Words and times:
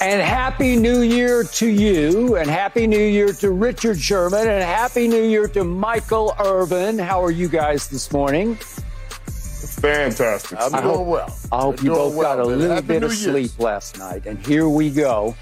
And 0.00 0.22
happy 0.22 0.76
new 0.76 1.02
year 1.02 1.44
to 1.44 1.68
you, 1.68 2.36
and 2.36 2.48
happy 2.48 2.86
new 2.86 2.98
year 2.98 3.34
to 3.34 3.50
Richard 3.50 4.00
Sherman, 4.00 4.48
and 4.48 4.64
happy 4.64 5.06
new 5.06 5.22
year 5.22 5.46
to 5.48 5.62
Michael 5.62 6.34
Irvin. 6.40 6.98
How 6.98 7.22
are 7.22 7.30
you 7.30 7.48
guys 7.48 7.86
this 7.88 8.10
morning? 8.10 8.54
Fantastic. 8.54 10.58
I'm 10.58 10.74
I 10.74 10.80
doing 10.80 10.94
hope, 10.94 11.06
well. 11.06 11.38
I 11.52 11.60
hope 11.60 11.80
I'm 11.80 11.84
you 11.84 11.92
both 11.92 12.14
well, 12.14 12.36
got 12.36 12.46
a 12.46 12.48
man. 12.48 12.58
little 12.58 12.74
Happy 12.76 12.86
bit 12.86 13.00
New 13.00 13.06
of 13.08 13.12
Year's. 13.12 13.22
sleep 13.50 13.58
last 13.58 13.98
night. 13.98 14.24
And 14.24 14.38
here 14.46 14.70
we 14.70 14.88
go. 14.88 15.36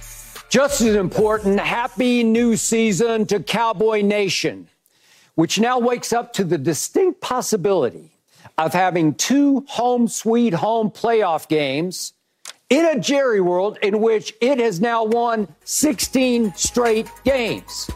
Just 0.49 0.81
as 0.81 0.97
important, 0.97 1.61
happy 1.61 2.25
new 2.25 2.57
season 2.57 3.27
to 3.27 3.39
Cowboy 3.41 4.03
Nation, 4.03 4.67
which 5.37 5.61
now 5.61 5.79
wakes 5.79 6.13
up 6.13 6.33
to 6.33 6.43
the 6.43 6.59
distinct 6.59 7.21
possibility 7.21 8.11
of 8.57 8.73
having 8.73 9.15
two 9.15 9.65
home 9.69 10.09
sweet 10.09 10.55
home 10.55 10.91
playoff 10.91 11.47
games 11.49 12.15
in 12.71 12.85
a 12.85 12.99
Jerry 12.99 13.41
world 13.41 13.79
in 13.83 14.01
which 14.01 14.35
it 14.41 14.59
has 14.59 14.81
now 14.81 15.05
won 15.05 15.49
16 15.65 16.53
straight 16.55 17.11
games. 17.25 17.91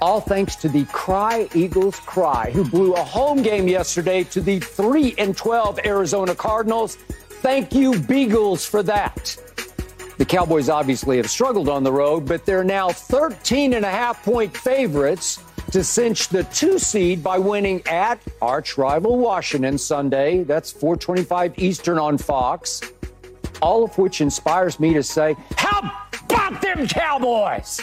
All 0.00 0.20
thanks 0.20 0.56
to 0.56 0.68
the 0.68 0.84
Cry 0.86 1.48
Eagles 1.54 1.98
Cry, 2.00 2.50
who 2.50 2.64
blew 2.64 2.94
a 2.94 3.02
home 3.02 3.42
game 3.42 3.68
yesterday 3.68 4.24
to 4.24 4.40
the 4.40 4.60
3 4.60 5.14
and 5.18 5.36
12 5.36 5.80
Arizona 5.84 6.34
Cardinals. 6.34 6.96
Thank 6.96 7.74
you, 7.74 7.98
Beagles, 8.00 8.64
for 8.64 8.82
that. 8.84 9.36
The 10.18 10.24
Cowboys 10.24 10.68
obviously 10.68 11.16
have 11.16 11.30
struggled 11.30 11.68
on 11.68 11.82
the 11.82 11.92
road, 11.92 12.26
but 12.26 12.44
they're 12.46 12.64
now 12.64 12.90
13 12.90 13.74
and 13.74 13.84
a 13.84 13.90
half 13.90 14.24
point 14.24 14.56
favorites 14.56 15.42
to 15.72 15.82
cinch 15.82 16.28
the 16.28 16.44
two 16.44 16.78
seed 16.78 17.22
by 17.22 17.38
winning 17.38 17.84
at 17.86 18.20
arch 18.40 18.76
rival 18.76 19.18
Washington 19.18 19.78
Sunday. 19.78 20.44
That's 20.44 20.70
425 20.70 21.58
Eastern 21.58 21.98
on 21.98 22.18
Fox. 22.18 22.80
All 23.60 23.84
of 23.84 23.96
which 23.98 24.20
inspires 24.20 24.80
me 24.80 24.94
to 24.94 25.02
say, 25.02 25.36
How 25.56 25.92
about 26.12 26.60
them 26.62 26.86
Cowboys? 26.86 27.80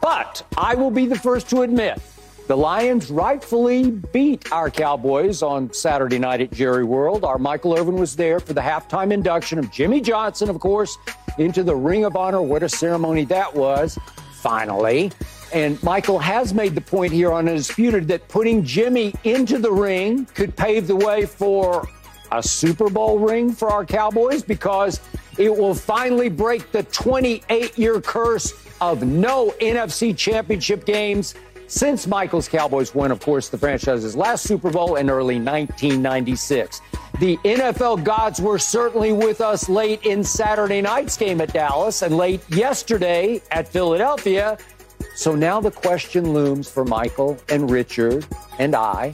But 0.00 0.44
I 0.56 0.74
will 0.74 0.90
be 0.90 1.06
the 1.06 1.18
first 1.18 1.48
to 1.50 1.62
admit 1.62 2.00
the 2.48 2.56
Lions 2.56 3.10
rightfully 3.10 3.90
beat 3.90 4.50
our 4.52 4.68
Cowboys 4.68 5.42
on 5.42 5.72
Saturday 5.72 6.18
night 6.18 6.40
at 6.40 6.50
Jerry 6.52 6.84
World. 6.84 7.24
Our 7.24 7.38
Michael 7.38 7.78
Irvin 7.78 7.94
was 7.94 8.16
there 8.16 8.40
for 8.40 8.52
the 8.52 8.60
halftime 8.60 9.12
induction 9.12 9.58
of 9.58 9.70
Jimmy 9.70 10.00
Johnson, 10.00 10.50
of 10.50 10.58
course, 10.58 10.98
into 11.38 11.62
the 11.62 11.74
Ring 11.74 12.04
of 12.04 12.16
Honor. 12.16 12.42
What 12.42 12.62
a 12.62 12.68
ceremony 12.68 13.24
that 13.26 13.54
was, 13.54 13.96
finally. 14.32 15.12
And 15.52 15.80
Michael 15.82 16.18
has 16.18 16.52
made 16.52 16.74
the 16.74 16.80
point 16.80 17.12
here 17.12 17.32
on 17.32 17.48
Undisputed 17.48 18.08
that 18.08 18.26
putting 18.28 18.64
Jimmy 18.64 19.14
into 19.22 19.58
the 19.58 19.70
ring 19.70 20.26
could 20.34 20.56
pave 20.56 20.88
the 20.88 20.96
way 20.96 21.26
for 21.26 21.86
a 22.32 22.42
Super 22.42 22.88
Bowl 22.88 23.18
ring 23.18 23.52
for 23.52 23.68
our 23.68 23.84
Cowboys 23.84 24.42
because 24.42 25.00
it 25.38 25.54
will 25.54 25.74
finally 25.74 26.28
break 26.28 26.72
the 26.72 26.82
28 26.84 27.78
year 27.78 28.00
curse 28.00 28.54
of 28.80 29.02
no 29.02 29.50
NFC 29.60 30.16
championship 30.16 30.84
games 30.84 31.34
since 31.68 32.06
Michael's 32.06 32.48
Cowboys 32.48 32.94
won, 32.94 33.10
of 33.10 33.20
course, 33.20 33.48
the 33.48 33.56
franchise's 33.56 34.14
last 34.14 34.44
Super 34.44 34.70
Bowl 34.70 34.96
in 34.96 35.08
early 35.08 35.36
1996. 35.36 36.80
The 37.18 37.36
NFL 37.38 38.04
gods 38.04 38.40
were 38.40 38.58
certainly 38.58 39.12
with 39.12 39.40
us 39.40 39.68
late 39.68 40.04
in 40.04 40.22
Saturday 40.22 40.82
night's 40.82 41.16
game 41.16 41.40
at 41.40 41.52
Dallas 41.52 42.02
and 42.02 42.16
late 42.16 42.42
yesterday 42.50 43.40
at 43.50 43.68
Philadelphia. 43.68 44.58
So 45.14 45.34
now 45.34 45.60
the 45.60 45.70
question 45.70 46.32
looms 46.32 46.70
for 46.70 46.84
Michael 46.84 47.38
and 47.48 47.70
Richard 47.70 48.26
and 48.58 48.74
I. 48.74 49.12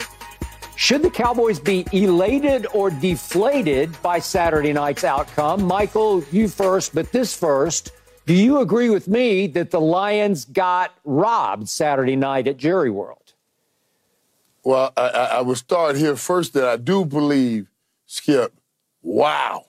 Should 0.79 1.03
the 1.03 1.11
Cowboys 1.11 1.59
be 1.59 1.85
elated 1.91 2.65
or 2.73 2.89
deflated 2.89 4.01
by 4.01 4.21
Saturday 4.21 4.73
night's 4.73 5.03
outcome? 5.03 5.65
Michael, 5.65 6.23
you 6.31 6.47
first, 6.47 6.95
but 6.95 7.11
this 7.11 7.37
first. 7.37 7.91
Do 8.27 8.33
you 8.33 8.61
agree 8.61 8.89
with 8.89 9.09
me 9.09 9.49
that 9.49 9.73
the 9.73 9.81
Lions 9.81 10.45
got 10.45 10.95
robbed 11.05 11.69
Saturday 11.69 12.15
night 12.15 12.47
at 12.47 12.59
Jerry 12.59 12.91
World? 12.91 13.33
Well, 14.63 14.93
I, 14.97 15.09
I, 15.09 15.25
I 15.25 15.41
would 15.41 15.57
start 15.57 15.97
here 15.97 16.15
first 16.15 16.53
that 16.53 16.69
I 16.69 16.77
do 16.77 17.05
believe, 17.05 17.67
Skip, 18.07 18.55
wow, 19.03 19.67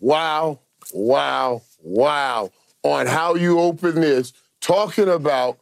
wow, 0.00 0.60
wow, 0.94 1.60
wow, 1.82 2.50
on 2.82 3.08
how 3.08 3.34
you 3.34 3.60
open 3.60 4.00
this, 4.00 4.32
talking 4.62 5.06
about 5.10 5.58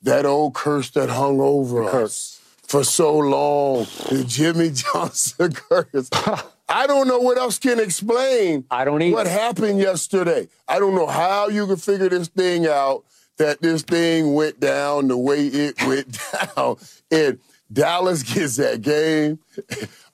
that 0.00 0.24
old 0.24 0.54
curse 0.54 0.88
that 0.92 1.10
hung 1.10 1.40
over 1.42 1.84
us 1.84 2.33
for 2.74 2.82
so 2.82 3.16
long, 3.16 3.84
the 4.10 4.24
Jimmy 4.26 4.70
Johnson 4.74 5.52
curse. 5.52 6.10
I 6.68 6.88
don't 6.88 7.06
know 7.06 7.20
what 7.20 7.38
else 7.38 7.56
can 7.60 7.78
explain 7.78 8.64
I 8.68 8.84
don't 8.84 9.00
either. 9.00 9.14
what 9.14 9.28
happened 9.28 9.78
yesterday. 9.78 10.48
I 10.66 10.80
don't 10.80 10.96
know 10.96 11.06
how 11.06 11.46
you 11.46 11.68
can 11.68 11.76
figure 11.76 12.08
this 12.08 12.26
thing 12.26 12.66
out 12.66 13.04
that 13.36 13.62
this 13.62 13.82
thing 13.82 14.34
went 14.34 14.58
down 14.58 15.06
the 15.06 15.16
way 15.16 15.46
it 15.46 15.80
went 15.86 16.18
down. 16.56 16.78
And 17.12 17.38
Dallas 17.72 18.24
gets 18.24 18.56
that 18.56 18.82
game. 18.82 19.38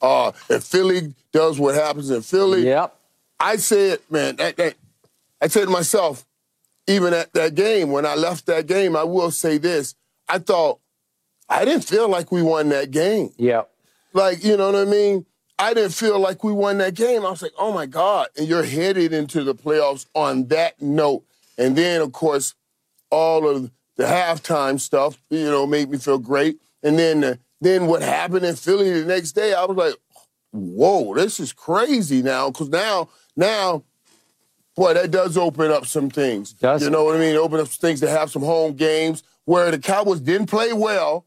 Uh, 0.02 0.32
if 0.50 0.62
Philly 0.64 1.14
does 1.32 1.58
what 1.58 1.74
happens 1.74 2.10
in 2.10 2.20
Philly, 2.20 2.66
Yep. 2.66 2.94
I 3.38 3.56
said, 3.56 4.00
man, 4.10 4.36
that, 4.36 4.58
that, 4.58 4.74
I 5.40 5.46
said 5.46 5.64
to 5.64 5.70
myself, 5.70 6.26
even 6.86 7.14
at 7.14 7.32
that 7.32 7.54
game, 7.54 7.90
when 7.90 8.04
I 8.04 8.16
left 8.16 8.44
that 8.46 8.66
game, 8.66 8.96
I 8.96 9.04
will 9.04 9.30
say 9.30 9.56
this. 9.56 9.94
I 10.28 10.40
thought, 10.40 10.78
I 11.50 11.64
didn't 11.64 11.84
feel 11.84 12.08
like 12.08 12.30
we 12.30 12.42
won 12.42 12.68
that 12.68 12.92
game. 12.92 13.32
Yep. 13.36 13.68
Like, 14.12 14.44
you 14.44 14.56
know 14.56 14.70
what 14.70 14.88
I 14.88 14.90
mean? 14.90 15.26
I 15.58 15.74
didn't 15.74 15.92
feel 15.92 16.18
like 16.18 16.42
we 16.42 16.52
won 16.52 16.78
that 16.78 16.94
game. 16.94 17.26
I 17.26 17.30
was 17.30 17.42
like, 17.42 17.52
oh 17.58 17.72
my 17.72 17.86
God. 17.86 18.28
And 18.38 18.48
you're 18.48 18.62
headed 18.62 19.12
into 19.12 19.44
the 19.44 19.54
playoffs 19.54 20.06
on 20.14 20.46
that 20.46 20.80
note. 20.80 21.24
And 21.58 21.76
then, 21.76 22.00
of 22.00 22.12
course, 22.12 22.54
all 23.10 23.46
of 23.46 23.70
the 23.96 24.04
halftime 24.04 24.80
stuff, 24.80 25.20
you 25.28 25.44
know, 25.44 25.66
made 25.66 25.90
me 25.90 25.98
feel 25.98 26.18
great. 26.18 26.58
And 26.82 26.98
then, 26.98 27.22
uh, 27.22 27.34
then 27.60 27.86
what 27.86 28.00
happened 28.00 28.46
in 28.46 28.56
Philly 28.56 28.90
the 28.90 29.04
next 29.04 29.32
day, 29.32 29.52
I 29.52 29.64
was 29.66 29.76
like, 29.76 29.94
whoa, 30.52 31.14
this 31.14 31.38
is 31.38 31.52
crazy 31.52 32.22
now. 32.22 32.50
Because 32.50 32.70
now, 32.70 33.10
now, 33.36 33.84
boy, 34.76 34.94
that 34.94 35.10
does 35.10 35.36
open 35.36 35.70
up 35.70 35.84
some 35.84 36.08
things. 36.08 36.54
Does 36.54 36.82
you 36.82 36.90
know 36.90 37.04
what 37.04 37.16
I 37.16 37.18
mean? 37.18 37.36
Open 37.36 37.60
up 37.60 37.68
some 37.68 37.86
things 37.86 38.00
to 38.00 38.08
have 38.08 38.30
some 38.30 38.42
home 38.42 38.74
games 38.74 39.22
where 39.44 39.70
the 39.70 39.78
Cowboys 39.78 40.20
didn't 40.20 40.46
play 40.46 40.72
well, 40.72 41.26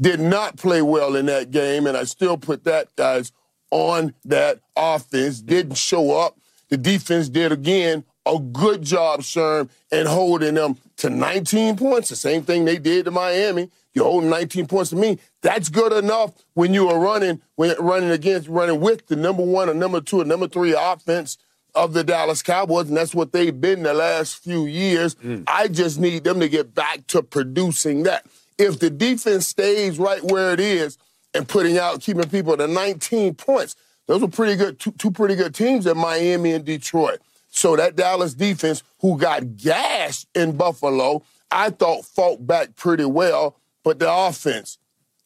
did 0.00 0.20
not 0.20 0.56
play 0.56 0.82
well 0.82 1.16
in 1.16 1.26
that 1.26 1.50
game, 1.50 1.86
and 1.86 1.96
I 1.96 2.04
still 2.04 2.38
put 2.38 2.64
that, 2.64 2.94
guys, 2.96 3.32
on 3.70 4.14
that 4.24 4.60
offense. 4.76 5.40
Didn't 5.40 5.76
show 5.76 6.18
up. 6.18 6.38
The 6.68 6.76
defense 6.76 7.28
did 7.28 7.52
again 7.52 8.04
a 8.26 8.38
good 8.38 8.82
job, 8.82 9.20
Sherm, 9.20 9.70
and 9.90 10.06
holding 10.06 10.54
them 10.54 10.76
to 10.98 11.10
19 11.10 11.76
points. 11.76 12.10
The 12.10 12.16
same 12.16 12.42
thing 12.42 12.64
they 12.64 12.78
did 12.78 13.06
to 13.06 13.10
Miami. 13.10 13.70
You're 13.94 14.04
holding 14.04 14.30
19 14.30 14.66
points 14.66 14.90
to 14.90 14.96
me. 14.96 15.18
That's 15.40 15.68
good 15.70 15.92
enough 15.92 16.32
when 16.54 16.74
you 16.74 16.88
are 16.88 16.98
running, 16.98 17.40
when 17.56 17.74
running 17.78 18.10
against, 18.10 18.48
running 18.48 18.80
with 18.80 19.06
the 19.06 19.16
number 19.16 19.42
one 19.42 19.68
or 19.68 19.74
number 19.74 20.00
two 20.00 20.20
or 20.20 20.24
number 20.24 20.46
three 20.46 20.74
offense 20.78 21.38
of 21.74 21.92
the 21.94 22.04
Dallas 22.04 22.42
Cowboys, 22.42 22.88
and 22.88 22.96
that's 22.96 23.14
what 23.14 23.32
they've 23.32 23.58
been 23.58 23.82
the 23.82 23.94
last 23.94 24.42
few 24.42 24.66
years. 24.66 25.14
Mm. 25.16 25.44
I 25.46 25.68
just 25.68 25.98
need 25.98 26.24
them 26.24 26.40
to 26.40 26.48
get 26.48 26.74
back 26.74 27.06
to 27.08 27.22
producing 27.22 28.02
that. 28.04 28.26
If 28.58 28.80
the 28.80 28.90
defense 28.90 29.46
stays 29.46 29.98
right 29.98 30.22
where 30.22 30.52
it 30.52 30.60
is 30.60 30.98
and 31.34 31.48
putting 31.48 31.78
out, 31.78 32.00
keeping 32.00 32.28
people 32.28 32.56
to 32.56 32.66
19 32.66 33.34
points, 33.34 33.76
those 34.06 34.22
are 34.22 34.28
pretty 34.28 34.56
good, 34.56 34.80
two, 34.80 34.92
two 34.92 35.10
pretty 35.10 35.36
good 35.36 35.54
teams 35.54 35.86
at 35.86 35.96
Miami 35.96 36.52
and 36.52 36.64
Detroit. 36.64 37.20
So 37.48 37.76
that 37.76 37.96
Dallas 37.96 38.34
defense, 38.34 38.82
who 39.00 39.16
got 39.18 39.56
gashed 39.56 40.26
in 40.34 40.56
Buffalo, 40.56 41.22
I 41.50 41.70
thought 41.70 42.04
fought 42.04 42.46
back 42.46 42.76
pretty 42.76 43.04
well, 43.04 43.56
but 43.82 43.98
the 43.98 44.12
offense 44.12 44.78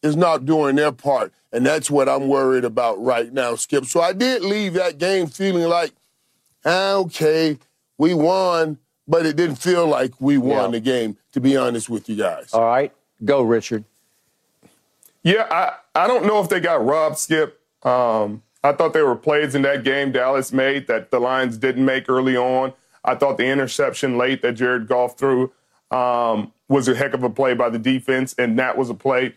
is 0.03 0.17
not 0.17 0.45
doing 0.45 0.77
their 0.77 0.93
part. 0.93 1.33
And 1.53 1.67
that's 1.67 1.91
what 1.91 2.09
I'm 2.09 2.29
worried 2.29 2.65
about 2.65 3.03
right 3.03 3.33
now, 3.33 3.55
Skip. 3.57 3.85
So 3.85 4.01
I 4.01 4.13
did 4.13 4.43
leave 4.43 4.75
that 4.75 4.99
game 4.99 5.27
feeling 5.27 5.69
like, 5.69 5.93
ah, 6.65 6.95
okay, 6.95 7.59
we 7.99 8.15
won, 8.15 8.79
but 9.07 9.27
it 9.27 9.37
didn't 9.37 9.57
feel 9.57 9.87
like 9.87 10.21
we 10.21 10.39
won 10.39 10.73
yeah. 10.73 10.79
the 10.79 10.81
game, 10.81 11.17
to 11.33 11.41
be 11.41 11.57
honest 11.57 11.89
with 11.89 12.09
you 12.09 12.17
guys. 12.17 12.53
All 12.53 12.65
right. 12.65 12.93
Go, 13.25 13.43
Richard. 13.43 13.85
Yeah, 15.23 15.47
I, 15.51 16.05
I 16.05 16.07
don't 16.09 16.27
know 16.27 16.41
if 16.41 16.49
they 16.49 16.61
got 16.61 16.85
robbed, 16.85 17.19
Skip. 17.19 17.61
Um, 17.85 18.43
I 18.65 18.73
thought 18.73 18.93
there 18.93 19.07
were 19.07 19.17
plays 19.17 19.55
in 19.55 19.63
that 19.63 19.85
game 19.85 20.13
Dallas 20.13 20.53
made 20.53 20.87
that 20.87 21.11
the 21.11 21.21
Lions 21.21 21.57
didn't 21.59 21.85
make 21.85 22.09
early 22.09 22.37
on. 22.37 22.73
I 23.05 23.15
thought 23.15 23.37
the 23.37 23.47
interception 23.47 24.17
late 24.17 24.43
that 24.43 24.53
Jared 24.53 24.87
Goff 24.87 25.19
threw 25.19 25.53
um, 25.91 26.53
was 26.69 26.89
a 26.89 26.95
heck 26.95 27.15
of 27.15 27.23
a 27.23 27.31
play 27.31 27.55
by 27.55 27.69
the 27.69 27.79
defense, 27.79 28.35
and 28.39 28.59
that 28.59 28.77
was 28.77 28.91
a 28.91 28.95
play 28.95 29.35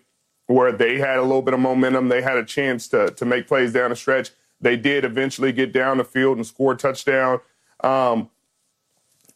where 0.47 0.71
they 0.71 0.99
had 0.99 1.17
a 1.17 1.23
little 1.23 1.41
bit 1.41 1.53
of 1.53 1.59
momentum. 1.59 2.09
They 2.09 2.21
had 2.21 2.37
a 2.37 2.45
chance 2.45 2.87
to 2.89 3.09
to 3.11 3.25
make 3.25 3.47
plays 3.47 3.73
down 3.73 3.89
the 3.89 3.95
stretch. 3.95 4.31
They 4.61 4.77
did 4.77 5.03
eventually 5.03 5.51
get 5.51 5.73
down 5.73 5.97
the 5.97 6.03
field 6.03 6.37
and 6.37 6.45
score 6.45 6.73
a 6.73 6.77
touchdown. 6.77 7.41
Um, 7.83 8.29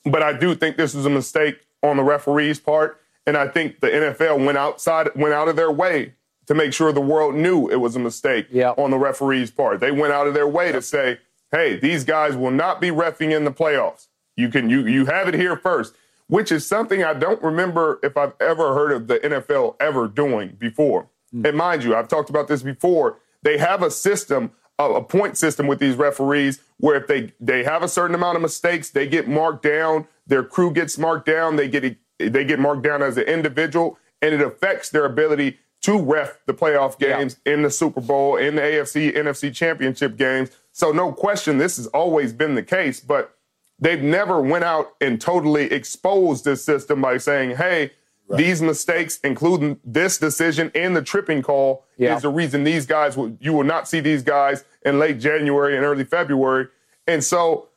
but 0.06 0.24
I 0.24 0.34
do 0.38 0.56
think 0.56 0.78
this 0.78 0.94
was 0.94 1.06
a 1.06 1.10
mistake 1.10 1.60
on 1.84 1.98
the 1.98 2.04
referee's 2.04 2.60
part, 2.60 3.02
and 3.26 3.38
I 3.38 3.48
think 3.48 3.80
the 3.80 3.88
NFL 3.88 4.46
went 4.46 4.58
outside, 4.58 5.10
went 5.16 5.34
out 5.34 5.48
of 5.48 5.56
their 5.56 5.72
way 5.72 6.14
to 6.48 6.56
make 6.56 6.74
sure 6.74 6.92
the 6.92 7.02
world 7.02 7.36
knew 7.36 7.70
it 7.70 7.78
was 7.78 7.96
a 7.96 8.00
mistake 8.00 8.48
yep. 8.52 8.78
on 8.78 8.92
the 8.92 8.98
referee's 8.98 9.52
part. 9.52 9.80
They 9.80 9.92
went 9.92 10.14
out 10.14 10.28
of 10.28 10.34
their 10.34 10.48
way 10.48 10.68
yep. 10.68 10.76
to 10.76 10.82
say, 10.82 11.20
"Hey, 11.52 11.78
these 11.78 12.04
guys 12.04 12.36
will 12.36 12.52
not 12.52 12.82
be 12.82 12.90
refing 12.90 13.36
in 13.36 13.44
the 13.44 13.52
playoffs. 13.52 14.08
You 14.36 14.50
can 14.50 14.70
you 14.70 14.86
you 14.88 15.06
have 15.06 15.28
it 15.28 15.34
here 15.34 15.56
first 15.56 15.94
which 16.30 16.52
is 16.52 16.66
something 16.66 17.04
I 17.04 17.14
don't 17.16 17.42
remember 17.42 18.00
if 18.04 18.16
I've 18.16 18.34
ever 18.40 18.76
heard 18.76 18.92
of 18.92 19.08
the 19.08 19.18
NFL 19.18 19.76
ever 19.80 20.08
doing 20.08 20.56
before. 20.60 21.10
Mm. 21.36 21.50
And 21.50 21.58
mind 21.58 21.84
you, 21.84 21.96
I've 21.96 22.08
talked 22.08 22.30
about 22.30 22.48
this 22.48 22.62
before. 22.62 23.18
They 23.42 23.58
have 23.58 23.82
a 23.82 23.90
system, 23.90 24.52
a 24.78 25.02
point 25.02 25.38
system 25.38 25.66
with 25.66 25.80
these 25.80 25.96
referees 25.96 26.60
where 26.78 26.96
if 26.96 27.08
they 27.08 27.34
they 27.40 27.64
have 27.64 27.84
a 27.84 27.88
certain 27.88 28.16
amount 28.16 28.36
of 28.36 28.42
mistakes, 28.42 28.92
they 28.92 29.08
get 29.08 29.28
marked 29.28 29.64
down, 29.64 30.08
their 30.28 30.44
crew 30.44 30.72
gets 30.72 30.98
marked 30.98 31.26
down, 31.26 31.56
they 31.56 31.68
get 31.68 31.98
they 32.20 32.44
get 32.44 32.60
marked 32.60 32.84
down 32.84 33.02
as 33.02 33.18
an 33.18 33.24
individual, 33.24 33.98
and 34.22 34.34
it 34.34 34.42
affects 34.42 34.90
their 34.90 35.06
ability 35.06 35.58
to 35.82 36.02
ref 36.02 36.40
the 36.46 36.54
playoff 36.54 37.00
games 37.00 37.38
yeah. 37.46 37.54
in 37.54 37.62
the 37.62 37.70
Super 37.70 38.02
Bowl, 38.02 38.36
in 38.36 38.56
the 38.56 38.62
AFC, 38.62 39.16
NFC 39.16 39.54
championship 39.54 40.18
games. 40.18 40.50
So 40.72 40.92
no 40.92 41.12
question, 41.12 41.58
this 41.58 41.78
has 41.78 41.88
always 41.88 42.34
been 42.34 42.56
the 42.56 42.64
case, 42.64 43.00
but 43.00 43.36
they've 43.80 44.02
never 44.02 44.42
went 44.42 44.66
out 44.66 44.94
and 45.00 45.20
totally 45.20 45.72
exposed 45.72 46.44
this 46.44 46.64
system 46.64 47.02
by 47.02 47.18
saying, 47.18 47.56
hey, 47.56 47.92
right. 48.28 48.38
these 48.38 48.62
mistakes, 48.62 49.20
including 49.24 49.80
this 49.86 50.18
decision 50.18 50.70
and 50.76 50.96
the 50.96 51.02
tripping 51.02 51.42
call, 51.42 51.86
yeah. 51.98 52.16
is 52.16 52.24
the 52.24 52.30
reason 52.30 52.66
these 52.66 52.86
guys 52.86 53.16
will 53.16 53.38
you 53.40 53.54
will 53.54 53.64
not 53.64 53.88
see 53.88 54.02
these 54.02 54.24
guys 54.24 54.66
in 54.84 55.00
late 55.00 55.20
January 55.20 55.78
and 55.78 55.86
early 55.86 56.04
February. 56.04 56.68
And 57.08 57.24
so 57.24 57.70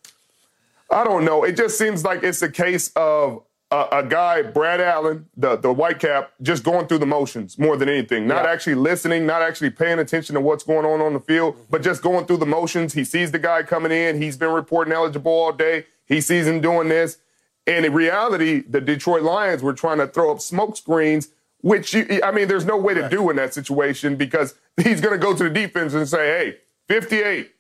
I 0.91 1.05
don't 1.05 1.25
know. 1.25 1.45
It 1.45 1.57
just 1.57 1.79
seems 1.79 2.05
like 2.05 2.23
it's 2.23 2.43
a 2.43 2.51
case 2.51 2.91
of 2.97 3.43
a, 3.73 3.89
a 3.91 4.03
guy, 4.05 4.43
Brad 4.43 4.83
Allen, 4.83 5.27
the, 5.35 5.57
the 5.57 5.73
white 5.73 5.99
cap, 5.99 6.33
just 6.43 6.63
going 6.63 6.87
through 6.87 6.99
the 6.99 7.07
motions 7.07 7.59
more 7.59 7.79
than 7.79 7.89
anything. 7.89 8.27
Not 8.27 8.45
yeah. 8.45 8.51
actually 8.51 8.75
listening, 8.75 9.25
not 9.25 9.41
actually 9.41 9.71
paying 9.71 9.99
attention 9.99 10.35
to 10.35 10.43
what's 10.43 10.63
going 10.63 10.85
on 10.85 11.01
on 11.01 11.15
the 11.15 11.21
field, 11.21 11.55
mm-hmm. 11.55 11.65
but 11.71 11.83
just 11.83 12.03
going 12.03 12.27
through 12.27 12.37
the 12.37 12.47
motions. 12.47 12.93
He 12.93 13.03
sees 13.03 13.33
the 13.33 13.39
guy 13.39 13.63
coming 13.63 13.91
in. 13.91 14.21
He's 14.21 14.37
been 14.37 14.51
reporting 14.51 14.93
eligible 14.93 15.33
all 15.33 15.53
day. 15.53 15.87
He 16.05 16.21
sees 16.21 16.47
him 16.47 16.61
doing 16.61 16.89
this. 16.89 17.19
And 17.67 17.87
in 17.87 17.95
reality, 17.95 18.61
the 18.61 18.81
Detroit 18.81 19.23
Lions 19.23 19.63
were 19.63 19.73
trying 19.73 19.99
to 19.99 20.07
throw 20.07 20.31
up 20.31 20.41
smoke 20.41 20.77
screens, 20.77 21.31
which, 21.63 21.95
you, 21.95 22.21
I 22.23 22.31
mean, 22.31 22.49
there's 22.49 22.67
no 22.67 22.77
way 22.77 22.93
to 22.93 23.09
do 23.09 23.31
in 23.31 23.37
that 23.37 23.55
situation 23.55 24.17
because 24.17 24.55
he's 24.83 25.01
going 25.01 25.19
to 25.19 25.25
go 25.25 25.35
to 25.35 25.45
the 25.45 25.51
defense 25.51 25.95
and 25.95 26.07
say, 26.07 26.27
hey, 26.27 26.57
58, 26.89 27.51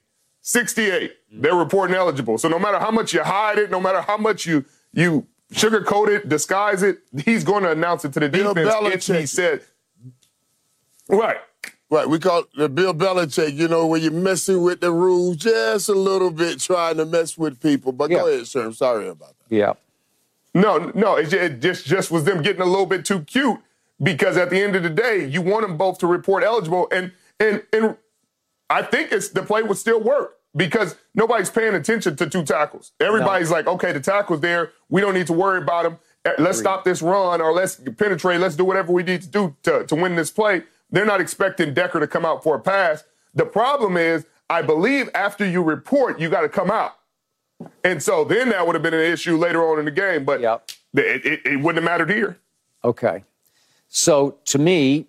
68, 0.42 1.10
mm-hmm. 1.10 1.40
they're 1.40 1.54
reporting 1.54 1.96
eligible. 1.96 2.36
So 2.36 2.48
no 2.48 2.58
matter 2.58 2.78
how 2.78 2.90
much 2.90 3.14
you 3.14 3.22
hide 3.22 3.58
it, 3.58 3.70
no 3.70 3.80
matter 3.80 4.02
how 4.02 4.18
much 4.18 4.44
you 4.44 4.66
you 4.92 5.26
sugarcoat 5.52 6.08
it, 6.08 6.28
disguise 6.28 6.82
it, 6.82 6.98
he's 7.24 7.44
going 7.44 7.62
to 7.62 7.70
announce 7.70 8.04
it 8.04 8.12
to 8.14 8.20
the 8.20 8.28
Bill 8.28 8.54
defense 8.54 9.08
if 9.08 9.20
he 9.20 9.26
said, 9.26 9.62
right. 11.08 11.38
Right, 11.90 12.08
we 12.08 12.18
call 12.18 12.44
the 12.56 12.70
Bill 12.70 12.94
Belichick, 12.94 13.54
you 13.54 13.68
know, 13.68 13.86
when 13.86 14.00
you're 14.00 14.12
messing 14.12 14.62
with 14.62 14.80
the 14.80 14.90
rules 14.90 15.36
just 15.36 15.90
a 15.90 15.92
little 15.92 16.30
bit, 16.30 16.58
trying 16.58 16.96
to 16.96 17.04
mess 17.04 17.36
with 17.36 17.60
people. 17.60 17.92
But 17.92 18.10
yeah. 18.10 18.18
go 18.18 18.28
ahead, 18.28 18.46
sir. 18.46 18.64
I'm 18.64 18.72
sorry 18.72 19.08
about 19.08 19.34
that. 19.38 19.54
Yeah. 19.54 19.74
No, 20.54 20.90
no, 20.94 21.16
it, 21.16 21.30
it 21.34 21.60
just 21.60 21.84
just 21.84 22.10
was 22.10 22.24
them 22.24 22.42
getting 22.42 22.62
a 22.62 22.66
little 22.66 22.86
bit 22.86 23.04
too 23.04 23.20
cute 23.24 23.58
because 24.02 24.38
at 24.38 24.48
the 24.48 24.60
end 24.60 24.74
of 24.74 24.82
the 24.82 24.90
day, 24.90 25.26
you 25.26 25.42
want 25.42 25.66
them 25.66 25.76
both 25.76 25.98
to 25.98 26.06
report 26.06 26.42
eligible, 26.42 26.88
and 26.92 27.12
and 27.38 27.62
and 27.72 27.96
I 28.68 28.82
think 28.82 29.12
it's 29.12 29.28
the 29.28 29.42
play 29.42 29.62
would 29.62 29.76
still 29.76 30.00
work 30.00 30.38
because 30.54 30.96
nobody's 31.14 31.50
paying 31.50 31.74
attention 31.74 32.16
to 32.16 32.28
two 32.28 32.44
tackles. 32.44 32.92
Everybody's 33.00 33.50
no. 33.50 33.56
like, 33.56 33.66
okay, 33.66 33.92
the 33.92 34.00
tackle's 34.00 34.40
there. 34.40 34.72
We 34.88 35.00
don't 35.00 35.14
need 35.14 35.26
to 35.28 35.32
worry 35.32 35.62
about 35.62 35.86
him. 35.86 35.98
Eh, 36.24 36.32
let's 36.38 36.58
stop 36.58 36.84
this 36.84 37.02
run 37.02 37.40
or 37.40 37.52
let's 37.52 37.80
penetrate. 37.96 38.40
Let's 38.40 38.56
do 38.56 38.64
whatever 38.64 38.92
we 38.92 39.02
need 39.02 39.22
to 39.22 39.28
do 39.28 39.56
to, 39.64 39.84
to 39.86 39.94
win 39.94 40.14
this 40.14 40.30
play. 40.30 40.62
They're 40.90 41.06
not 41.06 41.20
expecting 41.20 41.72
Decker 41.72 42.00
to 42.00 42.06
come 42.06 42.24
out 42.24 42.42
for 42.42 42.54
a 42.54 42.60
pass. 42.60 43.04
The 43.34 43.46
problem 43.46 43.96
is, 43.96 44.26
I 44.50 44.60
believe 44.60 45.08
after 45.14 45.46
you 45.46 45.62
report, 45.62 46.20
you 46.20 46.28
got 46.28 46.42
to 46.42 46.48
come 46.48 46.70
out. 46.70 46.92
And 47.82 48.02
so 48.02 48.24
then 48.24 48.50
that 48.50 48.66
would 48.66 48.74
have 48.74 48.82
been 48.82 48.94
an 48.94 49.00
issue 49.00 49.36
later 49.36 49.62
on 49.62 49.78
in 49.78 49.84
the 49.86 49.90
game, 49.90 50.24
but 50.24 50.40
yep. 50.40 50.70
it, 50.94 51.24
it, 51.24 51.40
it 51.46 51.56
wouldn't 51.60 51.82
have 51.82 51.84
mattered 51.84 52.10
here. 52.10 52.38
Okay. 52.84 53.24
So 53.88 54.38
to 54.46 54.58
me, 54.58 55.06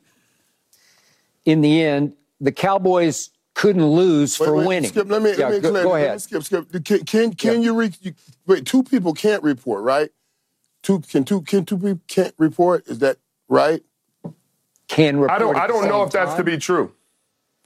in 1.46 1.62
the 1.62 1.84
end, 1.84 2.14
the 2.40 2.52
Cowboys 2.52 3.30
couldn't 3.54 3.86
lose 3.86 4.40
wait, 4.40 4.46
for 4.46 4.56
wait, 4.56 4.68
winning. 4.68 4.90
Skip, 4.90 5.10
let 5.10 5.22
me, 5.22 5.32
yeah, 5.38 5.48
let 5.48 5.64
me 5.64 5.70
go, 5.70 5.84
go 5.84 5.96
ahead. 5.96 6.22
skip, 6.22 6.44
skip. 6.44 6.72
Can 6.84 7.06
can, 7.06 7.34
can 7.34 7.62
you, 7.62 7.74
re, 7.76 7.92
you, 8.02 8.14
wait? 8.48 8.66
Two 8.66 8.84
people 8.84 9.14
can't 9.14 9.44
report, 9.44 9.84
right? 9.84 10.10
Two 10.82 11.00
can 11.00 11.24
two 11.24 11.42
can 11.42 11.66
two 11.66 11.78
people 11.78 12.02
can't 12.08 12.34
report? 12.38 12.88
Is 12.88 13.00
that 13.00 13.18
right? 13.48 13.84
can 14.88 15.18
report. 15.18 15.32
I 15.32 15.40
don't. 15.40 15.56
I 15.56 15.68
don't 15.68 15.88
know 15.88 16.04
if 16.04 16.12
that's 16.12 16.34
to 16.36 16.44
be 16.44 16.58
true. 16.58 16.94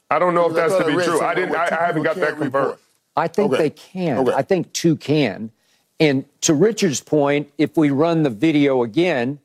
I 0.09 0.19
don't 0.19 0.33
know 0.33 0.49
if 0.49 0.55
that's 0.55 0.75
to 0.75 0.85
be 0.85 0.93
true. 1.03 1.21
I 1.21 1.35
didn't. 1.35 1.55
I, 1.55 1.65
I 1.65 1.85
haven't 1.85 2.03
got 2.03 2.15
that 2.17 2.37
confirmed. 2.37 2.79
I 3.15 3.27
think 3.27 3.53
okay. 3.53 3.63
they 3.63 3.69
can. 3.71 4.19
Okay. 4.19 4.33
I 4.33 4.41
think 4.41 4.71
two 4.73 4.95
can. 4.95 5.51
And 5.99 6.25
to 6.41 6.53
Richard's 6.53 7.01
point, 7.01 7.51
if 7.57 7.75
we 7.75 7.89
run 7.89 8.21
the 8.21 8.29
video 8.29 8.83
again, 8.83 9.39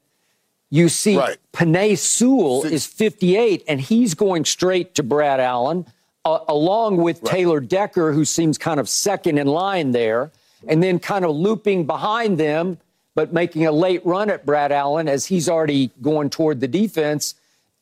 you 0.70 0.90
see 0.90 1.16
right. 1.16 1.38
Penei 1.52 1.96
Sewell 1.96 2.62
Six. 2.62 2.74
is 2.74 2.86
58, 2.86 3.64
and 3.66 3.80
he's 3.80 4.14
going 4.14 4.44
straight 4.44 4.94
to 4.96 5.02
Brad 5.02 5.40
Allen, 5.40 5.86
uh, 6.24 6.40
along 6.48 6.98
with 6.98 7.22
right. 7.22 7.32
Taylor 7.32 7.60
Decker, 7.60 8.12
who 8.12 8.24
seems 8.24 8.58
kind 8.58 8.78
of 8.78 8.88
second 8.88 9.38
in 9.38 9.46
line 9.46 9.92
there, 9.92 10.30
and 10.66 10.82
then 10.82 10.98
kind 10.98 11.24
of 11.24 11.34
looping 11.34 11.86
behind 11.86 12.38
them, 12.38 12.78
but 13.14 13.32
making 13.32 13.66
a 13.66 13.72
late 13.72 14.04
run 14.06 14.30
at 14.30 14.46
Brad 14.46 14.72
Allen 14.72 15.08
as 15.08 15.26
he's 15.26 15.48
already 15.48 15.90
going 16.00 16.30
toward 16.30 16.60
the 16.60 16.68
defense 16.68 17.34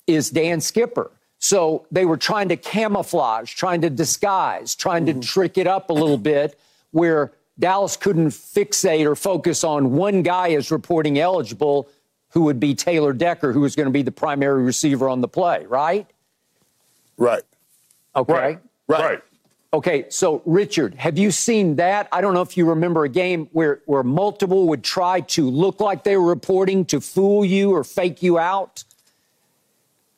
is 0.06 0.30
Dan 0.30 0.60
Skipper. 0.60 1.10
So 1.38 1.86
they 1.90 2.04
were 2.04 2.16
trying 2.16 2.48
to 2.50 2.56
camouflage, 2.56 3.54
trying 3.54 3.80
to 3.82 3.90
disguise, 3.90 4.74
trying 4.74 5.06
to 5.06 5.12
mm-hmm. 5.12 5.20
trick 5.20 5.56
it 5.56 5.66
up 5.66 5.90
a 5.90 5.92
little 5.92 6.18
bit 6.18 6.58
where 6.90 7.32
Dallas 7.58 7.96
couldn't 7.96 8.28
fixate 8.28 9.06
or 9.06 9.14
focus 9.14 9.64
on 9.64 9.92
one 9.92 10.22
guy 10.22 10.50
as 10.50 10.70
reporting 10.70 11.18
eligible 11.18 11.88
who 12.30 12.42
would 12.42 12.60
be 12.60 12.74
Taylor 12.74 13.12
Decker, 13.12 13.52
who 13.52 13.60
was 13.60 13.74
going 13.74 13.86
to 13.86 13.92
be 13.92 14.02
the 14.02 14.12
primary 14.12 14.62
receiver 14.62 15.08
on 15.08 15.20
the 15.20 15.28
play, 15.28 15.66
right? 15.66 16.06
Right. 17.16 17.42
Okay. 18.16 18.32
Right. 18.32 18.58
Right. 18.88 19.22
Okay, 19.72 20.06
so 20.08 20.42
Richard, 20.46 20.96
have 20.96 21.16
you 21.16 21.30
seen 21.30 21.76
that? 21.76 22.08
I 22.10 22.20
don't 22.20 22.34
know 22.34 22.42
if 22.42 22.56
you 22.56 22.68
remember 22.68 23.04
a 23.04 23.08
game 23.08 23.48
where, 23.52 23.82
where 23.86 24.02
multiple 24.02 24.66
would 24.66 24.82
try 24.82 25.20
to 25.20 25.48
look 25.48 25.78
like 25.78 26.02
they 26.02 26.16
were 26.16 26.26
reporting 26.26 26.84
to 26.86 27.00
fool 27.00 27.44
you 27.44 27.72
or 27.72 27.84
fake 27.84 28.20
you 28.20 28.36
out. 28.36 28.82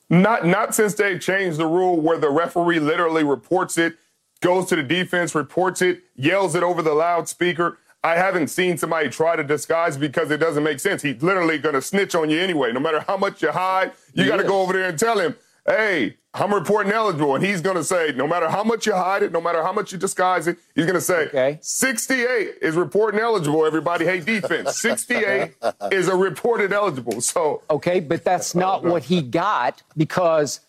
Not 0.08 0.46
not 0.46 0.74
since 0.74 0.94
they 0.94 1.18
changed 1.18 1.58
the 1.58 1.66
rule 1.66 2.00
where 2.00 2.18
the 2.18 2.30
referee 2.30 2.80
literally 2.80 3.24
reports 3.24 3.76
it, 3.78 3.96
goes 4.40 4.66
to 4.66 4.76
the 4.76 4.82
defense, 4.82 5.34
reports 5.34 5.80
it, 5.82 6.02
yells 6.16 6.54
it 6.54 6.62
over 6.62 6.82
the 6.82 6.94
loudspeaker. 6.94 7.78
I 8.04 8.16
haven't 8.16 8.48
seen 8.48 8.76
somebody 8.76 9.08
try 9.08 9.36
to 9.36 9.44
disguise 9.44 9.96
because 9.96 10.30
it 10.30 10.38
doesn't 10.38 10.62
make 10.62 10.80
sense. 10.80 11.02
He's 11.02 11.22
literally 11.22 11.58
going 11.58 11.74
to 11.74 11.82
snitch 11.82 12.14
on 12.14 12.30
you 12.30 12.40
anyway. 12.40 12.72
No 12.72 12.80
matter 12.80 13.00
how 13.06 13.16
much 13.16 13.42
you 13.42 13.52
hide, 13.52 13.92
you 14.12 14.26
got 14.26 14.38
to 14.38 14.44
go 14.44 14.60
over 14.60 14.72
there 14.72 14.88
and 14.88 14.98
tell 14.98 15.18
him, 15.18 15.36
hey, 15.66 16.16
I'm 16.34 16.52
reporting 16.52 16.92
eligible. 16.92 17.34
And 17.34 17.44
he's 17.44 17.60
going 17.60 17.76
to 17.76 17.84
say, 17.84 18.12
no 18.12 18.26
matter 18.26 18.48
how 18.48 18.64
much 18.64 18.86
you 18.86 18.94
hide 18.94 19.22
it, 19.22 19.32
no 19.32 19.40
matter 19.40 19.62
how 19.62 19.72
much 19.72 19.92
you 19.92 19.98
disguise 19.98 20.46
it, 20.46 20.58
he's 20.74 20.86
going 20.86 20.94
to 20.94 21.00
say, 21.00 21.26
okay. 21.26 21.58
68 21.60 22.54
is 22.62 22.74
reporting 22.74 23.20
eligible, 23.20 23.66
everybody. 23.66 24.06
Hey, 24.06 24.20
defense, 24.20 24.80
68 24.80 25.54
is 25.90 26.08
a 26.08 26.16
reported 26.16 26.72
eligible. 26.72 27.20
So. 27.20 27.62
Okay, 27.68 28.00
but 28.00 28.24
that's 28.24 28.54
not 28.54 28.82
what 28.82 29.04
he 29.04 29.20
got 29.20 29.82
because 29.96 30.60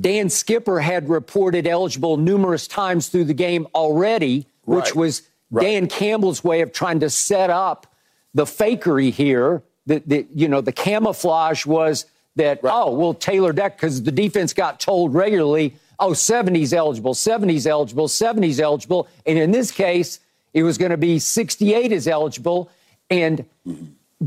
Dan 0.00 0.30
Skipper 0.30 0.80
had 0.80 1.08
reported 1.08 1.66
eligible 1.66 2.16
numerous 2.16 2.68
times 2.68 3.08
through 3.08 3.24
the 3.24 3.34
game 3.34 3.66
already, 3.74 4.46
which 4.62 4.94
was 4.94 5.22
right. 5.50 5.62
Dan 5.62 5.88
Campbell's 5.88 6.44
way 6.44 6.60
of 6.60 6.72
trying 6.72 7.00
to 7.00 7.10
set 7.10 7.50
up 7.50 7.92
the 8.34 8.44
fakery 8.44 9.12
here 9.12 9.62
the, 9.86 10.02
the 10.04 10.26
you 10.34 10.48
know 10.48 10.60
the 10.60 10.72
camouflage 10.72 11.64
was 11.64 12.06
that 12.36 12.62
right. 12.62 12.72
oh 12.72 12.94
well 12.94 13.14
Taylor 13.14 13.52
Deck 13.52 13.76
because 13.76 14.02
the 14.02 14.12
defense 14.12 14.52
got 14.52 14.78
told 14.78 15.14
regularly 15.14 15.74
oh 15.98 16.10
70's 16.10 16.72
eligible 16.72 17.14
70's 17.14 17.66
eligible 17.66 18.08
70's 18.08 18.60
eligible. 18.60 19.08
And 19.26 19.38
in 19.38 19.50
this 19.50 19.70
case 19.70 20.20
it 20.54 20.62
was 20.62 20.78
going 20.78 20.90
to 20.90 20.96
be 20.96 21.18
68 21.18 21.92
is 21.92 22.08
eligible. 22.08 22.70
And 23.10 23.44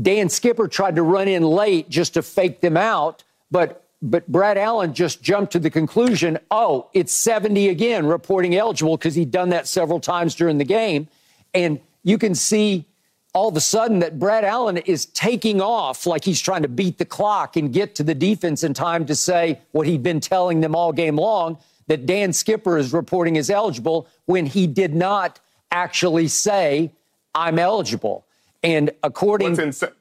Dan 0.00 0.28
Skipper 0.28 0.68
tried 0.68 0.96
to 0.96 1.02
run 1.02 1.26
in 1.26 1.42
late 1.42 1.88
just 1.88 2.14
to 2.14 2.22
fake 2.22 2.60
them 2.60 2.76
out 2.76 3.24
but 3.50 3.84
but 4.02 4.26
Brad 4.28 4.56
Allen 4.56 4.94
just 4.94 5.22
jumped 5.22 5.52
to 5.52 5.58
the 5.58 5.70
conclusion 5.70 6.38
oh 6.50 6.88
it's 6.92 7.12
70 7.12 7.68
again 7.68 8.06
reporting 8.06 8.54
eligible 8.54 8.96
because 8.96 9.14
he'd 9.14 9.30
done 9.30 9.50
that 9.50 9.66
several 9.66 10.00
times 10.00 10.34
during 10.34 10.58
the 10.58 10.64
game. 10.64 11.08
And 11.54 11.80
you 12.02 12.18
can 12.18 12.34
see 12.34 12.86
all 13.32 13.48
of 13.48 13.56
a 13.56 13.60
sudden 13.60 14.00
that 14.00 14.18
Brad 14.18 14.44
Allen 14.44 14.78
is 14.78 15.06
taking 15.06 15.60
off 15.60 16.06
like 16.06 16.24
he's 16.24 16.40
trying 16.40 16.62
to 16.62 16.68
beat 16.68 16.98
the 16.98 17.04
clock 17.04 17.56
and 17.56 17.72
get 17.72 17.94
to 17.96 18.02
the 18.02 18.14
defense 18.14 18.64
in 18.64 18.74
time 18.74 19.06
to 19.06 19.14
say 19.14 19.60
what 19.72 19.86
he'd 19.86 20.02
been 20.02 20.20
telling 20.20 20.60
them 20.60 20.74
all 20.74 20.92
game 20.92 21.16
long 21.16 21.58
that 21.86 22.06
Dan 22.06 22.32
Skipper 22.32 22.78
is 22.78 22.92
reporting 22.92 23.36
as 23.36 23.50
eligible 23.50 24.08
when 24.26 24.46
he 24.46 24.66
did 24.66 24.94
not 24.94 25.40
actually 25.70 26.28
say, 26.28 26.92
I'm 27.34 27.58
eligible. 27.58 28.26
And 28.62 28.90
according 29.02 29.56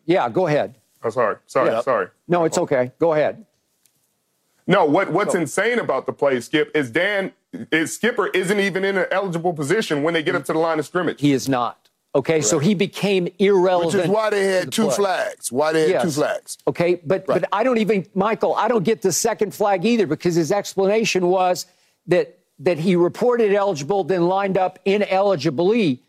Yeah, 0.06 0.30
go 0.30 0.48
ahead. 0.48 0.76
Oh, 1.04 1.10
sorry. 1.10 1.38
Sorry. 1.48 1.70
Yeah. 1.70 1.82
Sorry. 1.82 2.08
No, 2.28 2.44
it's 2.44 2.58
okay. 2.58 2.92
Go 3.00 3.14
ahead. 3.14 3.46
No, 4.68 4.86
what, 4.86 5.12
what's 5.12 5.34
insane 5.34 5.80
about 5.80 6.06
the 6.06 6.14
play, 6.14 6.40
Skip, 6.42 6.70
is 6.76 6.92
Dan 6.92 7.32
is 7.72 7.96
Skipper 7.96 8.28
isn't 8.28 8.60
even 8.60 8.86
in 8.86 8.98
an 8.98 9.08
eligible 9.10 9.54
position 9.54 10.04
when 10.04 10.14
they 10.14 10.22
get 10.22 10.36
up 10.36 10.46
to 10.46 10.54
the 10.54 10.60
line 10.60 10.78
of 10.78 10.86
scrimmage. 10.86 11.20
He 11.20 11.34
is 11.34 11.50
not. 11.50 11.89
Okay, 12.16 12.36
right. 12.36 12.44
so 12.44 12.58
he 12.58 12.74
became 12.74 13.28
irrelevant. 13.38 13.94
Which 13.94 14.06
is 14.06 14.10
why 14.10 14.30
they 14.32 14.46
had 14.46 14.68
the 14.68 14.72
two 14.72 14.86
play. 14.86 14.96
flags. 14.96 15.52
Why 15.52 15.74
they 15.74 15.82
had 15.82 15.90
yes. 15.90 16.04
two 16.04 16.12
flags. 16.12 16.58
Okay, 16.68 16.96
but 16.96 17.26
right. 17.28 17.42
but 17.42 17.50
I 17.54 17.64
don't 17.64 17.78
even 17.78 18.08
Michael, 18.16 18.56
I 18.56 18.68
don't 18.68 18.84
get 18.84 19.04
the 19.04 19.12
second 19.12 19.54
flag 19.54 19.86
either 19.86 20.08
because 20.08 20.34
his 20.34 20.52
explanation 20.52 21.28
was 21.28 21.68
that 22.08 22.40
that 22.60 22.80
he 22.80 22.96
reported 22.96 23.54
eligible, 23.54 24.04
then 24.04 24.28
lined 24.28 24.58
up 24.58 24.80
ineligibly. 24.86 26.02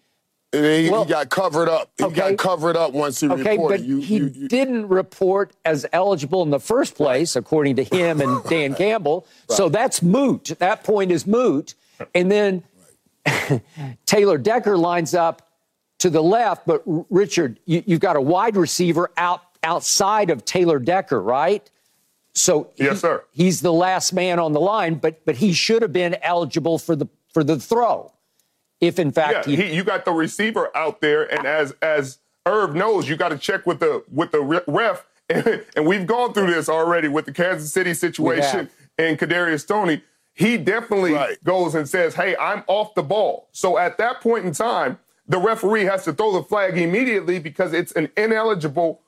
He, 0.52 0.90
well, 0.90 1.04
he, 1.04 1.11
got 1.11 1.28
covered 1.28 1.69
up. 1.69 1.92
He 1.97 2.04
okay. 2.04 2.30
got 2.30 2.38
covered 2.38 2.76
up 2.76 2.92
once 2.92 3.21
he 3.21 3.28
okay, 3.28 3.52
reported. 3.52 3.78
But 3.78 3.87
you, 3.87 3.99
he 4.00 4.16
you, 4.16 4.33
you, 4.35 4.49
didn't 4.49 4.88
report 4.88 5.54
as 5.64 5.87
eligible 5.92 6.42
in 6.42 6.50
the 6.50 6.59
first 6.59 6.97
place, 6.97 7.37
according 7.37 7.76
to 7.76 7.85
him 7.85 8.21
and 8.21 8.42
Dan 8.49 8.75
Campbell. 8.75 9.28
Right. 9.49 9.57
So 9.57 9.69
that's 9.69 10.02
moot. 10.02 10.47
That 10.59 10.83
point 10.83 11.12
is 11.12 11.25
moot. 11.25 11.75
And 12.14 12.33
then 12.33 12.64
Taylor 14.07 14.38
Decker 14.38 14.76
lines 14.76 15.14
up 15.14 15.50
to 16.00 16.11
the 16.11 16.23
left, 16.23 16.66
but 16.66 16.83
Richard, 17.11 17.61
you, 17.66 17.83
have 17.88 18.00
got 18.00 18.16
a 18.16 18.21
wide 18.21 18.57
receiver 18.57 19.11
out 19.16 19.42
outside 19.62 20.30
of 20.30 20.45
Taylor 20.45 20.78
Decker, 20.78 21.23
right? 21.23 21.71
So 22.35 22.71
yes, 22.76 22.92
he, 22.92 22.99
sir. 22.99 23.25
He's 23.33 23.61
the 23.61 23.73
last 23.73 24.12
man 24.12 24.38
on 24.38 24.52
the 24.52 24.61
line, 24.61 24.95
but 24.97 25.25
but 25.25 25.37
he 25.37 25.52
should 25.52 25.83
have 25.83 25.92
been 25.92 26.16
eligible 26.23 26.78
for 26.78 26.97
the 26.97 27.07
for 27.33 27.45
the 27.45 27.59
throw, 27.59 28.12
if 28.80 28.99
in 28.99 29.12
fact 29.12 29.47
yeah, 29.47 29.57
he, 29.57 29.75
you 29.75 29.85
got 29.85 30.04
the 30.04 30.12
receiver 30.12 30.75
out 30.76 31.00
there, 31.00 31.33
and 31.33 31.47
as 31.47 31.75
as 31.83 32.19
Irv 32.47 32.75
knows, 32.75 33.09
you 33.09 33.16
got 33.16 33.28
to 33.30 33.38
check 33.38 33.66
with 33.66 33.80
the 33.80 34.02
with 34.11 34.30
the 34.30 34.62
ref, 34.66 35.04
and, 35.28 35.64
and, 35.76 35.87
we've 35.87 36.07
gone 36.07 36.33
through 36.33 36.52
this 36.52 36.69
already 36.69 37.09
with 37.09 37.26
the 37.26 37.33
Kansas 37.33 37.73
City 37.73 37.95
situation 37.95 38.71
and 38.97 39.19
Kadarius 39.19 39.66
Toney. 39.66 40.02
He 40.33 40.57
definitely 40.57 41.12
right. 41.12 41.45
goes 41.45 41.75
and 41.75 41.87
says, 41.88 42.14
"Hey, 42.14 42.37
I'm 42.37 42.62
off 42.69 42.95
the 42.95 43.02
ball." 43.02 43.49
So 43.52 43.76
at 43.76 43.99
that 43.99 44.21
point 44.21 44.47
in 44.47 44.52
time 44.52 44.99
the 45.31 45.39
referee 45.39 45.85
has 45.85 46.05
to 46.05 46.13
throw 46.13 46.33
the 46.33 46.43
flag 46.43 46.77
immediately 46.77 47.39
because 47.39 47.73
it's 47.73 47.93
an 47.93 48.11
ineligible. 48.17 49.01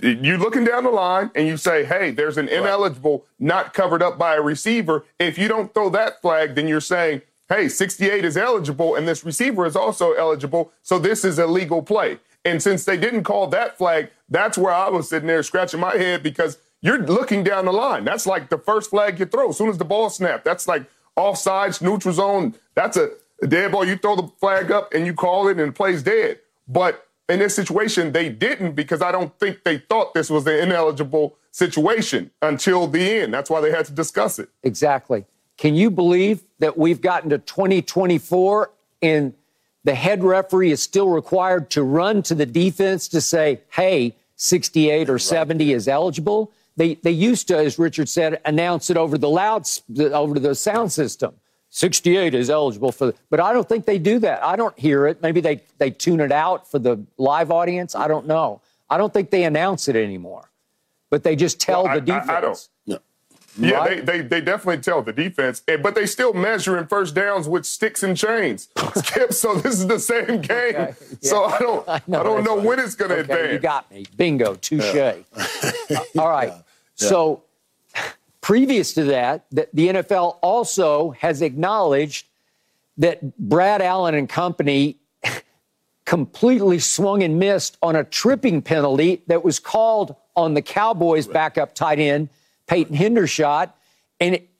You're 0.00 0.38
looking 0.38 0.64
down 0.64 0.84
the 0.84 0.90
line 0.90 1.32
and 1.34 1.48
you 1.48 1.56
say, 1.56 1.84
hey, 1.84 2.12
there's 2.12 2.38
an 2.38 2.48
ineligible 2.48 3.26
not 3.40 3.74
covered 3.74 4.00
up 4.00 4.16
by 4.16 4.36
a 4.36 4.40
receiver. 4.40 5.04
If 5.18 5.36
you 5.36 5.48
don't 5.48 5.74
throw 5.74 5.90
that 5.90 6.22
flag, 6.22 6.54
then 6.54 6.68
you're 6.68 6.80
saying, 6.80 7.22
hey, 7.48 7.68
68 7.68 8.24
is 8.24 8.36
eligible 8.36 8.94
and 8.94 9.06
this 9.06 9.24
receiver 9.24 9.66
is 9.66 9.74
also 9.74 10.12
eligible. 10.12 10.72
So 10.82 11.00
this 11.00 11.24
is 11.24 11.40
a 11.40 11.46
legal 11.48 11.82
play. 11.82 12.20
And 12.44 12.62
since 12.62 12.84
they 12.84 12.96
didn't 12.96 13.24
call 13.24 13.48
that 13.48 13.76
flag, 13.76 14.10
that's 14.28 14.56
where 14.56 14.72
I 14.72 14.88
was 14.90 15.08
sitting 15.08 15.26
there 15.26 15.42
scratching 15.42 15.80
my 15.80 15.96
head 15.96 16.22
because 16.22 16.58
you're 16.82 17.02
looking 17.02 17.42
down 17.42 17.64
the 17.64 17.72
line. 17.72 18.04
That's 18.04 18.26
like 18.26 18.48
the 18.48 18.58
first 18.58 18.90
flag 18.90 19.18
you 19.18 19.26
throw 19.26 19.48
as 19.48 19.58
soon 19.58 19.70
as 19.70 19.78
the 19.78 19.84
ball 19.84 20.08
snapped. 20.08 20.44
That's 20.44 20.68
like 20.68 20.84
offsides, 21.16 21.82
neutral 21.82 22.14
zone. 22.14 22.54
That's 22.76 22.96
a 22.96 23.10
dead 23.46 23.72
ball, 23.72 23.84
you 23.84 23.96
throw 23.96 24.16
the 24.16 24.28
flag 24.40 24.70
up 24.70 24.92
and 24.92 25.06
you 25.06 25.14
call 25.14 25.48
it 25.48 25.58
and 25.58 25.68
the 25.68 25.72
play's 25.72 26.02
dead. 26.02 26.40
But 26.66 27.06
in 27.28 27.38
this 27.38 27.54
situation, 27.54 28.12
they 28.12 28.28
didn't 28.28 28.72
because 28.72 29.02
I 29.02 29.12
don't 29.12 29.38
think 29.38 29.64
they 29.64 29.78
thought 29.78 30.14
this 30.14 30.30
was 30.30 30.46
an 30.46 30.56
ineligible 30.56 31.36
situation 31.50 32.30
until 32.42 32.86
the 32.86 33.00
end. 33.00 33.32
That's 33.32 33.48
why 33.48 33.60
they 33.60 33.70
had 33.70 33.86
to 33.86 33.92
discuss 33.92 34.38
it. 34.38 34.48
Exactly. 34.62 35.24
Can 35.56 35.74
you 35.74 35.90
believe 35.90 36.42
that 36.58 36.76
we've 36.76 37.00
gotten 37.00 37.30
to 37.30 37.38
2024 37.38 38.70
and 39.02 39.34
the 39.84 39.94
head 39.94 40.24
referee 40.24 40.72
is 40.72 40.82
still 40.82 41.08
required 41.08 41.70
to 41.70 41.82
run 41.82 42.22
to 42.24 42.34
the 42.34 42.46
defense 42.46 43.06
to 43.08 43.20
say, 43.20 43.60
hey, 43.70 44.16
68 44.36 45.08
or 45.08 45.18
70 45.18 45.72
is 45.72 45.86
eligible? 45.86 46.52
They, 46.76 46.94
they 46.94 47.12
used 47.12 47.48
to, 47.48 47.56
as 47.56 47.78
Richard 47.78 48.08
said, 48.08 48.40
announce 48.44 48.90
it 48.90 48.96
over 48.96 49.16
the 49.16 49.28
loud, 49.28 49.68
over 49.98 50.38
the 50.40 50.54
sound 50.54 50.90
system. 50.90 51.34
68 51.74 52.34
is 52.34 52.50
eligible 52.50 52.92
for, 52.92 53.06
the, 53.06 53.14
but 53.30 53.40
I 53.40 53.52
don't 53.52 53.68
think 53.68 53.84
they 53.84 53.98
do 53.98 54.20
that. 54.20 54.44
I 54.44 54.54
don't 54.54 54.78
hear 54.78 55.08
it. 55.08 55.20
Maybe 55.20 55.40
they, 55.40 55.60
they 55.78 55.90
tune 55.90 56.20
it 56.20 56.30
out 56.30 56.70
for 56.70 56.78
the 56.78 57.04
live 57.18 57.50
audience. 57.50 57.96
I 57.96 58.06
don't 58.06 58.28
know. 58.28 58.60
I 58.88 58.96
don't 58.96 59.12
think 59.12 59.30
they 59.30 59.42
announce 59.42 59.88
it 59.88 59.96
anymore, 59.96 60.52
but 61.10 61.24
they 61.24 61.34
just 61.34 61.60
tell 61.60 61.82
well, 61.82 61.96
the 61.96 62.00
defense. 62.00 62.28
I, 62.28 62.38
I 62.38 62.40
don't. 62.40 62.68
Yeah, 62.86 62.96
yeah 63.58 63.74
right? 63.74 64.06
they, 64.06 64.20
they, 64.20 64.28
they 64.28 64.40
definitely 64.40 64.82
tell 64.82 65.02
the 65.02 65.12
defense, 65.12 65.64
but 65.82 65.96
they 65.96 66.06
still 66.06 66.32
measure 66.32 66.78
in 66.78 66.86
first 66.86 67.16
downs 67.16 67.48
with 67.48 67.66
sticks 67.66 68.04
and 68.04 68.16
chains. 68.16 68.68
Skip, 68.94 69.32
so 69.32 69.56
this 69.56 69.74
is 69.74 69.88
the 69.88 69.98
same 69.98 70.42
game. 70.42 70.76
Okay. 70.76 70.94
Yeah. 70.96 71.16
So 71.22 71.44
I 71.44 71.58
don't 71.58 71.88
I, 71.88 72.02
know, 72.06 72.20
I 72.20 72.22
don't 72.22 72.44
know 72.44 72.54
when 72.54 72.78
it's 72.78 72.94
going 72.94 73.08
to 73.08 73.16
okay, 73.16 73.32
advance. 73.32 73.52
You 73.52 73.58
got 73.58 73.90
me. 73.90 74.06
Bingo. 74.16 74.54
Touche. 74.54 74.94
Yeah. 74.94 75.16
all 76.16 76.30
right. 76.30 76.52
So 76.96 77.42
Previous 78.44 78.92
to 78.92 79.04
that, 79.04 79.46
the, 79.50 79.66
the 79.72 79.88
NFL 79.88 80.36
also 80.42 81.12
has 81.12 81.40
acknowledged 81.40 82.26
that 82.98 83.38
Brad 83.38 83.80
Allen 83.80 84.14
and 84.14 84.28
company 84.28 84.98
completely 86.04 86.78
swung 86.78 87.22
and 87.22 87.38
missed 87.38 87.78
on 87.80 87.96
a 87.96 88.04
tripping 88.04 88.60
penalty 88.60 89.22
that 89.28 89.42
was 89.42 89.58
called 89.58 90.14
on 90.36 90.52
the 90.52 90.60
Cowboys' 90.60 91.26
backup 91.26 91.74
tight 91.74 91.98
end, 91.98 92.28
Peyton 92.66 92.94
Hendershot. 92.94 93.72
And 94.20 94.34
it, 94.34 94.50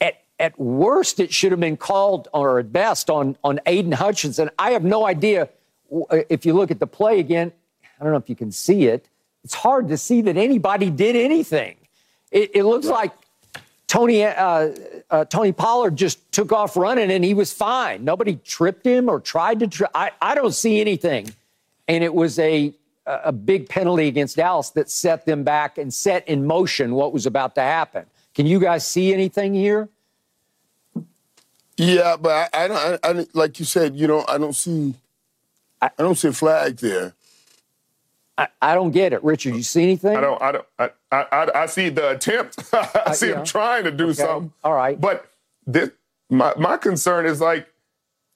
at, 0.00 0.24
at 0.40 0.58
worst, 0.58 1.20
it 1.20 1.32
should 1.32 1.52
have 1.52 1.60
been 1.60 1.76
called, 1.76 2.26
or 2.34 2.58
at 2.58 2.72
best, 2.72 3.10
on, 3.10 3.36
on 3.44 3.60
Aidan 3.64 3.92
Hutchinson. 3.92 4.50
I 4.58 4.72
have 4.72 4.82
no 4.82 5.06
idea 5.06 5.50
uh, 6.10 6.22
if 6.28 6.44
you 6.44 6.52
look 6.52 6.72
at 6.72 6.80
the 6.80 6.88
play 6.88 7.20
again. 7.20 7.52
I 8.00 8.02
don't 8.02 8.12
know 8.12 8.18
if 8.18 8.28
you 8.28 8.34
can 8.34 8.50
see 8.50 8.86
it. 8.86 9.08
It's 9.44 9.54
hard 9.54 9.86
to 9.90 9.96
see 9.96 10.20
that 10.22 10.36
anybody 10.36 10.90
did 10.90 11.14
anything. 11.14 11.76
It, 12.34 12.50
it 12.52 12.64
looks 12.64 12.86
right. 12.86 12.94
like 12.94 13.12
Tony 13.86 14.24
uh, 14.24 14.70
uh, 15.08 15.24
Tony 15.26 15.52
Pollard 15.52 15.94
just 15.94 16.32
took 16.32 16.50
off 16.50 16.76
running 16.76 17.12
and 17.12 17.24
he 17.24 17.32
was 17.32 17.52
fine. 17.52 18.04
Nobody 18.04 18.36
tripped 18.44 18.84
him 18.84 19.08
or 19.08 19.20
tried 19.20 19.60
to. 19.60 19.68
Tri- 19.68 19.88
I, 19.94 20.10
I 20.20 20.34
don't 20.34 20.52
see 20.52 20.80
anything, 20.80 21.32
and 21.86 22.02
it 22.02 22.12
was 22.12 22.38
a 22.40 22.74
a 23.06 23.32
big 23.32 23.68
penalty 23.68 24.08
against 24.08 24.36
Dallas 24.36 24.70
that 24.70 24.90
set 24.90 25.26
them 25.26 25.44
back 25.44 25.78
and 25.78 25.92
set 25.94 26.26
in 26.26 26.44
motion 26.44 26.94
what 26.94 27.12
was 27.12 27.26
about 27.26 27.54
to 27.54 27.60
happen. 27.60 28.06
Can 28.34 28.46
you 28.46 28.58
guys 28.58 28.84
see 28.84 29.12
anything 29.12 29.54
here? 29.54 29.88
Yeah, 31.76 32.16
but 32.16 32.50
I, 32.52 32.64
I 32.64 32.68
don't. 32.68 33.04
I, 33.04 33.10
I, 33.10 33.26
like 33.32 33.60
you 33.60 33.64
said, 33.64 33.94
you 33.94 34.08
know, 34.08 34.24
I 34.26 34.38
don't 34.38 34.54
see. 34.56 34.94
I, 35.80 35.90
I 35.98 36.02
don't 36.02 36.16
see 36.16 36.28
a 36.28 36.32
flag 36.32 36.78
there. 36.78 37.14
I, 38.36 38.48
I, 38.60 38.74
don't 38.74 38.90
get 38.90 39.12
it, 39.12 39.22
Richard. 39.22 39.54
You 39.54 39.62
see 39.62 39.82
anything? 39.82 40.16
I 40.16 40.20
don't. 40.20 40.42
I 40.42 40.52
don't. 40.52 40.66
I, 40.78 40.90
I, 41.12 41.50
I 41.54 41.66
see 41.66 41.88
the 41.88 42.10
attempt. 42.10 42.58
I 42.72 42.88
uh, 43.06 43.12
see 43.12 43.28
yeah. 43.28 43.38
him 43.38 43.44
trying 43.44 43.84
to 43.84 43.90
do 43.90 44.06
okay. 44.06 44.14
something. 44.14 44.52
All 44.64 44.74
right. 44.74 45.00
But 45.00 45.30
this, 45.66 45.90
my 46.30 46.52
my 46.56 46.76
concern 46.76 47.26
is 47.26 47.40
like 47.40 47.68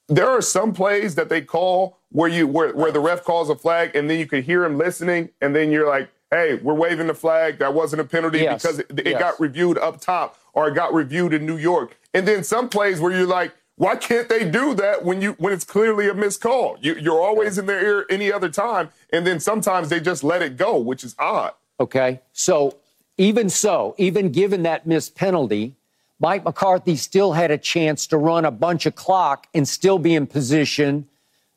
there 0.08 0.28
are 0.28 0.40
some 0.40 0.72
plays 0.72 1.14
that 1.16 1.28
they 1.28 1.42
call 1.42 1.98
where 2.10 2.28
you 2.28 2.46
where 2.46 2.72
where 2.74 2.92
the 2.92 3.00
ref 3.00 3.24
calls 3.24 3.50
a 3.50 3.56
flag 3.56 3.94
and 3.94 4.08
then 4.08 4.18
you 4.18 4.26
can 4.26 4.42
hear 4.42 4.64
him 4.64 4.78
listening 4.78 5.30
and 5.40 5.54
then 5.54 5.70
you're 5.70 5.88
like, 5.88 6.10
hey, 6.30 6.54
we're 6.54 6.74
waving 6.74 7.06
the 7.06 7.14
flag. 7.14 7.58
That 7.58 7.74
wasn't 7.74 8.00
a 8.00 8.04
penalty 8.04 8.40
yes. 8.40 8.62
because 8.62 8.78
it, 8.78 8.86
it 8.98 9.06
yes. 9.06 9.20
got 9.20 9.40
reviewed 9.40 9.78
up 9.78 10.00
top 10.00 10.38
or 10.52 10.68
it 10.68 10.74
got 10.74 10.94
reviewed 10.94 11.34
in 11.34 11.44
New 11.46 11.56
York. 11.56 11.98
And 12.14 12.26
then 12.26 12.44
some 12.44 12.68
plays 12.68 13.00
where 13.00 13.12
you're 13.12 13.26
like, 13.26 13.52
why 13.78 13.94
can't 13.94 14.28
they 14.28 14.48
do 14.48 14.74
that 14.74 15.04
when 15.04 15.22
you 15.22 15.32
when 15.38 15.52
it's 15.52 15.64
clearly 15.64 16.08
a 16.08 16.14
missed 16.14 16.40
call? 16.40 16.76
You, 16.80 17.12
are 17.12 17.20
always 17.20 17.58
in 17.58 17.66
their 17.66 17.82
ear 17.82 18.06
any 18.10 18.30
other 18.30 18.48
time, 18.48 18.90
and 19.12 19.26
then 19.26 19.38
sometimes 19.38 19.88
they 19.88 20.00
just 20.00 20.24
let 20.24 20.42
it 20.42 20.56
go, 20.56 20.76
which 20.76 21.04
is 21.04 21.14
odd. 21.18 21.52
Okay, 21.78 22.20
so 22.32 22.76
even 23.16 23.48
so, 23.48 23.94
even 23.96 24.32
given 24.32 24.64
that 24.64 24.84
missed 24.86 25.14
penalty, 25.14 25.74
Mike 26.18 26.44
McCarthy 26.44 26.96
still 26.96 27.32
had 27.32 27.52
a 27.52 27.58
chance 27.58 28.08
to 28.08 28.16
run 28.16 28.44
a 28.44 28.50
bunch 28.50 28.84
of 28.84 28.96
clock 28.96 29.46
and 29.54 29.66
still 29.66 29.98
be 29.98 30.14
in 30.16 30.26
position 30.26 31.08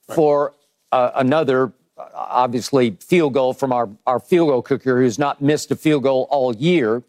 for 0.07 0.53
uh, 0.91 1.11
another 1.15 1.73
obviously 2.13 2.91
field 2.99 3.33
goal 3.33 3.53
from 3.53 3.73
our, 3.73 3.89
our 4.05 4.19
field 4.19 4.49
goal 4.49 4.61
kicker 4.61 5.01
who's 5.01 5.17
not 5.17 5.41
missed 5.41 5.71
a 5.71 5.75
field 5.75 6.03
goal 6.03 6.27
all 6.29 6.55
year. 6.55 7.01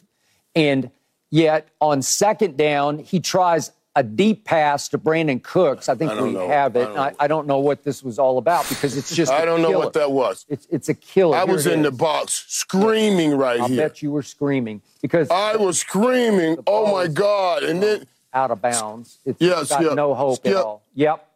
And 0.54 0.90
yet 1.30 1.68
on 1.80 2.02
second 2.02 2.56
down, 2.56 2.98
he 2.98 3.20
tries 3.20 3.72
a 3.94 4.02
deep 4.02 4.44
pass 4.44 4.88
to 4.88 4.98
Brandin 4.98 5.42
Cooks. 5.42 5.88
I 5.88 5.94
think 5.94 6.12
I 6.12 6.22
we 6.22 6.32
know. 6.32 6.48
have 6.48 6.76
it. 6.76 6.80
I 6.80 6.84
don't 6.86 6.98
I, 6.98 7.10
know. 7.10 7.16
I 7.20 7.26
don't 7.28 7.46
know 7.46 7.58
what 7.58 7.82
this 7.84 8.02
was 8.02 8.18
all 8.18 8.38
about 8.38 8.68
because 8.68 8.96
it's 8.96 9.14
just. 9.14 9.30
I 9.40 9.44
don't 9.44 9.60
know 9.62 9.72
what 9.78 9.92
that 9.94 10.10
was. 10.12 10.46
It's 10.48 10.66
it's 10.70 10.88
a 10.88 10.94
killer. 10.94 11.36
I 11.36 11.44
Here 11.44 11.52
was 11.54 11.66
in 11.66 11.82
the 11.82 11.90
box 11.90 12.44
screaming 12.48 13.36
right 13.36 13.60
I 13.60 13.68
here. 13.68 13.80
I 13.84 13.88
bet 13.88 14.02
you 14.02 14.10
were 14.10 14.22
screaming 14.22 14.80
because 15.02 15.30
I 15.30 15.56
was 15.56 15.78
screaming, 15.78 16.56
oh 16.66 16.92
my 16.92 17.06
God. 17.06 17.62
And 17.64 17.82
then, 17.82 18.06
out 18.32 18.50
of 18.50 18.62
bounds. 18.62 19.18
It's 19.26 19.40
Yes, 19.40 19.68
got 19.68 19.82
yeah. 19.82 19.94
no 19.94 20.14
hope 20.14 20.36
Skip. 20.36 20.56
at 20.56 20.62
all. 20.64 20.82
Yep. 20.94 21.28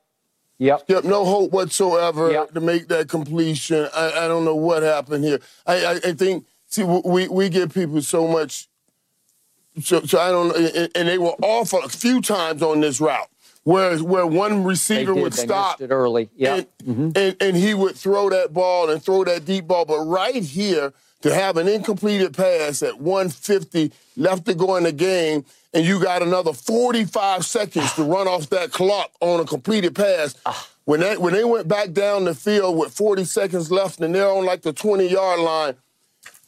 Yep. 0.58 0.84
yep, 0.88 1.04
no 1.04 1.26
hope 1.26 1.50
whatsoever 1.52 2.30
Yep. 2.32 2.54
to 2.54 2.60
make 2.60 2.88
that 2.88 3.10
completion. 3.10 3.88
I, 3.94 4.24
I 4.24 4.28
don't 4.28 4.46
know 4.46 4.54
what 4.56 4.82
happened 4.82 5.22
here. 5.24 5.40
I, 5.66 5.84
I, 5.84 5.90
I 5.96 6.12
think, 6.14 6.46
see, 6.66 6.82
we, 6.82 7.28
we 7.28 7.50
give 7.50 7.74
people 7.74 8.00
so 8.00 8.26
much, 8.26 8.66
so, 9.80 10.02
so 10.02 10.18
I 10.18 10.30
don't 10.30 10.56
and, 10.56 10.90
and 10.94 11.08
they 11.08 11.18
were 11.18 11.34
off 11.42 11.72
a 11.72 11.88
few 11.88 12.20
times 12.20 12.62
on 12.62 12.80
this 12.80 13.00
route. 13.00 13.28
Where, 13.64 13.98
where 13.98 14.24
one 14.24 14.60
They 14.60 14.66
receiver 14.68 15.12
did. 15.12 15.22
would 15.24 15.32
They 15.32 15.42
stop 15.42 15.80
early. 15.90 16.30
Yep. 16.36 16.68
and, 16.86 16.88
mm-hmm. 16.88 17.10
and, 17.16 17.36
and 17.40 17.56
he 17.56 17.74
would 17.74 17.96
throw 17.96 18.30
that 18.30 18.52
ball 18.52 18.90
and 18.90 19.02
throw 19.02 19.24
that 19.24 19.44
deep 19.44 19.66
ball. 19.66 19.84
But 19.84 20.04
right 20.04 20.40
here, 20.40 20.92
to 21.22 21.34
have 21.34 21.56
an 21.56 21.66
incompleted 21.66 22.36
pass 22.36 22.82
at 22.82 23.00
150 23.00 23.92
left 24.16 24.46
to 24.46 24.54
go 24.54 24.76
in 24.76 24.84
the 24.84 24.92
game, 24.92 25.44
and 25.74 25.84
you 25.84 26.00
got 26.00 26.22
another 26.22 26.52
45 26.52 27.44
seconds 27.44 27.92
to 27.94 28.04
run 28.04 28.28
off 28.28 28.48
that 28.50 28.70
clock 28.70 29.10
on 29.20 29.40
a 29.40 29.44
completed 29.44 29.94
pass. 29.94 30.36
Ah. 30.46 30.68
When 30.84 31.00
that 31.00 31.20
when 31.20 31.32
they 31.32 31.42
went 31.42 31.66
back 31.66 31.92
down 31.92 32.26
the 32.26 32.34
field 32.34 32.78
with 32.78 32.92
40 32.92 33.24
seconds 33.24 33.72
left 33.72 33.98
and 33.98 34.14
they're 34.14 34.30
on 34.30 34.44
like 34.44 34.62
the 34.62 34.72
20 34.72 35.08
yard 35.08 35.40
line, 35.40 35.74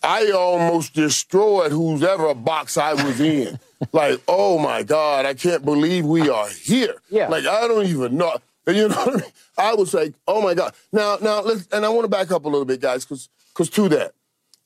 I 0.02 0.31
almost 0.31 0.95
destroyed 0.95 1.73
whoever 1.73 2.35
box 2.35 2.76
I 2.76 2.95
was 2.95 3.21
in. 3.21 3.59
like, 3.93 4.21
oh 4.28 4.59
my 4.59 4.83
God, 4.83 5.26
I 5.26 5.35
can't 5.35 5.64
believe 5.64 6.05
we 6.05 6.28
are 6.28 6.49
here. 6.49 6.95
Yeah. 7.11 7.28
Like 7.28 7.47
I 7.47 7.67
don't 7.67 7.87
even 7.87 8.17
know. 8.17 8.38
And 8.67 8.76
you 8.76 8.88
know 8.88 8.97
what 8.97 9.09
I 9.09 9.17
mean? 9.17 9.33
I 9.57 9.75
was 9.75 9.95
like, 9.95 10.14
oh 10.26 10.43
my 10.43 10.55
God. 10.55 10.75
Now, 10.93 11.19
now 11.21 11.40
let's 11.40 11.67
and 11.69 11.85
I 11.85 11.88
want 11.88 12.05
to 12.05 12.09
back 12.09 12.31
up 12.31 12.45
a 12.45 12.49
little 12.49 12.64
bit, 12.64 12.81
guys, 12.81 13.05
because 13.05 13.28
because 13.52 13.71
to 13.71 13.88
that, 13.90 14.12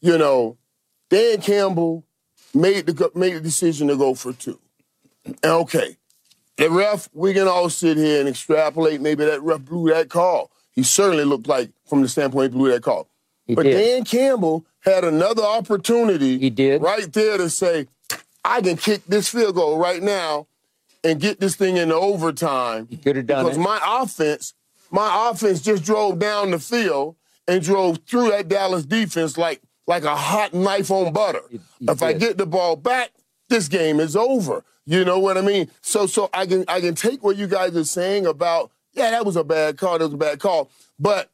you 0.01 0.19
know, 0.19 0.59
Dan 1.09 1.41
Campbell 1.41 2.05
made 2.55 2.87
the 2.87 3.11
made 3.15 3.35
the 3.35 3.41
decision 3.41 3.89
to 3.89 3.97
go 3.97 4.15
for 4.15 4.33
two. 4.33 4.59
And 5.25 5.39
okay, 5.45 5.97
the 6.57 6.71
ref, 6.71 7.09
we 7.13 7.33
can 7.33 7.49
all 7.49 7.71
sit 7.71 7.97
here 7.97 8.21
and 8.21 8.29
extrapolate. 8.29 9.01
Maybe 9.01 9.25
that 9.25 9.43
ref 9.43 9.63
blew 9.63 9.91
that 9.91 10.09
call. 10.09 10.51
He 10.73 10.83
certainly 10.83 11.25
looked 11.25 11.47
like, 11.47 11.71
from 11.87 12.03
the 12.03 12.09
standpoint, 12.09 12.53
he 12.53 12.59
blew 12.59 12.71
that 12.73 12.83
call. 12.83 13.09
He 13.47 13.55
but 13.55 13.65
did. 13.65 13.75
Dan 13.75 14.05
Campbell 14.05 14.65
had 14.83 15.05
another 15.05 15.43
opportunity. 15.43 16.39
He 16.39 16.51
did. 16.51 16.83
right 16.83 17.13
there 17.13 17.39
to 17.39 17.49
say, 17.49 17.87
I 18.45 18.61
can 18.61 18.77
kick 18.77 19.07
this 19.07 19.29
field 19.29 19.55
goal 19.55 19.79
right 19.79 20.03
now 20.03 20.47
and 21.05 21.21
get 21.21 21.41
this 21.41 21.57
thing 21.57 21.77
into 21.77 21.95
overtime. 21.95 22.87
He 22.91 22.97
could 22.97 23.17
have 23.17 23.27
done 23.27 23.45
because 23.45 23.59
it. 23.59 23.61
my 23.61 23.81
offense, 23.85 24.55
my 24.91 25.31
offense 25.31 25.61
just 25.61 25.85
drove 25.85 26.19
down 26.19 26.51
the 26.51 26.59
field 26.59 27.17
and 27.49 27.63
drove 27.63 27.99
through 28.07 28.31
that 28.31 28.49
Dallas 28.49 28.85
defense 28.85 29.37
like 29.37 29.63
like 29.87 30.05
a 30.05 30.15
hot 30.15 30.55
knife 30.55 30.91
on 30.91 31.13
butter. 31.13 31.43
if 31.81 32.03
I 32.03 32.13
get 32.13 32.39
the 32.39 32.47
ball 32.47 32.77
back, 32.77 33.11
this 33.49 33.69
game 33.69 34.01
is 34.01 34.15
over. 34.15 34.65
You 34.85 35.05
know 35.05 35.19
what 35.19 35.37
I 35.39 35.43
mean? 35.43 35.71
So 35.81 36.07
so 36.07 36.29
I 36.33 36.47
can 36.47 36.65
I 36.69 36.81
can 36.81 36.95
take 36.95 37.23
what 37.23 37.37
you 37.37 37.47
guys 37.47 37.77
are 37.77 37.85
saying 37.85 38.27
about 38.27 38.71
yeah 38.93 39.11
that 39.11 39.25
was 39.25 39.37
a 39.37 39.45
bad 39.45 39.79
call 39.79 39.99
that 39.99 40.05
was 40.05 40.15
a 40.15 40.19
bad 40.19 40.41
call, 40.41 40.71
but 40.99 41.31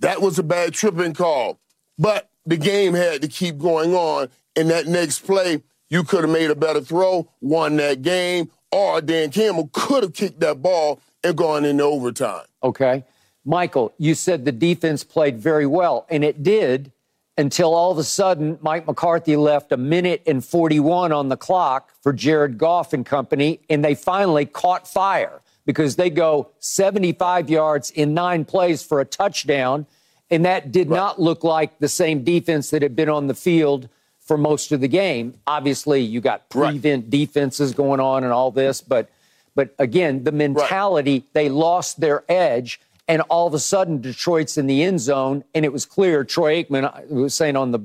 that 0.00 0.20
was 0.20 0.38
a 0.38 0.42
bad 0.42 0.74
tripping 0.74 1.14
call. 1.14 1.58
But 1.98 2.28
the 2.46 2.56
game 2.56 2.94
had 2.94 3.22
to 3.22 3.28
keep 3.28 3.58
going 3.58 3.94
on. 3.94 4.28
In 4.56 4.68
that 4.68 4.86
next 4.86 5.20
play, 5.20 5.62
you 5.88 6.04
could 6.04 6.22
have 6.22 6.30
made 6.30 6.50
a 6.50 6.54
better 6.54 6.80
throw, 6.80 7.28
won 7.40 7.76
that 7.76 8.02
game, 8.02 8.50
or 8.70 9.00
Dan 9.00 9.30
Campbell 9.30 9.70
could 9.72 10.02
have 10.02 10.12
kicked 10.12 10.40
that 10.40 10.62
ball 10.62 11.00
and 11.22 11.36
gone 11.36 11.64
into 11.64 11.82
overtime. 11.82 12.44
Okay. 12.62 13.04
Michael, 13.44 13.92
you 13.98 14.14
said 14.14 14.44
the 14.44 14.52
defense 14.52 15.04
played 15.04 15.38
very 15.38 15.66
well, 15.66 16.06
and 16.08 16.24
it 16.24 16.42
did 16.42 16.92
until 17.36 17.74
all 17.74 17.90
of 17.90 17.98
a 17.98 18.04
sudden 18.04 18.58
Mike 18.62 18.86
McCarthy 18.86 19.36
left 19.36 19.72
a 19.72 19.76
minute 19.76 20.22
and 20.26 20.44
41 20.44 21.12
on 21.12 21.28
the 21.28 21.36
clock 21.36 21.90
for 22.00 22.12
Jared 22.12 22.58
Goff 22.58 22.92
and 22.92 23.04
company, 23.04 23.60
and 23.68 23.84
they 23.84 23.94
finally 23.94 24.46
caught 24.46 24.86
fire 24.86 25.42
because 25.66 25.96
they 25.96 26.10
go 26.10 26.50
75 26.60 27.50
yards 27.50 27.90
in 27.90 28.14
nine 28.14 28.44
plays 28.44 28.82
for 28.82 29.00
a 29.00 29.04
touchdown. 29.04 29.86
And 30.34 30.44
that 30.44 30.72
did 30.72 30.90
not 30.90 31.20
look 31.20 31.44
like 31.44 31.78
the 31.78 31.88
same 31.88 32.24
defense 32.24 32.70
that 32.70 32.82
had 32.82 32.96
been 32.96 33.08
on 33.08 33.28
the 33.28 33.34
field 33.34 33.88
for 34.20 34.36
most 34.36 34.72
of 34.72 34.80
the 34.80 34.88
game. 34.88 35.34
Obviously, 35.46 36.00
you 36.00 36.20
got 36.20 36.42
Right. 36.54 36.70
prevent 36.70 37.08
defenses 37.08 37.72
going 37.72 38.00
on 38.00 38.24
and 38.24 38.32
all 38.32 38.50
this, 38.50 38.80
but 38.80 39.08
but 39.56 39.72
again, 39.78 40.24
the 40.24 40.32
mentality, 40.32 41.22
they 41.32 41.48
lost 41.48 42.00
their 42.00 42.24
edge, 42.28 42.80
and 43.06 43.22
all 43.28 43.46
of 43.46 43.54
a 43.54 43.60
sudden 43.60 44.00
Detroit's 44.00 44.58
in 44.58 44.66
the 44.66 44.82
end 44.82 44.98
zone, 44.98 45.44
and 45.54 45.64
it 45.64 45.72
was 45.72 45.84
clear. 45.86 46.24
Troy 46.24 46.64
Aikman 46.64 47.08
was 47.08 47.34
saying 47.36 47.54
on 47.56 47.70
the 47.70 47.80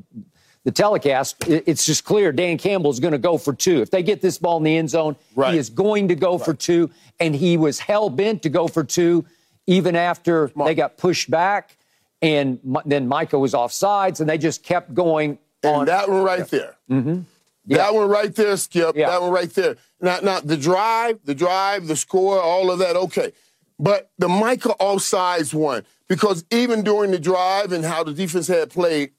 the 0.65 0.71
telecast, 0.71 1.35
it's 1.47 1.85
just 1.85 2.03
clear 2.03 2.31
Dan 2.31 2.57
Campbell 2.57 2.89
is 2.89 2.99
going 2.99 3.11
to 3.13 3.17
go 3.19 3.37
for 3.37 3.53
two. 3.53 3.81
If 3.81 3.91
they 3.91 4.01
get 4.03 4.21
this 4.21 4.37
ball 4.39 4.57
in 4.57 4.63
the 4.63 4.75
end 4.75 4.89
zone, 4.89 5.15
Right. 5.35 5.53
he 5.53 5.59
is 5.59 5.69
going 5.69 6.07
to 6.09 6.15
go 6.15 6.37
for 6.39 6.53
two, 6.55 6.89
and 7.19 7.35
he 7.35 7.55
was 7.55 7.79
hell 7.79 8.09
bent 8.09 8.41
to 8.43 8.49
go 8.49 8.67
for 8.67 8.83
two, 8.83 9.23
even 9.67 9.95
after 9.95 10.51
they 10.65 10.73
got 10.75 10.97
pushed 10.97 11.29
back, 11.29 11.77
and 12.21 12.59
then 12.85 13.07
Micah 13.07 13.39
was 13.39 13.53
off 13.53 13.71
sides, 13.71 14.19
and 14.19 14.29
they 14.29 14.37
just 14.37 14.63
kept 14.63 14.93
going 14.93 15.37
And 15.63 15.75
on. 15.75 15.85
that 15.85 16.09
one 16.09 16.23
right 16.23 16.47
there. 16.47 16.75
Mm-hmm. 16.89 17.21
That 17.67 17.93
one 17.93 18.09
right 18.09 18.33
there, 18.33 18.57
Skip. 18.57 18.95
Yeah. 18.95 19.09
That 19.09 19.21
one 19.21 19.31
right 19.31 19.49
there. 19.53 19.75
Now, 20.01 20.19
now 20.21 20.39
the 20.39 20.57
drive, 20.57 21.19
the 21.23 21.35
drive, 21.35 21.87
the 21.87 21.95
score, 21.95 22.41
all 22.41 22.71
of 22.71 22.79
that, 22.79 22.95
okay. 22.95 23.31
But 23.77 24.09
the 24.17 24.27
Micah 24.27 24.75
offsides 24.79 25.53
one, 25.53 25.85
because 26.07 26.43
even 26.51 26.83
during 26.83 27.11
the 27.11 27.19
drive 27.19 27.71
and 27.71 27.85
how 27.85 28.03
the 28.03 28.13
defense 28.13 28.47
had 28.47 28.69
played, 28.71 29.11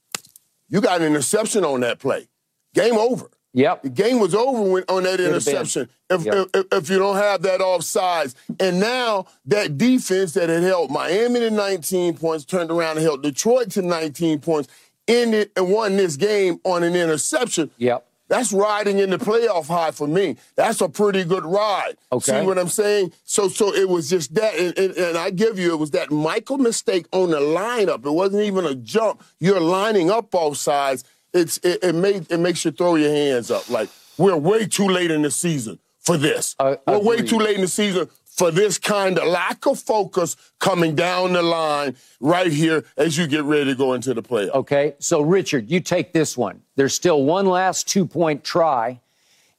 you 0.68 0.80
got 0.80 1.00
an 1.00 1.06
interception 1.06 1.64
on 1.64 1.80
that 1.80 1.98
play. 2.00 2.28
Game 2.74 2.94
over. 2.98 3.30
Yep. 3.52 3.82
The 3.82 3.90
game 3.90 4.20
was 4.20 4.34
over 4.34 4.62
when, 4.62 4.84
on 4.88 5.02
that 5.04 5.20
interception. 5.20 5.88
If, 6.08 6.24
Yep. 6.24 6.50
if, 6.54 6.66
if 6.72 6.90
you 6.90 6.98
don't 6.98 7.16
have 7.16 7.42
that 7.42 7.60
offsides. 7.60 8.34
And 8.60 8.78
now 8.78 9.26
that 9.46 9.76
defense 9.76 10.32
that 10.34 10.48
had 10.48 10.62
held 10.62 10.90
Miami 10.90 11.40
to 11.40 11.50
19 11.50 12.16
points 12.16 12.44
turned 12.44 12.70
around 12.70 12.96
and 12.98 13.04
held 13.06 13.22
Detroit 13.22 13.70
to 13.72 13.82
19 13.82 14.40
points, 14.40 14.68
ended 15.08 15.50
and 15.56 15.70
won 15.70 15.96
this 15.96 16.16
game 16.16 16.60
on 16.64 16.82
an 16.84 16.94
interception. 16.94 17.70
Yep. 17.78 18.06
That's 18.28 18.52
riding 18.52 18.98
in 19.00 19.10
the 19.10 19.18
playoff 19.18 19.66
high 19.66 19.90
for 19.90 20.06
me. 20.06 20.36
That's 20.54 20.80
a 20.80 20.88
pretty 20.88 21.24
good 21.24 21.44
ride. 21.44 21.96
Okay. 22.12 22.40
See 22.40 22.46
what 22.46 22.58
I'm 22.58 22.68
saying? 22.68 23.12
So, 23.24 23.48
so 23.48 23.74
it 23.74 23.88
was 23.88 24.08
just 24.08 24.34
that, 24.36 24.54
and, 24.54 24.78
and, 24.78 24.96
and 24.96 25.18
I 25.18 25.30
give 25.30 25.58
you, 25.58 25.72
it 25.72 25.78
was 25.78 25.90
that 25.90 26.12
Michael 26.12 26.58
mistake 26.58 27.06
on 27.10 27.30
the 27.30 27.40
lineup. 27.40 28.06
It 28.06 28.10
wasn't 28.12 28.44
even 28.44 28.64
a 28.66 28.76
jump. 28.76 29.24
You're 29.40 29.58
lining 29.58 30.12
up 30.12 30.30
both 30.30 30.58
sides. 30.58 31.02
It's 31.32 31.58
it, 31.58 31.82
it 31.82 31.94
made 31.94 32.30
it 32.30 32.38
makes 32.38 32.64
you 32.64 32.70
throw 32.70 32.96
your 32.96 33.10
hands 33.10 33.50
up. 33.50 33.68
Like 33.68 33.88
we're 34.18 34.36
way 34.36 34.66
too 34.66 34.88
late 34.88 35.10
in 35.10 35.22
the 35.22 35.30
season 35.30 35.78
for 36.00 36.16
this. 36.16 36.56
Uh, 36.58 36.76
we're 36.86 36.98
way 36.98 37.22
too 37.22 37.38
late 37.38 37.56
in 37.56 37.62
the 37.62 37.68
season 37.68 38.08
for 38.24 38.50
this 38.50 38.78
kind 38.78 39.18
of 39.18 39.26
lack 39.26 39.66
of 39.66 39.78
focus 39.78 40.34
coming 40.58 40.94
down 40.94 41.34
the 41.34 41.42
line 41.42 41.94
right 42.20 42.50
here 42.50 42.84
as 42.96 43.18
you 43.18 43.26
get 43.26 43.44
ready 43.44 43.66
to 43.66 43.74
go 43.74 43.92
into 43.92 44.14
the 44.14 44.22
playoffs. 44.22 44.54
Okay, 44.54 44.94
so 44.98 45.20
Richard, 45.20 45.70
you 45.70 45.80
take 45.80 46.12
this 46.12 46.38
one. 46.38 46.62
There's 46.76 46.94
still 46.94 47.24
one 47.24 47.44
last 47.44 47.86
two 47.86 48.06
point 48.06 48.42
try, 48.42 48.98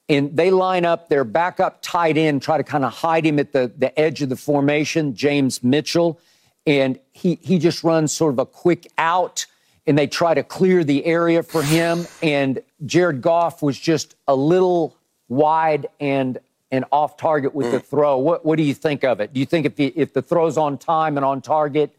and 0.10 0.36
they 0.36 0.49
line 0.49 0.84
up 0.84 1.10
their 1.10 1.23
backup 1.23 1.84
tight 1.84 2.17
end, 2.17 2.41
try 2.41 2.57
to 2.57 2.63
kind 2.63 2.84
of 2.84 2.91
hide 2.91 3.25
him 3.25 3.38
at 3.38 3.51
the, 3.53 3.71
the 3.77 3.97
edge 3.99 4.21
of 4.23 4.29
the 4.29 4.36
formation, 4.36 5.13
James 5.13 5.63
Mitchell, 5.63 6.19
and 6.65 6.97
he, 7.12 7.38
he 7.41 7.60
just 7.60 7.84
runs 7.84 8.12
sort 8.12 8.34
of 8.34 8.39
a 8.39 8.45
quick 8.45 8.91
out, 8.97 9.45
and 9.87 9.97
they 9.97 10.07
try 10.07 10.33
to 10.33 10.43
clear 10.43 10.83
the 10.83 11.05
area 11.05 11.43
for 11.43 11.63
him. 11.63 12.05
And 12.21 12.61
Jared 12.85 13.21
Goff 13.21 13.61
was 13.61 13.79
just 13.79 14.15
a 14.27 14.35
little 14.35 14.95
wide 15.29 15.87
and 15.99 16.37
and 16.73 16.85
off 16.91 17.17
target 17.17 17.53
with 17.53 17.71
the 17.71 17.79
mm. 17.79 17.85
throw. 17.85 18.17
What 18.17 18.45
what 18.45 18.57
do 18.57 18.63
you 18.63 18.73
think 18.73 19.03
of 19.03 19.19
it? 19.19 19.33
Do 19.33 19.39
you 19.39 19.45
think 19.45 19.65
if 19.65 19.75
the 19.75 19.87
if 19.95 20.13
the 20.13 20.21
throw's 20.21 20.57
on 20.57 20.77
time 20.77 21.17
and 21.17 21.25
on 21.25 21.41
target, 21.41 21.95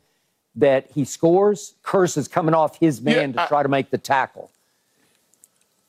that 0.57 0.91
he 0.95 1.05
scores? 1.05 1.75
Kearse 1.85 2.17
is 2.17 2.29
coming 2.29 2.55
off 2.55 2.79
his 2.79 3.01
man 3.01 3.31
Yeah, 3.31 3.37
to 3.37 3.43
I- 3.43 3.47
try 3.49 3.63
to 3.63 3.69
make 3.69 3.91
the 3.91 3.99
tackle. 3.99 4.51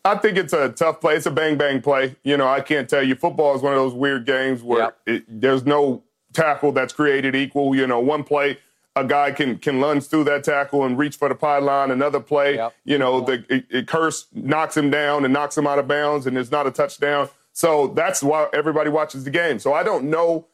I 0.05 0.15
think 0.15 0.37
it's 0.37 0.51
a 0.51 0.67
tough 0.67 0.99
play. 0.99 1.15
It's 1.15 1.27
a 1.27 1.31
bang 1.31 1.57
bang 1.57 1.81
play. 1.81 2.17
You 2.23 2.35
know, 2.35 2.45
I 2.47 2.59
can't 2.59 2.89
tell 2.89 3.01
you. 3.01 3.15
Football 3.15 3.55
is 3.55 3.61
one 3.61 3.71
of 3.71 3.79
those 3.79 3.93
weird 3.93 4.25
games 4.25 4.61
where 4.61 4.79
Yep. 4.79 4.97
it, 5.05 5.23
there's 5.41 5.65
no 5.65 6.03
tackle 6.33 6.73
that's 6.73 6.91
created 6.91 7.35
equal. 7.35 7.73
You 7.73 7.87
know, 7.87 8.01
one 8.01 8.25
play 8.25 8.57
a 8.95 9.03
guy 9.03 9.31
can 9.31 9.57
can 9.57 9.79
lunge 9.81 10.05
through 10.07 10.25
that 10.25 10.43
tackle 10.43 10.83
and 10.85 10.97
reach 10.97 11.15
for 11.15 11.29
the 11.29 11.35
pylon. 11.35 11.91
Another 11.91 12.19
play, 12.19 12.55
Yep. 12.55 12.73
you 12.85 12.97
know, 12.97 13.21
the 13.21 13.43
it, 13.49 13.65
it 13.69 13.85
Kearse 13.87 14.25
knocks 14.33 14.77
him 14.77 14.89
down 14.89 15.23
and 15.25 15.33
knocks 15.33 15.57
him 15.57 15.65
out 15.67 15.79
of 15.79 15.87
bounds, 15.87 16.27
and 16.27 16.37
it's 16.37 16.51
not 16.51 16.67
a 16.67 16.71
touchdown. 16.71 17.29
So 17.53 17.87
that's 17.87 18.21
why 18.23 18.47
everybody 18.53 18.89
watches 18.89 19.23
the 19.23 19.29
game. 19.31 19.59
So 19.59 19.73
I 19.73 19.83
don't 19.83 20.05
know 20.05 20.47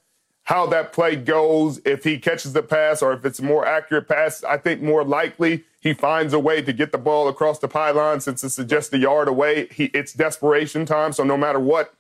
how 0.44 0.66
that 0.66 0.92
play 0.94 1.16
goes, 1.16 1.80
if 1.86 2.04
he 2.04 2.18
catches 2.18 2.54
the 2.54 2.64
pass 2.64 3.04
or 3.04 3.14
if 3.14 3.24
it's 3.24 3.38
a 3.38 3.44
more 3.44 3.68
accurate 3.68 4.08
pass, 4.08 4.44
I 4.44 4.58
think 4.58 4.82
more 4.82 5.04
likely 5.04 5.64
he 5.80 5.94
finds 5.94 6.34
a 6.34 6.40
way 6.40 6.62
to 6.64 6.74
get 6.74 6.92
the 6.92 6.98
ball 6.98 7.28
across 7.28 7.60
the 7.60 7.68
pylon 7.68 8.20
since 8.20 8.44
it's 8.44 8.56
just 8.56 8.92
a 8.94 8.98
yard 8.98 9.28
away. 9.28 9.68
He, 9.72 9.86
it's 9.94 10.12
desperation 10.12 10.88
time. 10.88 11.14
So 11.14 11.24
no 11.24 11.38
matter 11.38 11.60
what, 11.60 11.94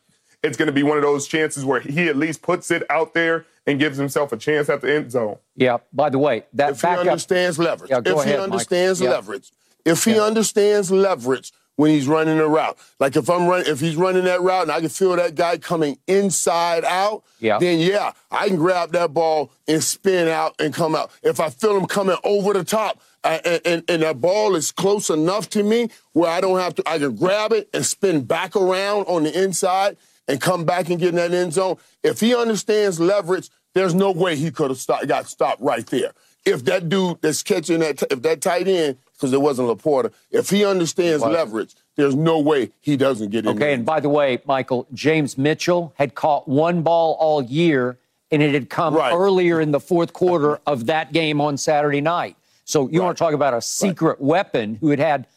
it's 0.44 0.58
going 0.58 0.68
to 0.68 0.74
be 0.74 0.84
one 0.84 0.98
of 0.98 1.04
those 1.04 1.28
chances 1.28 1.66
where 1.66 1.80
he 1.80 2.08
at 2.08 2.16
least 2.16 2.42
puts 2.42 2.72
it 2.72 2.84
out 2.90 3.14
there 3.14 3.46
and 3.66 3.80
gives 3.80 3.98
himself 3.98 4.32
a 4.32 4.38
chance 4.38 4.70
at 4.70 4.82
the 4.82 4.94
end 4.94 5.12
zone. 5.12 5.38
Yeah. 5.56 5.78
By 5.94 6.10
the 6.10 6.20
way, 6.20 6.46
that 6.54 6.72
if 6.72 6.82
he 6.82 6.88
understands 6.88 7.60
leverage, 7.60 7.92
yeah, 7.92 8.00
if 8.00 8.08
ahead, 8.08 8.28
he 8.28 8.36
understands 8.36 9.02
Mike. 9.02 9.10
leverage, 9.10 9.52
yeah. 9.86 9.92
if 9.94 10.04
he 10.04 10.16
yeah. 10.16 10.22
understands 10.22 10.92
leverage 10.92 11.52
when 11.76 11.92
he's 11.92 12.08
running 12.08 12.40
a 12.40 12.48
route, 12.48 12.78
like 13.00 13.16
if 13.16 13.30
I'm 13.30 13.48
running, 13.48 13.68
if 13.68 13.80
he's 13.80 13.96
running 13.96 14.26
that 14.26 14.42
route 14.42 14.64
and 14.64 14.72
I 14.72 14.80
can 14.80 14.90
feel 14.90 15.16
that 15.16 15.36
guy 15.36 15.58
coming 15.58 15.98
inside 16.08 16.84
out, 16.84 17.24
yeah. 17.40 17.58
then 17.60 17.80
yeah, 17.80 18.14
I 18.32 18.48
can 18.48 18.58
grab 18.58 18.92
that 18.94 19.14
ball 19.14 19.52
and 19.68 19.84
spin 19.84 20.28
out 20.28 20.56
and 20.60 20.74
come 20.74 20.96
out. 20.96 21.12
If 21.22 21.40
I 21.40 21.50
feel 21.50 21.78
him 21.78 21.86
coming 21.86 22.18
over 22.24 22.54
the 22.54 22.64
top. 22.64 23.02
and, 23.22 23.62
and, 23.66 23.84
and 23.90 24.02
that 24.02 24.22
ball 24.22 24.56
is 24.56 24.72
close 24.72 25.10
enough 25.10 25.50
to 25.50 25.62
me 25.62 25.90
where 26.14 26.32
I 26.32 26.40
don't 26.40 26.58
have 26.58 26.74
to, 26.76 26.84
I 26.88 27.00
can 27.00 27.18
grab 27.18 27.52
it 27.52 27.70
and 27.74 27.86
spin 27.86 28.22
back 28.24 28.56
around 28.56 29.04
on 29.08 29.24
the 29.24 29.44
inside 29.44 29.98
and 30.30 30.40
come 30.40 30.64
back 30.64 30.90
and 30.90 31.00
get 31.00 31.10
in 31.10 31.16
that 31.16 31.34
end 31.34 31.54
zone. 31.54 31.78
If 32.04 32.20
he 32.22 32.36
understands 32.36 33.00
leverage, 33.00 33.50
there's 33.74 33.96
no 33.96 34.12
way 34.12 34.36
he 34.36 34.52
could 34.52 34.70
have 34.70 34.80
stopped, 34.80 35.08
got 35.08 35.28
stopped 35.28 35.62
right 35.62 35.86
there. 35.88 36.14
If 36.46 36.64
that 36.66 36.88
dude 36.88 37.22
that's 37.22 37.44
catching 37.44 37.80
that, 37.80 38.02
if 38.10 38.22
that 38.22 38.42
tight 38.42 38.68
end, 38.68 38.98
because 39.14 39.34
it 39.34 39.42
wasn't 39.42 39.68
Laporta, 39.68 40.14
if 40.32 40.50
he 40.50 40.64
understands 40.64 41.22
leverage, 41.22 41.76
there's 41.98 42.16
no 42.16 42.40
way 42.40 42.72
he 42.80 42.96
doesn't 42.96 43.32
get 43.32 43.46
in. 43.46 43.58
Okay, 43.58 43.74
and 43.74 43.86
by 43.86 44.00
the 44.00 44.08
way, 44.08 44.40
Michael, 44.46 44.88
James 44.94 45.38
Mitchell 45.38 45.94
had 45.98 46.16
caught 46.16 46.48
one 46.48 46.82
ball 46.82 47.18
all 47.20 47.44
year, 47.44 47.98
and 48.32 48.42
it 48.42 48.54
had 48.54 48.70
come 48.70 48.94
right. 48.94 49.12
earlier 49.12 49.60
in 49.60 49.72
the 49.72 49.80
fourth 49.80 50.14
quarter 50.14 50.62
of 50.66 50.86
that 50.86 51.12
game 51.12 51.42
on 51.42 51.58
Saturday 51.58 52.02
night. 52.02 52.38
So 52.64 52.88
you 52.88 53.00
right. 53.00 53.08
want 53.08 53.18
to 53.18 53.24
talk 53.24 53.34
about 53.34 53.54
a 53.54 53.62
secret 53.62 54.20
right. 54.20 54.22
weapon 54.22 54.76
who 54.76 54.92
had 54.92 55.00
had 55.00 55.28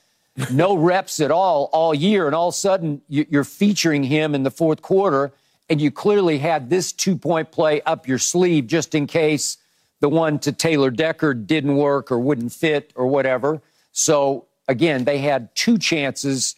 no 0.51 0.77
reps 0.77 1.21
at 1.21 1.31
all 1.31 1.69
all 1.73 1.95
year, 1.95 2.27
and 2.27 2.35
all 2.35 2.49
of 2.49 2.55
a 2.55 2.57
sudden 2.57 3.03
you're 3.09 3.45
featuring 3.45 4.03
him 4.05 4.35
in 4.35 4.43
the 4.43 4.51
fourth 4.51 4.83
quarter, 4.83 5.33
and 5.69 5.81
you 5.81 5.91
clearly 5.91 6.39
had 6.39 6.71
this 6.71 6.93
two 6.93 7.17
point 7.17 7.51
play 7.51 7.83
up 7.83 8.09
your 8.09 8.19
sleeve 8.19 8.67
just 8.67 8.95
in 8.95 9.07
case 9.07 9.59
the 10.01 10.09
one 10.09 10.39
to 10.41 10.53
Taylor 10.53 10.91
Decker 10.91 11.35
didn't 11.35 11.77
work 11.77 12.11
or 12.11 12.19
wouldn't 12.19 12.53
fit 12.53 12.93
or 12.97 13.07
whatever. 13.07 13.63
So 13.93 14.47
again, 14.69 15.05
they 15.05 15.19
had 15.19 15.55
two 15.55 15.79
chances 15.79 16.57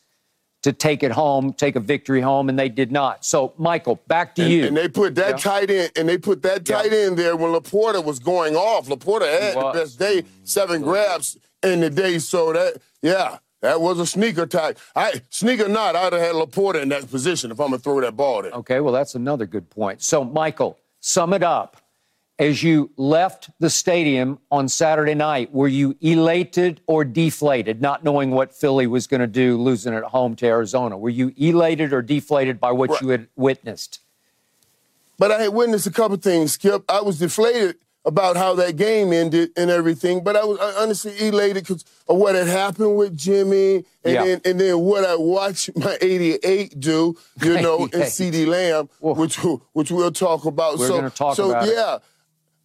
to 0.62 0.72
take 0.72 1.02
it 1.02 1.12
home, 1.12 1.52
take 1.52 1.76
a 1.76 1.80
victory 1.80 2.22
home, 2.22 2.48
and 2.48 2.58
they 2.58 2.70
did 2.70 2.90
not. 2.90 3.22
So, 3.22 3.52
Michael, 3.58 4.00
back 4.06 4.34
to 4.36 4.42
and, 4.42 4.50
you. 4.50 4.66
And 4.66 4.74
they 4.74 4.88
put 4.88 5.14
that 5.16 5.32
yeah. 5.32 5.36
tight 5.36 5.70
end, 5.70 5.92
and 5.94 6.08
they 6.08 6.16
put 6.16 6.40
that 6.42 6.64
tight 6.64 6.90
yeah. 6.90 7.00
end 7.00 7.18
there 7.18 7.36
when 7.36 7.52
Laporta 7.52 8.02
was 8.02 8.18
going 8.18 8.56
off. 8.56 8.88
Laporta 8.88 9.28
had 9.28 9.56
the 9.56 9.72
best 9.74 9.98
day, 9.98 10.22
seven 10.44 10.80
grabs 10.80 11.36
in 11.62 11.80
the 11.80 11.90
day. 11.90 12.18
So 12.18 12.54
that, 12.54 12.78
yeah, 13.02 13.38
that 13.64 13.80
was 13.80 13.98
a 13.98 14.06
sneaker 14.06 14.44
tag. 14.46 14.76
I 14.94 15.22
sneaker 15.30 15.68
not, 15.68 15.96
I'd 15.96 16.12
have 16.12 16.20
had 16.20 16.34
Laporta 16.34 16.82
in 16.82 16.90
that 16.90 17.10
position 17.10 17.50
if 17.50 17.58
I'm 17.58 17.68
gonna 17.68 17.78
throw 17.78 17.98
that 18.02 18.14
ball 18.14 18.42
there. 18.42 18.52
Okay, 18.52 18.80
well 18.80 18.92
that's 18.92 19.14
another 19.14 19.46
good 19.46 19.70
point. 19.70 20.02
So, 20.02 20.22
Michael, 20.22 20.78
sum 21.00 21.32
it 21.32 21.42
up. 21.42 21.78
As 22.38 22.62
you 22.62 22.90
left 22.96 23.48
the 23.60 23.70
stadium 23.70 24.38
on 24.50 24.68
Saturday 24.68 25.14
night, 25.14 25.52
were 25.52 25.68
you 25.68 25.96
elated 26.00 26.82
or 26.86 27.04
deflated, 27.04 27.80
not 27.80 28.04
knowing 28.04 28.32
what 28.32 28.52
Philly 28.52 28.86
was 28.86 29.06
going 29.06 29.20
to 29.20 29.28
do, 29.28 29.56
losing 29.56 29.94
at 29.94 30.02
home 30.02 30.34
to 30.36 30.46
Arizona? 30.46 30.98
Were 30.98 31.10
you 31.10 31.32
elated 31.36 31.92
or 31.92 32.02
deflated 32.02 32.58
by 32.58 32.72
what 32.72 32.90
right. 32.90 33.02
you 33.02 33.08
had 33.10 33.28
witnessed? 33.36 34.00
But 35.16 35.30
I 35.30 35.42
had 35.42 35.54
witnessed 35.54 35.86
a 35.86 35.92
couple 35.92 36.16
things, 36.16 36.54
Skip. 36.54 36.84
I 36.88 37.02
was 37.02 37.20
deflated 37.20 37.76
about 38.04 38.36
how 38.36 38.54
that 38.54 38.76
game 38.76 39.12
ended 39.12 39.50
and 39.56 39.70
everything. 39.70 40.22
But 40.22 40.36
I 40.36 40.44
was 40.44 40.58
honestly 40.78 41.28
elated 41.28 41.64
because 41.64 41.84
of 42.08 42.16
what 42.16 42.34
had 42.34 42.46
happened 42.46 42.96
with 42.96 43.16
Jimmy 43.16 43.84
and, 44.04 44.14
yeah. 44.14 44.24
then, 44.24 44.40
and 44.44 44.60
then 44.60 44.78
what 44.80 45.04
I 45.04 45.16
watched 45.16 45.70
my 45.76 45.96
88 46.00 46.78
do, 46.78 47.16
you 47.42 47.60
know, 47.60 47.84
and 47.84 48.04
CeeDee 48.04 48.46
Lamb, 48.46 48.88
which, 49.00 49.36
which 49.72 49.90
we'll 49.90 50.12
talk 50.12 50.44
about. 50.44 50.78
We're 50.78 50.88
so, 50.88 51.08
talk 51.08 51.36
so, 51.36 51.50
about 51.50 51.66
yeah, 51.66 51.98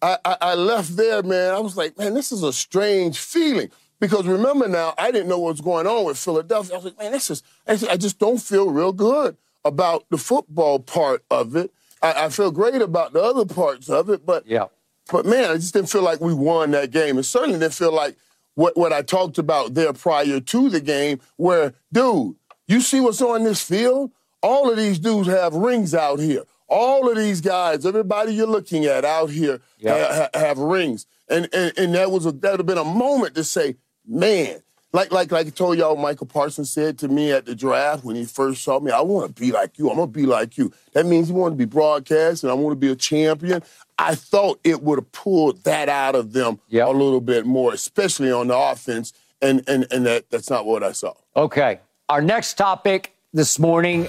I, 0.02 0.18
I, 0.24 0.36
I 0.40 0.54
left 0.54 0.96
there, 0.96 1.22
man. 1.22 1.54
I 1.54 1.60
was 1.60 1.76
like, 1.76 1.98
man, 1.98 2.14
this 2.14 2.32
is 2.32 2.42
a 2.42 2.52
strange 2.52 3.18
feeling. 3.18 3.70
Because 3.98 4.26
remember 4.26 4.66
now, 4.66 4.94
I 4.96 5.10
didn't 5.10 5.28
know 5.28 5.38
what 5.38 5.52
was 5.52 5.60
going 5.60 5.86
on 5.86 6.06
with 6.06 6.16
Philadelphia. 6.16 6.74
I 6.74 6.78
was 6.78 6.84
like, 6.86 6.98
man, 6.98 7.12
this 7.12 7.30
is, 7.30 7.42
I 7.66 7.98
just 7.98 8.18
don't 8.18 8.38
feel 8.38 8.70
real 8.70 8.92
good 8.92 9.36
about 9.62 10.06
the 10.08 10.16
football 10.16 10.78
part 10.78 11.22
of 11.30 11.54
it. 11.54 11.70
I, 12.02 12.24
I 12.24 12.28
feel 12.30 12.50
great 12.50 12.80
about 12.80 13.12
the 13.12 13.22
other 13.22 13.44
parts 13.44 13.90
of 13.90 14.08
it, 14.08 14.24
but 14.24 14.46
yeah. 14.46 14.66
But 15.10 15.26
man, 15.26 15.50
I 15.50 15.54
just 15.54 15.74
didn't 15.74 15.90
feel 15.90 16.02
like 16.02 16.20
we 16.20 16.34
won 16.34 16.70
that 16.72 16.90
game. 16.90 17.18
It 17.18 17.24
certainly 17.24 17.58
didn't 17.58 17.74
feel 17.74 17.92
like 17.92 18.16
what, 18.54 18.76
what 18.76 18.92
I 18.92 19.02
talked 19.02 19.38
about 19.38 19.74
there 19.74 19.92
prior 19.92 20.40
to 20.40 20.68
the 20.68 20.80
game, 20.80 21.20
where, 21.36 21.74
dude, 21.92 22.36
you 22.66 22.80
see 22.80 23.00
what's 23.00 23.22
on 23.22 23.44
this 23.44 23.62
field? 23.62 24.12
All 24.42 24.70
of 24.70 24.76
these 24.76 24.98
dudes 24.98 25.28
have 25.28 25.54
rings 25.54 25.94
out 25.94 26.18
here. 26.18 26.44
All 26.68 27.10
of 27.10 27.16
these 27.16 27.40
guys, 27.40 27.84
everybody 27.84 28.32
you're 28.34 28.46
looking 28.46 28.84
at 28.84 29.04
out 29.04 29.30
here 29.30 29.60
yeah. 29.78 30.28
ha- 30.32 30.38
have 30.38 30.58
rings. 30.58 31.06
And, 31.28 31.48
and, 31.52 31.72
and 31.76 31.94
that 31.94 32.10
was 32.10 32.26
a, 32.26 32.32
that 32.32 32.52
would 32.52 32.60
have 32.60 32.66
been 32.66 32.78
a 32.78 32.84
moment 32.84 33.34
to 33.34 33.44
say, 33.44 33.76
man, 34.06 34.62
like 34.92 35.12
like 35.12 35.30
like 35.30 35.46
I 35.46 35.50
told 35.50 35.78
y'all, 35.78 35.96
Micah 35.96 36.24
Parsons 36.24 36.70
said 36.70 36.98
to 36.98 37.08
me 37.08 37.30
at 37.30 37.46
the 37.46 37.54
draft 37.54 38.04
when 38.04 38.16
he 38.16 38.24
first 38.24 38.64
saw 38.64 38.80
me, 38.80 38.90
I 38.90 39.00
want 39.00 39.34
to 39.34 39.40
be 39.40 39.52
like 39.52 39.78
you. 39.78 39.88
I'm 39.88 39.96
gonna 39.96 40.08
be 40.08 40.26
like 40.26 40.58
you. 40.58 40.72
That 40.92 41.06
means 41.06 41.28
he 41.28 41.32
wanted 41.32 41.54
to 41.54 41.58
be 41.58 41.64
broadcast 41.64 42.42
and 42.42 42.50
I 42.50 42.54
want 42.54 42.72
to 42.72 42.76
be 42.76 42.90
a 42.90 42.96
champion. 42.96 43.62
I 43.98 44.14
thought 44.14 44.58
it 44.64 44.82
would 44.82 44.98
have 44.98 45.12
pulled 45.12 45.62
that 45.64 45.88
out 45.88 46.14
of 46.14 46.32
them 46.32 46.58
yep. 46.68 46.88
a 46.88 46.90
little 46.90 47.20
bit 47.20 47.46
more, 47.46 47.72
especially 47.72 48.32
on 48.32 48.48
the 48.48 48.56
offense. 48.56 49.12
And 49.40 49.62
and 49.68 49.86
and 49.90 50.04
that 50.06 50.28
that's 50.30 50.50
not 50.50 50.66
what 50.66 50.82
I 50.82 50.92
saw. 50.92 51.14
Okay. 51.36 51.80
Our 52.08 52.20
next 52.20 52.54
topic 52.54 53.14
this 53.32 53.58
morning 53.58 54.08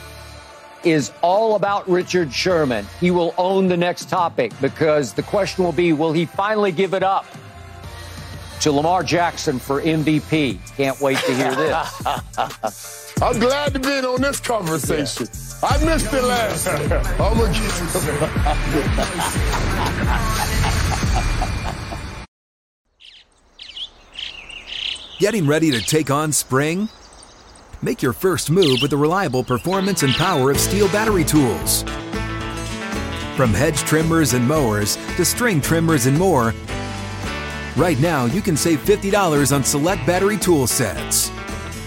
is 0.83 1.11
all 1.21 1.55
about 1.55 1.87
Richard 1.87 2.33
Sherman. 2.33 2.87
He 2.99 3.11
will 3.11 3.35
own 3.37 3.67
the 3.67 3.77
next 3.77 4.09
topic 4.09 4.51
because 4.59 5.13
the 5.13 5.21
question 5.23 5.63
will 5.63 5.71
be 5.71 5.93
will 5.93 6.11
he 6.11 6.25
finally 6.25 6.71
give 6.71 6.95
it 6.95 7.03
up 7.03 7.25
to 8.61 8.71
Lamar 8.71 9.03
Jackson 9.03 9.59
for 9.59 9.81
MVP? 9.81 10.57
Can't 10.77 10.99
wait 11.01 11.17
to 11.17 11.33
hear 11.33 11.53
this. 11.55 13.13
I'm 13.21 13.37
glad 13.39 13.73
to 13.73 13.79
be 13.79 13.97
in 13.97 14.05
on 14.05 14.21
this 14.21 14.39
conversation. 14.39 15.27
Yeah. 15.27 15.67
I 15.67 15.83
missed 15.85 16.13
it 16.13 16.23
last 16.23 16.65
time. 16.65 16.91
I'm 17.19 17.37
gonna 17.37 17.51
Getting 25.19 25.45
ready 25.45 25.69
to 25.71 25.81
take 25.81 26.09
on 26.09 26.31
spring? 26.31 26.89
Make 27.83 28.01
your 28.01 28.13
first 28.13 28.49
move 28.49 28.79
with 28.81 28.91
the 28.91 28.97
reliable 28.97 29.43
performance 29.43 30.03
and 30.03 30.13
power 30.13 30.51
of 30.51 30.57
Stihl 30.57 30.91
battery 30.91 31.23
tools. 31.23 31.83
From 33.37 33.53
hedge 33.53 33.77
trimmers 33.79 34.33
and 34.33 34.47
mowers 34.47 34.97
to 35.15 35.25
string 35.25 35.61
trimmers 35.61 36.05
and 36.05 36.17
more, 36.17 36.53
right 37.77 37.99
now 37.99 38.25
you 38.25 38.41
can 38.41 38.57
save 38.57 38.79
$50 38.79 39.55
on 39.55 39.63
select 39.63 40.05
battery 40.05 40.37
tool 40.37 40.67
sets. 40.67 41.31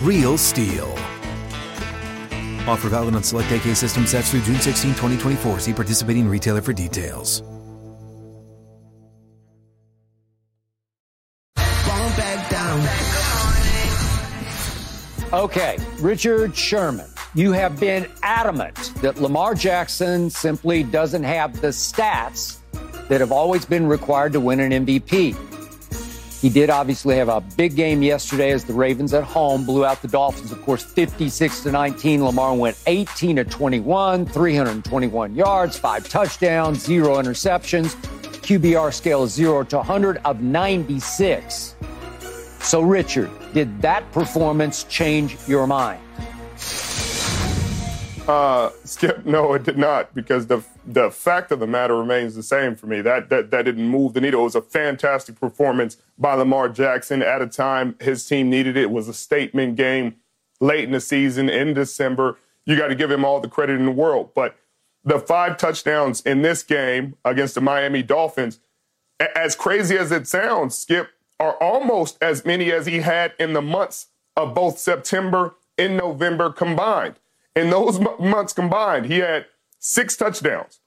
Real 0.02 0.34
Stihl. 0.34 0.90
Offer 2.66 2.88
valid 2.88 3.14
on 3.14 3.22
select 3.22 3.52
AK 3.52 3.76
system 3.76 4.06
sets 4.06 4.30
through 4.30 4.42
June 4.42 4.60
16, 4.60 4.90
2024. 4.92 5.60
See 5.60 5.72
participating 5.72 6.28
retailer 6.28 6.62
for 6.62 6.72
details. 6.72 7.42
Okay, 15.32 15.78
Richard 15.98 16.56
Sherman, 16.56 17.10
you 17.34 17.50
have 17.50 17.80
been 17.80 18.06
adamant 18.22 18.94
that 19.02 19.20
Lamar 19.20 19.56
Jackson 19.56 20.30
simply 20.30 20.84
doesn't 20.84 21.24
have 21.24 21.60
the 21.60 21.68
stats 21.68 22.58
that 23.08 23.20
have 23.20 23.32
always 23.32 23.64
been 23.64 23.84
required 23.84 24.32
to 24.34 24.38
win 24.38 24.60
an 24.60 24.86
MVP. 24.86 25.34
He 26.44 26.50
did 26.50 26.68
obviously 26.68 27.16
have 27.16 27.30
a 27.30 27.40
big 27.40 27.74
game 27.74 28.02
yesterday 28.02 28.50
as 28.50 28.64
the 28.64 28.74
Ravens 28.74 29.14
at 29.14 29.24
home 29.24 29.64
blew 29.64 29.87
out 29.87 30.02
the 30.02 30.09
Dolphins, 30.09 30.52
of 30.52 30.61
course, 30.61 30.83
56 30.83 31.62
to 31.62 31.72
19. 31.72 32.22
Lamar 32.22 32.54
went 32.54 32.76
18 32.87 33.37
to 33.37 33.44
21, 33.44 34.26
321 34.26 35.35
yards, 35.35 35.78
five 35.78 36.07
touchdowns, 36.07 36.85
zero 36.85 37.16
interceptions. 37.16 37.94
QBR 38.42 38.92
scale 38.92 39.22
is 39.24 39.33
0 39.33 39.64
to 39.64 39.78
100 39.78 40.20
of 40.26 40.42
96. 40.42 41.76
So, 42.61 42.83
Richard, 42.83 43.30
did 43.54 43.80
that 43.80 44.12
performance 44.12 44.85
change 44.85 45.38
your 45.48 45.66
mind? 45.66 46.02
Uh, 48.26 48.70
Skip, 48.84 49.26
no, 49.26 49.52
it 49.52 49.64
did 49.64 49.76
not, 49.76 50.14
because 50.14 50.46
the 50.46 50.62
the 50.87 51.10
fact 51.10 51.52
of 51.52 51.60
the 51.60 51.66
matter 51.66 51.96
remains 51.96 52.34
the 52.34 52.42
same 52.42 52.74
for 52.74 52.87
me. 52.87 53.02
That 53.02 53.28
that 53.28 53.50
that 53.50 53.62
didn't 53.66 53.87
move 53.87 54.14
the 54.14 54.20
needle. 54.20 54.40
It 54.40 54.44
was 54.44 54.54
a 54.54 54.62
fantastic 54.62 55.38
performance 55.38 55.98
by 56.18 56.34
Lamar 56.34 56.70
Jackson 56.70 57.22
at 57.22 57.42
a 57.42 57.46
time 57.46 57.96
his 58.00 58.26
team 58.26 58.48
needed 58.48 58.78
it. 58.78 58.84
It 58.84 58.90
was 58.90 59.08
a 59.08 59.14
statement 59.14 59.76
game 59.76 60.16
late 60.58 60.84
in 60.84 60.92
the 60.92 61.00
season 61.00 61.50
in 61.50 61.74
December. 61.74 62.38
You 62.64 62.76
got 62.76 62.88
to 62.88 62.94
give 62.94 63.10
him 63.10 63.26
all 63.26 63.40
the 63.40 63.48
credit 63.48 63.78
in 63.78 63.84
the 63.84 63.92
world. 63.92 64.30
But 64.34 64.56
the 65.04 65.18
five 65.18 65.58
touchdowns 65.58 66.22
in 66.22 66.40
this 66.40 66.62
game 66.62 67.16
against 67.26 67.54
the 67.54 67.60
Miami 67.60 68.02
Dolphins, 68.02 68.58
as 69.37 69.54
crazy 69.54 69.98
as 69.98 70.10
it 70.10 70.26
sounds, 70.26 70.78
Skip, 70.78 71.10
are 71.38 71.56
almost 71.62 72.16
as 72.22 72.46
many 72.46 72.72
as 72.72 72.87
he 72.87 73.00
had 73.00 73.34
in 73.38 73.52
the 73.52 73.60
months 73.60 74.06
of 74.34 74.54
both 74.54 74.78
September 74.78 75.56
and 75.76 75.98
November 75.98 76.50
combined. 76.50 77.16
In 77.56 77.70
those 77.70 78.00
m- 78.00 78.08
months 78.18 78.52
combined, 78.52 79.06
he 79.06 79.18
had 79.18 79.46
six 79.78 80.16
touchdowns 80.16 80.80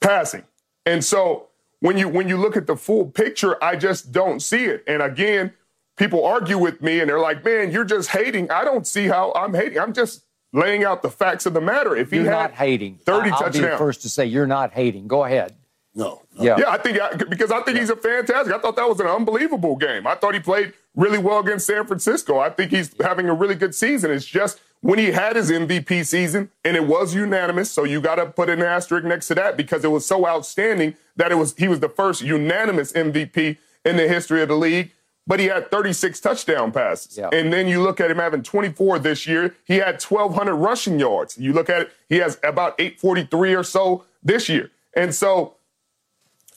passing. 0.00 0.44
And 0.84 1.04
so 1.04 1.48
when 1.80 1.98
you 1.98 2.08
when 2.08 2.28
you 2.28 2.36
look 2.36 2.56
at 2.56 2.66
the 2.66 2.76
full 2.76 3.06
picture, 3.06 3.62
I 3.62 3.76
just 3.76 4.12
don't 4.12 4.40
see 4.40 4.64
it. 4.64 4.84
And 4.86 5.02
again, 5.02 5.52
people 5.96 6.24
argue 6.24 6.58
with 6.58 6.80
me 6.80 7.00
and 7.00 7.08
they're 7.08 7.20
like, 7.20 7.44
"Man, 7.44 7.70
you're 7.70 7.84
just 7.84 8.10
hating." 8.10 8.50
I 8.50 8.64
don't 8.64 8.86
see 8.86 9.06
how 9.06 9.32
I'm 9.34 9.54
hating. 9.54 9.78
I'm 9.78 9.92
just 9.92 10.22
laying 10.52 10.84
out 10.84 11.02
the 11.02 11.10
facts 11.10 11.44
of 11.46 11.54
the 11.54 11.60
matter. 11.60 11.96
If 11.96 12.10
he 12.10 12.16
you're 12.16 12.26
had 12.26 12.32
not 12.32 12.52
hating, 12.52 12.98
30 13.04 13.30
I'll 13.30 13.38
touchdowns, 13.38 13.56
be 13.56 13.70
the 13.70 13.76
first 13.76 14.02
to 14.02 14.08
say 14.08 14.26
you're 14.26 14.46
not 14.46 14.72
hating. 14.72 15.08
Go 15.08 15.24
ahead. 15.24 15.54
No. 15.94 16.22
no. 16.36 16.44
Yeah. 16.44 16.56
yeah, 16.58 16.70
I 16.70 16.78
think 16.78 16.98
because 17.30 17.50
I 17.50 17.60
think 17.62 17.78
he's 17.78 17.90
a 17.90 17.96
fantastic. 17.96 18.54
I 18.54 18.58
thought 18.58 18.76
that 18.76 18.88
was 18.88 19.00
an 19.00 19.06
unbelievable 19.06 19.76
game. 19.76 20.06
I 20.06 20.14
thought 20.14 20.34
he 20.34 20.40
played 20.40 20.74
really 20.94 21.18
well 21.18 21.40
against 21.40 21.66
San 21.66 21.86
Francisco. 21.86 22.38
I 22.38 22.50
think 22.50 22.70
he's 22.70 22.94
having 23.00 23.28
a 23.28 23.34
really 23.34 23.54
good 23.54 23.74
season. 23.74 24.10
It's 24.10 24.26
just 24.26 24.60
when 24.80 24.98
he 24.98 25.12
had 25.12 25.36
his 25.36 25.50
MVP 25.50 26.06
season 26.06 26.50
and 26.64 26.76
it 26.76 26.86
was 26.86 27.14
unanimous, 27.14 27.70
so 27.70 27.84
you 27.84 28.00
got 28.00 28.16
to 28.16 28.26
put 28.26 28.48
an 28.48 28.62
asterisk 28.62 29.04
next 29.04 29.28
to 29.28 29.34
that 29.36 29.56
because 29.56 29.84
it 29.84 29.90
was 29.90 30.06
so 30.06 30.26
outstanding 30.26 30.94
that 31.16 31.32
it 31.32 31.36
was 31.36 31.54
he 31.56 31.68
was 31.68 31.80
the 31.80 31.88
first 31.88 32.22
unanimous 32.22 32.92
MVP 32.92 33.56
in 33.84 33.96
the 33.96 34.08
history 34.08 34.42
of 34.42 34.48
the 34.48 34.56
league. 34.56 34.92
But 35.28 35.40
he 35.40 35.46
had 35.46 35.72
36 35.72 36.20
touchdown 36.20 36.70
passes. 36.70 37.18
Yeah. 37.18 37.30
And 37.32 37.52
then 37.52 37.66
you 37.66 37.82
look 37.82 38.00
at 38.00 38.12
him 38.12 38.18
having 38.18 38.44
24 38.44 39.00
this 39.00 39.26
year. 39.26 39.56
He 39.64 39.78
had 39.78 40.00
1,200 40.00 40.54
rushing 40.54 41.00
yards. 41.00 41.36
You 41.36 41.52
look 41.52 41.68
at 41.68 41.82
it, 41.82 41.92
he 42.08 42.18
has 42.18 42.38
about 42.44 42.76
843 42.78 43.54
or 43.54 43.64
so 43.64 44.04
this 44.22 44.48
year. 44.48 44.70
And 44.94 45.12
so 45.12 45.56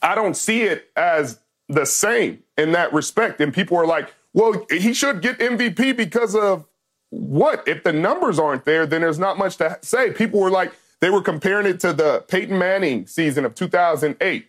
I 0.02 0.14
don't 0.14 0.36
see 0.36 0.62
it 0.62 0.88
as 0.96 1.40
the 1.68 1.84
same 1.84 2.44
in 2.56 2.70
that 2.72 2.92
respect. 2.92 3.40
And 3.40 3.52
people 3.52 3.76
are 3.76 3.86
like, 3.86 4.14
well, 4.32 4.64
he 4.70 4.94
should 4.94 5.20
get 5.20 5.38
MVP 5.38 5.96
because 5.96 6.36
of 6.36 6.64
what? 7.10 7.66
If 7.66 7.82
the 7.82 7.92
numbers 7.92 8.38
aren't 8.38 8.64
there, 8.64 8.86
then 8.86 9.02
there's 9.02 9.18
not 9.18 9.36
much 9.36 9.56
to 9.58 9.78
say. 9.82 10.12
People 10.12 10.40
were 10.40 10.50
like, 10.50 10.72
they 11.00 11.10
were 11.10 11.22
comparing 11.22 11.66
it 11.66 11.80
to 11.80 11.92
the 11.92 12.24
Peyton 12.28 12.58
Manning 12.58 13.06
season 13.06 13.44
of 13.44 13.54
2008. 13.54 14.46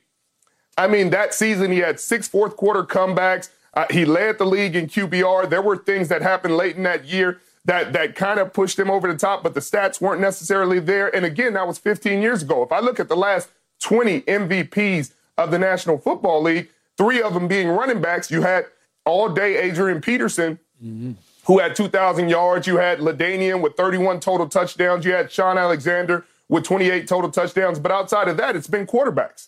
I 0.77 0.87
mean, 0.87 1.09
that 1.09 1.33
season 1.33 1.71
he 1.71 1.79
had 1.79 1.99
six 1.99 2.27
fourth 2.27 2.55
quarter 2.55 2.83
comebacks. 2.83 3.49
Uh, 3.73 3.85
he 3.89 4.05
led 4.05 4.37
the 4.37 4.45
league 4.45 4.75
in 4.75 4.87
QBR. 4.87 5.49
There 5.49 5.61
were 5.61 5.77
things 5.77 6.09
that 6.09 6.21
happened 6.21 6.57
late 6.57 6.75
in 6.75 6.83
that 6.83 7.05
year 7.05 7.39
that 7.65 7.93
that 7.93 8.15
kind 8.15 8.39
of 8.39 8.53
pushed 8.53 8.77
him 8.77 8.89
over 8.89 9.11
the 9.11 9.17
top, 9.17 9.43
but 9.43 9.53
the 9.53 9.59
stats 9.59 10.01
weren't 10.01 10.21
necessarily 10.21 10.79
there. 10.79 11.13
And 11.15 11.25
again, 11.25 11.53
that 11.53 11.67
was 11.67 11.77
15 11.77 12.21
years 12.21 12.41
ago. 12.41 12.63
If 12.63 12.71
I 12.71 12.79
look 12.79 12.99
at 12.99 13.07
the 13.07 13.15
last 13.15 13.49
20 13.81 14.21
MVPs 14.21 15.13
of 15.37 15.51
the 15.51 15.59
National 15.59 15.97
Football 15.97 16.41
League, 16.41 16.69
three 16.97 17.21
of 17.21 17.33
them 17.33 17.47
being 17.47 17.67
running 17.69 18.01
backs, 18.01 18.31
you 18.31 18.41
had 18.41 18.65
all 19.05 19.29
day 19.29 19.57
Adrian 19.57 20.01
Peterson, 20.01 20.59
mm-hmm. 20.83 21.13
Who 21.45 21.59
had 21.59 21.75
2,000 21.75 22.29
yards. 22.29 22.67
You 22.67 22.77
had 22.77 22.99
LaDainian 22.99 23.61
with 23.61 23.75
31 23.75 24.19
total 24.19 24.47
touchdowns. 24.47 25.05
You 25.05 25.13
had 25.13 25.31
Shaun 25.31 25.57
Alexander 25.57 26.25
with 26.49 26.63
28 26.63 27.07
total 27.07 27.31
touchdowns. 27.31 27.79
But 27.79 27.91
outside 27.91 28.27
of 28.27 28.37
that, 28.37 28.55
it's 28.55 28.67
been 28.67 28.85
quarterbacks. 28.85 29.47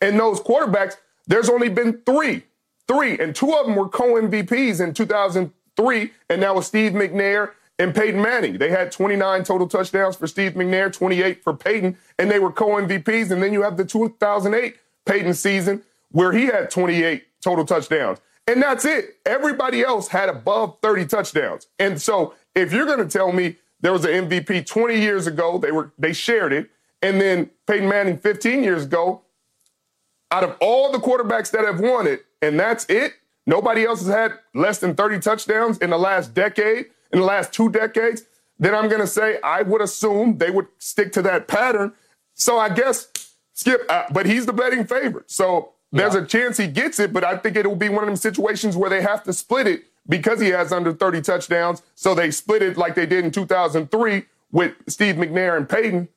And 0.00 0.18
those 0.18 0.40
quarterbacks, 0.40 0.96
there's 1.26 1.48
only 1.48 1.68
been 1.68 2.02
three 2.06 2.44
Three, 2.88 3.18
and 3.18 3.34
two 3.34 3.52
of 3.52 3.66
them 3.66 3.74
were 3.74 3.88
co-MVPs 3.88 4.80
in 4.80 4.94
2003, 4.94 6.12
and 6.30 6.42
that 6.42 6.54
was 6.54 6.66
Steve 6.66 6.92
McNair 6.92 7.50
and 7.78 7.94
Peyton 7.94 8.22
Manning. 8.22 8.58
They 8.58 8.70
had 8.70 8.92
29 8.92 9.42
total 9.42 9.68
touchdowns 9.68 10.16
for 10.16 10.28
Steve 10.28 10.52
McNair, 10.52 10.92
28 10.92 11.42
for 11.42 11.52
Peyton, 11.52 11.98
and 12.18 12.30
they 12.30 12.38
were 12.38 12.52
co-MVPs. 12.52 13.30
And 13.32 13.42
then 13.42 13.52
you 13.52 13.62
have 13.62 13.76
the 13.76 13.84
2008 13.84 14.76
Peyton 15.04 15.34
season 15.34 15.82
where 16.12 16.32
he 16.32 16.46
had 16.46 16.70
28 16.70 17.24
total 17.40 17.64
touchdowns. 17.64 18.18
And 18.46 18.62
that's 18.62 18.84
it. 18.84 19.16
Everybody 19.26 19.82
else 19.82 20.08
had 20.08 20.28
above 20.28 20.78
30 20.80 21.06
touchdowns. 21.06 21.66
And 21.78 22.00
so 22.00 22.34
if 22.54 22.72
you're 22.72 22.86
going 22.86 23.06
to 23.06 23.08
tell 23.08 23.32
me 23.32 23.56
there 23.80 23.92
was 23.92 24.04
an 24.04 24.28
MVP 24.28 24.66
20 24.66 25.00
years 25.00 25.26
ago, 25.26 25.58
they 25.58 25.72
were 25.72 25.92
they 25.98 26.12
shared 26.12 26.52
it, 26.52 26.70
and 27.02 27.20
then 27.20 27.50
Peyton 27.66 27.88
Manning 27.88 28.18
15 28.18 28.62
years 28.62 28.84
ago, 28.84 29.22
out 30.30 30.44
of 30.44 30.56
all 30.60 30.90
the 30.90 30.98
quarterbacks 30.98 31.50
that 31.50 31.64
have 31.64 31.80
won 31.80 32.06
it, 32.06 32.24
and 32.40 32.58
that's 32.58 32.84
it. 32.86 33.14
Nobody 33.46 33.84
else 33.84 34.00
has 34.00 34.08
had 34.08 34.32
less 34.54 34.78
than 34.78 34.94
30 34.94 35.20
touchdowns 35.20 35.78
in 35.78 35.90
the 35.90 35.98
last 35.98 36.34
decade, 36.34 36.86
in 37.12 37.20
the 37.20 37.24
last 37.24 37.52
two 37.52 37.68
decades. 37.68 38.24
Then 38.58 38.74
I'm 38.74 38.88
going 38.88 39.00
to 39.00 39.06
say 39.06 39.38
I 39.42 39.62
would 39.62 39.82
assume 39.82 40.38
they 40.38 40.50
would 40.50 40.66
stick 40.78 41.12
to 41.12 41.22
that 41.22 41.46
pattern. 41.46 41.92
So 42.34 42.58
I 42.58 42.70
guess 42.70 43.08
Skip, 43.52 43.82
uh, 43.88 44.04
but 44.10 44.26
he's 44.26 44.46
the 44.46 44.52
betting 44.52 44.84
favorite. 44.84 45.30
So 45.30 45.72
there's 45.96 46.14
yeah. 46.14 46.22
a 46.22 46.26
chance 46.26 46.56
he 46.56 46.66
gets 46.66 46.98
it, 46.98 47.12
but 47.12 47.24
I 47.24 47.36
think 47.36 47.56
it 47.56 47.66
will 47.66 47.76
be 47.76 47.88
one 47.88 48.04
of 48.04 48.06
them 48.06 48.16
situations 48.16 48.76
where 48.76 48.90
they 48.90 49.02
have 49.02 49.22
to 49.24 49.32
split 49.32 49.66
it 49.66 49.84
because 50.08 50.40
he 50.40 50.48
has 50.48 50.72
under 50.72 50.92
30 50.92 51.22
touchdowns. 51.22 51.82
So 51.94 52.14
they 52.14 52.30
split 52.30 52.62
it 52.62 52.76
like 52.76 52.94
they 52.94 53.06
did 53.06 53.24
in 53.24 53.30
2003 53.30 54.24
with 54.52 54.74
Steve 54.86 55.16
McNair 55.16 55.56
and 55.56 55.68
Peyton, 55.68 56.08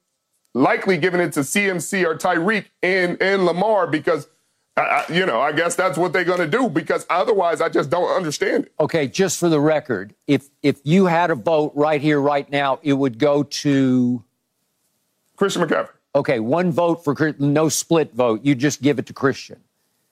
likely 0.53 0.97
giving 0.97 1.21
it 1.21 1.33
to 1.33 1.41
CMC 1.41 2.05
or 2.05 2.15
Tyreek 2.15 2.65
and, 2.83 3.21
and 3.21 3.45
Lamar 3.45 3.87
because– 3.87 4.27
I, 4.79 5.05
you 5.11 5.25
know, 5.25 5.41
I 5.41 5.51
guess 5.51 5.75
that's 5.75 5.97
what 5.97 6.13
they're 6.13 6.23
going 6.23 6.39
to 6.39 6.47
do 6.47 6.69
because 6.69 7.05
otherwise, 7.09 7.61
I 7.61 7.69
just 7.69 7.89
don't 7.89 8.09
understand 8.09 8.65
it. 8.65 8.73
Okay, 8.79 9.07
just 9.07 9.39
for 9.39 9.49
the 9.49 9.59
record, 9.59 10.13
if 10.27 10.49
if 10.63 10.79
you 10.83 11.07
had 11.07 11.31
a 11.31 11.35
vote 11.35 11.73
right 11.75 12.01
here, 12.01 12.19
right 12.19 12.49
now, 12.49 12.79
it 12.81 12.93
would 12.93 13.19
go 13.19 13.43
to 13.43 14.23
Christian 15.35 15.63
McCaffrey. 15.63 15.89
Okay, 16.15 16.39
one 16.39 16.71
vote 16.71 17.03
for 17.03 17.35
no 17.39 17.69
split 17.69 18.13
vote. 18.13 18.43
You 18.43 18.55
just 18.55 18.81
give 18.81 18.99
it 18.99 19.05
to 19.07 19.13
Christian. 19.13 19.59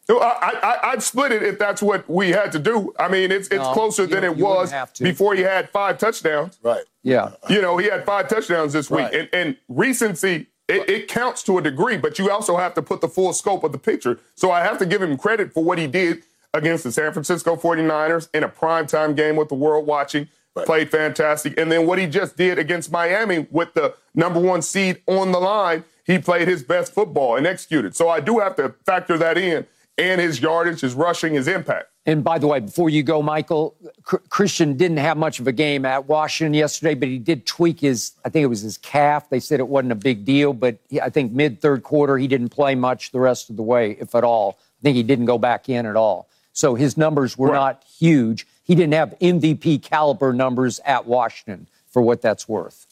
I, 0.09 0.79
I, 0.83 0.91
would 0.91 1.03
split 1.03 1.33
it 1.33 1.43
if 1.43 1.59
that's 1.59 1.81
what 1.81 2.09
we 2.09 2.29
had 2.29 2.53
to 2.53 2.59
do. 2.59 2.93
I 2.97 3.09
mean, 3.09 3.31
it's 3.31 3.47
it's 3.49 3.63
no, 3.63 3.73
closer 3.73 4.03
you, 4.03 4.07
than 4.07 4.23
it 4.23 4.37
was 4.37 4.73
before 4.99 5.35
he 5.35 5.41
had 5.41 5.69
five 5.69 5.97
touchdowns. 5.97 6.57
Right. 6.63 6.83
Yeah. 7.03 7.31
You 7.49 7.61
know, 7.61 7.77
he 7.77 7.89
had 7.89 8.05
five 8.05 8.29
touchdowns 8.29 8.73
this 8.73 8.89
week, 8.89 9.01
right. 9.01 9.13
and, 9.13 9.29
and 9.33 9.57
recency 9.67 10.47
it, 10.67 10.89
it, 10.89 11.07
counts 11.07 11.43
to 11.43 11.57
a 11.57 11.61
degree, 11.61 11.97
but 11.97 12.19
you 12.19 12.29
also 12.29 12.57
have 12.57 12.73
to 12.73 12.81
put 12.81 13.01
the 13.01 13.07
full 13.07 13.31
scope 13.33 13.63
of 13.63 13.71
the 13.71 13.77
picture. 13.77 14.19
So 14.35 14.51
I 14.51 14.61
have 14.63 14.77
to 14.79 14.85
give 14.85 15.01
him 15.01 15.17
credit 15.17 15.53
for 15.53 15.63
what 15.63 15.77
he 15.77 15.87
did 15.87 16.23
against 16.53 16.83
the 16.83 16.91
San 16.91 17.13
Francisco 17.13 17.55
49ers 17.55 18.29
in 18.33 18.43
a 18.43 18.49
primetime 18.49 19.15
game 19.15 19.35
with 19.35 19.49
the 19.49 19.55
world 19.55 19.87
watching. 19.87 20.27
Right. 20.55 20.65
Played 20.65 20.91
fantastic. 20.91 21.57
And 21.57 21.71
then 21.71 21.85
what 21.85 21.99
he 21.99 22.07
just 22.07 22.35
did 22.35 22.59
against 22.59 22.91
Miami 22.91 23.47
with 23.51 23.73
the 23.75 23.95
number 24.15 24.39
one 24.39 24.61
seed 24.61 25.01
on 25.07 25.31
the 25.31 25.39
line, 25.39 25.83
he 26.05 26.19
played 26.19 26.47
his 26.47 26.63
best 26.63 26.93
football 26.93 27.35
and 27.35 27.45
executed. 27.45 27.95
So 27.95 28.09
I 28.09 28.19
do 28.19 28.39
have 28.39 28.55
to 28.55 28.73
factor 28.85 29.17
that 29.19 29.37
in 29.37 29.67
and 29.97 30.21
his 30.21 30.39
yardage, 30.39 30.81
his 30.81 30.93
rushing, 30.93 31.33
his 31.33 31.47
impact. 31.47 31.89
And 32.05 32.23
by 32.23 32.39
the 32.39 32.47
way, 32.47 32.61
before 32.61 32.89
you 32.89 33.03
go, 33.03 33.21
Michael, 33.21 33.75
Christian 34.03 34.77
didn't 34.77 34.97
have 34.97 35.17
much 35.17 35.41
of 35.41 35.47
a 35.47 35.51
game 35.51 35.83
at 35.83 36.07
Washington 36.07 36.53
yesterday, 36.53 36.95
but 36.95 37.09
he 37.09 37.17
did 37.17 37.45
tweak 37.45 37.81
his, 37.81 38.13
I 38.23 38.29
think 38.29 38.43
it 38.43 38.47
was 38.47 38.61
his 38.61 38.77
calf. 38.77 39.29
They 39.29 39.41
said 39.41 39.59
it 39.59 39.67
wasn't 39.67 39.91
a 39.91 39.95
big 39.95 40.23
deal, 40.23 40.53
but 40.53 40.77
I 41.01 41.09
think 41.09 41.33
mid 41.33 41.59
third 41.59 41.83
quarter, 41.83 42.17
he 42.17 42.27
didn't 42.27 42.49
play 42.49 42.75
much 42.75 43.11
the 43.11 43.19
rest 43.19 43.49
of 43.49 43.57
the 43.57 43.63
way, 43.63 43.97
if 43.99 44.15
at 44.15 44.23
all. 44.23 44.57
I 44.79 44.81
think 44.83 44.95
he 44.95 45.03
didn't 45.03 45.25
go 45.25 45.37
back 45.37 45.67
in 45.67 45.85
at 45.85 45.97
all. 45.97 46.29
So 46.53 46.75
his 46.75 46.95
numbers 46.95 47.37
were 47.37 47.49
right. 47.49 47.55
not 47.55 47.83
huge. 47.99 48.47
He 48.63 48.73
didn't 48.73 48.93
have 48.93 49.13
MVP 49.19 49.83
caliber 49.83 50.31
numbers 50.31 50.79
at 50.85 51.05
Washington 51.05 51.67
for 51.89 52.01
what 52.01 52.21
that's 52.21 52.47
worth. 52.47 52.87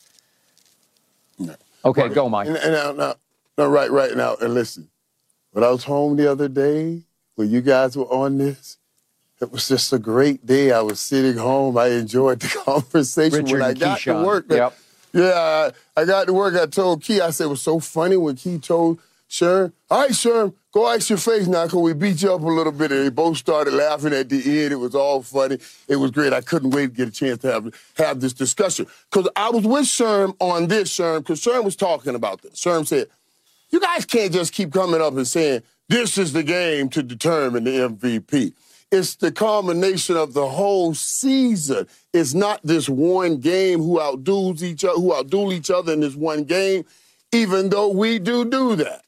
No. 1.40 1.56
Okay, 1.86 2.04
well, 2.04 2.14
go, 2.14 2.30
Mike. 2.30 2.48
And, 2.48 2.58
and 2.58 2.74
now, 2.74 2.92
now, 2.92 3.16
now, 3.58 3.66
right, 3.68 3.90
right 3.90 4.16
now, 4.16 4.36
and 4.42 4.54
listen. 4.54 4.90
When 5.56 5.64
I 5.64 5.70
was 5.70 5.86
home 5.86 6.18
the 6.18 6.30
other 6.30 6.50
day, 6.50 7.04
when 7.36 7.50
you 7.50 7.62
guys 7.62 7.96
were 7.96 8.04
on 8.04 8.40
this, 8.40 8.76
it 9.40 9.54
was 9.54 9.70
just 9.70 9.94
a 9.94 9.98
great 9.98 10.46
day. 10.46 10.74
I 10.74 10.82
was 10.82 11.00
sitting 11.00 11.38
home. 11.38 11.78
I 11.78 11.92
enjoyed 11.92 12.42
the 12.42 12.48
conversation. 12.66 13.46
Richard 13.46 13.60
when 13.60 13.62
I 13.62 13.74
got 13.74 14.00
Keyshawn. 14.00 14.20
to 14.20 14.26
work, 14.26 14.46
yep. 14.50 14.78
yeah, 15.14 15.72
I, 15.96 16.02
I 16.02 16.04
got 16.04 16.26
to 16.26 16.34
work. 16.34 16.56
I 16.56 16.66
told 16.66 17.04
Key, 17.04 17.22
I 17.22 17.30
said, 17.30 17.46
it 17.46 17.48
was 17.48 17.62
so 17.62 17.80
funny 17.80 18.18
when 18.18 18.36
Key 18.36 18.58
told 18.58 19.00
Sherm, 19.30 19.72
all 19.90 20.02
right, 20.02 20.12
Sherm, 20.12 20.54
go 20.74 20.88
ice 20.88 21.10
your 21.10 21.20
face 21.20 21.48
now 21.48 21.64
because 21.64 21.82
we 21.82 21.94
beat 21.94 22.22
you 22.22 22.34
up 22.34 22.42
a 22.42 22.46
little 22.46 22.74
bit. 22.74 22.92
And 22.92 23.06
they 23.06 23.10
both 23.10 23.38
started 23.38 23.74
laughing 23.74 24.12
at 24.12 24.28
the 24.28 24.64
end. 24.64 24.74
It 24.74 24.76
was 24.76 24.94
all 24.94 25.24
funny. 25.24 25.60
It 25.88 25.96
was 25.96 26.12
great. 26.12 26.34
I 26.34 26.42
couldn't 26.42 26.72
wait 26.72 26.88
to 26.88 26.98
get 26.98 27.08
a 27.08 27.12
chance 27.12 27.38
to 27.44 27.52
have, 27.54 27.74
have 27.96 28.20
this 28.20 28.34
discussion. 28.34 28.88
Because 29.10 29.30
I 29.38 29.52
was 29.52 29.64
with 29.64 29.86
Sherm 29.86 30.36
on 30.42 30.68
this, 30.68 30.94
Sherm, 30.94 31.20
because 31.20 31.42
Sherm 31.42 31.64
was 31.64 31.78
talking 31.78 32.14
about 32.14 32.42
this. 32.42 32.60
Sherm 32.60 32.86
said, 32.86 33.08
you 33.70 33.80
guys 33.80 34.06
can't 34.06 34.32
just 34.32 34.54
keep 34.54 34.72
coming 34.72 35.02
up 35.02 35.16
and 35.16 35.28
saying, 35.28 35.64
this 35.90 36.18
is 36.18 36.34
the 36.34 36.44
game 36.44 36.90
to 36.90 37.04
determine 37.04 37.64
the 37.64 37.72
MVP. 37.72 38.54
It's 38.92 39.16
the 39.16 39.32
combination 39.32 40.16
of 40.16 40.34
the 40.34 40.48
whole 40.48 40.94
season. 40.94 41.88
It's 42.14 42.34
not 42.34 42.62
this 42.64 42.88
one 42.88 43.38
game 43.38 43.80
who 43.80 44.00
outdoes 44.00 44.64
each 44.64 44.86
other, 44.86 44.96
who 44.96 45.12
outduel 45.12 45.54
each 45.54 45.70
other 45.70 45.94
in 45.94 46.00
this 46.00 46.16
one 46.16 46.44
game, 46.44 46.86
even 47.32 47.70
though 47.70 47.90
we 47.90 48.20
do 48.20 48.46
do 48.46 48.76
that. 48.78 49.04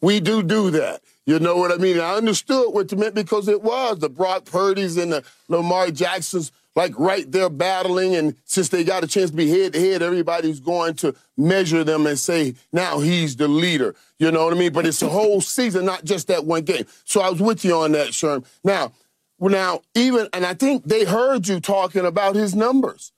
We 0.00 0.20
do 0.20 0.42
do 0.42 0.70
that. 0.70 1.02
You 1.26 1.38
know 1.38 1.56
what 1.56 1.72
I 1.72 1.76
mean? 1.76 2.00
I 2.00 2.14
understood 2.14 2.74
what 2.74 2.90
you 2.90 2.98
meant 2.98 3.14
because 3.14 3.48
it 3.48 3.62
was 3.62 4.00
the 4.00 4.08
Brock 4.08 4.44
Purdy's 4.44 4.96
and 4.96 5.12
the 5.12 5.24
Lamar 5.48 5.90
Jacksons 5.90 6.50
like 6.74 6.98
right 6.98 7.30
there 7.30 7.48
battling. 7.48 8.14
And 8.14 8.36
since 8.44 8.68
they 8.68 8.84
got 8.84 9.04
a 9.04 9.06
chance 9.06 9.30
to 9.30 9.36
be 9.36 9.50
head 9.50 9.72
to 9.74 9.80
head, 9.80 10.02
everybody's 10.02 10.60
going 10.60 10.94
to 10.94 11.14
measure 11.36 11.84
them 11.84 12.06
and 12.06 12.18
say, 12.18 12.54
now 12.72 13.00
he's 13.00 13.36
the 13.36 13.48
leader. 13.48 13.94
You 14.18 14.30
know 14.30 14.44
what 14.44 14.54
I 14.54 14.58
mean? 14.58 14.72
But 14.72 14.86
it's 14.86 15.02
a 15.02 15.08
whole 15.08 15.40
season, 15.40 15.84
not 15.84 16.04
just 16.04 16.28
that 16.28 16.44
one 16.44 16.62
game. 16.62 16.86
So 17.04 17.20
I 17.20 17.30
was 17.30 17.40
with 17.40 17.64
you 17.64 17.76
on 17.76 17.92
that, 17.92 18.08
Sherm. 18.08 18.44
Now, 18.64 18.92
now, 19.38 19.80
even, 19.94 20.28
and 20.32 20.46
I 20.46 20.54
think 20.54 20.84
they 20.84 21.04
heard 21.04 21.48
you 21.48 21.60
talking 21.60 22.06
about 22.06 22.36
his 22.36 22.54
numbers. 22.54 23.11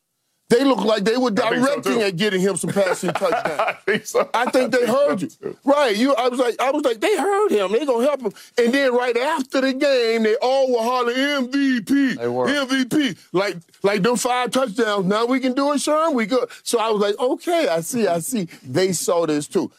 They 0.50 0.62
look 0.62 0.84
like 0.84 1.04
they 1.04 1.16
were 1.16 1.30
directing 1.30 1.94
so 1.94 2.00
at 2.02 2.16
getting 2.16 2.40
him 2.40 2.56
some 2.56 2.70
passing 2.70 3.10
touchdowns. 3.14 3.60
I 3.60 3.72
think 3.86 4.06
so. 4.06 4.28
I 4.34 4.50
think 4.50 4.72
they 4.72 4.84
I 4.84 4.86
heard 4.86 5.20
so 5.20 5.38
you. 5.40 5.56
Right. 5.64 5.96
You 5.96 6.14
I 6.14 6.28
was 6.28 6.38
like, 6.38 6.60
I 6.60 6.70
was 6.70 6.84
like, 6.84 7.00
they 7.00 7.16
heard 7.16 7.50
him. 7.50 7.72
They 7.72 7.86
gonna 7.86 8.04
help 8.04 8.20
him. 8.20 8.32
And 8.58 8.72
then 8.72 8.94
right 8.94 9.16
after 9.16 9.62
the 9.62 9.72
game, 9.72 10.22
they 10.22 10.36
all 10.36 10.70
were 10.70 10.82
hollering 10.82 11.48
MVP. 11.48 12.18
They 12.18 12.28
were. 12.28 12.46
MVP. 12.46 13.16
Like, 13.32 13.56
like 13.82 14.02
them 14.02 14.16
five 14.16 14.50
touchdowns. 14.50 15.06
Now 15.06 15.24
we 15.24 15.40
can 15.40 15.54
do 15.54 15.72
it, 15.72 15.80
Sean. 15.80 16.14
We 16.14 16.26
good. 16.26 16.48
So 16.62 16.78
I 16.78 16.90
was 16.90 17.00
like, 17.00 17.18
okay, 17.18 17.68
I 17.68 17.80
see, 17.80 18.06
I 18.06 18.18
see. 18.18 18.46
They 18.62 18.92
saw 18.92 19.26
this 19.26 19.48
too. 19.48 19.72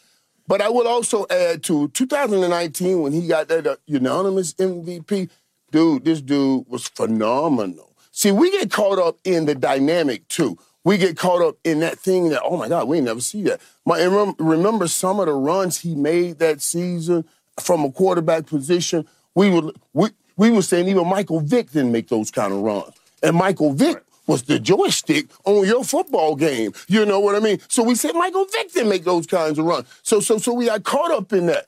But 0.47 0.61
I 0.61 0.69
would 0.69 0.87
also 0.87 1.25
add 1.29 1.63
to 1.63 1.87
2019 1.89 3.01
when 3.01 3.13
he 3.13 3.27
got 3.27 3.47
that 3.47 3.65
uh, 3.65 3.75
unanimous 3.85 4.53
MVP, 4.53 5.29
dude, 5.71 6.05
this 6.05 6.21
dude 6.21 6.65
was 6.67 6.87
phenomenal. 6.87 7.94
See, 8.15 8.31
we 8.31 8.49
get 8.49 8.71
caught 8.71 8.97
up 8.97 9.17
in 9.25 9.45
the 9.45 9.53
dynamic 9.53 10.25
too. 10.29 10.57
We 10.85 10.97
get 10.97 11.17
caught 11.17 11.41
up 11.41 11.57
in 11.65 11.81
that 11.81 11.99
thing 11.99 12.29
that, 12.29 12.43
oh 12.45 12.55
my 12.55 12.69
God, 12.69 12.87
we 12.87 13.01
never 13.01 13.19
see 13.19 13.43
that. 13.43 13.59
My, 13.85 14.01
remember 14.39 14.87
some 14.87 15.19
of 15.19 15.25
the 15.25 15.33
runs 15.33 15.81
he 15.81 15.95
made 15.95 16.39
that 16.39 16.61
season 16.61 17.25
from 17.59 17.83
a 17.83 17.91
quarterback 17.91 18.45
position? 18.45 19.05
We 19.35 19.49
would 19.49 19.75
we, 19.91 20.11
we 20.37 20.49
were 20.49 20.61
saying 20.61 20.87
even 20.87 21.05
Michael 21.09 21.41
Vick 21.41 21.71
didn't 21.71 21.91
make 21.91 22.07
those 22.07 22.31
kind 22.31 22.53
of 22.53 22.59
runs. 22.59 22.93
And 23.21 23.35
Michael 23.35 23.73
Vick 23.73 24.01
was 24.27 24.43
the 24.43 24.59
joystick 24.59 25.27
on 25.43 25.67
your 25.67 25.83
football 25.83 26.37
game. 26.37 26.71
You 26.87 27.05
know 27.05 27.19
what 27.19 27.35
I 27.35 27.41
mean? 27.41 27.59
So 27.67 27.83
we 27.83 27.95
said 27.95 28.13
Michael 28.13 28.45
Vick 28.45 28.71
didn't 28.71 28.89
make 28.89 29.03
those 29.03 29.27
kinds 29.27 29.59
of 29.59 29.65
runs. 29.65 29.87
So 30.03 30.21
so 30.21 30.37
so 30.37 30.53
we 30.53 30.67
got 30.67 30.85
caught 30.85 31.11
up 31.11 31.33
in 31.33 31.47
that. 31.47 31.65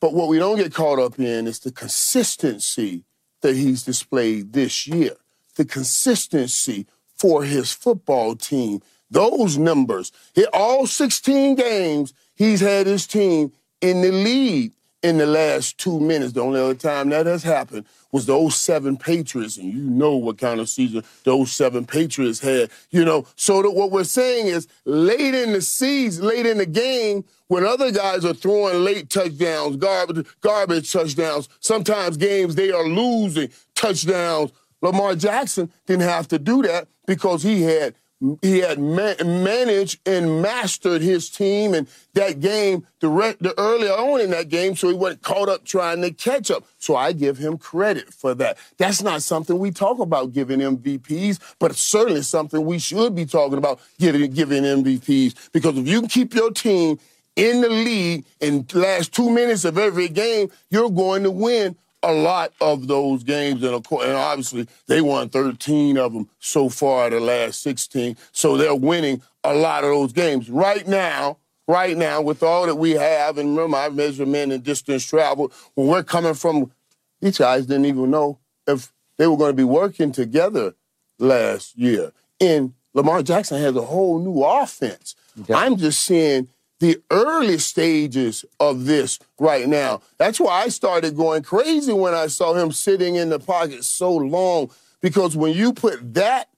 But 0.00 0.12
what 0.12 0.26
we 0.26 0.40
don't 0.40 0.56
get 0.56 0.74
caught 0.74 0.98
up 0.98 1.20
in 1.20 1.46
is 1.46 1.60
the 1.60 1.70
consistency 1.70 3.04
that 3.42 3.56
he's 3.56 3.84
displayed 3.84 4.52
this 4.52 4.86
year. 4.86 5.16
The 5.60 5.66
consistency 5.66 6.86
for 7.18 7.44
his 7.44 7.70
football 7.70 8.34
team. 8.34 8.80
Those 9.10 9.58
numbers, 9.58 10.10
all 10.54 10.86
16 10.86 11.54
games, 11.54 12.14
he's 12.34 12.60
had 12.60 12.86
his 12.86 13.06
team 13.06 13.52
in 13.82 14.00
the 14.00 14.10
lead 14.10 14.72
in 15.02 15.18
the 15.18 15.26
last 15.26 15.76
two 15.76 16.00
minutes. 16.00 16.32
The 16.32 16.40
only 16.40 16.62
other 16.62 16.74
time 16.74 17.10
that 17.10 17.26
has 17.26 17.42
happened 17.42 17.84
was 18.10 18.24
those 18.24 18.46
oh 18.46 18.48
seven 18.48 18.96
Patriots, 18.96 19.58
and 19.58 19.70
you 19.70 19.82
know 19.82 20.16
what 20.16 20.38
kind 20.38 20.60
of 20.60 20.68
season 20.70 21.04
those 21.24 21.40
oh 21.40 21.44
seven 21.44 21.84
Patriots 21.84 22.40
had. 22.40 22.70
You 22.88 23.04
know, 23.04 23.26
so 23.36 23.60
that 23.60 23.72
what 23.72 23.90
we're 23.90 24.04
saying 24.04 24.46
is 24.46 24.66
late 24.86 25.34
in 25.34 25.52
the 25.52 25.60
season, 25.60 26.26
late 26.26 26.46
in 26.46 26.56
the 26.56 26.64
game, 26.64 27.24
when 27.48 27.66
other 27.66 27.90
guys 27.92 28.24
are 28.24 28.32
throwing 28.32 28.82
late 28.82 29.10
touchdowns, 29.10 29.76
garbage, 29.76 30.26
garbage 30.40 30.90
touchdowns, 30.90 31.50
sometimes 31.60 32.16
games 32.16 32.54
they 32.54 32.70
are 32.70 32.88
losing 32.88 33.50
touchdowns. 33.74 34.52
Lamar 34.82 35.14
Jackson 35.14 35.70
didn't 35.86 36.08
have 36.08 36.28
to 36.28 36.38
do 36.38 36.62
that 36.62 36.88
because 37.06 37.42
he 37.42 37.62
had 37.62 37.94
he 38.42 38.58
had 38.58 38.78
ma- 38.78 39.14
managed 39.24 40.06
and 40.06 40.42
mastered 40.42 41.00
his 41.00 41.30
team 41.30 41.72
and 41.72 41.88
that 42.12 42.40
game 42.40 42.86
the, 43.00 43.08
re- 43.08 43.36
the 43.40 43.58
earlier 43.58 43.92
on 43.92 44.20
in 44.20 44.30
that 44.30 44.50
game, 44.50 44.76
so 44.76 44.88
he 44.88 44.94
wasn't 44.94 45.22
caught 45.22 45.48
up 45.48 45.64
trying 45.64 46.02
to 46.02 46.10
catch 46.10 46.50
up. 46.50 46.66
So 46.76 46.96
I 46.96 47.12
give 47.12 47.38
him 47.38 47.56
credit 47.56 48.12
for 48.12 48.34
that. 48.34 48.58
That's 48.76 49.02
not 49.02 49.22
something 49.22 49.58
we 49.58 49.70
talk 49.70 50.00
about 50.00 50.32
giving 50.32 50.60
MVPs, 50.60 51.38
but 51.58 51.70
it's 51.70 51.82
certainly 51.82 52.20
something 52.22 52.62
we 52.62 52.78
should 52.78 53.14
be 53.14 53.24
talking 53.24 53.56
about 53.56 53.80
giving 53.98 54.30
giving 54.32 54.64
MVPs 54.64 55.50
because 55.52 55.78
if 55.78 55.88
you 55.88 56.00
can 56.00 56.08
keep 56.10 56.34
your 56.34 56.50
team 56.50 56.98
in 57.36 57.62
the 57.62 57.70
lead 57.70 58.26
in 58.40 58.66
the 58.68 58.78
last 58.80 59.14
two 59.14 59.30
minutes 59.30 59.64
of 59.64 59.78
every 59.78 60.08
game, 60.08 60.50
you're 60.68 60.90
going 60.90 61.22
to 61.22 61.30
win 61.30 61.74
a 62.02 62.12
lot 62.12 62.52
of 62.60 62.86
those 62.86 63.22
games, 63.22 63.62
and, 63.62 63.74
and 63.74 64.12
obviously 64.12 64.66
they 64.86 65.00
won 65.00 65.28
13 65.28 65.98
of 65.98 66.12
them 66.12 66.28
so 66.38 66.68
far 66.68 67.10
the 67.10 67.20
last 67.20 67.62
16. 67.62 68.16
So 68.32 68.56
they're 68.56 68.74
winning 68.74 69.22
a 69.44 69.54
lot 69.54 69.84
of 69.84 69.90
those 69.90 70.12
games 70.12 70.48
right 70.48 70.86
now. 70.86 71.38
Right 71.68 71.96
now, 71.96 72.20
with 72.20 72.42
all 72.42 72.66
that 72.66 72.74
we 72.74 72.92
have, 72.92 73.38
and 73.38 73.56
remember, 73.56 73.76
I 73.76 73.90
measurement 73.90 74.50
and 74.50 74.64
distance 74.64 75.06
travel. 75.06 75.52
When 75.74 75.86
we're 75.86 76.02
coming 76.02 76.34
from, 76.34 76.72
these 77.20 77.38
guys 77.38 77.66
didn't 77.66 77.84
even 77.84 78.10
know 78.10 78.40
if 78.66 78.92
they 79.18 79.28
were 79.28 79.36
going 79.36 79.52
to 79.52 79.56
be 79.56 79.62
working 79.62 80.10
together 80.10 80.74
last 81.20 81.78
year. 81.78 82.10
And 82.40 82.74
Lamar 82.92 83.22
Jackson 83.22 83.60
has 83.62 83.76
a 83.76 83.82
whole 83.82 84.18
new 84.18 84.42
offense. 84.42 85.14
Okay. 85.42 85.54
I'm 85.54 85.76
just 85.76 86.04
seeing 86.04 86.48
the 86.80 87.00
early 87.10 87.58
stages 87.58 88.44
of 88.58 88.86
this 88.86 89.18
right 89.38 89.68
now. 89.68 90.00
That's 90.18 90.40
why 90.40 90.62
I 90.62 90.68
started 90.68 91.16
going 91.16 91.42
crazy 91.42 91.92
when 91.92 92.14
I 92.14 92.26
saw 92.26 92.54
him 92.54 92.72
sitting 92.72 93.14
in 93.14 93.28
the 93.28 93.38
pocket 93.38 93.84
so 93.84 94.14
long. 94.14 94.70
Because 95.00 95.36
when 95.36 95.52
you 95.54 95.72
put 95.72 96.14
that 96.14 96.48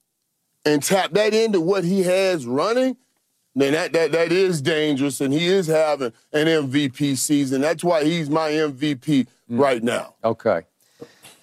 and 0.65 0.81
tap 0.81 1.11
that 1.11 1.33
into 1.33 1.61
what 1.61 1.83
he 1.83 2.03
has 2.03 2.45
running, 2.45 2.97
then 3.55 3.73
that, 3.73 3.93
that, 3.93 4.11
that 4.13 4.31
is 4.31 4.61
dangerous, 4.61 5.21
and 5.21 5.31
he 5.31 5.45
is 5.45 5.67
having 5.67 6.11
an 6.31 6.47
MVP 6.47 7.17
season. 7.17 7.61
That's 7.61 7.83
why 7.83 8.03
he's 8.03 8.29
my 8.29 8.49
MVP 8.49 9.05
mm. 9.05 9.27
right 9.49 9.83
now. 9.83 10.15
Okay. 10.23 10.63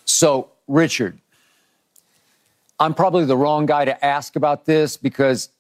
So, 0.05 0.51
Richard, 0.67 1.21
I'm 2.81 2.95
probably 2.95 3.27
the 3.27 3.37
wrong 3.37 3.67
guy 3.67 3.85
to 3.85 4.05
ask 4.05 4.35
about 4.35 4.65
this 4.65 4.97
because 4.97 5.51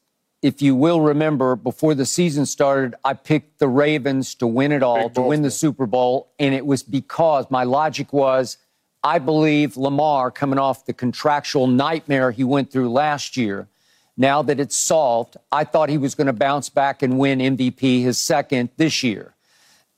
if 0.43 0.63
you 0.63 0.75
will 0.75 1.01
remember, 1.01 1.55
before 1.57 1.95
the 1.95 2.07
season 2.07 2.47
started, 2.47 2.95
I 3.05 3.13
picked 3.13 3.59
the 3.59 3.69
Ravens 3.69 4.35
to 4.37 4.47
win 4.47 4.73
it 4.73 4.83
all, 4.83 5.11
to 5.11 5.21
win 5.21 5.43
the 5.43 5.51
Super 5.51 5.87
Bowl. 5.87 6.33
And 6.39 6.55
it 6.55 6.65
was 6.65 6.83
because 6.83 7.51
my 7.51 7.65
logic 7.65 8.13
was 8.13 8.57
I 9.03 9.19
believe 9.19 9.77
Lamar, 9.77 10.31
coming 10.31 10.59
off 10.59 10.85
the 10.85 10.93
contractual 10.93 11.67
nightmare 11.67 12.31
he 12.31 12.45
went 12.45 12.71
through 12.71 12.91
last 12.91 13.37
year, 13.37 13.69
now 14.17 14.43
that 14.43 14.61
it's 14.61 14.77
solved, 14.77 15.37
I 15.51 15.65
thought 15.65 15.89
he 15.89 15.97
was 15.97 16.15
going 16.15 16.27
to 16.27 16.35
bounce 16.35 16.69
back 16.69 17.03
and 17.03 17.19
win 17.19 17.39
MVP 17.39 18.03
his 18.03 18.19
second 18.19 18.69
this 18.77 19.03
year. 19.03 19.35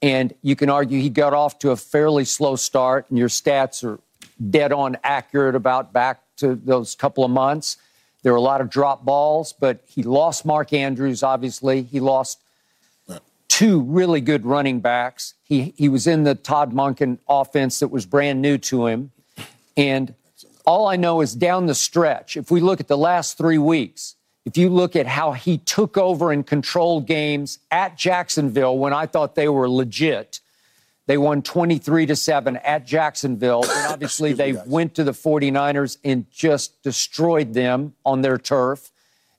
And 0.00 0.32
you 0.42 0.54
can 0.54 0.70
argue 0.70 1.00
he 1.00 1.10
got 1.10 1.34
off 1.34 1.58
to 1.60 1.70
a 1.70 1.76
fairly 1.76 2.24
slow 2.24 2.54
start, 2.54 3.06
and 3.08 3.18
your 3.18 3.28
stats 3.28 3.82
are 3.82 3.98
dead 4.50 4.72
on 4.72 4.96
accurate 5.02 5.56
about 5.56 5.92
back 5.92 6.22
to 6.36 6.54
those 6.54 6.94
couple 6.94 7.24
of 7.24 7.30
months. 7.30 7.78
There 8.22 8.32
were 8.32 8.38
a 8.38 8.42
lot 8.42 8.60
of 8.60 8.70
drop 8.70 9.04
balls, 9.04 9.52
but 9.52 9.82
he 9.86 10.02
lost 10.02 10.44
Mark 10.44 10.72
Andrews, 10.72 11.22
obviously. 11.22 11.82
He 11.82 12.00
lost 12.00 12.40
two 13.48 13.82
really 13.82 14.20
good 14.20 14.46
running 14.46 14.80
backs. 14.80 15.34
He, 15.42 15.74
he 15.76 15.88
was 15.88 16.06
in 16.06 16.24
the 16.24 16.34
Todd 16.34 16.72
Monken 16.72 17.18
offense 17.28 17.80
that 17.80 17.88
was 17.88 18.06
brand 18.06 18.40
new 18.40 18.58
to 18.58 18.86
him. 18.86 19.10
And 19.76 20.14
all 20.64 20.86
I 20.86 20.96
know 20.96 21.20
is 21.20 21.34
down 21.34 21.66
the 21.66 21.74
stretch, 21.74 22.36
if 22.36 22.50
we 22.50 22.60
look 22.60 22.80
at 22.80 22.88
the 22.88 22.96
last 22.96 23.36
three 23.36 23.58
weeks, 23.58 24.14
if 24.44 24.56
you 24.56 24.68
look 24.68 24.96
at 24.96 25.06
how 25.06 25.32
he 25.32 25.58
took 25.58 25.96
over 25.96 26.32
and 26.32 26.46
controlled 26.46 27.06
games 27.06 27.58
at 27.70 27.96
Jacksonville 27.96 28.78
when 28.78 28.92
I 28.92 29.06
thought 29.06 29.34
they 29.34 29.48
were 29.48 29.68
legit, 29.68 30.40
they 31.06 31.18
won 31.18 31.42
23 31.42 32.06
to 32.06 32.16
7 32.16 32.56
at 32.58 32.86
Jacksonville. 32.86 33.64
And 33.64 33.86
obviously, 33.92 34.32
they 34.32 34.52
went 34.52 34.94
to 34.94 35.04
the 35.04 35.12
49ers 35.12 35.98
and 36.04 36.30
just 36.30 36.82
destroyed 36.82 37.54
them 37.54 37.94
on 38.04 38.22
their 38.22 38.38
turf. 38.38 38.92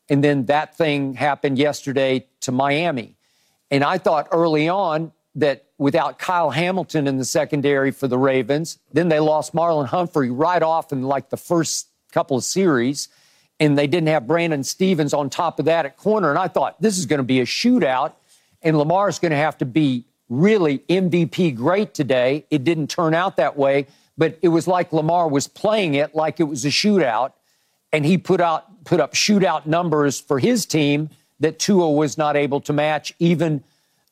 And 0.10 0.24
then 0.24 0.46
that 0.46 0.78
thing 0.78 1.14
happened 1.14 1.58
yesterday 1.58 2.28
to 2.42 2.52
Miami. 2.52 3.16
And 3.72 3.84
I 3.84 3.98
thought 3.98 4.28
early 4.32 4.68
on 4.68 5.14
that 5.36 5.66
without 5.78 6.20
Kyle 6.20 6.52
Hamilton 6.52 7.08
in 7.08 7.18
the 7.18 7.26
secondary 7.26 7.92
for 7.92 8.08
the 8.08 8.18
Ravens, 8.18 8.78
then 8.92 9.10
they 9.10 9.20
lost 9.20 9.54
Marlon 9.54 9.88
Humphrey 9.88 10.30
right 10.30 10.62
off 10.62 10.92
in 10.92 11.04
like 11.04 11.30
the 11.30 11.38
first 11.38 11.88
couple 12.12 12.38
of 12.38 12.44
series. 12.44 13.08
And 13.60 13.78
they 13.78 13.88
didn't 13.88 14.10
have 14.10 14.28
Brandon 14.28 14.64
Stephens 14.64 15.14
on 15.14 15.30
top 15.30 15.60
of 15.60 15.66
that 15.66 15.86
at 15.86 15.96
corner. 15.96 16.30
And 16.30 16.38
I 16.38 16.50
thought 16.50 16.82
this 16.82 16.98
is 16.98 17.06
going 17.06 17.20
to 17.20 17.24
be 17.24 17.40
a 17.40 17.46
shootout. 17.46 18.14
And 18.62 18.78
Lamar's 18.78 19.20
going 19.20 19.32
to 19.32 19.38
have 19.38 19.58
to 19.60 19.66
be 19.66 20.06
really 20.30 20.80
MVP 20.90 21.56
great 21.56 21.94
today. 21.94 22.46
It 22.50 22.64
didn't 22.64 22.88
turn 22.88 23.14
out 23.14 23.38
that 23.38 23.58
way, 23.58 23.88
but 24.18 24.38
it 24.42 24.50
was 24.50 24.68
like 24.68 24.94
Lamar 24.94 25.28
was 25.28 25.48
playing 25.48 25.96
it 25.96 26.16
like 26.16 26.40
it 26.40 26.44
was 26.44 26.66
a 26.66 26.70
shootout, 26.70 27.34
and 27.92 28.06
he 28.06 28.18
put 28.18 28.42
out 28.42 28.84
put 28.86 29.00
up 29.00 29.14
shootout 29.14 29.66
numbers 29.66 30.20
for 30.20 30.40
his 30.40 30.66
team 30.66 31.10
that 31.40 31.60
Tua 31.60 31.92
was 31.92 32.18
not 32.18 32.36
able 32.36 32.62
to 32.62 32.74
match, 32.74 33.14
even 33.20 33.64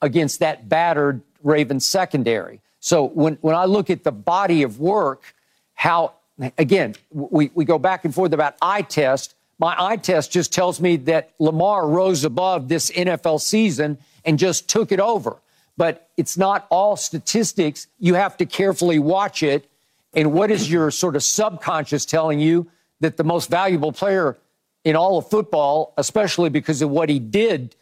against 0.01 0.39
that 0.39 0.67
battered 0.69 1.21
Ravens 1.43 1.85
secondary. 1.85 2.61
So 2.79 3.05
when 3.05 3.37
when 3.41 3.55
I 3.55 3.65
look 3.65 3.89
at 3.89 4.03
the 4.03 4.11
body 4.11 4.63
of 4.63 4.79
work, 4.79 5.33
how 5.73 6.13
again 6.57 6.95
we, 7.11 7.51
we 7.53 7.65
go 7.65 7.77
back 7.79 8.05
and 8.05 8.13
forth 8.13 8.33
about 8.33 8.55
eye 8.61 8.81
test. 8.81 9.35
My 9.59 9.75
eye 9.77 9.97
test 9.97 10.31
just 10.31 10.51
tells 10.51 10.81
me 10.81 10.95
that 10.97 11.31
Lamar 11.37 11.87
rose 11.87 12.23
above 12.23 12.67
this 12.67 12.89
NFL 12.89 13.41
season 13.41 13.99
and 14.25 14.39
just 14.39 14.67
took 14.67 14.91
it 14.91 14.99
over 14.99 15.37
but 15.77 16.09
it's 16.17 16.37
not 16.37 16.67
all 16.69 16.95
statistics. 16.95 17.87
You 17.99 18.15
have 18.15 18.37
to 18.37 18.45
carefully 18.45 18.99
watch 18.99 19.43
it. 19.43 19.69
And 20.13 20.33
what 20.33 20.51
is 20.51 20.71
your 20.71 20.91
sort 20.91 21.15
of 21.15 21.23
subconscious 21.23 22.05
telling 22.05 22.39
you 22.39 22.69
that 22.99 23.17
the 23.17 23.23
most 23.23 23.49
valuable 23.49 23.91
player 23.91 24.37
in 24.83 24.95
all 24.95 25.17
of 25.17 25.29
football, 25.29 25.93
especially 25.97 26.49
because 26.49 26.81
of 26.81 26.89
what 26.89 27.09
he 27.09 27.19
did 27.19 27.75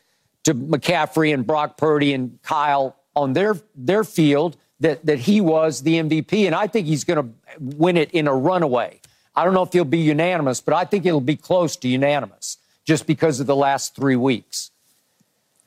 to 0.43 0.53
McCaffrey 0.53 1.33
and 1.33 1.45
Brock 1.45 1.77
Purdy 1.77 2.13
and 2.13 2.41
Kyle 2.43 2.95
on 3.15 3.33
their 3.33 3.57
their 3.75 4.03
field, 4.03 4.57
that 4.79 5.05
that 5.05 5.19
he 5.19 5.41
was 5.41 5.81
the 5.81 5.95
MVP, 5.95 6.45
and 6.45 6.55
I 6.55 6.67
think 6.67 6.87
he's 6.87 7.03
going 7.03 7.23
to 7.23 7.33
win 7.59 7.97
it 7.97 8.11
in 8.11 8.27
a 8.27 8.33
runaway. 8.33 9.01
I 9.35 9.45
don't 9.45 9.53
know 9.53 9.63
if 9.63 9.73
he'll 9.73 9.85
be 9.85 9.99
unanimous, 9.99 10.61
but 10.61 10.73
I 10.73 10.85
think 10.85 11.05
it'll 11.05 11.21
be 11.21 11.35
close 11.35 11.75
to 11.77 11.87
unanimous 11.87 12.57
just 12.85 13.05
because 13.05 13.39
of 13.39 13.47
the 13.47 13.55
last 13.55 13.95
three 13.95 14.15
weeks. 14.15 14.71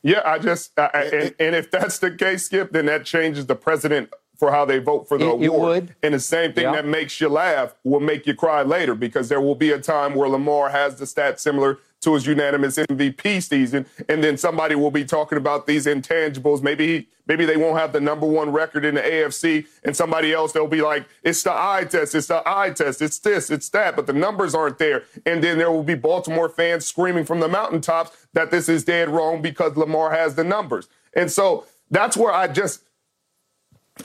Yeah, 0.02 0.22
I 0.24 0.38
just 0.38 0.78
I, 0.78 0.88
and, 1.12 1.34
and, 1.38 1.54
if 1.54 1.70
that's 1.70 1.98
the 1.98 2.10
case, 2.10 2.46
Skip, 2.46 2.72
then 2.72 2.86
that 2.86 3.04
changes 3.04 3.46
the 3.46 3.54
president 3.54 4.12
for 4.36 4.50
how 4.50 4.64
they 4.64 4.78
vote 4.78 5.06
for 5.06 5.16
the 5.16 5.26
it, 5.26 5.30
award. 5.30 5.44
It 5.44 5.52
would. 5.52 5.96
And 6.02 6.14
the 6.14 6.20
same 6.20 6.52
thing 6.52 6.72
that 6.72 6.84
makes 6.84 7.20
you 7.20 7.28
laugh 7.28 7.76
will 7.84 8.00
make 8.00 8.26
you 8.26 8.34
cry 8.34 8.62
later 8.62 8.96
because 8.96 9.28
there 9.28 9.40
will 9.40 9.54
be 9.54 9.70
a 9.70 9.78
time 9.78 10.14
where 10.14 10.28
Lamar 10.28 10.70
has 10.70 10.96
the 10.96 11.04
stats 11.04 11.38
similar 11.38 11.78
to 12.02 12.14
his 12.14 12.26
unanimous 12.26 12.76
MVP 12.76 13.42
season, 13.42 13.86
and 14.08 14.22
then 14.22 14.36
somebody 14.36 14.74
will 14.74 14.90
be 14.90 15.04
talking 15.04 15.38
about 15.38 15.66
these 15.66 15.86
intangibles. 15.86 16.62
Maybe 16.62 17.08
maybe 17.26 17.44
they 17.44 17.56
won't 17.56 17.78
have 17.78 17.92
the 17.92 18.00
number 18.00 18.26
one 18.26 18.52
record 18.52 18.84
in 18.84 18.94
the 18.96 19.00
AFC, 19.00 19.66
and 19.84 19.96
somebody 19.96 20.32
else 20.32 20.52
they'll 20.52 20.66
be 20.66 20.82
like, 20.82 21.06
"It's 21.22 21.42
the 21.42 21.52
eye 21.52 21.86
test, 21.88 22.14
it's 22.14 22.26
the 22.26 22.42
eye 22.46 22.70
test, 22.70 23.00
it's 23.00 23.18
this, 23.18 23.50
it's 23.50 23.68
that," 23.70 23.96
but 23.96 24.06
the 24.06 24.12
numbers 24.12 24.54
aren't 24.54 24.78
there. 24.78 25.04
And 25.24 25.42
then 25.42 25.58
there 25.58 25.70
will 25.70 25.82
be 25.84 25.94
Baltimore 25.94 26.48
fans 26.48 26.86
screaming 26.86 27.24
from 27.24 27.40
the 27.40 27.48
mountaintops 27.48 28.26
that 28.32 28.50
this 28.50 28.68
is 28.68 28.84
dead 28.84 29.08
wrong 29.08 29.40
because 29.40 29.76
Lamar 29.76 30.10
has 30.10 30.34
the 30.34 30.44
numbers. 30.44 30.88
And 31.14 31.30
so 31.30 31.66
that's 31.90 32.16
where 32.16 32.32
I 32.32 32.48
just 32.48 32.82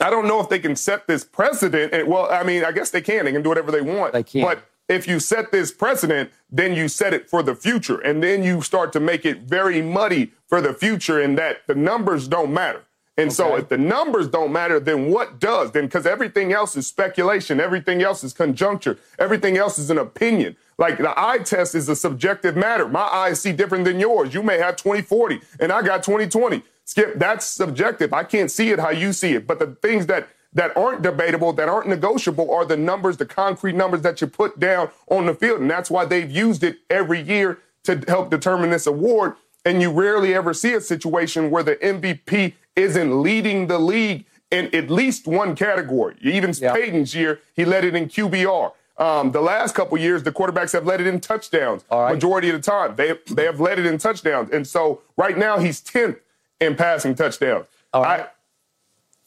I 0.00 0.10
don't 0.10 0.28
know 0.28 0.40
if 0.40 0.48
they 0.48 0.58
can 0.58 0.76
set 0.76 1.06
this 1.06 1.24
precedent. 1.24 1.92
And, 1.92 2.08
well, 2.08 2.28
I 2.30 2.42
mean, 2.42 2.64
I 2.64 2.72
guess 2.72 2.90
they 2.90 3.00
can. 3.00 3.24
They 3.24 3.32
can 3.32 3.42
do 3.42 3.48
whatever 3.48 3.72
they 3.72 3.80
want. 3.80 4.12
They 4.12 4.22
can. 4.22 4.42
But 4.42 4.62
if 4.88 5.06
you 5.06 5.20
set 5.20 5.52
this 5.52 5.70
precedent, 5.70 6.30
then 6.50 6.74
you 6.74 6.88
set 6.88 7.12
it 7.12 7.28
for 7.28 7.42
the 7.42 7.54
future. 7.54 7.98
And 7.98 8.22
then 8.22 8.42
you 8.42 8.62
start 8.62 8.92
to 8.94 9.00
make 9.00 9.26
it 9.26 9.42
very 9.42 9.82
muddy 9.82 10.32
for 10.46 10.60
the 10.60 10.72
future 10.72 11.20
in 11.20 11.34
that 11.36 11.66
the 11.66 11.74
numbers 11.74 12.26
don't 12.26 12.52
matter. 12.52 12.84
And 13.18 13.28
okay. 13.28 13.34
so 13.34 13.56
if 13.56 13.68
the 13.68 13.76
numbers 13.76 14.28
don't 14.28 14.52
matter, 14.52 14.78
then 14.78 15.10
what 15.10 15.40
does? 15.40 15.72
Then 15.72 15.86
because 15.86 16.06
everything 16.06 16.52
else 16.52 16.76
is 16.76 16.86
speculation, 16.86 17.58
everything 17.58 18.00
else 18.00 18.22
is 18.22 18.32
conjuncture, 18.32 18.96
everything 19.18 19.58
else 19.58 19.76
is 19.76 19.90
an 19.90 19.98
opinion. 19.98 20.56
Like 20.78 20.98
the 20.98 21.12
eye 21.18 21.38
test 21.38 21.74
is 21.74 21.88
a 21.88 21.96
subjective 21.96 22.56
matter. 22.56 22.86
My 22.86 23.00
eyes 23.00 23.42
see 23.42 23.52
different 23.52 23.84
than 23.84 23.98
yours. 23.98 24.32
You 24.32 24.44
may 24.44 24.58
have 24.58 24.76
2040 24.76 25.40
and 25.58 25.72
I 25.72 25.82
got 25.82 26.04
2020. 26.04 26.62
Skip, 26.84 27.18
that's 27.18 27.44
subjective. 27.44 28.12
I 28.12 28.22
can't 28.22 28.50
see 28.50 28.70
it 28.70 28.78
how 28.78 28.90
you 28.90 29.12
see 29.12 29.34
it. 29.34 29.48
But 29.48 29.58
the 29.58 29.76
things 29.82 30.06
that 30.06 30.28
that 30.52 30.76
aren't 30.76 31.02
debatable, 31.02 31.52
that 31.52 31.68
aren't 31.68 31.88
negotiable, 31.88 32.52
are 32.52 32.64
the 32.64 32.76
numbers, 32.76 33.16
the 33.16 33.26
concrete 33.26 33.74
numbers 33.74 34.02
that 34.02 34.20
you 34.20 34.26
put 34.26 34.58
down 34.58 34.90
on 35.08 35.26
the 35.26 35.34
field. 35.34 35.60
And 35.60 35.70
that's 35.70 35.90
why 35.90 36.04
they've 36.04 36.30
used 36.30 36.64
it 36.64 36.78
every 36.88 37.20
year 37.20 37.58
to 37.84 38.02
help 38.08 38.30
determine 38.30 38.70
this 38.70 38.86
award. 38.86 39.34
And 39.64 39.82
you 39.82 39.90
rarely 39.90 40.34
ever 40.34 40.54
see 40.54 40.72
a 40.72 40.80
situation 40.80 41.50
where 41.50 41.62
the 41.62 41.76
MVP 41.76 42.54
isn't 42.76 43.22
leading 43.22 43.66
the 43.66 43.78
league 43.78 44.24
in 44.50 44.74
at 44.74 44.90
least 44.90 45.26
one 45.26 45.54
category. 45.54 46.16
Even 46.22 46.52
yeah. 46.58 46.72
Peyton's 46.72 47.14
year, 47.14 47.40
he 47.54 47.64
led 47.64 47.84
it 47.84 47.94
in 47.94 48.08
QBR. 48.08 48.72
Um, 48.96 49.30
the 49.30 49.40
last 49.40 49.74
couple 49.74 49.96
years, 49.98 50.22
the 50.22 50.32
quarterbacks 50.32 50.72
have 50.72 50.86
led 50.86 51.00
it 51.00 51.06
in 51.06 51.20
touchdowns. 51.20 51.84
Majority 51.90 52.50
of 52.50 52.56
the 52.56 52.62
time, 52.62 52.96
they 52.96 53.16
they 53.30 53.44
have 53.44 53.60
led 53.60 53.78
it 53.78 53.86
in 53.86 53.98
touchdowns. 53.98 54.50
And 54.50 54.66
so 54.66 55.02
right 55.16 55.38
now, 55.38 55.58
he's 55.58 55.80
tenth 55.80 56.18
in 56.60 56.74
passing 56.74 57.14
touchdowns. 57.14 57.66
All 57.92 58.02
right. 58.02 58.20
I, 58.20 58.26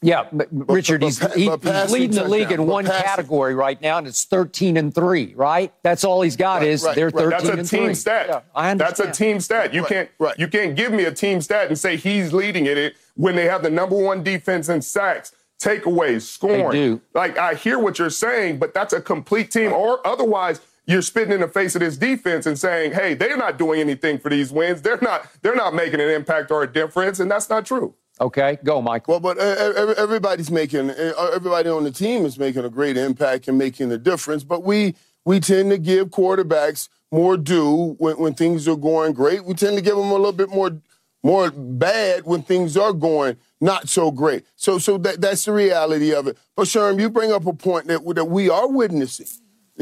yeah, 0.02 0.26
but 0.32 0.48
Richard, 0.50 1.00
but, 1.00 1.18
but, 1.20 1.36
he's, 1.36 1.48
he's, 1.48 1.92
leading 1.92 2.16
the 2.16 2.28
league 2.28 2.50
in 2.50 2.66
one 2.66 2.84
passing. 2.84 3.04
category 3.04 3.54
right 3.54 3.80
now, 3.80 3.98
and 3.98 4.06
it's 4.06 4.24
13 4.24 4.76
and 4.76 4.92
three, 4.92 5.32
right? 5.34 5.72
That's 5.84 6.02
all 6.02 6.22
he's 6.22 6.36
got 6.36 6.60
right, 6.60 6.68
is 6.68 6.82
right, 6.82 6.96
they're 6.96 7.10
13 7.10 7.30
That's 7.30 7.44
a 7.44 7.52
and 7.52 7.68
team 7.68 7.84
three. 7.84 7.94
stat. 7.94 8.26
Yeah, 8.28 8.40
I 8.54 8.70
understand. 8.70 8.96
That's 8.98 9.20
a 9.20 9.24
team 9.24 9.40
stat. 9.40 9.72
You 9.72 9.84
can't 9.84 10.10
you 10.36 10.48
can't 10.48 10.74
give 10.74 10.92
me 10.92 11.04
a 11.04 11.12
team 11.12 11.40
stat 11.40 11.68
and 11.68 11.78
say 11.78 11.96
he's 11.96 12.32
leading 12.32 12.66
it 12.66 12.96
when 13.14 13.36
they 13.36 13.44
have 13.44 13.62
the 13.62 13.70
number 13.70 13.96
one 13.96 14.24
defense 14.24 14.68
in 14.68 14.82
sacks, 14.82 15.32
takeaways, 15.60 16.22
scoring. 16.22 16.70
They 16.70 16.72
do. 16.72 17.00
Like 17.14 17.38
I 17.38 17.54
hear 17.54 17.78
what 17.78 17.98
you're 17.98 18.10
saying, 18.10 18.58
but 18.58 18.74
that's 18.74 18.92
a 18.92 19.00
complete 19.00 19.52
team. 19.52 19.72
Or 19.72 20.04
otherwise, 20.06 20.60
you're 20.86 21.02
spitting 21.02 21.32
in 21.32 21.40
the 21.40 21.48
face 21.48 21.76
of 21.76 21.80
this 21.80 21.96
defense 21.96 22.46
and 22.46 22.58
saying, 22.58 22.92
"Hey, 22.92 23.14
they're 23.14 23.36
not 23.36 23.56
doing 23.56 23.80
anything 23.80 24.18
for 24.18 24.30
these 24.30 24.50
wins. 24.50 24.82
They're 24.82 24.98
not. 25.00 25.28
They're 25.42 25.54
not 25.54 25.74
making 25.74 26.00
an 26.00 26.08
impact 26.10 26.50
or 26.50 26.64
a 26.64 26.72
difference," 26.72 27.20
and 27.20 27.30
that's 27.30 27.48
not 27.48 27.64
true. 27.66 27.94
Okay, 28.22 28.56
go, 28.62 28.80
Mike. 28.80 29.08
Well, 29.08 29.18
but 29.18 29.36
everybody's 29.36 30.48
making 30.48 30.90
uh, 30.90 31.30
everybody 31.34 31.68
on 31.68 31.82
the 31.82 31.90
team 31.90 32.24
is 32.24 32.38
making 32.38 32.64
a 32.64 32.68
great 32.68 32.96
impact 32.96 33.48
and 33.48 33.58
making 33.58 33.90
a 33.90 33.98
difference. 33.98 34.44
But 34.44 34.62
we 34.62 34.94
we 35.24 35.40
tend 35.40 35.70
to 35.72 35.78
give 35.78 36.10
quarterbacks 36.10 36.88
more 37.10 37.36
due 37.36 37.96
when, 37.98 38.16
when 38.18 38.34
things 38.34 38.68
are 38.68 38.76
going 38.76 39.12
great. 39.12 39.44
We 39.44 39.54
tend 39.54 39.76
to 39.76 39.82
give 39.82 39.96
them 39.96 40.12
a 40.12 40.14
little 40.14 40.30
bit 40.32 40.50
more 40.50 40.80
more 41.24 41.50
bad 41.50 42.24
when 42.24 42.42
things 42.42 42.76
are 42.76 42.92
going 42.92 43.38
not 43.60 43.88
so 43.88 44.12
great. 44.12 44.44
So 44.54 44.78
so 44.78 44.98
that, 44.98 45.20
that's 45.20 45.44
the 45.46 45.52
reality 45.52 46.14
of 46.14 46.28
it. 46.28 46.38
But 46.54 46.66
Sherm, 46.66 47.00
you 47.00 47.10
bring 47.10 47.32
up 47.32 47.44
a 47.46 47.52
point 47.52 47.88
that 47.88 48.04
that 48.14 48.26
we 48.26 48.48
are 48.48 48.68
witnessing 48.68 49.26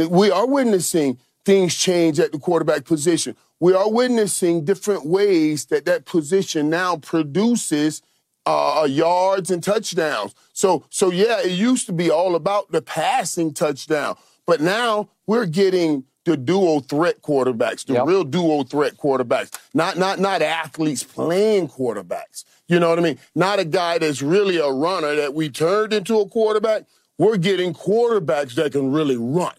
we 0.09 0.31
are 0.31 0.47
witnessing 0.47 1.19
things 1.45 1.75
change 1.75 2.19
at 2.19 2.33
the 2.33 2.39
quarterback 2.39 2.87
position. 2.87 3.37
We 3.59 3.75
are 3.75 3.91
witnessing 3.91 4.65
different 4.65 5.05
ways 5.05 5.67
that 5.67 5.85
that 5.85 6.07
position 6.07 6.71
now 6.71 6.97
produces 6.97 8.01
uh, 8.47 8.87
yards 8.89 9.51
and 9.51 9.63
touchdowns. 9.63 10.35
So, 10.53 10.85
so 10.91 11.11
yeah, 11.11 11.41
it 11.41 11.53
used 11.53 11.87
to 11.87 11.93
be 11.93 12.11
all 12.11 12.35
about 12.35 12.71
the 12.73 12.83
passing 12.83 13.53
touchdown, 13.53 14.17
but 14.47 14.61
now 14.61 15.09
we're 15.27 15.47
getting 15.47 16.05
the 16.25 16.37
dual 16.37 16.81
threat 16.81 17.23
quarterbacks, 17.23 17.87
the 17.87 17.95
yep. 17.95 18.07
real 18.07 18.25
dual 18.25 18.65
threat 18.65 18.97
quarterbacks, 18.97 19.59
not 19.75 19.97
not 19.97 20.19
not 20.19 20.43
athletes 20.43 21.03
playing 21.03 21.69
quarterbacks. 21.69 22.45
You 22.69 22.79
know 22.79 22.91
what 22.91 22.99
I 22.99 23.03
mean? 23.03 23.19
Not 23.35 23.59
a 23.59 23.65
guy 23.65 23.99
that's 23.99 24.23
really 24.23 24.59
a 24.59 24.71
runner 24.71 25.17
that 25.17 25.35
we 25.35 25.49
turned 25.49 25.93
into 25.93 26.21
a 26.21 26.29
quarterback. 26.29 26.85
We're 27.19 27.37
getting 27.37 27.75
quarterbacks 27.75 28.55
that 28.55 28.73
can 28.73 28.93
really 28.93 29.17
run. 29.17 29.55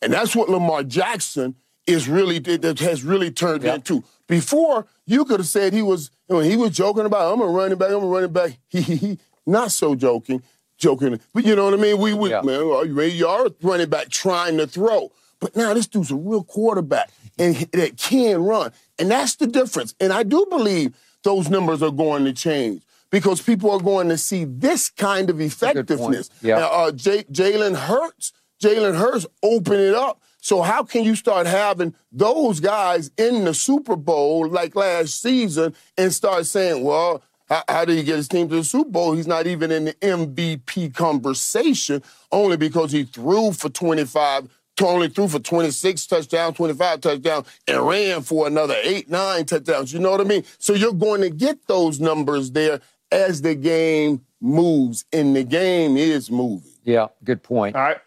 And 0.00 0.12
that's 0.12 0.36
what 0.36 0.48
Lamar 0.48 0.82
Jackson 0.82 1.56
is 1.86 2.08
really 2.08 2.38
that 2.38 2.78
has 2.78 3.02
really 3.02 3.30
turned 3.30 3.64
yep. 3.64 3.76
into. 3.76 4.04
Before 4.32 4.86
you 5.04 5.26
could 5.26 5.40
have 5.40 5.46
said 5.46 5.74
he 5.74 5.82
was 5.82 6.10
when 6.26 6.50
he 6.50 6.56
was 6.56 6.70
joking 6.70 7.04
about 7.04 7.34
I'm 7.34 7.42
a 7.42 7.46
running 7.46 7.76
back, 7.76 7.90
I'm 7.90 8.02
a 8.02 8.06
running 8.06 8.32
back. 8.32 8.58
He, 8.70 8.80
he 8.80 8.96
he, 8.96 9.18
not 9.46 9.72
so 9.72 9.94
joking, 9.94 10.42
joking. 10.78 11.20
But 11.34 11.44
you 11.44 11.54
know 11.54 11.66
what 11.66 11.74
I 11.74 11.76
mean? 11.76 11.98
We 11.98 12.14
would 12.14 12.30
yep. 12.30 12.42
man, 12.42 12.62
are 12.62 12.86
you 12.86 12.94
ready? 12.94 13.12
You 13.12 13.28
are 13.28 13.48
running 13.60 13.90
back 13.90 14.08
trying 14.08 14.56
to 14.56 14.66
throw. 14.66 15.12
But 15.38 15.54
now 15.54 15.74
this 15.74 15.86
dude's 15.86 16.10
a 16.10 16.16
real 16.16 16.44
quarterback 16.44 17.10
and 17.38 17.56
that 17.72 17.98
can 17.98 18.42
run. 18.42 18.72
And 18.98 19.10
that's 19.10 19.36
the 19.36 19.46
difference. 19.46 19.94
And 20.00 20.14
I 20.14 20.22
do 20.22 20.46
believe 20.48 20.96
those 21.24 21.50
numbers 21.50 21.82
are 21.82 21.90
going 21.90 22.24
to 22.24 22.32
change 22.32 22.84
because 23.10 23.42
people 23.42 23.70
are 23.70 23.80
going 23.80 24.08
to 24.08 24.16
see 24.16 24.44
this 24.44 24.88
kind 24.88 25.28
of 25.28 25.42
effectiveness. 25.42 26.30
Yeah. 26.40 26.56
Uh, 26.56 26.90
J- 26.92 27.24
Jalen 27.24 27.76
Hurts 27.76 28.32
Jalen 28.62 28.96
Hurts 28.96 29.26
open 29.42 29.78
it 29.80 29.94
up. 29.94 30.22
So 30.42 30.60
how 30.60 30.82
can 30.82 31.04
you 31.04 31.14
start 31.14 31.46
having 31.46 31.94
those 32.10 32.58
guys 32.58 33.12
in 33.16 33.44
the 33.44 33.54
Super 33.54 33.94
Bowl 33.94 34.48
like 34.48 34.74
last 34.74 35.22
season 35.22 35.72
and 35.96 36.12
start 36.12 36.46
saying, 36.46 36.82
well, 36.82 37.22
how, 37.48 37.62
how 37.68 37.84
did 37.84 37.96
he 37.96 38.02
get 38.02 38.16
his 38.16 38.26
team 38.26 38.48
to 38.48 38.56
the 38.56 38.64
Super 38.64 38.90
Bowl? 38.90 39.12
He's 39.12 39.28
not 39.28 39.46
even 39.46 39.70
in 39.70 39.84
the 39.84 39.94
MVP 39.94 40.94
conversation 40.94 42.02
only 42.32 42.56
because 42.56 42.90
he 42.90 43.04
threw 43.04 43.52
for 43.52 43.68
25 43.68 44.48
only 44.82 45.08
threw 45.08 45.28
for 45.28 45.38
26 45.38 46.06
touchdowns, 46.08 46.56
25 46.56 47.00
touchdowns, 47.00 47.46
and 47.68 47.86
ran 47.86 48.20
for 48.22 48.48
another 48.48 48.74
eight, 48.82 49.08
nine 49.08 49.44
touchdowns. 49.44 49.92
You 49.92 50.00
know 50.00 50.10
what 50.10 50.20
I 50.20 50.24
mean? 50.24 50.42
So 50.58 50.72
you're 50.72 50.92
going 50.92 51.20
to 51.20 51.30
get 51.30 51.68
those 51.68 52.00
numbers 52.00 52.50
there 52.50 52.80
as 53.12 53.42
the 53.42 53.54
game 53.54 54.22
moves, 54.40 55.04
and 55.12 55.36
the 55.36 55.44
game 55.44 55.96
is 55.96 56.32
moving. 56.32 56.72
Yeah, 56.82 57.08
good 57.22 57.44
point. 57.44 57.76
All 57.76 57.82
right. 57.82 57.98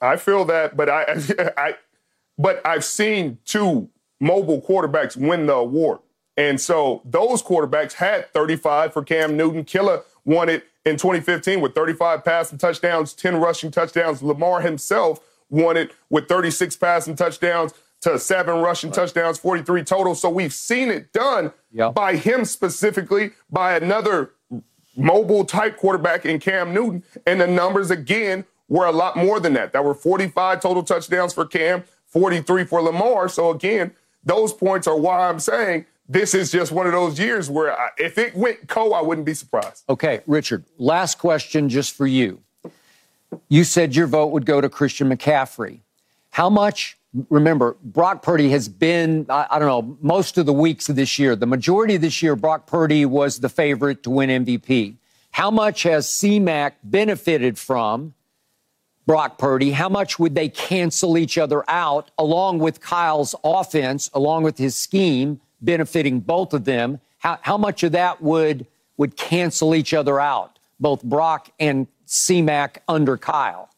I 0.00 0.16
feel 0.16 0.44
that, 0.46 0.76
but 0.76 0.88
I, 0.88 1.04
I, 1.56 1.76
but 2.38 2.64
I've 2.66 2.84
seen 2.84 3.38
two 3.44 3.88
mobile 4.20 4.60
quarterbacks 4.60 5.16
win 5.16 5.46
the 5.46 5.54
award, 5.54 5.98
and 6.36 6.60
so 6.60 7.02
those 7.04 7.42
quarterbacks 7.42 7.94
had 7.94 8.32
35 8.32 8.92
for 8.92 9.02
Cam 9.02 9.36
Newton. 9.36 9.64
Killer 9.64 10.02
won 10.24 10.48
it 10.48 10.64
in 10.84 10.96
2015 10.96 11.60
with 11.60 11.74
35 11.74 12.24
passing 12.24 12.58
touchdowns, 12.58 13.12
10 13.12 13.36
rushing 13.36 13.70
touchdowns. 13.70 14.22
Lamar 14.22 14.60
himself 14.60 15.20
won 15.48 15.76
it 15.76 15.92
with 16.08 16.28
36 16.28 16.76
passing 16.76 17.16
touchdowns 17.16 17.74
to 18.00 18.18
seven 18.18 18.60
rushing 18.60 18.90
touchdowns, 18.90 19.38
43 19.38 19.84
total. 19.84 20.14
So 20.14 20.30
we've 20.30 20.54
seen 20.54 20.88
it 20.88 21.12
done 21.12 21.52
yep. 21.70 21.94
by 21.94 22.16
him 22.16 22.44
specifically, 22.44 23.32
by 23.50 23.76
another 23.76 24.32
mobile 24.96 25.44
type 25.44 25.76
quarterback 25.76 26.24
in 26.24 26.40
Cam 26.40 26.72
Newton. 26.72 27.02
And 27.26 27.40
the 27.40 27.46
numbers 27.46 27.90
again 27.90 28.44
were 28.70 28.86
a 28.86 28.92
lot 28.92 29.16
more 29.16 29.38
than 29.38 29.52
that. 29.52 29.74
That 29.74 29.84
were 29.84 29.92
45 29.92 30.62
total 30.62 30.82
touchdowns 30.82 31.34
for 31.34 31.44
Cam, 31.44 31.84
43 32.06 32.64
for 32.64 32.80
Lamar. 32.80 33.28
So 33.28 33.50
again, 33.50 33.92
those 34.24 34.54
points 34.54 34.86
are 34.86 34.96
why 34.96 35.28
I'm 35.28 35.40
saying 35.40 35.84
this 36.08 36.34
is 36.34 36.50
just 36.50 36.72
one 36.72 36.86
of 36.86 36.92
those 36.92 37.18
years 37.18 37.50
where 37.50 37.78
I, 37.78 37.90
if 37.98 38.16
it 38.16 38.34
went 38.34 38.68
co, 38.68 38.94
I 38.94 39.02
wouldn't 39.02 39.26
be 39.26 39.34
surprised. 39.34 39.84
Okay, 39.90 40.20
Richard, 40.26 40.64
last 40.78 41.18
question 41.18 41.68
just 41.68 41.94
for 41.94 42.06
you. 42.06 42.40
You 43.48 43.64
said 43.64 43.94
your 43.94 44.06
vote 44.06 44.28
would 44.28 44.46
go 44.46 44.60
to 44.60 44.68
Christian 44.68 45.08
McCaffrey. 45.08 45.80
How 46.30 46.48
much 46.48 46.96
remember, 47.28 47.76
Brock 47.82 48.22
Purdy 48.22 48.50
has 48.50 48.68
been, 48.68 49.26
I, 49.28 49.46
I, 49.50 49.58
don't 49.58 49.68
know, 49.68 49.98
most 50.00 50.38
of 50.38 50.46
the 50.46 50.52
weeks 50.52 50.88
of 50.88 50.96
this 50.96 51.18
year, 51.18 51.34
the 51.34 51.46
majority 51.46 51.96
of 51.96 52.02
this 52.02 52.22
year, 52.22 52.36
Brock 52.36 52.66
Purdy 52.66 53.04
was 53.04 53.40
the 53.40 53.48
favorite 53.48 54.04
to 54.04 54.10
win 54.10 54.44
MVP. 54.44 54.94
How 55.32 55.50
much 55.50 55.82
has 55.84 56.06
CMAC 56.06 56.72
benefited 56.84 57.58
from 57.58 58.14
Brock 59.10 59.38
Purdy? 59.38 59.72
How 59.72 59.88
much 59.88 60.20
would 60.20 60.36
they 60.36 60.48
cancel 60.48 61.18
each 61.18 61.36
other 61.36 61.68
out 61.68 62.12
along 62.16 62.60
with 62.60 62.80
Kyle's 62.80 63.34
offense, 63.42 64.08
along 64.14 64.44
with 64.44 64.56
his 64.56 64.76
scheme 64.76 65.40
benefiting 65.60 66.20
both 66.20 66.54
of 66.54 66.64
them? 66.64 67.00
How, 67.18 67.40
how 67.42 67.58
much 67.58 67.82
of 67.82 67.90
that 67.90 68.22
would, 68.22 68.68
would 68.98 69.16
cancel 69.16 69.74
each 69.74 69.92
other 69.92 70.20
out, 70.20 70.60
both 70.78 71.02
Brock 71.02 71.50
and 71.58 71.88
CMAC 72.06 72.76
under 72.86 73.16
Kyle? 73.16 73.68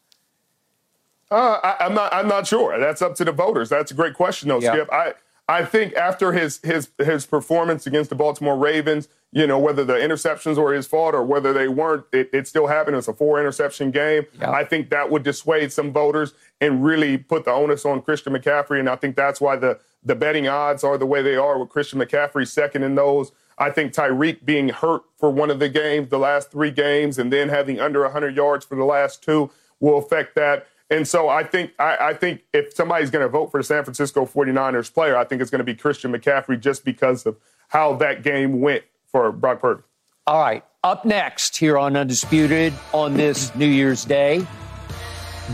Uh, 1.31 1.59
I, 1.65 1.87
am 1.87 1.95
not. 1.95 2.13
I'm 2.13 2.29
not 2.29 2.47
sure. 2.47 2.79
That's 2.79 3.01
up 3.01 3.15
to 3.15 3.25
the 3.25 3.33
voters. 3.33 3.71
That's 3.71 3.91
a 3.91 3.95
great 3.95 4.13
question, 4.13 4.51
though, 4.51 4.61
yeah. 4.61 4.75
Skip. 4.75 4.93
I 4.93 5.15
I 5.49 5.65
think 5.65 5.95
after 5.95 6.33
his 6.33 6.61
his 6.63 6.89
his 6.99 7.27
performance 7.27 7.87
against 7.87 8.11
the 8.11 8.17
Baltimore 8.17 8.57
Ravens, 8.57 9.09
you 9.33 9.47
know 9.47 9.59
whether 9.59 9.85
the 9.85 9.95
interceptions 9.95 10.57
were 10.57 10.73
his 10.73 10.87
fault 10.87 11.15
or 11.15 11.25
whether 11.25 11.53
they 11.53 11.69
weren't, 11.69 12.05
it, 12.13 12.31
it 12.33 12.47
still 12.47 12.69
happened. 12.69 12.97
It's 12.97 13.09
a 13.09 13.13
four 13.13 13.41
interception 13.41 13.91
game. 13.91 14.27
Yeah. 14.39 14.51
I 14.51 14.65
think 14.65 14.91
that 14.91 15.11
would 15.11 15.23
dissuade 15.23 15.73
some 15.73 15.93
voters 15.93 16.35
and 16.61 16.85
really 16.85 17.19
put 17.19 17.45
the 17.45 17.51
onus 17.51 17.85
on 17.85 18.03
Christian 18.03 18.35
McCaffrey. 18.35 18.79
And 18.79 18.89
I 18.89 18.97
think 18.97 19.17
that's 19.17 19.41
why 19.41 19.57
the 19.57 19.81
the 20.05 20.15
betting 20.15 20.49
odds 20.49 20.85
are 20.85 20.99
the 20.99 21.07
way 21.07 21.23
they 21.23 21.37
are 21.37 21.59
with 21.59 21.71
Christian 21.71 21.99
McCaffrey 21.99 22.47
second 22.47 22.83
in 22.83 22.95
those. 22.95 23.33
I 23.59 23.71
think 23.71 23.93
Tyreek 23.93 24.45
being 24.45 24.71
hurt 24.71 25.03
for 25.19 25.31
one 25.31 25.51
of 25.51 25.59
the 25.59 25.69
games, 25.69 26.09
the 26.09 26.19
last 26.19 26.51
three 26.51 26.71
games, 26.71 27.19
and 27.19 27.33
then 27.33 27.49
having 27.49 27.79
under 27.79 28.03
100 28.03 28.35
yards 28.35 28.65
for 28.65 28.77
the 28.77 28.85
last 28.85 29.23
two 29.23 29.51
will 29.81 29.99
affect 29.99 30.35
that. 30.37 30.67
And 30.93 31.09
so 31.09 31.31
I 31.31 31.43
think 31.43 31.73
I, 31.79 31.97
I 32.01 32.15
think 32.15 32.43
if 32.53 32.75
somebody's 32.75 33.11
going 33.11 33.25
to 33.25 33.29
vote 33.29 33.51
for 33.51 33.59
the 33.59 33.65
San 33.65 33.83
Francisco 33.83 34.27
49ers 34.27 34.93
player, 34.93 35.17
I 35.17 35.25
think 35.25 35.41
it's 35.41 35.51
going 35.51 35.61
to 35.61 35.65
be 35.65 35.75
Christian 35.75 36.13
McCaffrey 36.13 36.61
just 36.61 36.85
because 36.85 37.25
of 37.25 37.39
how 37.69 37.95
that 37.95 38.23
game 38.23 38.61
went 38.61 38.85
for 39.07 39.33
Brock 39.33 39.63
Purdy. 39.63 39.83
All 40.27 40.39
right. 40.39 40.63
Up 40.85 41.07
next 41.07 41.57
here 41.57 41.79
on 41.79 41.97
Undisputed 41.97 42.75
on 42.93 43.15
this 43.15 43.55
New 43.55 43.67
Year's 43.67 44.05
Day, 44.05 44.47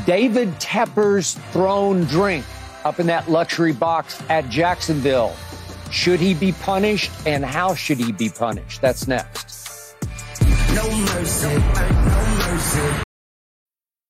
David 0.04 0.48
Tepper's 0.54 1.34
thrown 1.52 2.02
drink 2.04 2.44
up 2.84 2.98
in 2.98 3.06
that 3.06 3.30
luxury 3.30 3.72
box 3.72 4.20
at 4.28 4.48
Jacksonville. 4.48 5.36
Should 5.92 6.18
he 6.18 6.34
be 6.34 6.50
punished 6.50 7.12
and 7.26 7.44
how 7.44 7.76
should 7.76 7.98
he 7.98 8.10
be 8.10 8.28
punished? 8.28 8.80
That's 8.80 9.06
next. 9.06 9.94
No 10.74 10.90
mercy, 10.98 11.58
no 11.58 12.48
mercy. 12.50 13.04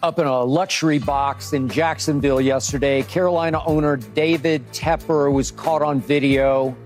Up 0.00 0.18
in 0.18 0.26
a 0.26 0.42
luxury 0.44 0.98
box 0.98 1.52
in 1.52 1.68
Jacksonville 1.68 2.40
yesterday, 2.40 3.02
Carolina 3.02 3.62
owner 3.66 3.96
David 3.96 4.64
Tepper 4.72 5.32
was 5.32 5.50
caught 5.50 5.82
on 5.82 6.00
video 6.00 6.76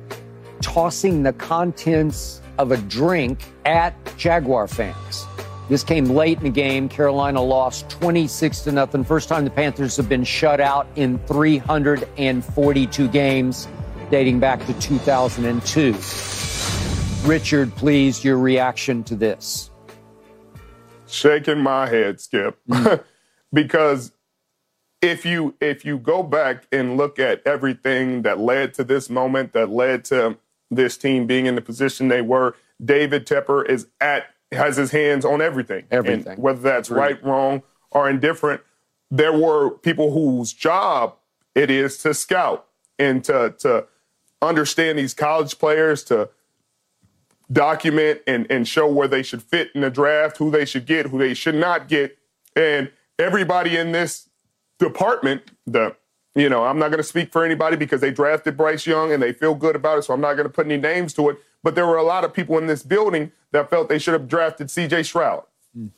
tossing 0.60 1.22
the 1.22 1.32
contents 1.34 2.40
of 2.58 2.72
a 2.72 2.76
drink 2.76 3.44
at 3.64 3.94
Jaguar 4.16 4.66
fans. 4.66 5.26
This 5.68 5.84
came 5.84 6.06
late 6.06 6.38
in 6.38 6.44
the 6.44 6.50
game. 6.50 6.88
Carolina 6.88 7.40
lost 7.40 7.88
26 7.90 8.60
to 8.62 8.72
nothing. 8.72 9.04
First 9.04 9.28
time 9.28 9.44
the 9.44 9.50
Panthers 9.50 9.96
have 9.96 10.08
been 10.08 10.24
shut 10.24 10.60
out 10.60 10.86
in 10.96 11.18
342 11.26 13.08
games 13.08 13.68
dating 14.10 14.40
back 14.40 14.64
to 14.66 14.72
2002. 14.80 16.51
Richard, 17.24 17.74
please, 17.76 18.24
your 18.24 18.36
reaction 18.36 19.04
to 19.04 19.14
this. 19.14 19.70
Shaking 21.06 21.58
my 21.58 21.88
head, 21.88 22.20
Skip. 22.20 22.58
Mm. 22.68 23.04
because 23.52 24.12
if 25.00 25.24
you 25.24 25.54
if 25.60 25.84
you 25.84 25.98
go 25.98 26.24
back 26.24 26.64
and 26.72 26.96
look 26.96 27.20
at 27.20 27.40
everything 27.46 28.22
that 28.22 28.40
led 28.40 28.74
to 28.74 28.84
this 28.84 29.08
moment, 29.08 29.52
that 29.52 29.70
led 29.70 30.04
to 30.06 30.36
this 30.70 30.96
team 30.96 31.26
being 31.26 31.46
in 31.46 31.54
the 31.54 31.60
position 31.60 32.08
they 32.08 32.22
were, 32.22 32.56
David 32.84 33.24
Tepper 33.24 33.68
is 33.68 33.86
at 34.00 34.26
has 34.50 34.76
his 34.76 34.90
hands 34.90 35.24
on 35.24 35.40
everything. 35.40 35.84
Everything. 35.92 36.34
And 36.34 36.42
whether 36.42 36.60
that's 36.60 36.90
right, 36.90 37.22
wrong, 37.22 37.62
or 37.92 38.10
indifferent. 38.10 38.62
There 39.10 39.32
were 39.32 39.70
people 39.70 40.12
whose 40.12 40.52
job 40.52 41.16
it 41.54 41.70
is 41.70 41.98
to 41.98 42.14
scout 42.14 42.66
and 42.98 43.22
to 43.24 43.54
to 43.60 43.86
understand 44.40 44.98
these 44.98 45.14
college 45.14 45.58
players, 45.58 46.02
to 46.04 46.30
document 47.50 48.20
and, 48.26 48.46
and 48.50 48.66
show 48.66 48.86
where 48.86 49.08
they 49.08 49.22
should 49.22 49.42
fit 49.42 49.70
in 49.74 49.80
the 49.80 49.90
draft, 49.90 50.38
who 50.38 50.50
they 50.50 50.64
should 50.64 50.86
get, 50.86 51.06
who 51.06 51.18
they 51.18 51.34
should 51.34 51.54
not 51.54 51.88
get. 51.88 52.16
And 52.56 52.90
everybody 53.18 53.76
in 53.76 53.92
this 53.92 54.28
department, 54.78 55.42
the 55.66 55.96
you 56.34 56.48
know, 56.48 56.64
I'm 56.64 56.78
not 56.78 56.88
going 56.88 56.98
to 56.98 57.04
speak 57.04 57.30
for 57.30 57.44
anybody 57.44 57.76
because 57.76 58.00
they 58.00 58.10
drafted 58.10 58.56
Bryce 58.56 58.86
Young 58.86 59.12
and 59.12 59.22
they 59.22 59.32
feel 59.32 59.54
good 59.54 59.76
about 59.76 59.98
it, 59.98 60.02
so 60.02 60.14
I'm 60.14 60.20
not 60.20 60.34
going 60.34 60.46
to 60.46 60.52
put 60.52 60.66
any 60.66 60.78
names 60.78 61.12
to 61.14 61.28
it. 61.28 61.38
But 61.62 61.74
there 61.74 61.86
were 61.86 61.98
a 61.98 62.02
lot 62.02 62.24
of 62.24 62.32
people 62.32 62.58
in 62.58 62.66
this 62.66 62.82
building 62.82 63.32
that 63.52 63.68
felt 63.68 63.88
they 63.88 63.98
should 63.98 64.14
have 64.14 64.28
drafted 64.28 64.70
C.J. 64.70 65.02
Stroud. 65.02 65.44
Mm. 65.78 65.90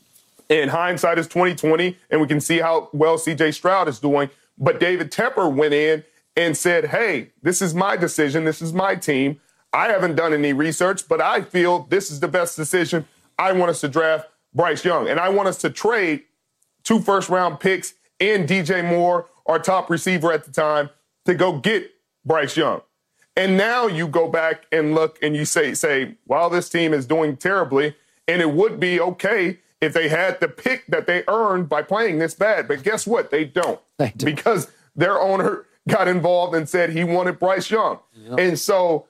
And 0.50 0.70
hindsight 0.70 1.18
is 1.18 1.28
2020, 1.28 1.96
and 2.10 2.20
we 2.20 2.26
can 2.26 2.40
see 2.40 2.58
how 2.58 2.90
well 2.92 3.16
C.J. 3.16 3.52
Stroud 3.52 3.88
is 3.88 4.00
doing. 4.00 4.28
But 4.58 4.80
David 4.80 5.10
Tepper 5.10 5.52
went 5.52 5.72
in 5.72 6.04
and 6.36 6.56
said, 6.56 6.86
"Hey, 6.86 7.30
this 7.42 7.62
is 7.62 7.74
my 7.74 7.96
decision. 7.96 8.44
This 8.44 8.60
is 8.60 8.72
my 8.72 8.96
team. 8.96 9.40
I 9.74 9.88
haven't 9.88 10.14
done 10.14 10.32
any 10.32 10.52
research, 10.52 11.08
but 11.08 11.20
I 11.20 11.42
feel 11.42 11.86
this 11.90 12.10
is 12.10 12.20
the 12.20 12.28
best 12.28 12.56
decision. 12.56 13.06
I 13.38 13.52
want 13.52 13.70
us 13.70 13.80
to 13.80 13.88
draft 13.88 14.28
Bryce 14.54 14.84
Young, 14.84 15.08
and 15.08 15.18
I 15.18 15.28
want 15.30 15.48
us 15.48 15.58
to 15.58 15.70
trade 15.70 16.22
two 16.84 17.00
first 17.00 17.28
round 17.28 17.58
picks 17.58 17.94
and 18.20 18.48
DJ 18.48 18.88
Moore, 18.88 19.26
our 19.46 19.58
top 19.58 19.90
receiver 19.90 20.32
at 20.32 20.44
the 20.44 20.52
time, 20.52 20.90
to 21.26 21.34
go 21.34 21.58
get 21.58 21.90
Bryce 22.24 22.56
Young. 22.56 22.82
And 23.36 23.56
now 23.56 23.88
you 23.88 24.06
go 24.06 24.28
back 24.28 24.64
and 24.70 24.94
look 24.94 25.18
and 25.20 25.34
you 25.34 25.44
say, 25.44 25.74
say, 25.74 26.14
while 26.24 26.48
this 26.48 26.68
team 26.68 26.94
is 26.94 27.04
doing 27.04 27.36
terribly, 27.36 27.96
and 28.28 28.40
it 28.40 28.52
would 28.52 28.78
be 28.78 29.00
okay 29.00 29.58
if 29.80 29.92
they 29.92 30.08
had 30.08 30.38
the 30.38 30.48
pick 30.48 30.86
that 30.86 31.08
they 31.08 31.24
earned 31.26 31.68
by 31.68 31.82
playing 31.82 32.20
this 32.20 32.34
bad. 32.34 32.68
But 32.68 32.84
guess 32.84 33.06
what? 33.06 33.30
They 33.30 33.44
don't. 33.44 33.80
They 33.98 34.12
don't. 34.16 34.24
Because 34.24 34.70
their 34.96 35.20
owner 35.20 35.66
got 35.88 36.08
involved 36.08 36.54
and 36.54 36.68
said 36.68 36.90
he 36.90 37.04
wanted 37.04 37.38
Bryce 37.38 37.70
Young. 37.70 37.98
Yep. 38.14 38.38
And 38.38 38.58
so 38.58 39.06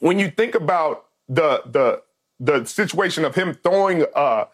when 0.00 0.18
you 0.18 0.30
think 0.30 0.54
about 0.54 1.06
the 1.28 1.62
the 1.66 2.02
the 2.38 2.64
situation 2.64 3.24
of 3.24 3.34
him 3.34 3.54
throwing 3.54 4.04
a, 4.14 4.46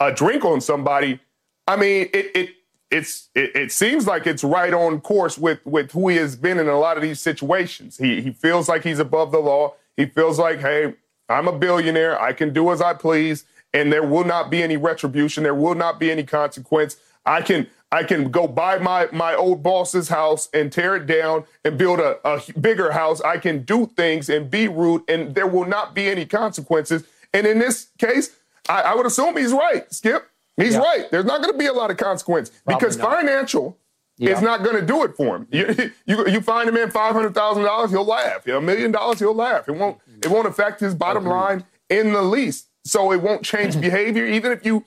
a 0.00 0.12
drink 0.12 0.44
on 0.44 0.60
somebody, 0.60 1.20
I 1.66 1.76
mean, 1.76 2.08
it 2.12 2.30
it 2.34 2.50
it's 2.90 3.28
it, 3.34 3.54
it, 3.54 3.72
seems 3.72 4.06
like 4.06 4.26
it's 4.26 4.42
right 4.42 4.72
on 4.72 5.00
course 5.00 5.38
with 5.38 5.64
with 5.64 5.92
who 5.92 6.08
he 6.08 6.16
has 6.16 6.36
been 6.36 6.58
in 6.58 6.68
a 6.68 6.78
lot 6.78 6.96
of 6.96 7.02
these 7.02 7.20
situations. 7.20 7.98
He 7.98 8.20
he 8.20 8.32
feels 8.32 8.68
like 8.68 8.82
he's 8.82 8.98
above 8.98 9.32
the 9.32 9.38
law. 9.38 9.74
He 9.96 10.06
feels 10.06 10.38
like, 10.38 10.60
hey, 10.60 10.94
I'm 11.28 11.48
a 11.48 11.52
billionaire. 11.52 12.20
I 12.20 12.32
can 12.32 12.52
do 12.52 12.72
as 12.72 12.80
I 12.80 12.94
please, 12.94 13.44
and 13.72 13.92
there 13.92 14.02
will 14.02 14.24
not 14.24 14.50
be 14.50 14.62
any 14.62 14.76
retribution. 14.76 15.42
There 15.42 15.54
will 15.54 15.74
not 15.74 16.00
be 16.00 16.10
any 16.10 16.24
consequence. 16.24 16.96
I 17.26 17.42
can 17.42 17.66
I 17.90 18.04
can 18.04 18.30
go 18.30 18.46
buy 18.46 18.78
my 18.78 19.08
my 19.12 19.34
old 19.34 19.62
boss's 19.62 20.08
house 20.08 20.48
and 20.52 20.70
tear 20.70 20.96
it 20.96 21.06
down 21.06 21.44
and 21.64 21.78
build 21.78 22.00
a, 22.00 22.18
a 22.26 22.40
bigger 22.60 22.92
house. 22.92 23.20
I 23.22 23.38
can 23.38 23.62
do 23.62 23.86
things 23.86 24.28
and 24.28 24.50
be 24.50 24.68
rude, 24.68 25.02
and 25.08 25.34
there 25.34 25.46
will 25.46 25.64
not 25.64 25.94
be 25.94 26.08
any 26.08 26.26
consequences. 26.26 27.04
And 27.32 27.46
in 27.46 27.58
this 27.58 27.88
case, 27.98 28.36
I, 28.68 28.82
I 28.82 28.94
would 28.94 29.06
assume 29.06 29.36
he's 29.36 29.52
right, 29.52 29.90
Skip. 29.92 30.28
He's 30.56 30.74
yeah. 30.74 30.80
right. 30.80 31.10
There's 31.10 31.24
not 31.24 31.40
going 31.40 31.52
to 31.52 31.58
be 31.58 31.66
a 31.66 31.72
lot 31.72 31.90
of 31.90 31.96
consequence 31.96 32.50
Probably 32.50 32.78
because 32.78 32.96
not. 32.98 33.10
financial 33.10 33.78
yeah. 34.18 34.32
is 34.32 34.42
not 34.42 34.62
going 34.64 34.76
to 34.76 34.84
do 34.84 35.04
it 35.04 35.16
for 35.16 35.36
him. 35.36 35.46
You, 35.50 35.92
you, 36.06 36.28
you 36.28 36.40
find 36.40 36.68
him 36.68 36.76
in 36.76 36.90
five 36.90 37.14
hundred 37.14 37.34
thousand 37.34 37.64
dollars, 37.64 37.90
he'll 37.90 38.04
laugh. 38.04 38.46
A 38.46 38.60
million 38.60 38.92
dollars, 38.92 39.18
he'll 39.18 39.34
laugh. 39.34 39.68
It 39.68 39.72
won't 39.72 39.98
it 40.22 40.28
won't 40.28 40.46
affect 40.46 40.80
his 40.80 40.94
bottom 40.94 41.24
line 41.24 41.64
in 41.88 42.12
the 42.12 42.22
least. 42.22 42.68
So 42.84 43.12
it 43.12 43.22
won't 43.22 43.44
change 43.44 43.80
behavior, 43.80 44.26
even 44.26 44.52
if 44.52 44.66
you 44.66 44.84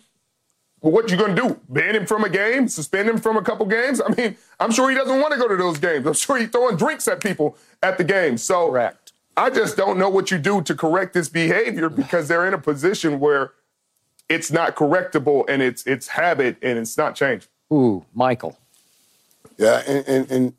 well, 0.82 0.92
what 0.92 1.12
you 1.12 1.18
gonna 1.18 1.36
do? 1.36 1.60
Ban 1.70 1.96
him 1.96 2.06
from 2.06 2.24
a 2.24 2.30
game? 2.30 2.68
Suspend 2.68 3.08
him 3.08 3.20
from 3.20 3.38
a 3.38 3.42
couple 3.42 3.66
games? 3.68 4.02
I 4.02 4.10
mean, 4.16 4.36
I'm 4.60 4.72
sure 4.72 4.90
he 4.90 4.96
doesn't 4.96 5.20
want 5.20 5.34
to 5.34 5.40
go 5.40 5.48
to 5.48 5.56
those 5.56 5.78
games. 5.78 6.06
I'm 6.08 6.14
sure 6.14 6.38
he's 6.38 6.50
throwing 6.50 6.76
drinks 6.76 7.08
at 7.08 7.22
people 7.22 7.56
at 7.84 7.98
the 7.98 8.04
game. 8.04 8.38
So 8.38 8.70
correct. 8.70 9.14
I 9.38 9.50
just 9.50 9.78
don't 9.78 9.98
know 9.98 10.10
what 10.10 10.32
you 10.32 10.38
do 10.38 10.62
to 10.64 10.76
correct 10.76 11.14
this 11.14 11.30
behavior 11.30 11.90
because 12.02 12.28
they're 12.28 12.48
in 12.48 12.54
a 12.54 12.58
position 12.58 13.20
where 13.20 13.54
it's 14.28 14.52
not 14.52 14.76
correctable 14.76 15.46
and 15.48 15.62
it's 15.62 15.86
it's 15.86 16.08
habit 16.08 16.58
and 16.62 16.80
it's 16.80 16.98
not 16.98 17.16
change. 17.16 17.48
Ooh, 17.72 18.04
Michael. 18.14 18.58
Yeah, 19.58 19.84
and, 19.88 20.08
and, 20.08 20.32
and 20.32 20.54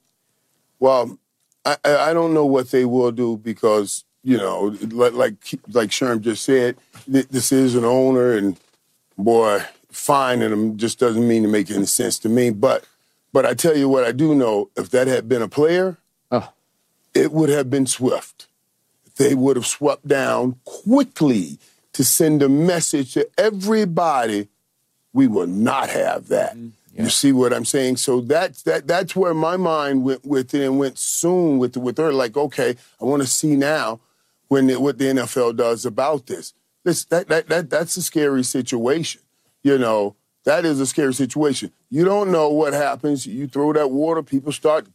well, 0.79 1.19
I, 1.65 1.77
I 1.85 2.13
don't 2.13 2.33
know 2.33 2.47
what 2.47 2.71
they 2.71 2.85
will 2.85 3.11
do 3.11 3.37
because 3.37 4.05
you 4.23 4.37
know, 4.37 4.77
like 4.91 5.15
like, 5.15 5.35
like 5.69 5.91
Sherm 5.91 6.21
just 6.21 6.45
said, 6.45 6.77
this 7.09 7.51
is 7.51 7.75
an 7.75 7.85
owner, 7.85 8.37
and 8.37 8.59
boy, 9.19 9.65
finding 9.93 10.51
them 10.51 10.77
just 10.77 10.99
doesn't 10.99 11.27
mean 11.27 11.43
to 11.43 11.49
make 11.49 11.71
any 11.71 11.87
sense 11.87 12.19
to 12.21 12.29
me. 12.29 12.51
But 12.51 12.85
but 13.33 13.47
I 13.47 13.55
tell 13.55 13.77
you 13.77 13.89
what, 13.89 14.05
I 14.05 14.13
do 14.13 14.35
know 14.35 14.71
if 14.77 14.91
that 14.91 15.07
had 15.07 15.29
been 15.29 15.43
a 15.43 15.49
player, 15.49 15.99
oh. 16.31 16.53
it 17.15 17.33
would 17.33 17.49
have 17.49 17.71
been 17.71 17.87
Swift. 17.87 18.47
They 19.17 19.35
would 19.35 19.57
have 19.57 19.67
swept 19.67 20.09
down 20.09 20.57
quickly 20.65 21.59
to 21.93 22.05
send 22.05 22.43
a 22.43 22.49
message 22.49 23.15
to 23.15 23.29
everybody. 23.39 24.49
We 25.13 25.29
will 25.29 25.47
not 25.47 25.91
have 25.91 26.29
that. 26.29 26.57
Mm. 26.57 26.73
Yeah. 26.95 27.05
You 27.05 27.09
see 27.09 27.33
what 27.33 27.55
I'm 27.55 27.65
saying? 27.65 27.97
So 27.97 28.21
that's 28.21 28.63
that 28.63 28.87
that's 28.87 29.17
where 29.17 29.33
my 29.33 29.57
mind 29.57 30.05
went 30.05 30.27
with 30.27 30.55
it 30.55 30.63
and 30.63 30.79
went 30.79 30.99
soon 30.99 31.59
with 31.59 31.77
with 31.77 31.97
her. 31.97 32.13
Like, 32.13 32.37
okay, 32.37 32.77
I 33.01 33.05
want 33.05 33.23
to 33.23 33.29
see 33.29 33.57
now 33.57 34.01
when 34.49 34.69
it, 34.69 34.81
what 34.81 34.99
the 34.99 35.07
NFL 35.07 35.57
does 35.57 35.87
about 35.87 36.27
this. 36.27 36.53
This 36.85 37.05
that, 37.07 37.29
that 37.29 37.49
that 37.49 37.71
that's 37.71 37.97
a 37.97 38.03
scary 38.03 38.43
situation. 38.43 39.23
You 39.63 39.79
know, 39.79 40.17
that 40.45 40.65
is 40.65 40.81
a 40.81 40.87
scary 40.87 41.15
situation. 41.15 41.73
You 41.91 42.05
don't 42.05 42.31
know 42.31 42.49
what 42.49 42.73
happens. 42.73 43.27
You 43.27 43.47
throw 43.47 43.73
that 43.73 43.91
water, 43.91 44.23
people 44.23 44.53
start 44.53 44.87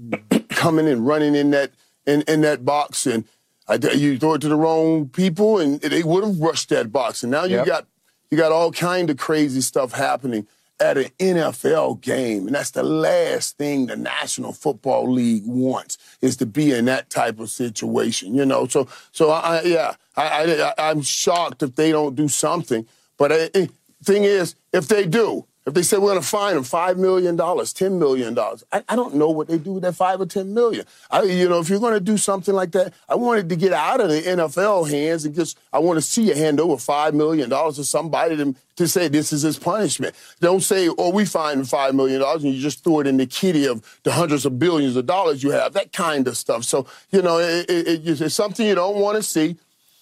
coming 0.48 0.88
and 0.88 1.06
running 1.06 1.34
in 1.34 1.50
that 1.50 1.72
in, 2.06 2.22
in 2.22 2.40
that 2.40 2.64
box, 2.64 3.06
and 3.06 3.24
I, 3.68 3.74
you 3.74 4.18
throw 4.18 4.34
it 4.34 4.40
to 4.40 4.48
the 4.48 4.56
wrong 4.56 5.08
people, 5.08 5.58
and 5.58 5.80
they 5.80 6.02
would 6.02 6.24
have 6.24 6.40
rushed 6.40 6.68
that 6.70 6.92
box. 6.92 7.22
And 7.22 7.30
now 7.30 7.44
you 7.44 7.56
yep. 7.56 7.66
got 7.66 7.86
you 8.30 8.36
got 8.36 8.52
all 8.52 8.72
kind 8.72 9.10
of 9.10 9.18
crazy 9.18 9.60
stuff 9.60 9.92
happening 9.92 10.46
at 10.82 10.98
an 10.98 11.10
NFL 11.18 12.00
game. 12.00 12.46
And 12.46 12.54
that's 12.54 12.72
the 12.72 12.82
last 12.82 13.56
thing 13.56 13.86
the 13.86 13.96
National 13.96 14.52
Football 14.52 15.10
League 15.10 15.44
wants 15.46 15.96
is 16.20 16.36
to 16.38 16.46
be 16.46 16.72
in 16.72 16.86
that 16.86 17.08
type 17.08 17.38
of 17.38 17.50
situation, 17.50 18.34
you 18.34 18.44
know? 18.44 18.66
So, 18.66 18.88
so 19.12 19.30
I, 19.30 19.62
yeah, 19.62 19.94
I, 20.16 20.72
I, 20.76 20.90
am 20.90 21.02
shocked 21.02 21.62
if 21.62 21.76
they 21.76 21.92
don't 21.92 22.16
do 22.16 22.28
something. 22.28 22.86
But 23.16 23.32
I, 23.32 23.50
eh, 23.54 23.66
thing 24.04 24.24
is, 24.24 24.54
if 24.72 24.88
they 24.88 25.06
do, 25.06 25.46
if 25.64 25.74
they 25.74 25.82
say 25.82 25.96
we're 25.96 26.10
going 26.10 26.20
to 26.20 26.26
fine 26.26 26.54
them 26.54 26.64
$5 26.64 26.96
million, 26.96 27.36
$10 27.36 27.98
million, 27.98 28.36
I, 28.72 28.82
I, 28.88 28.96
don't 28.96 29.14
know 29.14 29.30
what 29.30 29.46
they 29.46 29.58
do 29.58 29.74
with 29.74 29.84
that 29.84 29.94
5 29.94 30.22
or 30.22 30.26
10 30.26 30.52
million. 30.52 30.84
I, 31.08 31.22
you 31.22 31.48
know, 31.48 31.60
if 31.60 31.68
you're 31.68 31.78
going 31.78 31.94
to 31.94 32.00
do 32.00 32.16
something 32.16 32.52
like 32.52 32.72
that, 32.72 32.92
I 33.08 33.14
wanted 33.14 33.48
to 33.48 33.54
get 33.54 33.72
out 33.72 34.00
of 34.00 34.08
the 34.08 34.22
NFL 34.22 34.90
hands 34.90 35.24
and 35.24 35.34
just, 35.36 35.56
I 35.72 35.78
want 35.78 35.98
to 35.98 36.02
see 36.02 36.24
you 36.24 36.34
hand 36.34 36.58
over 36.58 36.74
$5 36.74 37.12
million 37.14 37.48
to 37.48 37.84
somebody 37.84 38.36
to, 38.38 38.56
to 38.74 38.88
say 38.88 39.06
this 39.06 39.32
is 39.32 39.42
his 39.42 39.56
punishment. 39.56 40.16
Don't 40.40 40.62
say, 40.62 40.88
oh, 40.98 41.10
we 41.10 41.24
fined 41.24 41.62
$5 41.62 41.94
million 41.94 42.20
and 42.20 42.42
you 42.42 42.60
just 42.60 42.82
throw 42.82 42.98
it 42.98 43.06
in 43.06 43.16
the 43.16 43.26
kitty 43.26 43.66
of 43.66 44.00
the 44.02 44.10
hundreds 44.10 44.44
of 44.44 44.58
billions 44.58 44.96
of 44.96 45.06
dollars 45.06 45.44
you 45.44 45.50
have, 45.52 45.74
that 45.74 45.92
kind 45.92 46.26
of 46.26 46.36
stuff. 46.36 46.64
So, 46.64 46.86
you 47.12 47.22
know, 47.22 47.38
it, 47.38 47.70
it, 47.70 48.20
it's 48.20 48.34
something 48.34 48.66
you 48.66 48.74
don't 48.74 48.96
want 48.96 49.16
to 49.16 49.22
see. 49.22 49.56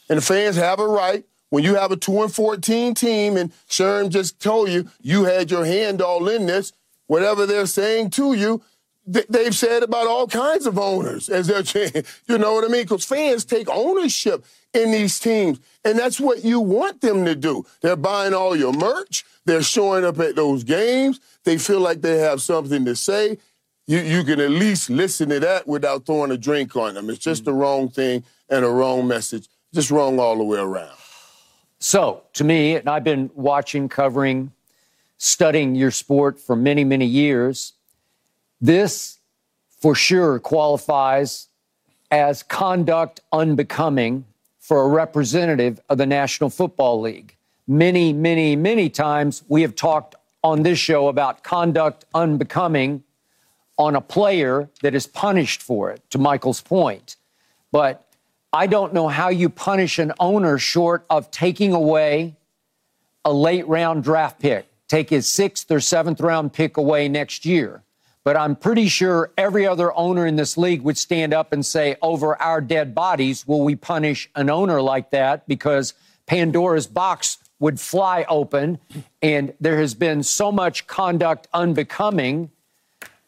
And 0.08 0.16
the 0.16 0.22
fans 0.22 0.56
have 0.56 0.80
a 0.80 0.88
right 0.88 1.24
when 1.50 1.64
you 1.64 1.74
have 1.74 1.92
a 1.92 1.96
2 1.96 2.22
and 2.22 2.34
14 2.34 2.94
team 2.94 3.36
and 3.36 3.52
Sherm 3.68 4.08
just 4.08 4.40
told 4.40 4.70
you 4.70 4.88
you 5.02 5.24
had 5.24 5.50
your 5.50 5.64
hand 5.64 6.00
all 6.00 6.28
in 6.28 6.46
this, 6.46 6.72
whatever 7.06 7.44
they're 7.44 7.66
saying 7.66 8.10
to 8.10 8.32
you, 8.34 8.62
they've 9.06 9.54
said 9.54 9.82
about 9.82 10.06
all 10.06 10.26
kinds 10.26 10.66
of 10.66 10.78
owners 10.78 11.28
as 11.28 11.48
they're 11.48 11.64
saying, 11.64 12.04
you 12.28 12.38
know 12.38 12.54
what 12.54 12.64
I 12.64 12.68
mean? 12.68 12.82
Because 12.82 13.04
fans 13.04 13.44
take 13.44 13.68
ownership 13.68 14.44
in 14.72 14.92
these 14.92 15.18
teams, 15.18 15.58
and 15.84 15.98
that's 15.98 16.20
what 16.20 16.44
you 16.44 16.60
want 16.60 17.00
them 17.00 17.24
to 17.24 17.34
do. 17.34 17.66
They're 17.80 17.96
buying 17.96 18.34
all 18.34 18.54
your 18.54 18.72
merch, 18.72 19.24
they're 19.44 19.62
showing 19.62 20.04
up 20.04 20.18
at 20.20 20.36
those 20.36 20.62
games, 20.62 21.18
they 21.44 21.58
feel 21.58 21.80
like 21.80 22.02
they 22.02 22.18
have 22.18 22.40
something 22.40 22.84
to 22.84 22.94
say. 22.94 23.38
You, 23.88 23.98
you 23.98 24.22
can 24.22 24.38
at 24.38 24.50
least 24.50 24.88
listen 24.88 25.30
to 25.30 25.40
that 25.40 25.66
without 25.66 26.06
throwing 26.06 26.30
a 26.30 26.38
drink 26.38 26.76
on 26.76 26.94
them. 26.94 27.10
It's 27.10 27.18
just 27.18 27.42
mm-hmm. 27.42 27.50
the 27.50 27.54
wrong 27.56 27.88
thing 27.88 28.22
and 28.48 28.64
a 28.64 28.68
wrong 28.68 29.08
message, 29.08 29.48
just 29.74 29.90
wrong 29.90 30.20
all 30.20 30.36
the 30.36 30.44
way 30.44 30.60
around. 30.60 30.99
So, 31.80 32.24
to 32.34 32.44
me, 32.44 32.76
and 32.76 32.88
I've 32.90 33.04
been 33.04 33.30
watching, 33.34 33.88
covering, 33.88 34.52
studying 35.16 35.74
your 35.74 35.90
sport 35.90 36.38
for 36.38 36.54
many, 36.54 36.84
many 36.84 37.06
years, 37.06 37.72
this 38.60 39.18
for 39.80 39.94
sure 39.94 40.38
qualifies 40.38 41.48
as 42.10 42.42
conduct 42.42 43.20
unbecoming 43.32 44.26
for 44.58 44.82
a 44.82 44.88
representative 44.88 45.80
of 45.88 45.96
the 45.96 46.04
National 46.04 46.50
Football 46.50 47.00
League. 47.00 47.34
Many, 47.66 48.12
many, 48.12 48.56
many 48.56 48.90
times 48.90 49.42
we 49.48 49.62
have 49.62 49.74
talked 49.74 50.16
on 50.44 50.62
this 50.62 50.78
show 50.78 51.08
about 51.08 51.42
conduct 51.44 52.04
unbecoming 52.14 53.02
on 53.78 53.96
a 53.96 54.00
player 54.02 54.68
that 54.82 54.94
is 54.94 55.06
punished 55.06 55.62
for 55.62 55.90
it, 55.90 56.02
to 56.10 56.18
Michael's 56.18 56.60
point. 56.60 57.16
But 57.72 58.06
I 58.52 58.66
don't 58.66 58.92
know 58.92 59.08
how 59.08 59.28
you 59.28 59.48
punish 59.48 59.98
an 59.98 60.12
owner 60.18 60.58
short 60.58 61.06
of 61.08 61.30
taking 61.30 61.72
away 61.72 62.36
a 63.24 63.32
late 63.32 63.66
round 63.68 64.02
draft 64.02 64.40
pick, 64.40 64.66
take 64.88 65.10
his 65.10 65.28
sixth 65.28 65.70
or 65.70 65.78
seventh 65.80 66.20
round 66.20 66.52
pick 66.52 66.76
away 66.76 67.08
next 67.08 67.46
year. 67.46 67.82
But 68.24 68.36
I'm 68.36 68.56
pretty 68.56 68.88
sure 68.88 69.32
every 69.38 69.66
other 69.66 69.96
owner 69.96 70.26
in 70.26 70.36
this 70.36 70.58
league 70.58 70.82
would 70.82 70.98
stand 70.98 71.32
up 71.32 71.52
and 71.52 71.64
say, 71.64 71.96
over 72.02 72.40
our 72.42 72.60
dead 72.60 72.94
bodies, 72.94 73.46
will 73.46 73.62
we 73.62 73.76
punish 73.76 74.28
an 74.34 74.50
owner 74.50 74.82
like 74.82 75.10
that? 75.10 75.46
Because 75.48 75.94
Pandora's 76.26 76.86
box 76.86 77.38
would 77.60 77.80
fly 77.80 78.26
open. 78.28 78.78
And 79.22 79.54
there 79.60 79.78
has 79.78 79.94
been 79.94 80.22
so 80.22 80.50
much 80.50 80.86
conduct 80.86 81.46
unbecoming 81.54 82.50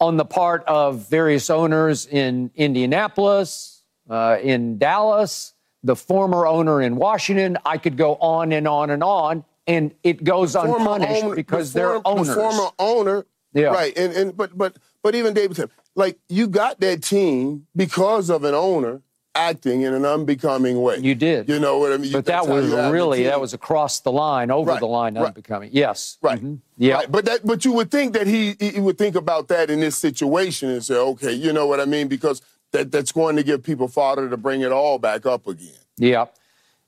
on 0.01 0.17
the 0.17 0.25
part 0.25 0.65
of 0.65 1.09
various 1.09 1.49
owners 1.49 2.07
in 2.07 2.51
Indianapolis, 2.57 3.72
uh, 4.09 4.39
in 4.43 4.79
Dallas, 4.79 5.55
the 5.83 5.97
former 5.97 6.47
owner 6.47 6.81
in 6.81 6.97
Washington. 6.97 7.59
I 7.65 7.79
could 7.79 7.97
go 7.97 8.17
on 8.17 8.53
and 8.53 8.69
on 8.69 8.91
and 8.91 9.03
on, 9.03 9.45
and 9.67 9.95
it 10.03 10.25
goes 10.25 10.55
former 10.55 10.77
unpunished 10.77 11.25
owner, 11.25 11.35
because 11.35 11.73
the 11.73 11.81
they're 11.81 12.01
form, 12.01 12.03
owners. 12.05 12.29
The 12.29 12.35
former 12.35 12.71
owner, 12.79 13.27
yeah. 13.53 13.67
right? 13.67 13.97
And 13.97 14.13
and 14.13 14.37
but 14.37 14.57
but 14.57 14.77
but 15.03 15.15
even 15.15 15.35
David 15.35 15.57
said, 15.57 15.71
like 15.95 16.19
you 16.29 16.49
got 16.49 16.81
that 16.81 17.03
team 17.03 17.67
because 17.75 18.31
of 18.31 18.45
an 18.45 18.55
owner 18.55 19.03
acting 19.35 19.81
in 19.81 19.95
an 19.95 20.05
unbecoming 20.05 20.83
way. 20.83 20.99
You 20.99 21.15
did. 21.15 21.49
You 21.49 21.59
know 21.59 21.79
what 21.79 21.93
I 21.93 21.97
mean? 21.97 22.13
But 22.13 22.27
that 22.27 22.47
was 22.47 22.71
really 22.93 23.25
that 23.25 23.41
was 23.41 23.55
across 23.55 24.01
the 24.01 24.13
line, 24.13 24.51
over 24.51 24.73
right, 24.73 24.81
the 24.81 24.87
line, 24.87 25.15
right. 25.15 25.29
unbecoming. 25.29 25.71
Yes. 25.73 26.19
Right. 26.21 26.39
Mm-hmm. 26.39 26.57
Yeah. 26.77 26.97
Right. 26.97 27.11
But 27.11 27.25
that 27.25 27.47
but 27.47 27.65
you 27.65 27.73
would 27.73 27.91
think 27.91 28.13
that 28.13 28.27
he 28.27 28.57
he 28.61 28.79
would 28.79 28.99
think 28.99 29.17
about 29.17 29.49
that 29.49 29.71
in 29.71 29.81
this 29.81 29.97
situation 29.97 30.69
and 30.69 30.85
say, 30.85 30.97
okay, 30.97 31.33
you 31.33 31.53
know 31.53 31.67
what 31.67 31.81
I 31.81 31.87
mean? 31.87 32.09
Because 32.09 32.43
that, 32.73 32.91
that's 32.91 33.13
going 33.13 33.37
to 33.37 33.43
give 33.43 33.63
people 33.63 33.89
fodder 33.89 34.29
to 34.29 34.37
bring 34.37 34.63
it 34.63 34.73
all 34.73 34.99
back 34.99 35.25
up 35.27 35.47
again. 35.47 35.69
Yeah. 35.97 36.27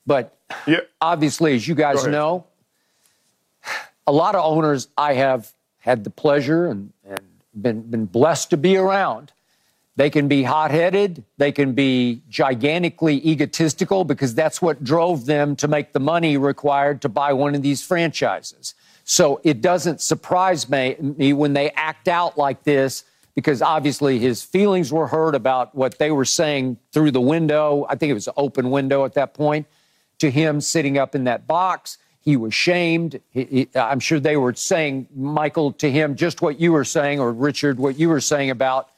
But 0.07 0.37
yeah. 0.67 0.81
obviously, 1.01 1.55
as 1.55 1.67
you 1.67 1.75
guys 1.75 2.07
know, 2.07 2.45
a 4.07 4.13
lot 4.13 4.35
of 4.35 4.45
owners 4.45 4.89
I 4.99 5.15
have 5.15 5.53
had 5.79 6.05
the 6.05 6.11
pleasure 6.11 6.67
and, 6.67 6.93
and 7.07 7.21
been, 7.55 7.83
been 7.83 8.07
blessed 8.07 8.51
to 8.51 8.57
be 8.57 8.77
around. 8.77 9.33
They 9.97 10.11
can 10.11 10.27
be 10.27 10.43
hot 10.43 10.73
headed. 10.73 11.23
They 11.39 11.53
can 11.53 11.73
be 11.73 12.23
gigantically 12.29 13.27
egotistical 13.27 14.05
because 14.05 14.35
that's 14.35 14.61
what 14.61 14.83
drove 14.83 15.27
them 15.27 15.55
to 15.57 15.69
make 15.69 15.93
the 15.93 16.01
money 16.01 16.37
required 16.37 17.01
to 17.03 17.09
buy 17.09 17.33
one 17.33 17.55
of 17.55 17.63
these 17.63 17.83
franchises. 17.83 18.75
So 19.05 19.41
it 19.45 19.61
doesn't 19.61 20.01
surprise 20.01 20.69
me, 20.69 20.97
me 20.99 21.33
when 21.33 21.53
they 21.53 21.71
act 21.71 22.09
out 22.09 22.37
like 22.37 22.65
this 22.65 23.05
because 23.35 23.63
obviously 23.63 24.19
his 24.19 24.43
feelings 24.43 24.93
were 24.93 25.07
hurt 25.07 25.35
about 25.35 25.75
what 25.75 25.99
they 25.99 26.11
were 26.11 26.25
saying 26.25 26.79
through 26.93 27.11
the 27.11 27.21
window. 27.21 27.87
I 27.89 27.97
think 27.97 28.11
it 28.11 28.15
was 28.15 28.29
an 28.29 28.35
open 28.37 28.71
window 28.71 29.05
at 29.05 29.15
that 29.15 29.35
point 29.35 29.67
to 30.19 30.31
him 30.31 30.61
sitting 30.61 30.99
up 30.99 31.15
in 31.15 31.25
that 31.25 31.47
box. 31.47 31.99
He 32.21 32.37
was 32.37 32.55
shamed. 32.55 33.21
He, 33.31 33.45
he, 33.45 33.69
I'm 33.75 34.01
sure 34.01 34.21
they 34.21 34.37
were 34.37 34.55
saying, 34.55 35.09
Michael, 35.15 35.73
to 35.73 35.91
him 35.91 36.15
just 36.15 36.41
what 36.41 36.61
you 36.61 36.73
were 36.73 36.85
saying, 36.85 37.21
or 37.21 37.33
Richard, 37.33 37.79
what 37.79 37.99
you 37.99 38.09
were 38.09 38.21
saying 38.21 38.51
about, 38.51 38.89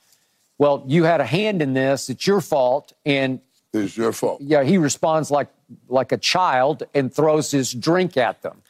well, 0.59 0.85
you 0.87 1.05
had 1.05 1.21
a 1.21 1.27
hand 1.27 1.63
in 1.63 1.75
this. 1.75 2.09
It's 2.09 2.27
your 2.27 2.41
fault. 2.41 2.93
And 3.05 3.41
it's 3.73 3.97
your 3.97 4.13
fault. 4.13 4.41
Yeah, 4.41 4.63
he 4.63 4.79
responds 4.79 5.31
like 5.31 5.49
like 5.89 6.13
a 6.13 6.17
child 6.17 6.85
and 6.95 7.13
throws 7.13 7.51
his 7.51 7.73
drink 7.73 8.17
at 8.17 8.43
them. 8.43 8.63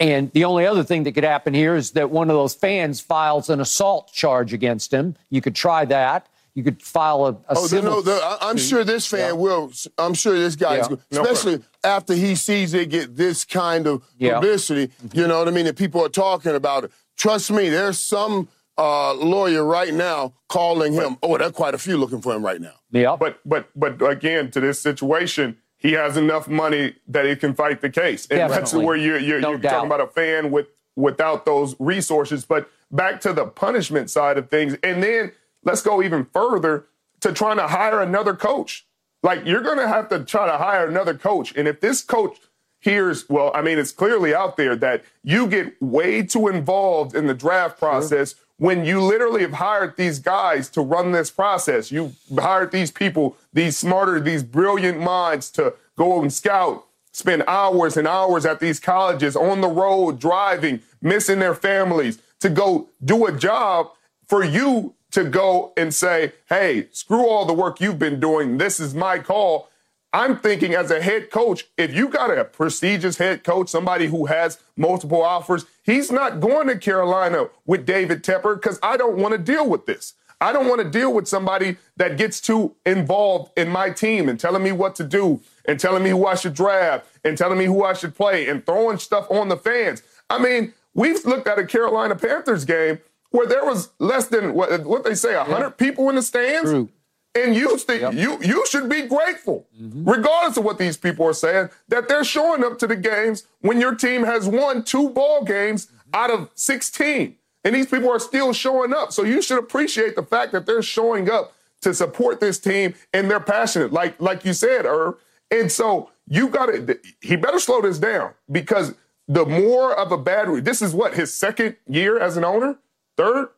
And 0.00 0.32
the 0.32 0.44
only 0.44 0.66
other 0.66 0.82
thing 0.82 1.04
that 1.04 1.12
could 1.12 1.24
happen 1.24 1.52
here 1.52 1.76
is 1.76 1.90
that 1.92 2.10
one 2.10 2.30
of 2.30 2.36
those 2.36 2.54
fans 2.54 3.00
files 3.00 3.50
an 3.50 3.60
assault 3.60 4.10
charge 4.12 4.54
against 4.54 4.92
him. 4.92 5.14
You 5.28 5.42
could 5.42 5.54
try 5.54 5.84
that. 5.84 6.26
You 6.54 6.64
could 6.64 6.82
file 6.82 7.26
a, 7.26 7.32
a 7.32 7.56
oh, 7.56 7.66
civil. 7.66 8.02
No, 8.02 8.36
I'm 8.40 8.56
sure 8.56 8.82
this 8.82 9.06
fan 9.06 9.20
yeah. 9.20 9.32
will. 9.32 9.70
I'm 9.98 10.14
sure 10.14 10.36
this 10.36 10.56
guy 10.56 10.76
yeah. 10.76 10.88
especially 11.10 11.58
no 11.58 11.62
after 11.84 12.14
he 12.14 12.34
sees 12.34 12.74
it 12.74 12.90
get 12.90 13.16
this 13.16 13.44
kind 13.44 13.86
of 13.86 14.02
publicity. 14.18 14.92
Yeah. 15.12 15.22
You 15.22 15.28
know 15.28 15.38
what 15.38 15.48
I 15.48 15.52
mean? 15.52 15.66
And 15.66 15.76
people 15.76 16.04
are 16.04 16.08
talking 16.08 16.54
about 16.54 16.84
it. 16.84 16.92
Trust 17.16 17.50
me, 17.50 17.68
there's 17.68 17.98
some 17.98 18.48
uh, 18.76 19.14
lawyer 19.14 19.64
right 19.64 19.94
now 19.94 20.34
calling 20.48 20.92
him. 20.92 21.18
But, 21.20 21.30
oh, 21.30 21.38
there 21.38 21.48
are 21.48 21.52
quite 21.52 21.74
a 21.74 21.78
few 21.78 21.96
looking 21.96 22.20
for 22.20 22.34
him 22.34 22.44
right 22.44 22.60
now. 22.60 22.74
Yeah. 22.90 23.16
But 23.18 23.38
but 23.44 23.68
but 23.76 24.02
again, 24.02 24.50
to 24.52 24.60
this 24.60 24.80
situation, 24.80 25.58
he 25.80 25.92
has 25.92 26.16
enough 26.16 26.46
money 26.46 26.94
that 27.08 27.24
he 27.24 27.34
can 27.34 27.54
fight 27.54 27.80
the 27.80 27.90
case. 27.90 28.26
And 28.26 28.38
Definitely. 28.38 28.56
that's 28.56 28.74
where 28.74 28.96
you're, 28.96 29.18
you're, 29.18 29.40
No 29.40 29.50
you're 29.50 29.58
talking 29.58 29.86
about 29.86 30.00
a 30.00 30.06
fan 30.06 30.50
with 30.50 30.66
without 30.94 31.46
those 31.46 31.74
resources. 31.78 32.44
But 32.44 32.70
back 32.90 33.20
to 33.22 33.32
the 33.32 33.46
punishment 33.46 34.10
side 34.10 34.36
of 34.36 34.50
things, 34.50 34.76
and 34.82 35.02
then 35.02 35.32
let's 35.64 35.82
go 35.82 36.02
even 36.02 36.26
further 36.32 36.86
to 37.20 37.32
trying 37.32 37.56
to 37.56 37.66
hire 37.66 38.00
another 38.00 38.34
coach. 38.36 38.86
Like 39.22 39.44
you're 39.46 39.62
going 39.62 39.78
to 39.78 39.88
have 39.88 40.08
to 40.10 40.24
try 40.24 40.46
to 40.46 40.58
hire 40.58 40.86
another 40.86 41.14
coach, 41.14 41.54
and 41.56 41.66
if 41.66 41.80
this 41.80 42.02
coach 42.02 42.38
hears, 42.80 43.28
well, 43.28 43.50
I 43.54 43.62
mean, 43.62 43.78
it's 43.78 43.92
clearly 43.92 44.34
out 44.34 44.56
there 44.56 44.74
that 44.76 45.04
you 45.22 45.46
get 45.46 45.80
way 45.82 46.22
too 46.22 46.48
involved 46.48 47.14
in 47.14 47.26
the 47.26 47.34
draft 47.34 47.78
process 47.78 48.34
when 48.60 48.84
you 48.84 49.00
literally 49.00 49.40
have 49.40 49.54
hired 49.54 49.96
these 49.96 50.18
guys 50.18 50.68
to 50.68 50.82
run 50.82 51.12
this 51.12 51.30
process. 51.30 51.90
You 51.90 52.12
hired 52.38 52.72
these 52.72 52.90
people, 52.90 53.38
these 53.54 53.78
smarter, 53.78 54.20
these 54.20 54.42
brilliant 54.42 55.00
minds 55.00 55.50
to 55.52 55.72
go 55.96 56.20
and 56.20 56.30
scout, 56.30 56.84
spend 57.10 57.42
hours 57.48 57.96
and 57.96 58.06
hours 58.06 58.44
at 58.44 58.60
these 58.60 58.78
colleges 58.78 59.34
on 59.34 59.62
the 59.62 59.66
road, 59.66 60.20
driving, 60.20 60.80
missing 61.00 61.38
their 61.38 61.54
families 61.54 62.20
to 62.40 62.50
go 62.50 62.90
do 63.02 63.24
a 63.24 63.32
job 63.32 63.92
for 64.28 64.44
you 64.44 64.92
to 65.12 65.24
go 65.24 65.72
and 65.74 65.94
say, 65.94 66.34
hey, 66.50 66.88
screw 66.92 67.26
all 67.26 67.46
the 67.46 67.54
work 67.54 67.80
you've 67.80 67.98
been 67.98 68.20
doing. 68.20 68.58
This 68.58 68.78
is 68.78 68.94
my 68.94 69.20
call. 69.20 69.69
I'm 70.12 70.38
thinking 70.38 70.74
as 70.74 70.90
a 70.90 71.00
head 71.00 71.30
coach, 71.30 71.66
if 71.76 71.94
you 71.94 72.08
got 72.08 72.36
a 72.36 72.44
prestigious 72.44 73.18
head 73.18 73.44
coach, 73.44 73.68
somebody 73.68 74.06
who 74.06 74.26
has 74.26 74.58
multiple 74.76 75.22
offers, 75.22 75.66
he's 75.84 76.10
not 76.10 76.40
going 76.40 76.66
to 76.66 76.78
Carolina 76.78 77.48
with 77.64 77.86
David 77.86 78.24
Tepper 78.24 78.56
because 78.56 78.80
I 78.82 78.96
don't 78.96 79.18
want 79.18 79.32
to 79.32 79.38
deal 79.38 79.68
with 79.68 79.86
this. 79.86 80.14
I 80.40 80.52
don't 80.52 80.68
want 80.68 80.80
to 80.80 80.88
deal 80.88 81.12
with 81.12 81.28
somebody 81.28 81.76
that 81.96 82.16
gets 82.16 82.40
too 82.40 82.74
involved 82.86 83.52
in 83.58 83.68
my 83.68 83.90
team 83.90 84.28
and 84.28 84.40
telling 84.40 84.62
me 84.62 84.72
what 84.72 84.94
to 84.96 85.04
do 85.04 85.42
and 85.66 85.78
telling 85.78 86.02
me 86.02 86.10
who 86.10 86.26
I 86.26 86.34
should 86.34 86.54
draft 86.54 87.06
and 87.24 87.36
telling 87.36 87.58
me 87.58 87.66
who 87.66 87.84
I 87.84 87.92
should 87.92 88.14
play 88.14 88.48
and 88.48 88.64
throwing 88.64 88.98
stuff 88.98 89.30
on 89.30 89.48
the 89.48 89.56
fans. 89.56 90.02
I 90.30 90.38
mean, 90.38 90.72
we've 90.94 91.24
looked 91.26 91.46
at 91.46 91.58
a 91.58 91.66
Carolina 91.66 92.16
Panthers 92.16 92.64
game 92.64 93.00
where 93.30 93.46
there 93.46 93.64
was 93.64 93.90
less 93.98 94.26
than 94.28 94.54
what, 94.54 94.84
what 94.84 95.04
they 95.04 95.14
say, 95.14 95.36
100 95.36 95.72
people 95.72 96.08
in 96.08 96.16
the 96.16 96.22
stands. 96.22 96.70
True. 96.70 96.88
And 97.34 97.54
you, 97.54 97.78
st- 97.78 98.14
you, 98.14 98.38
you 98.42 98.66
should 98.66 98.88
be 98.88 99.02
grateful, 99.02 99.66
mm-hmm. 99.80 100.08
regardless 100.08 100.56
of 100.56 100.64
what 100.64 100.78
these 100.78 100.96
people 100.96 101.24
are 101.26 101.32
saying, 101.32 101.70
that 101.88 102.08
they're 102.08 102.24
showing 102.24 102.64
up 102.64 102.78
to 102.80 102.88
the 102.88 102.96
games 102.96 103.44
when 103.60 103.80
your 103.80 103.94
team 103.94 104.24
has 104.24 104.48
won 104.48 104.82
two 104.82 105.10
ball 105.10 105.44
games 105.44 105.88
out 106.12 106.30
of 106.30 106.50
16. 106.56 107.36
And 107.62 107.74
these 107.74 107.86
people 107.86 108.10
are 108.10 108.18
still 108.18 108.52
showing 108.52 108.92
up. 108.92 109.12
So 109.12 109.22
you 109.22 109.42
should 109.42 109.58
appreciate 109.58 110.16
the 110.16 110.24
fact 110.24 110.50
that 110.52 110.66
they're 110.66 110.82
showing 110.82 111.30
up 111.30 111.52
to 111.82 111.94
support 111.94 112.40
this 112.40 112.58
team 112.58 112.94
and 113.12 113.30
they're 113.30 113.38
passionate, 113.38 113.92
like, 113.92 114.20
like 114.20 114.44
you 114.44 114.52
said, 114.52 114.84
Irv. 114.84 115.14
And 115.52 115.70
so 115.70 116.10
you 116.26 116.48
got 116.48 116.66
to, 116.66 116.98
he 117.20 117.36
better 117.36 117.58
slow 117.58 117.80
this 117.80 117.98
down 117.98 118.32
because 118.50 118.94
the 119.28 119.46
more 119.46 119.94
of 119.94 120.10
a 120.10 120.18
bad, 120.18 120.48
this 120.64 120.82
is 120.82 120.94
what, 120.94 121.14
his 121.14 121.32
second 121.32 121.76
year 121.86 122.18
as 122.18 122.36
an 122.36 122.44
owner? 122.44 122.78
Third? 123.16 123.48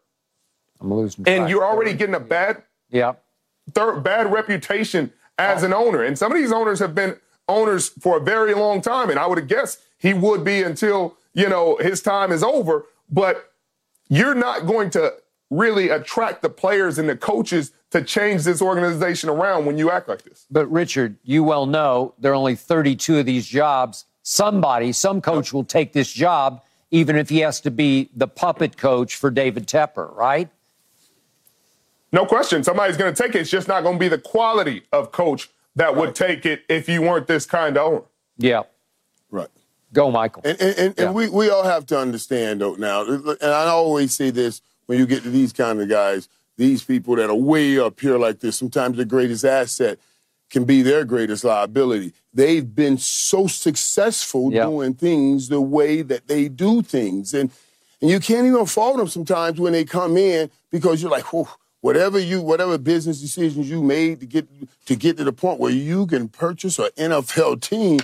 I'm 0.80 0.92
losing. 0.92 1.26
And 1.26 1.48
you're 1.48 1.64
already 1.64 1.94
getting 1.94 2.14
a 2.14 2.20
bad 2.20 2.62
Yeah. 2.90 3.14
Third 3.72 4.02
bad 4.02 4.32
reputation 4.32 5.12
as 5.38 5.62
an 5.62 5.72
owner. 5.72 6.02
And 6.02 6.18
some 6.18 6.32
of 6.32 6.38
these 6.38 6.52
owners 6.52 6.78
have 6.78 6.94
been 6.94 7.16
owners 7.48 7.88
for 7.88 8.18
a 8.18 8.20
very 8.20 8.54
long 8.54 8.80
time. 8.80 9.10
And 9.10 9.18
I 9.18 9.26
would 9.26 9.38
have 9.38 9.48
guessed 9.48 9.80
he 9.98 10.14
would 10.14 10.44
be 10.44 10.62
until, 10.62 11.16
you 11.32 11.48
know, 11.48 11.76
his 11.76 12.00
time 12.02 12.32
is 12.32 12.42
over. 12.42 12.86
But 13.10 13.52
you're 14.08 14.34
not 14.34 14.66
going 14.66 14.90
to 14.90 15.14
really 15.50 15.90
attract 15.90 16.42
the 16.42 16.48
players 16.48 16.98
and 16.98 17.08
the 17.08 17.16
coaches 17.16 17.72
to 17.90 18.02
change 18.02 18.42
this 18.44 18.62
organization 18.62 19.28
around 19.28 19.66
when 19.66 19.76
you 19.76 19.90
act 19.90 20.08
like 20.08 20.22
this. 20.22 20.46
But 20.50 20.66
Richard, 20.72 21.16
you 21.22 21.44
well 21.44 21.66
know 21.66 22.14
there 22.18 22.32
are 22.32 22.34
only 22.34 22.56
32 22.56 23.18
of 23.18 23.26
these 23.26 23.46
jobs. 23.46 24.06
Somebody, 24.22 24.92
some 24.92 25.20
coach 25.20 25.52
will 25.52 25.64
take 25.64 25.92
this 25.92 26.10
job, 26.10 26.62
even 26.90 27.16
if 27.16 27.28
he 27.28 27.40
has 27.40 27.60
to 27.62 27.70
be 27.70 28.08
the 28.14 28.28
puppet 28.28 28.76
coach 28.78 29.16
for 29.16 29.30
David 29.30 29.66
Tepper, 29.66 30.14
right? 30.16 30.48
No 32.12 32.26
question. 32.26 32.62
Somebody's 32.62 32.96
going 32.96 33.12
to 33.14 33.22
take 33.22 33.34
it. 33.34 33.40
It's 33.40 33.50
just 33.50 33.68
not 33.68 33.82
going 33.82 33.94
to 33.96 34.00
be 34.00 34.08
the 34.08 34.18
quality 34.18 34.82
of 34.92 35.12
coach 35.12 35.48
that 35.76 35.96
would 35.96 36.14
take 36.14 36.44
it 36.44 36.62
if 36.68 36.88
you 36.88 37.00
weren't 37.02 37.26
this 37.26 37.46
kind 37.46 37.76
of 37.76 37.86
owner. 37.86 38.02
Yeah. 38.36 38.62
Right. 39.30 39.48
Go, 39.92 40.10
Michael. 40.10 40.42
And, 40.44 40.60
and, 40.60 40.78
and, 40.78 40.94
Yeah. 40.98 41.04
and 41.06 41.14
we, 41.14 41.28
we 41.30 41.48
all 41.48 41.62
have 41.64 41.86
to 41.86 41.98
understand, 41.98 42.60
though, 42.60 42.74
now, 42.74 43.02
and 43.06 43.36
I 43.42 43.66
always 43.68 44.14
say 44.14 44.30
this 44.30 44.60
when 44.86 44.98
you 44.98 45.06
get 45.06 45.22
to 45.22 45.30
these 45.30 45.52
kind 45.52 45.80
of 45.80 45.88
guys, 45.88 46.28
these 46.58 46.84
people 46.84 47.16
that 47.16 47.30
are 47.30 47.34
way 47.34 47.78
up 47.78 47.98
here 47.98 48.18
like 48.18 48.40
this, 48.40 48.56
sometimes 48.58 48.98
the 48.98 49.06
greatest 49.06 49.44
asset 49.44 49.98
can 50.50 50.64
be 50.64 50.82
their 50.82 51.06
greatest 51.06 51.44
liability. 51.44 52.12
They've 52.34 52.74
been 52.74 52.98
so 52.98 53.46
successful 53.46 54.52
Yeah. 54.52 54.64
doing 54.64 54.92
things 54.94 55.48
the 55.48 55.62
way 55.62 56.02
that 56.02 56.28
they 56.28 56.48
do 56.48 56.82
things. 56.82 57.32
And 57.32 57.50
and 58.02 58.10
you 58.10 58.18
can't 58.18 58.46
even 58.48 58.66
fault 58.66 58.96
them 58.96 59.06
sometimes 59.06 59.60
when 59.60 59.72
they 59.72 59.84
come 59.84 60.16
in 60.16 60.50
because 60.72 61.00
you're 61.00 61.10
like, 61.10 61.32
Whew, 61.32 61.46
whatever 61.82 62.18
you 62.18 62.40
whatever 62.40 62.78
business 62.78 63.20
decisions 63.20 63.68
you 63.68 63.82
made 63.82 64.20
to 64.20 64.26
get 64.26 64.48
to 64.86 64.96
get 64.96 65.18
to 65.18 65.24
the 65.24 65.32
point 65.32 65.60
where 65.60 65.70
you 65.70 66.06
can 66.06 66.28
purchase 66.28 66.78
an 66.78 66.88
NFL 66.96 67.60
team. 67.60 68.00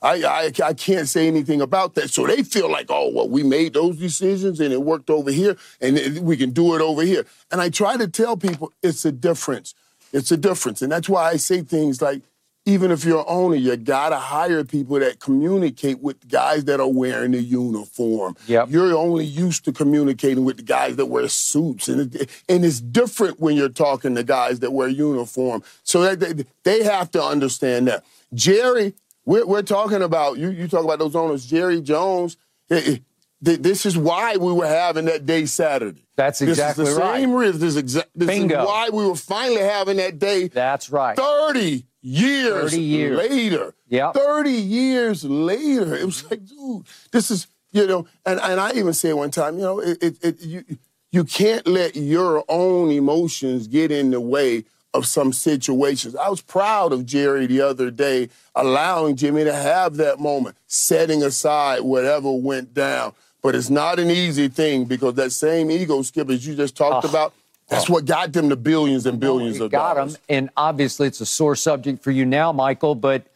I, 0.00 0.24
I, 0.24 0.52
I 0.64 0.74
can't 0.74 1.08
say 1.08 1.28
anything 1.28 1.60
about 1.60 1.94
that. 1.94 2.10
So 2.10 2.26
they 2.26 2.42
feel 2.42 2.68
like, 2.68 2.86
oh, 2.88 3.12
well, 3.14 3.28
we 3.28 3.44
made 3.44 3.74
those 3.74 3.96
decisions 3.96 4.58
and 4.58 4.72
it 4.72 4.82
worked 4.82 5.10
over 5.10 5.30
here 5.30 5.56
and 5.80 6.18
we 6.26 6.36
can 6.36 6.50
do 6.50 6.74
it 6.74 6.80
over 6.80 7.02
here. 7.02 7.24
And 7.52 7.60
I 7.60 7.68
try 7.68 7.96
to 7.96 8.08
tell 8.08 8.36
people 8.36 8.72
it's 8.82 9.04
a 9.04 9.12
difference. 9.12 9.76
It's 10.12 10.32
a 10.32 10.36
difference. 10.36 10.82
And 10.82 10.90
that's 10.90 11.08
why 11.08 11.28
I 11.28 11.36
say 11.36 11.62
things 11.62 12.02
like, 12.02 12.22
even 12.64 12.92
if 12.92 13.04
you're 13.04 13.18
an 13.20 13.24
owner, 13.26 13.56
you 13.56 13.76
gotta 13.76 14.16
hire 14.16 14.62
people 14.64 14.98
that 15.00 15.18
communicate 15.18 16.00
with 16.00 16.28
guys 16.28 16.64
that 16.66 16.78
are 16.80 16.88
wearing 16.88 17.32
the 17.32 17.42
uniform. 17.42 18.36
Yep. 18.46 18.68
You're 18.70 18.96
only 18.96 19.24
used 19.24 19.64
to 19.64 19.72
communicating 19.72 20.44
with 20.44 20.58
the 20.58 20.62
guys 20.62 20.96
that 20.96 21.06
wear 21.06 21.26
suits, 21.28 21.88
and 21.88 22.14
it, 22.14 22.30
and 22.48 22.64
it's 22.64 22.80
different 22.80 23.40
when 23.40 23.56
you're 23.56 23.68
talking 23.68 24.14
to 24.14 24.22
guys 24.22 24.60
that 24.60 24.72
wear 24.72 24.88
uniform. 24.88 25.62
So 25.82 26.02
that 26.02 26.20
they, 26.20 26.44
they 26.62 26.84
have 26.84 27.10
to 27.12 27.22
understand 27.22 27.88
that. 27.88 28.04
Jerry, 28.32 28.94
we're, 29.24 29.44
we're 29.46 29.62
talking 29.62 30.02
about 30.02 30.38
you. 30.38 30.50
You 30.50 30.68
talk 30.68 30.84
about 30.84 31.00
those 31.00 31.16
owners, 31.16 31.44
Jerry 31.46 31.80
Jones. 31.80 32.36
eh, 32.70 32.76
eh, 32.86 32.96
th- 33.44 33.58
This 33.60 33.84
is 33.86 33.98
why 33.98 34.36
we 34.36 34.52
were 34.52 34.66
having 34.68 35.04
that 35.06 35.26
day 35.26 35.46
Saturday. 35.46 36.04
That's 36.16 36.40
exactly 36.42 36.84
this 36.84 36.90
is 36.92 36.96
the 36.98 37.02
right. 37.04 37.20
Same 37.20 37.32
reason. 37.34 37.60
This, 37.60 37.74
is 37.76 37.82
exa- 37.82 38.06
this 38.14 38.28
is 38.28 38.38
Bingo. 38.38 38.64
why 38.66 38.88
we 38.92 39.04
were 39.06 39.16
finally 39.16 39.60
having 39.62 39.96
that 39.96 40.18
day 40.20 40.46
That's 40.48 40.90
right. 40.90 41.16
30 41.16 41.86
years, 42.02 42.72
30 42.72 42.82
years. 42.82 43.16
later. 43.16 43.74
Yep. 43.88 44.14
30 44.14 44.50
years 44.50 45.24
later. 45.24 45.94
It 45.94 46.04
was 46.04 46.28
like, 46.30 46.44
dude, 46.44 46.84
this 47.10 47.30
is, 47.30 47.46
you 47.72 47.86
know, 47.86 48.06
and, 48.26 48.40
and 48.40 48.60
I 48.60 48.72
even 48.72 48.92
said 48.92 49.14
one 49.14 49.30
time, 49.30 49.56
you 49.56 49.62
know, 49.62 49.80
it, 49.80 50.02
it, 50.02 50.24
it, 50.24 50.40
you, 50.40 50.64
you 51.10 51.24
can't 51.24 51.66
let 51.66 51.96
your 51.96 52.44
own 52.48 52.90
emotions 52.90 53.68
get 53.68 53.90
in 53.90 54.10
the 54.10 54.20
way 54.20 54.64
of 54.94 55.06
some 55.06 55.32
situations. 55.32 56.14
I 56.16 56.28
was 56.28 56.42
proud 56.42 56.92
of 56.92 57.06
Jerry 57.06 57.46
the 57.46 57.62
other 57.62 57.90
day, 57.90 58.28
allowing 58.54 59.16
Jimmy 59.16 59.44
to 59.44 59.54
have 59.54 59.96
that 59.96 60.20
moment, 60.20 60.56
setting 60.66 61.22
aside 61.22 61.80
whatever 61.80 62.32
went 62.32 62.74
down. 62.74 63.14
But 63.42 63.54
it's 63.54 63.70
not 63.70 63.98
an 63.98 64.10
easy 64.10 64.48
thing 64.48 64.84
because 64.84 65.14
that 65.14 65.32
same 65.32 65.70
ego 65.70 66.02
skip, 66.02 66.30
as 66.30 66.46
you 66.46 66.54
just 66.54 66.76
talked 66.76 67.04
ah. 67.06 67.08
about, 67.08 67.34
that's 67.72 67.88
what 67.90 68.04
got 68.04 68.32
them 68.32 68.48
the 68.48 68.56
billions 68.56 69.06
and 69.06 69.18
billions 69.18 69.56
It 69.58 69.64
of 69.64 69.70
got 69.70 69.94
dollars. 69.94 70.14
him. 70.16 70.20
And 70.28 70.50
obviously, 70.56 71.06
it's 71.08 71.20
a 71.20 71.26
sore 71.26 71.56
subject 71.56 72.02
for 72.02 72.10
you 72.10 72.24
now, 72.24 72.52
Michael. 72.52 72.94
But 72.94 73.26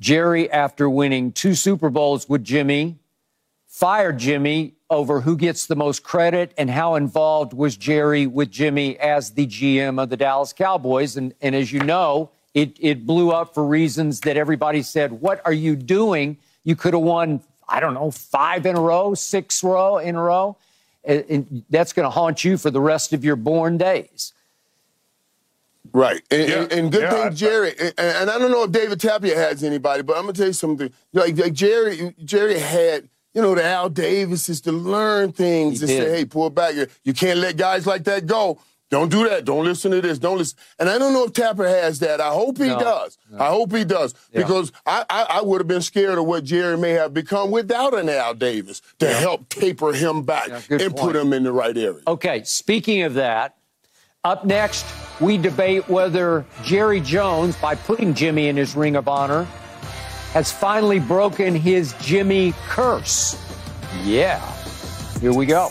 Jerry, 0.00 0.50
after 0.50 0.88
winning 0.88 1.32
two 1.32 1.54
Super 1.54 1.90
Bowls 1.90 2.28
with 2.28 2.42
Jimmy, 2.44 2.98
fired 3.66 4.18
Jimmy 4.18 4.74
over 4.88 5.20
who 5.20 5.36
gets 5.36 5.66
the 5.66 5.76
most 5.76 6.02
credit 6.02 6.52
and 6.58 6.68
how 6.68 6.96
involved 6.96 7.52
was 7.52 7.76
Jerry 7.76 8.26
with 8.26 8.50
Jimmy 8.50 8.98
as 8.98 9.30
the 9.32 9.46
GM 9.46 10.02
of 10.02 10.08
the 10.10 10.16
Dallas 10.16 10.52
Cowboys. 10.52 11.16
And, 11.16 11.32
and 11.40 11.54
as 11.54 11.72
you 11.72 11.80
know, 11.80 12.30
it, 12.54 12.76
it 12.80 13.06
blew 13.06 13.30
up 13.30 13.54
for 13.54 13.64
reasons 13.64 14.20
that 14.22 14.36
everybody 14.36 14.82
said, 14.82 15.12
What 15.12 15.40
are 15.44 15.52
you 15.52 15.76
doing? 15.76 16.38
You 16.64 16.74
could 16.76 16.94
have 16.94 17.02
won, 17.02 17.40
I 17.68 17.78
don't 17.78 17.94
know, 17.94 18.10
five 18.10 18.66
in 18.66 18.76
a 18.76 18.80
row, 18.80 19.14
six 19.14 19.62
row 19.62 19.98
in 19.98 20.16
a 20.16 20.22
row. 20.22 20.56
And, 21.04 21.24
and 21.30 21.64
that's 21.70 21.92
going 21.92 22.04
to 22.04 22.10
haunt 22.10 22.44
you 22.44 22.58
for 22.58 22.70
the 22.70 22.80
rest 22.80 23.12
of 23.12 23.24
your 23.24 23.36
born 23.36 23.78
days. 23.78 24.32
Right. 25.92 26.22
And, 26.30 26.48
Yeah. 26.48 26.62
and, 26.62 26.72
and 26.72 26.92
good 26.92 27.02
Yeah, 27.02 27.14
I- 27.14 27.28
thing, 27.28 27.36
Jerry, 27.36 27.72
and, 27.80 27.94
and 27.98 28.30
I 28.30 28.38
don't 28.38 28.50
know 28.50 28.64
if 28.64 28.70
David 28.72 28.98
Tepper 29.00 29.34
has 29.34 29.64
anybody, 29.64 30.02
but 30.02 30.16
I'm 30.16 30.22
going 30.24 30.34
to 30.34 30.38
tell 30.38 30.46
you 30.48 30.52
something. 30.52 30.92
Like, 31.12 31.36
like 31.38 31.52
Jerry, 31.52 32.14
Jerry 32.24 32.58
had, 32.58 33.08
you 33.34 33.42
know, 33.42 33.54
the 33.54 33.64
Al 33.64 33.88
Davises 33.90 34.60
to 34.62 34.72
learn 34.72 35.32
things 35.32 35.80
He 35.80 35.86
and 35.86 35.88
did. 35.88 36.02
say, 36.10 36.18
hey, 36.18 36.24
pull 36.26 36.50
back. 36.50 36.74
You- 36.74 36.86
You 37.02 37.14
can't 37.14 37.38
let 37.38 37.56
guys 37.56 37.86
like 37.86 38.04
that 38.04 38.26
go. 38.26 38.58
Don't 38.90 39.08
do 39.08 39.28
that. 39.28 39.44
Don't 39.44 39.64
listen 39.64 39.92
to 39.92 40.00
this. 40.00 40.18
Don't 40.18 40.38
listen. 40.38 40.58
And 40.78 40.88
I 40.88 40.98
don't 40.98 41.12
know 41.12 41.24
if 41.24 41.32
Tepper 41.32 41.66
has 41.68 42.00
that. 42.00 42.20
I 42.20 42.30
hope 42.30 42.58
he 42.58 42.66
No. 42.66 42.78
does. 42.80 43.18
I 43.38 43.46
hope 43.48 43.72
he 43.72 43.84
does. 43.84 44.14
Yeah. 44.32 44.40
Because 44.42 44.72
I, 44.84 45.04
I, 45.08 45.26
I 45.38 45.42
would 45.42 45.60
have 45.60 45.68
been 45.68 45.80
scared 45.82 46.18
of 46.18 46.24
what 46.26 46.42
Jerry 46.42 46.76
may 46.76 46.90
have 46.90 47.14
become 47.14 47.52
without 47.52 47.96
an 47.96 48.08
Al 48.08 48.34
Davis 48.34 48.82
to 48.98 49.08
help 49.08 49.48
taper 49.48 49.92
him 49.92 50.22
back 50.24 50.48
Yeah, 50.48 50.60
and 50.70 50.80
point. 50.80 50.96
put 50.96 51.16
him 51.16 51.32
in 51.32 51.44
the 51.44 51.52
right 51.52 51.76
area. 51.76 52.00
Okay, 52.06 52.42
speaking 52.42 53.02
of 53.02 53.14
that, 53.14 53.56
up 54.24 54.44
next, 54.44 54.84
we 55.20 55.38
debate 55.38 55.88
whether 55.88 56.44
Jerry 56.64 57.00
Jones, 57.00 57.54
by 57.56 57.76
putting 57.76 58.12
Jimmy 58.12 58.48
in 58.48 58.56
his 58.56 58.74
Ring 58.74 58.96
of 58.96 59.06
Honor, 59.08 59.44
has 60.32 60.50
finally 60.50 60.98
broken 60.98 61.54
his 61.54 61.94
Jimmy 62.00 62.54
curse. 62.68 63.36
Yeah. 64.02 64.40
Here 65.20 65.32
we 65.32 65.46
go. 65.46 65.70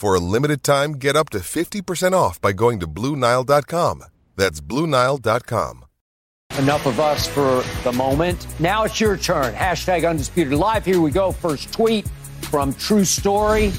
For 0.00 0.14
a 0.14 0.18
limited 0.18 0.62
time, 0.62 0.92
get 0.92 1.14
up 1.14 1.28
to 1.28 1.40
50% 1.40 2.14
off 2.14 2.40
by 2.40 2.52
going 2.54 2.80
to 2.80 2.86
Bluenile.com. 2.86 4.04
That's 4.34 4.58
Bluenile.com. 4.62 5.84
Enough 6.58 6.86
of 6.86 6.98
us 6.98 7.28
for 7.28 7.62
the 7.84 7.92
moment. 7.92 8.46
Now 8.58 8.84
it's 8.84 8.98
your 8.98 9.18
turn. 9.18 9.52
Hashtag 9.52 10.08
Undisputed 10.08 10.54
Live. 10.54 10.86
Here 10.86 11.02
we 11.02 11.10
go. 11.10 11.32
First 11.32 11.70
tweet 11.74 12.08
from 12.48 12.72
True 12.72 13.04
Story. 13.04 13.72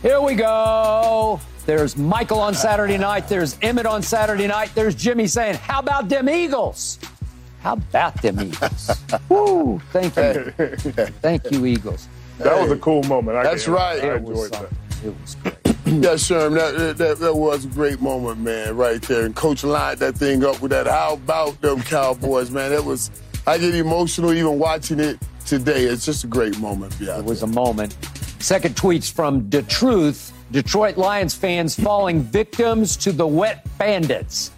Here 0.00 0.22
we 0.22 0.34
go. 0.34 1.38
There's 1.66 1.94
Michael 1.94 2.40
on 2.40 2.54
Saturday 2.54 2.96
night. 2.96 3.28
There's 3.28 3.58
Emmett 3.60 3.84
on 3.84 4.00
Saturday 4.00 4.46
night. 4.46 4.70
There's 4.74 4.94
Jimmy 4.94 5.26
saying, 5.26 5.56
How 5.56 5.80
about 5.80 6.08
them 6.08 6.30
Eagles? 6.30 6.98
How 7.60 7.74
about 7.74 8.22
them 8.22 8.40
Eagles? 8.40 8.98
Woo! 9.28 9.78
Thank 9.92 10.16
you. 10.16 10.52
Thank 11.20 11.50
you, 11.50 11.66
Eagles. 11.66 12.08
That 12.38 12.58
was 12.58 12.72
a 12.72 12.78
cool 12.78 13.02
moment. 13.02 13.36
I 13.36 13.42
That's 13.42 13.68
right. 13.68 14.02
I 14.02 14.16
enjoyed 14.16 14.52
that. 14.52 14.70
It 15.04 15.14
was 15.20 15.34
great. 15.36 15.54
yeah, 15.86 16.14
Sherm, 16.14 16.54
that, 16.54 16.98
that, 16.98 17.18
that 17.18 17.34
was 17.34 17.64
a 17.64 17.68
great 17.68 18.00
moment, 18.00 18.40
man, 18.40 18.76
right 18.76 19.00
there. 19.02 19.24
And 19.24 19.34
Coach 19.34 19.64
lined 19.64 19.98
that 20.00 20.16
thing 20.16 20.44
up 20.44 20.60
with 20.60 20.70
that, 20.72 20.86
how 20.86 21.14
about 21.14 21.60
them 21.60 21.80
Cowboys, 21.82 22.50
man? 22.50 22.70
That 22.70 22.84
was, 22.84 23.10
I 23.46 23.58
get 23.58 23.74
emotional 23.74 24.32
even 24.32 24.58
watching 24.58 25.00
it 25.00 25.18
today. 25.46 25.84
It's 25.84 26.04
just 26.04 26.24
a 26.24 26.26
great 26.26 26.58
moment. 26.58 26.94
Yeah, 27.00 27.18
it 27.18 27.24
was 27.24 27.42
a 27.42 27.46
moment. 27.46 27.96
Second 28.40 28.76
tweets 28.76 29.10
from 29.10 29.50
DeTruth. 29.50 30.32
Detroit 30.50 30.96
Lions 30.96 31.34
fans 31.34 31.78
falling 31.78 32.22
victims 32.22 32.96
to 32.98 33.12
the 33.12 33.26
wet 33.26 33.66
bandits. 33.78 34.50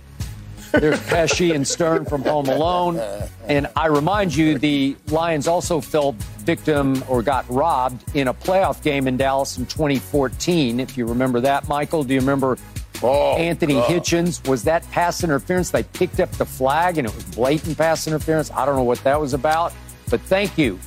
There's 0.73 0.99
Pesci 1.01 1.55
and 1.55 1.67
Stern 1.67 2.05
from 2.05 2.23
Home 2.23 2.49
Alone. 2.49 3.01
And 3.47 3.67
I 3.77 3.87
remind 3.87 4.35
you, 4.35 4.59
the 4.59 4.97
Lions 5.09 5.47
also 5.47 5.81
fell 5.81 6.13
victim 6.39 7.03
or 7.09 7.23
got 7.23 7.49
robbed 7.49 8.05
in 8.17 8.29
a 8.29 8.35
playoff 8.35 8.83
game 8.83 9.07
in 9.07 9.17
Dallas 9.17 9.59
in 9.59 9.67
2014. 9.67 10.81
If 10.81 10.97
you 10.97 11.07
remember 11.07 11.41
that, 11.41 11.69
Michael, 11.69 12.05
do 12.05 12.15
you 12.15 12.21
remember 12.21 12.57
oh, 13.03 13.37
Anthony 13.37 13.75
God. 13.75 13.91
Hitchens? 13.91 14.47
Was 14.49 14.65
that 14.65 14.89
pass 14.91 15.23
interference? 15.23 15.71
They 15.71 15.83
picked 15.83 16.21
up 16.21 16.31
the 16.33 16.47
flag 16.47 16.99
and 16.99 17.07
it 17.07 17.15
was 17.15 17.25
blatant 17.25 17.77
pass 17.77 18.07
interference. 18.07 18.51
I 18.51 18.65
don't 18.65 18.77
know 18.77 18.83
what 18.83 19.03
that 19.05 19.21
was 19.21 19.35
about, 19.35 19.73
but 20.11 20.21
thank 20.23 20.57
you. 20.57 20.79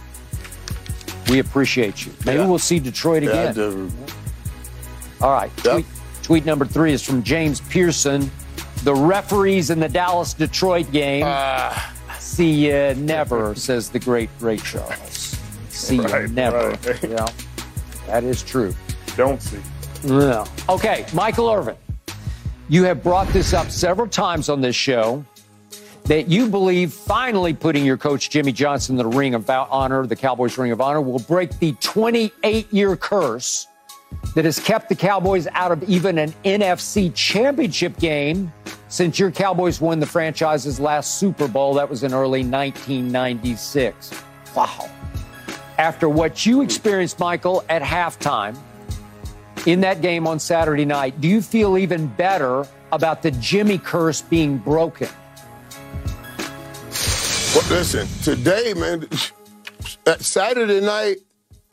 We 1.30 1.40
appreciate 1.40 2.06
you. 2.06 2.14
Maybe 2.26 2.40
yeah. 2.40 2.48
we'll 2.48 2.60
see 2.60 2.80
Detroit 2.80 3.24
again. 3.24 3.56
Yeah, 3.56 4.06
all 5.22 5.32
right. 5.32 5.56
Tweet, 5.58 5.86
tweet, 6.22 6.46
number 6.46 6.66
three 6.66 6.94
is 6.94 7.02
from 7.02 7.24
James 7.24 7.62
Pearson. 7.62 8.30
The 8.86 8.94
referees 8.94 9.72
in 9.72 9.80
the 9.80 9.90
Dallas 9.90 10.36
Detroit 10.36 10.92
game. 10.92 11.24
Uh, 11.26 11.76
see 12.20 12.68
you 12.68 12.94
never, 12.94 13.56
says 13.56 13.90
the 13.90 13.98
great 13.98 14.30
Ray 14.40 14.58
Charles. 14.58 15.40
See 15.70 16.00
right, 16.00 16.22
you 16.22 16.28
never. 16.28 16.70
Right. 16.70 17.04
Yeah, 17.04 17.28
that 18.06 18.24
is 18.24 18.44
true. 18.44 18.76
Don't 19.18 19.42
see. 19.42 19.58
No. 20.04 20.46
Okay, 20.70 21.04
Michael 21.16 21.50
Irvin. 21.50 21.76
You 22.70 22.84
have 22.84 23.02
brought 23.02 23.28
this 23.30 23.54
up 23.54 23.72
several 23.72 24.08
times 24.08 24.50
on 24.50 24.62
this 24.62 24.76
show 24.76 25.26
that 26.04 26.30
you 26.30 26.48
believe 26.48 26.94
finally 26.94 27.56
putting 27.56 27.86
your 27.86 27.98
coach 27.98 28.30
Jimmy 28.30 28.52
Johnson 28.52 29.00
in 29.00 29.10
the 29.10 29.18
Ring 29.18 29.34
of 29.34 29.50
Honor, 29.50 30.06
the 30.06 30.16
Cowboys 30.16 30.60
Ring 30.60 30.72
of 30.72 30.80
Honor, 30.80 31.02
will 31.02 31.18
break 31.18 31.58
the 31.58 31.72
28 31.82 32.72
year 32.72 32.96
curse 32.96 33.66
that 34.36 34.46
has 34.46 34.60
kept 34.60 34.90
the 34.90 34.96
Cowboys 34.96 35.48
out 35.54 35.72
of 35.72 35.84
even 35.84 36.18
an 36.18 36.34
NFC 36.44 37.14
championship 37.16 37.98
game 37.98 38.52
since 38.88 39.18
your 39.18 39.32
Cowboys 39.32 39.82
won 39.82 40.00
the 40.00 40.06
franchise's 40.06 40.80
last 40.80 41.20
Super 41.20 41.48
Bowl. 41.48 41.74
That 41.74 41.90
was 41.90 42.04
in 42.04 42.14
early 42.14 42.44
1996. 42.44 44.12
Wow. 44.56 44.90
After 45.78 46.08
what 46.08 46.46
you 46.46 46.62
experienced, 46.62 47.20
Michael, 47.20 47.64
at 47.70 47.82
halftime 47.82 48.58
in 49.66 49.82
that 49.82 50.02
game 50.02 50.28
on 50.28 50.40
Saturday 50.40 50.86
night, 50.86 51.20
do 51.20 51.28
you 51.28 51.42
feel 51.42 51.78
even 51.78 52.08
better 52.08 52.66
about 52.92 53.22
the 53.22 53.32
Jimmy 53.32 53.78
curse 53.78 54.22
being 54.22 54.58
broken? 54.58 55.10
Well, 57.54 57.70
listen, 57.70 58.08
today, 58.22 58.74
man, 58.74 59.08
Saturday 60.20 60.82
night, 60.82 61.18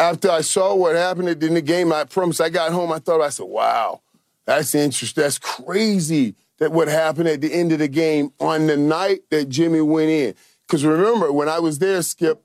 after 0.03 0.31
I 0.31 0.41
saw 0.41 0.75
what 0.75 0.97
happened 0.97 1.29
in 1.43 1.55
the 1.55 1.63
game, 1.63 1.93
I 1.93 2.05
promise 2.05 2.41
I 2.41 2.49
got 2.49 2.73
home, 2.73 2.91
I 2.91 2.99
thought, 2.99 3.21
I 3.21 3.29
said, 3.29 3.47
wow, 3.47 4.01
that's 4.45 4.75
interesting. 4.75 5.23
That's 5.23 5.39
crazy 5.39 6.35
that 6.59 6.73
what 6.73 6.89
happened 6.89 7.29
at 7.29 7.41
the 7.41 7.53
end 7.53 7.71
of 7.71 7.79
the 7.79 7.89
game 7.89 8.33
on 8.41 8.67
the 8.67 8.77
night 8.77 9.21
that 9.31 9.49
Jimmy 9.49 9.81
went 9.81 10.11
in. 10.11 10.35
Because 10.67 10.85
remember, 10.85 11.33
when 11.33 11.49
I 11.49 11.61
was 11.61 11.79
there, 11.79 12.03
Skip, 12.03 12.43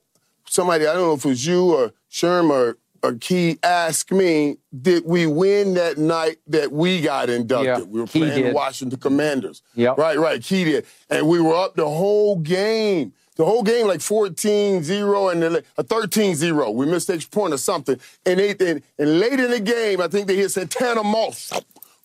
somebody, 0.47 0.85
I 0.85 0.93
don't 0.93 1.07
know 1.07 1.13
if 1.13 1.25
it 1.25 1.29
was 1.29 1.47
you 1.47 1.73
or 1.73 1.93
Sherm 2.11 2.51
or, 2.51 2.77
or 3.01 3.15
Key, 3.15 3.57
asked 3.63 4.11
me, 4.11 4.57
did 4.79 5.03
we 5.05 5.25
win 5.25 5.73
that 5.75 5.97
night 5.97 6.37
that 6.47 6.71
we 6.71 7.01
got 7.01 7.29
inducted? 7.29 7.65
Yeah, 7.65 7.81
we 7.81 8.01
were 8.01 8.07
playing 8.07 8.43
the 8.43 8.53
Washington 8.53 8.99
Commanders. 8.99 9.63
Yep. 9.73 9.97
Right, 9.97 10.19
right, 10.19 10.43
Key 10.43 10.63
did. 10.63 10.85
And 11.09 11.27
we 11.27 11.41
were 11.41 11.55
up 11.55 11.75
the 11.75 11.89
whole 11.89 12.35
game 12.37 13.13
the 13.37 13.45
whole 13.45 13.63
game 13.63 13.87
like 13.87 13.99
14-0 13.99 15.31
and 15.31 15.43
a 15.77 15.83
13-0. 15.83 16.73
We 16.73 16.85
missed 16.87 17.09
extra 17.09 17.29
point 17.29 17.53
or 17.53 17.57
something. 17.57 17.99
And, 18.25 18.39
they, 18.39 18.49
and, 18.51 18.81
and 18.97 19.19
late 19.19 19.39
in 19.39 19.51
the 19.51 19.59
game, 19.59 20.01
I 20.01 20.07
think 20.07 20.27
they 20.27 20.35
hit 20.35 20.49
Santana 20.49 21.03
Moss 21.03 21.53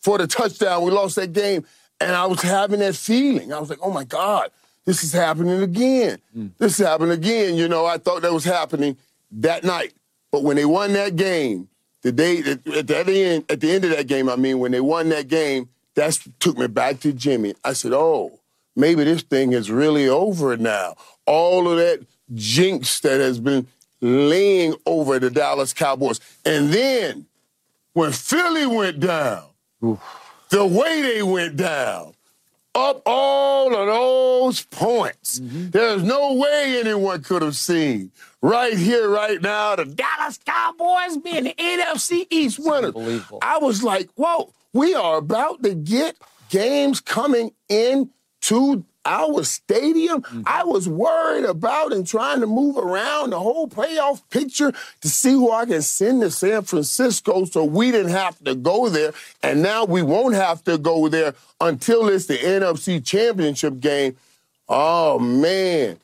for 0.02 0.18
the 0.18 0.26
touchdown. 0.26 0.82
We 0.82 0.90
lost 0.90 1.16
that 1.16 1.32
game. 1.32 1.64
And 2.00 2.12
I 2.12 2.26
was 2.26 2.42
having 2.42 2.80
that 2.80 2.96
feeling. 2.96 3.52
I 3.52 3.60
was 3.60 3.70
like, 3.70 3.78
oh 3.82 3.90
my 3.90 4.04
God, 4.04 4.50
this 4.84 5.02
is 5.02 5.12
happening 5.12 5.62
again. 5.62 6.18
Mm. 6.36 6.50
This 6.58 6.78
is 6.78 6.86
happening 6.86 7.12
again. 7.12 7.54
You 7.56 7.68
know, 7.68 7.86
I 7.86 7.96
thought 7.96 8.22
that 8.22 8.32
was 8.32 8.44
happening 8.44 8.98
that 9.32 9.64
night. 9.64 9.94
But 10.30 10.42
when 10.42 10.56
they 10.56 10.64
won 10.64 10.92
that 10.94 11.16
game, 11.16 11.68
the 12.02 12.12
day 12.12 12.40
at 12.40 12.64
the 12.64 13.22
end, 13.24 13.44
at 13.48 13.60
the 13.60 13.70
end 13.70 13.84
of 13.84 13.90
that 13.90 14.06
game, 14.06 14.28
I 14.28 14.36
mean, 14.36 14.58
when 14.58 14.72
they 14.72 14.80
won 14.80 15.08
that 15.10 15.28
game, 15.28 15.68
that 15.94 16.18
took 16.40 16.58
me 16.58 16.66
back 16.66 17.00
to 17.00 17.12
Jimmy. 17.12 17.54
I 17.64 17.74
said, 17.74 17.92
oh, 17.92 18.40
maybe 18.74 19.04
this 19.04 19.22
thing 19.22 19.52
is 19.52 19.70
really 19.70 20.08
over 20.08 20.56
now 20.56 20.96
all 21.26 21.68
of 21.68 21.78
that 21.78 22.04
jinx 22.34 23.00
that 23.00 23.20
has 23.20 23.38
been 23.38 23.66
laying 24.00 24.74
over 24.86 25.18
the 25.18 25.30
Dallas 25.30 25.72
Cowboys. 25.72 26.20
And 26.44 26.72
then 26.72 27.26
when 27.92 28.12
Philly 28.12 28.66
went 28.66 29.00
down, 29.00 29.44
Oof. 29.84 30.00
the 30.50 30.66
way 30.66 31.02
they 31.02 31.22
went 31.22 31.56
down, 31.56 32.14
up 32.74 33.02
all 33.04 33.74
of 33.74 33.86
those 33.86 34.62
points, 34.62 35.40
mm-hmm. 35.40 35.70
there's 35.70 36.02
no 36.02 36.34
way 36.34 36.80
anyone 36.80 37.22
could 37.22 37.42
have 37.42 37.56
seen 37.56 38.10
right 38.40 38.76
here, 38.76 39.08
right 39.08 39.40
now, 39.40 39.76
the 39.76 39.84
Dallas 39.84 40.38
Cowboys 40.44 41.16
being 41.18 41.44
the 41.44 41.54
NFC 41.54 42.26
East 42.30 42.58
winner. 42.58 42.92
I 43.40 43.58
was 43.58 43.82
like, 43.82 44.10
whoa, 44.16 44.52
we 44.72 44.94
are 44.94 45.18
about 45.18 45.62
to 45.62 45.74
get 45.74 46.16
games 46.50 47.00
coming 47.00 47.52
in 47.68 48.10
to 48.42 48.84
our 49.04 49.42
stadium. 49.44 50.22
Mm-hmm. 50.22 50.42
I 50.46 50.64
was 50.64 50.88
worried 50.88 51.44
about 51.44 51.92
and 51.92 52.06
trying 52.06 52.40
to 52.40 52.46
move 52.46 52.76
around 52.76 53.30
the 53.30 53.40
whole 53.40 53.68
playoff 53.68 54.22
picture 54.30 54.72
to 55.00 55.08
see 55.08 55.32
who 55.32 55.50
I 55.50 55.66
can 55.66 55.82
send 55.82 56.22
to 56.22 56.30
San 56.30 56.62
Francisco 56.62 57.44
so 57.44 57.64
we 57.64 57.90
didn't 57.90 58.12
have 58.12 58.38
to 58.44 58.54
go 58.54 58.88
there. 58.88 59.12
And 59.42 59.62
now 59.62 59.84
we 59.84 60.02
won't 60.02 60.34
have 60.34 60.62
to 60.64 60.78
go 60.78 61.08
there 61.08 61.34
until 61.60 62.08
it's 62.08 62.26
the 62.26 62.38
NFC 62.38 63.04
championship 63.04 63.80
game. 63.80 64.16
Oh 64.68 65.18
man. 65.18 65.98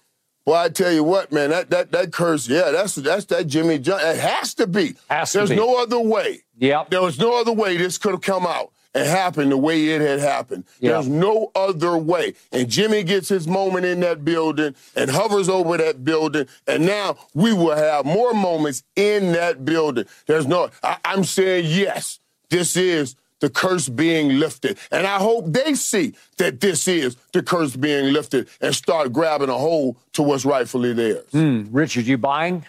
Well, 0.45 0.57
I 0.57 0.71
tell 0.71 0.91
you 0.91 1.05
what, 1.05 1.31
man, 1.31 1.51
that 1.51 1.69
that 1.71 1.93
that 1.93 2.11
curse, 2.11 2.49
yeah, 2.49 2.71
that's 2.71 2.95
that's 2.95 3.27
that 3.27 3.47
Jimmy 3.47 3.79
John. 3.79 4.01
It 4.01 4.17
has 4.17 4.55
to 4.55 4.67
be. 4.67 4.95
Has 5.11 5.35
There's 5.35 5.51
to 5.51 5.55
be. 5.55 5.61
no 5.61 5.81
other 5.83 6.01
way. 6.01 6.41
Yep. 6.59 6.89
There 6.91 7.03
was 7.03 7.19
no 7.19 7.39
other 7.39 7.53
way 7.53 7.77
this 7.77 7.99
could 7.99 8.13
have 8.13 8.23
come 8.23 8.47
out 8.47 8.73
and 8.95 9.07
happened 9.07 9.53
the 9.53 9.57
way 9.57 9.89
it 9.89 10.01
had 10.01 10.21
happened. 10.21 10.65
Yeah. 10.81 10.93
There's 10.93 11.09
no 11.09 11.51
other 11.55 11.97
way. 11.97 12.35
And 12.53 12.69
Jimmy 12.69 13.03
gets 13.03 13.29
his 13.29 13.47
moment 13.47 13.85
in 13.85 14.01
that 14.01 14.25
building 14.25 14.75
and 14.97 15.11
hovers 15.11 15.49
over 15.49 15.77
that 15.77 16.05
building. 16.05 16.47
And 16.67 16.87
now 16.87 17.17
we 17.35 17.53
will 17.53 17.77
have 17.77 18.05
more 18.05 18.35
moments 18.35 18.83
in 18.97 19.33
that 19.33 19.65
building. 19.65 20.07
There's 20.27 20.47
no, 20.47 20.71
I, 20.83 20.97
I'm 21.05 21.25
saying 21.25 21.67
yes, 21.67 22.19
this 22.49 22.77
is 22.77 23.15
the 23.41 23.51
curse 23.51 23.89
being 23.89 24.39
lifted. 24.41 24.79
And 24.91 25.07
I 25.07 25.19
hope 25.19 25.45
they 25.47 25.75
see 25.75 26.15
that 26.39 26.61
this 26.61 26.89
is 26.89 27.17
the 27.33 27.43
curse 27.43 27.77
being 27.77 28.13
lifted 28.13 28.49
and 28.61 28.75
start 28.75 29.13
grabbing 29.13 29.49
a 29.49 29.59
hold 29.59 29.97
to 30.15 30.23
what's 30.23 30.45
rightfully 30.45 30.93
theirs. 30.93 31.27
Mm, 31.33 31.69
Richard, 31.71 32.07
you 32.07 32.19
buying? 32.19 32.65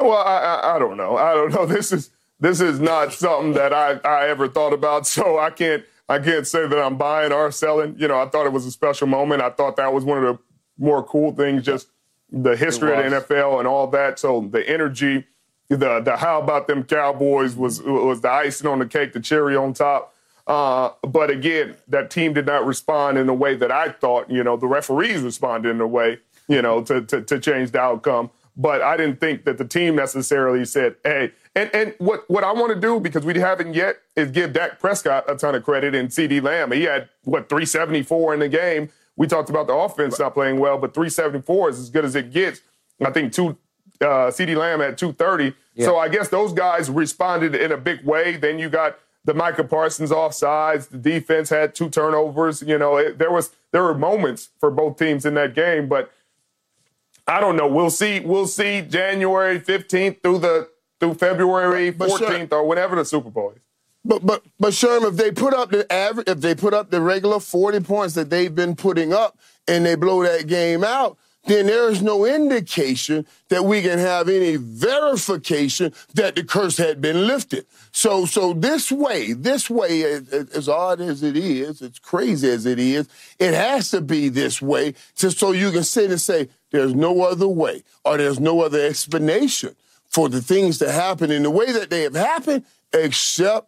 Well, 0.00 0.12
I, 0.12 0.38
I, 0.38 0.76
I 0.76 0.78
don't 0.78 0.96
know. 0.96 1.16
I 1.16 1.34
don't 1.34 1.52
know. 1.52 1.66
This 1.74 1.92
is 1.92 2.10
this 2.44 2.60
is 2.60 2.78
not 2.78 3.12
something 3.12 3.54
that 3.54 3.72
I, 3.72 3.92
I 4.04 4.28
ever 4.28 4.48
thought 4.48 4.72
about. 4.72 5.06
So 5.14 5.38
I 5.38 5.50
can't 5.50 5.84
I 6.08 6.18
can't 6.18 6.46
say 6.46 6.66
that 6.66 6.78
I'm 6.78 6.96
buying 6.98 7.32
or 7.32 7.50
selling. 7.50 7.96
You 7.98 8.08
know, 8.08 8.20
I 8.20 8.28
thought 8.28 8.46
it 8.46 8.52
was 8.52 8.66
a 8.66 8.70
special 8.70 9.06
moment. 9.06 9.40
I 9.40 9.50
thought 9.50 9.76
that 9.76 9.92
was 9.92 10.04
one 10.04 10.22
of 10.22 10.24
the 10.24 10.42
more 10.76 11.02
cool 11.02 11.32
things, 11.32 11.64
just 11.64 11.88
the 12.30 12.56
history 12.56 12.92
of 12.92 13.10
the 13.10 13.16
NFL 13.18 13.58
and 13.60 13.68
all 13.68 13.86
that. 13.88 14.18
So 14.18 14.48
the 14.50 14.68
energy, 14.68 15.24
the 15.68 16.00
the 16.00 16.16
how 16.16 16.40
about 16.40 16.66
them 16.66 16.84
Cowboys 16.84 17.56
was 17.56 17.80
was 17.82 18.20
the 18.20 18.30
icing 18.30 18.66
on 18.66 18.80
the 18.80 18.86
cake, 18.86 19.12
the 19.12 19.20
cherry 19.20 19.56
on 19.56 19.72
top. 19.72 20.14
Uh, 20.46 20.90
but 21.02 21.30
again, 21.30 21.74
that 21.88 22.10
team 22.10 22.34
did 22.34 22.44
not 22.46 22.66
respond 22.66 23.16
in 23.16 23.26
the 23.26 23.34
way 23.34 23.54
that 23.54 23.72
I 23.72 23.90
thought. 23.90 24.30
You 24.30 24.44
know, 24.44 24.56
the 24.56 24.66
referees 24.66 25.22
responded 25.22 25.70
in 25.70 25.80
a 25.80 25.86
way, 25.86 26.18
you 26.48 26.60
know, 26.60 26.82
to, 26.82 27.00
to, 27.00 27.22
to 27.22 27.40
change 27.40 27.70
the 27.70 27.80
outcome. 27.80 28.30
But 28.56 28.82
I 28.82 28.98
didn't 28.98 29.20
think 29.20 29.44
that 29.44 29.56
the 29.56 29.64
team 29.64 29.96
necessarily 29.96 30.64
said, 30.64 30.96
"Hey." 31.04 31.32
And 31.56 31.70
and 31.72 31.94
what 31.98 32.28
what 32.28 32.42
I 32.42 32.52
want 32.52 32.74
to 32.74 32.80
do 32.80 32.98
because 32.98 33.24
we 33.24 33.38
haven't 33.38 33.74
yet 33.74 33.96
is 34.16 34.30
give 34.30 34.52
Dak 34.52 34.80
Prescott 34.80 35.24
a 35.30 35.36
ton 35.36 35.54
of 35.54 35.62
credit 35.62 35.94
and 35.94 36.08
CeeDee 36.08 36.42
Lamb. 36.42 36.72
He 36.72 36.82
had 36.82 37.08
what 37.22 37.48
374 37.48 38.34
in 38.34 38.40
the 38.40 38.48
game. 38.48 38.90
We 39.16 39.28
talked 39.28 39.50
about 39.50 39.68
the 39.68 39.74
offense 39.74 40.18
not 40.18 40.34
playing 40.34 40.58
well, 40.58 40.78
but 40.78 40.92
374 40.92 41.70
is 41.70 41.78
as 41.78 41.90
good 41.90 42.04
as 42.04 42.16
it 42.16 42.32
gets. 42.32 42.60
I 43.04 43.10
think 43.10 43.32
two 43.32 43.56
uh, 44.00 44.30
CeeDee 44.30 44.56
Lamb 44.56 44.80
at 44.80 44.98
230. 44.98 45.54
Yeah. 45.74 45.86
So 45.86 45.96
I 45.96 46.08
guess 46.08 46.28
those 46.28 46.52
guys 46.52 46.90
responded 46.90 47.54
in 47.54 47.70
a 47.70 47.76
big 47.76 48.04
way. 48.04 48.36
Then 48.36 48.58
you 48.58 48.68
got 48.68 48.98
the 49.24 49.34
Micah 49.34 49.64
Parsons 49.64 50.10
offsides. 50.10 50.88
The 50.88 50.98
defense 50.98 51.50
had 51.50 51.74
two 51.74 51.88
turnovers. 51.88 52.62
You 52.62 52.78
know, 52.78 52.96
it, 52.96 53.18
there 53.18 53.30
was 53.30 53.52
there 53.70 53.82
were 53.82 53.94
moments 53.94 54.50
for 54.58 54.70
both 54.70 54.98
teams 54.98 55.24
in 55.24 55.34
that 55.34 55.54
game, 55.54 55.88
but 55.88 56.12
I 57.26 57.40
don't 57.40 57.56
know. 57.56 57.66
We'll 57.66 57.90
see. 57.90 58.20
We'll 58.20 58.46
see 58.46 58.82
January 58.82 59.60
15th 59.60 60.22
through 60.22 60.38
the 60.38 60.68
through 61.00 61.14
February 61.14 61.92
14th 61.92 62.52
or 62.52 62.66
whenever 62.66 62.96
the 62.96 63.04
Super 63.04 63.30
Bowl 63.30 63.52
is. 63.54 63.62
But 64.04 64.24
but 64.26 64.42
but 64.60 64.72
Sherm, 64.72 65.08
if 65.08 65.16
they 65.16 65.30
put 65.30 65.54
up 65.54 65.70
the 65.70 65.90
average, 65.90 66.28
if 66.28 66.40
they 66.40 66.54
put 66.54 66.74
up 66.74 66.90
the 66.90 67.00
regular 67.00 67.40
40 67.40 67.80
points 67.80 68.14
that 68.14 68.28
they've 68.28 68.54
been 68.54 68.76
putting 68.76 69.14
up, 69.14 69.38
and 69.66 69.86
they 69.86 69.94
blow 69.94 70.22
that 70.22 70.46
game 70.46 70.84
out, 70.84 71.16
then 71.46 71.66
there 71.66 71.90
is 71.90 72.02
no 72.02 72.24
indication 72.24 73.26
that 73.48 73.64
we 73.64 73.82
can 73.82 73.98
have 73.98 74.28
any 74.28 74.56
verification 74.56 75.92
that 76.14 76.34
the 76.36 76.44
curse 76.44 76.76
had 76.76 77.00
been 77.00 77.26
lifted. 77.26 77.66
So, 77.92 78.24
so 78.24 78.52
this 78.52 78.90
way, 78.90 79.32
this 79.32 79.68
way, 79.68 80.02
as, 80.04 80.28
as 80.32 80.68
odd 80.68 81.00
as 81.00 81.22
it 81.22 81.36
is, 81.36 81.82
as 81.82 81.98
crazy 81.98 82.48
as 82.50 82.64
it 82.66 82.78
is, 82.78 83.08
it 83.38 83.54
has 83.54 83.90
to 83.90 84.00
be 84.00 84.28
this 84.28 84.60
way, 84.62 84.94
just 85.16 85.38
so 85.38 85.52
you 85.52 85.70
can 85.70 85.84
sit 85.84 86.10
and 86.10 86.20
say, 86.20 86.48
"There's 86.70 86.94
no 86.94 87.22
other 87.22 87.48
way," 87.48 87.84
or 88.04 88.16
"There's 88.16 88.40
no 88.40 88.60
other 88.62 88.80
explanation 88.80 89.76
for 90.14 90.28
the 90.28 90.40
things 90.40 90.78
to 90.78 90.92
happen 90.92 91.32
in 91.32 91.42
the 91.42 91.50
way 91.50 91.72
that 91.72 91.90
they 91.90 92.02
have 92.02 92.14
happened, 92.14 92.64
except 92.92 93.66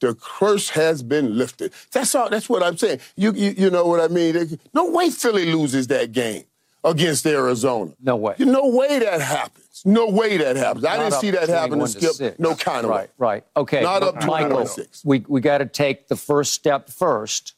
the 0.00 0.14
curse 0.14 0.68
has 0.68 1.02
been 1.02 1.38
lifted. 1.38 1.72
That's 1.90 2.14
all. 2.14 2.28
That's 2.28 2.50
what 2.50 2.62
I'm 2.62 2.76
saying. 2.76 3.00
You, 3.16 3.32
you, 3.32 3.54
you 3.56 3.70
know 3.70 3.86
what 3.86 4.00
I 4.00 4.08
mean? 4.08 4.58
No 4.74 4.90
way 4.90 5.08
Philly 5.08 5.50
loses 5.50 5.86
that 5.86 6.12
game 6.12 6.44
against 6.84 7.24
Arizona. 7.24 7.92
No 7.98 8.14
way. 8.16 8.34
No 8.38 8.68
way 8.68 8.98
that 8.98 9.22
happens. 9.22 9.82
No 9.86 10.10
way 10.10 10.36
that 10.36 10.56
happens. 10.56 10.82
Not 10.82 10.98
I 10.98 11.02
didn't 11.02 11.14
see 11.14 11.30
that 11.30 11.48
happen 11.48 11.78
to 11.78 11.88
Skip. 11.88 12.12
Six. 12.12 12.38
No 12.38 12.54
kind 12.54 12.84
of 12.84 12.90
right, 12.90 13.08
way. 13.08 13.12
Right. 13.16 13.44
Okay. 13.56 13.82
Not 13.82 14.02
up 14.02 14.20
to 14.20 14.26
Michael. 14.26 14.66
Six. 14.66 15.02
We 15.02 15.24
we 15.26 15.40
got 15.40 15.58
to 15.58 15.66
take 15.66 16.08
the 16.08 16.16
first 16.16 16.52
step 16.52 16.90
first. 16.90 17.54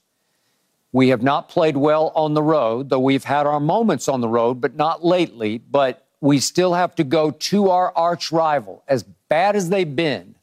We 0.92 1.08
have 1.08 1.22
not 1.22 1.48
played 1.48 1.76
well 1.76 2.12
on 2.14 2.34
the 2.34 2.42
road, 2.42 2.88
though 2.88 3.00
we've 3.00 3.24
had 3.24 3.48
our 3.48 3.58
moments 3.58 4.08
on 4.08 4.20
the 4.20 4.28
road, 4.28 4.60
but 4.60 4.76
not 4.76 5.04
lately. 5.04 5.58
But 5.58 6.07
we 6.20 6.38
still 6.38 6.74
have 6.74 6.94
to 6.96 7.04
go 7.04 7.30
to 7.30 7.70
our 7.70 7.92
arch 7.96 8.32
rival, 8.32 8.82
as 8.88 9.02
bad 9.02 9.56
as 9.56 9.68
they've 9.68 9.96
been 9.96 10.34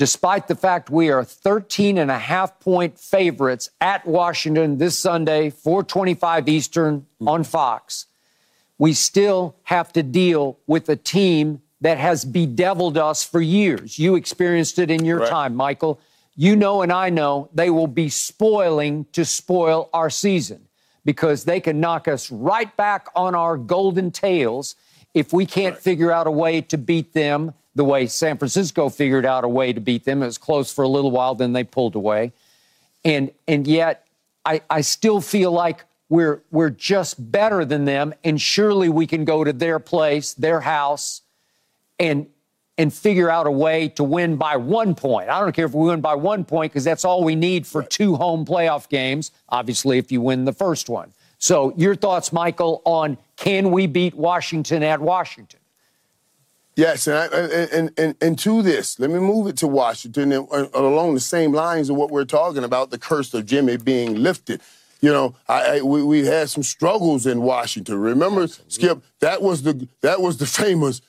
despite 0.00 0.48
the 0.48 0.54
fact 0.54 0.88
we 0.88 1.10
are 1.10 1.22
13 1.22 1.98
and 1.98 2.10
a 2.10 2.18
half 2.18 2.58
point 2.58 2.98
favorites 2.98 3.68
at 3.82 4.06
Washington 4.06 4.78
this 4.78 4.98
Sunday, 4.98 5.50
425 5.50 6.48
Eastern 6.48 7.06
on 7.26 7.44
Fox, 7.44 8.06
we 8.78 8.94
still 8.94 9.54
have 9.64 9.92
to 9.92 10.02
deal 10.02 10.58
with 10.66 10.88
a 10.88 10.96
team 10.96 11.60
that 11.82 11.98
has 11.98 12.24
bedeviled 12.24 12.96
us 12.96 13.22
for 13.22 13.42
years. 13.42 13.98
You 13.98 14.14
experienced 14.14 14.78
it 14.78 14.90
in 14.90 15.04
your 15.04 15.18
right. 15.18 15.28
time, 15.28 15.54
Michael. 15.54 16.00
You 16.34 16.56
know, 16.56 16.80
and 16.80 16.90
I 16.90 17.10
know 17.10 17.50
they 17.52 17.68
will 17.68 17.86
be 17.86 18.08
spoiling 18.08 19.04
to 19.12 19.26
spoil 19.26 19.90
our 19.92 20.08
season 20.08 20.66
because 21.04 21.44
they 21.44 21.60
can 21.60 21.78
knock 21.78 22.08
us 22.08 22.30
right 22.30 22.74
back 22.74 23.08
on 23.14 23.34
our 23.34 23.58
golden 23.58 24.12
tails 24.12 24.76
if 25.14 25.32
we 25.32 25.46
can't 25.46 25.74
right. 25.74 25.82
figure 25.82 26.12
out 26.12 26.26
a 26.26 26.30
way 26.30 26.60
to 26.62 26.78
beat 26.78 27.12
them 27.12 27.54
the 27.74 27.84
way 27.84 28.06
San 28.06 28.36
Francisco 28.36 28.88
figured 28.88 29.24
out 29.24 29.44
a 29.44 29.48
way 29.48 29.72
to 29.72 29.80
beat 29.80 30.04
them. 30.04 30.22
It 30.22 30.26
was 30.26 30.38
close 30.38 30.72
for 30.72 30.82
a 30.82 30.88
little 30.88 31.10
while, 31.10 31.34
then 31.34 31.52
they 31.52 31.64
pulled 31.64 31.94
away. 31.94 32.32
And 33.04 33.30
and 33.48 33.66
yet 33.66 34.06
I, 34.44 34.62
I 34.68 34.80
still 34.80 35.20
feel 35.20 35.52
like 35.52 35.84
we're 36.08 36.42
we're 36.50 36.70
just 36.70 37.30
better 37.30 37.64
than 37.64 37.84
them, 37.84 38.12
and 38.24 38.40
surely 38.40 38.88
we 38.88 39.06
can 39.06 39.24
go 39.24 39.44
to 39.44 39.52
their 39.52 39.78
place, 39.78 40.34
their 40.34 40.60
house, 40.60 41.22
and 41.98 42.26
and 42.76 42.92
figure 42.92 43.30
out 43.30 43.46
a 43.46 43.50
way 43.50 43.88
to 43.88 44.02
win 44.02 44.36
by 44.36 44.56
one 44.56 44.94
point. 44.94 45.28
I 45.28 45.40
don't 45.40 45.52
care 45.52 45.66
if 45.66 45.74
we 45.74 45.86
win 45.86 46.00
by 46.00 46.14
one 46.14 46.44
point 46.44 46.72
because 46.72 46.84
that's 46.84 47.04
all 47.04 47.22
we 47.22 47.36
need 47.36 47.66
for 47.66 47.82
two 47.82 48.16
home 48.16 48.44
playoff 48.44 48.88
games. 48.88 49.30
Obviously, 49.48 49.98
if 49.98 50.10
you 50.10 50.20
win 50.20 50.44
the 50.44 50.52
first 50.52 50.88
one. 50.88 51.12
So, 51.38 51.72
your 51.76 51.94
thoughts, 51.94 52.32
Michael, 52.34 52.82
on 52.84 53.16
can 53.40 53.70
we 53.70 53.86
beat 53.86 54.14
Washington 54.14 54.82
at 54.82 55.00
Washington? 55.00 55.58
Yes, 56.76 57.06
and, 57.06 57.16
I, 57.16 57.26
and, 57.26 57.90
and, 57.98 58.14
and 58.20 58.38
to 58.40 58.62
this, 58.62 59.00
let 59.00 59.10
me 59.10 59.18
move 59.18 59.46
it 59.46 59.56
to 59.58 59.66
Washington 59.66 60.30
and, 60.30 60.46
and 60.50 60.68
along 60.74 61.14
the 61.14 61.20
same 61.20 61.52
lines 61.52 61.88
of 61.88 61.96
what 61.96 62.10
we're 62.10 62.26
talking 62.26 62.64
about, 62.64 62.90
the 62.90 62.98
curse 62.98 63.32
of 63.32 63.46
Jimmy 63.46 63.78
being 63.78 64.16
lifted. 64.16 64.60
You 65.00 65.10
know, 65.10 65.34
I, 65.48 65.78
I 65.78 65.80
we, 65.80 66.02
we 66.02 66.26
had 66.26 66.50
some 66.50 66.62
struggles 66.62 67.26
in 67.26 67.40
Washington. 67.40 67.98
Remember, 67.98 68.42
Absolutely. 68.42 68.72
Skip? 68.72 69.02
That 69.20 69.40
was 69.40 69.62
the 69.62 69.88
that 70.02 70.20
was 70.20 70.36
the 70.36 70.46
famous. 70.64 71.00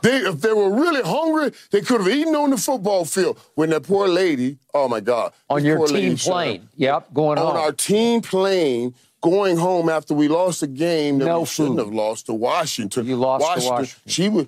They, 0.00 0.18
if 0.18 0.40
they 0.40 0.52
were 0.52 0.70
really 0.70 1.02
hungry, 1.02 1.52
they 1.72 1.82
could 1.82 2.00
have 2.00 2.08
eaten 2.08 2.34
on 2.34 2.50
the 2.50 2.56
football 2.56 3.04
field. 3.04 3.38
When 3.54 3.70
that 3.70 3.82
poor 3.82 4.08
lady, 4.08 4.58
oh 4.72 4.88
my 4.88 5.00
God, 5.00 5.32
on 5.50 5.64
your 5.64 5.86
team 5.86 6.16
plane, 6.16 6.68
yep, 6.76 7.12
going 7.12 7.38
on 7.38 7.54
home. 7.54 7.56
our 7.56 7.72
team 7.72 8.22
plane, 8.22 8.94
going 9.30 9.56
home 9.56 9.88
after 9.88 10.14
we 10.14 10.28
lost 10.28 10.62
a 10.62 10.66
game 10.66 11.18
that 11.18 11.26
no 11.26 11.40
we 11.40 11.46
shouldn't 11.46 11.78
have 11.78 11.92
lost 11.92 12.26
to 12.26 12.34
Washington. 12.34 13.06
You 13.06 13.16
lost 13.16 13.42
Washington, 13.42 13.68
to 13.68 13.80
Washington. 13.80 14.10
She 14.10 14.28
was 14.28 14.46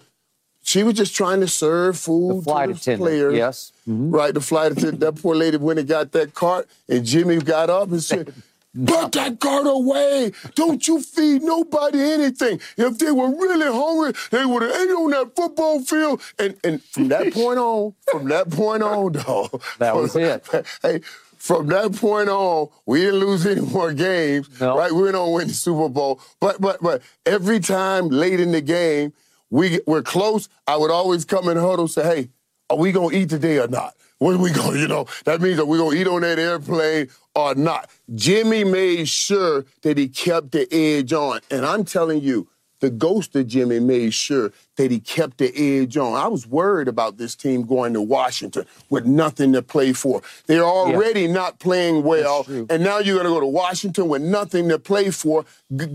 she 0.62 0.82
was 0.82 0.94
just 0.94 1.16
trying 1.16 1.40
to 1.40 1.48
serve 1.48 1.98
food 1.98 2.38
the 2.38 2.42
flight 2.42 2.68
to 2.68 2.74
the 2.74 2.80
attendant, 2.80 3.02
players. 3.02 3.34
Yes. 3.34 3.72
Mm-hmm. 3.88 4.10
Right, 4.10 4.34
the 4.34 4.40
flight 4.40 4.72
attendant. 4.72 5.00
That 5.00 5.20
poor 5.20 5.34
lady 5.34 5.56
went 5.56 5.78
and 5.78 5.88
got 5.88 6.12
that 6.12 6.34
cart, 6.34 6.68
and 6.88 7.04
Jimmy 7.04 7.38
got 7.38 7.70
up 7.70 7.90
and 7.90 8.02
said, 8.02 8.32
Put 8.86 9.12
that 9.12 9.40
cart 9.40 9.66
away. 9.66 10.30
Don't 10.54 10.86
you 10.86 11.00
feed 11.00 11.42
nobody 11.42 12.00
anything. 12.00 12.60
If 12.76 12.98
they 12.98 13.10
were 13.10 13.30
really 13.30 13.66
hungry, 13.66 14.12
they 14.30 14.44
would 14.44 14.62
have 14.62 14.70
ate 14.70 14.90
on 14.90 15.10
that 15.10 15.34
football 15.34 15.80
field. 15.80 16.20
And 16.38 16.54
and 16.62 16.82
from 16.82 17.08
that 17.08 17.32
point 17.32 17.58
on, 17.58 17.94
from 18.12 18.28
that 18.28 18.50
point 18.50 18.82
on, 18.82 19.12
though. 19.12 19.48
That 19.78 19.96
was 19.96 20.14
it. 20.16 20.46
Hey, 20.82 21.00
from 21.48 21.66
that 21.68 21.96
point 21.96 22.28
on, 22.28 22.68
we 22.84 23.00
didn't 23.00 23.20
lose 23.20 23.46
any 23.46 23.62
more 23.62 23.94
games. 23.94 24.60
No. 24.60 24.76
Right? 24.76 24.92
We 24.92 25.10
don't 25.10 25.32
win 25.32 25.48
the 25.48 25.54
Super 25.54 25.88
Bowl. 25.88 26.20
But 26.40 26.60
but 26.60 26.82
but 26.82 27.00
every 27.24 27.58
time 27.58 28.08
late 28.10 28.38
in 28.38 28.52
the 28.52 28.60
game, 28.60 29.14
we 29.48 29.80
we're 29.86 30.02
close, 30.02 30.50
I 30.66 30.76
would 30.76 30.90
always 30.90 31.24
come 31.24 31.48
in 31.48 31.56
huddle 31.56 31.86
and 31.86 31.90
say, 31.90 32.02
"Hey, 32.02 32.28
are 32.68 32.76
we 32.76 32.92
gonna 32.92 33.16
eat 33.16 33.30
today 33.30 33.58
or 33.60 33.66
not? 33.66 33.94
What 34.18 34.34
are 34.34 34.38
we 34.38 34.50
gonna, 34.50 34.78
you 34.78 34.88
know? 34.88 35.06
That 35.24 35.40
means 35.40 35.58
are 35.58 35.64
we 35.64 35.78
gonna 35.78 35.96
eat 35.96 36.06
on 36.06 36.20
that 36.20 36.38
airplane 36.38 37.08
or 37.34 37.54
not?" 37.54 37.88
Jimmy 38.14 38.64
made 38.64 39.08
sure 39.08 39.64
that 39.80 39.96
he 39.96 40.06
kept 40.08 40.52
the 40.52 40.70
edge 40.70 41.14
on, 41.14 41.40
and 41.50 41.64
I'm 41.64 41.84
telling 41.86 42.20
you. 42.20 42.48
The 42.80 42.90
ghost 42.90 43.34
of 43.36 43.46
Jimmy 43.46 43.80
made 43.80 44.14
sure 44.14 44.52
that 44.76 44.90
he 44.90 45.00
kept 45.00 45.38
the 45.38 45.52
edge 45.56 45.96
on. 45.96 46.14
I 46.14 46.28
was 46.28 46.46
worried 46.46 46.88
about 46.88 47.16
this 47.16 47.34
team 47.34 47.62
going 47.66 47.94
to 47.94 48.00
Washington 48.02 48.64
with 48.88 49.04
nothing 49.04 49.52
to 49.54 49.62
play 49.62 49.92
for. 49.92 50.22
They're 50.46 50.62
already 50.62 51.22
yeah. 51.22 51.32
not 51.32 51.58
playing 51.58 52.04
well, 52.04 52.46
and 52.48 52.82
now 52.82 52.98
you're 52.98 53.16
going 53.16 53.26
to 53.26 53.32
go 53.32 53.40
to 53.40 53.46
Washington 53.46 54.08
with 54.08 54.22
nothing 54.22 54.68
to 54.68 54.78
play 54.78 55.10
for. 55.10 55.44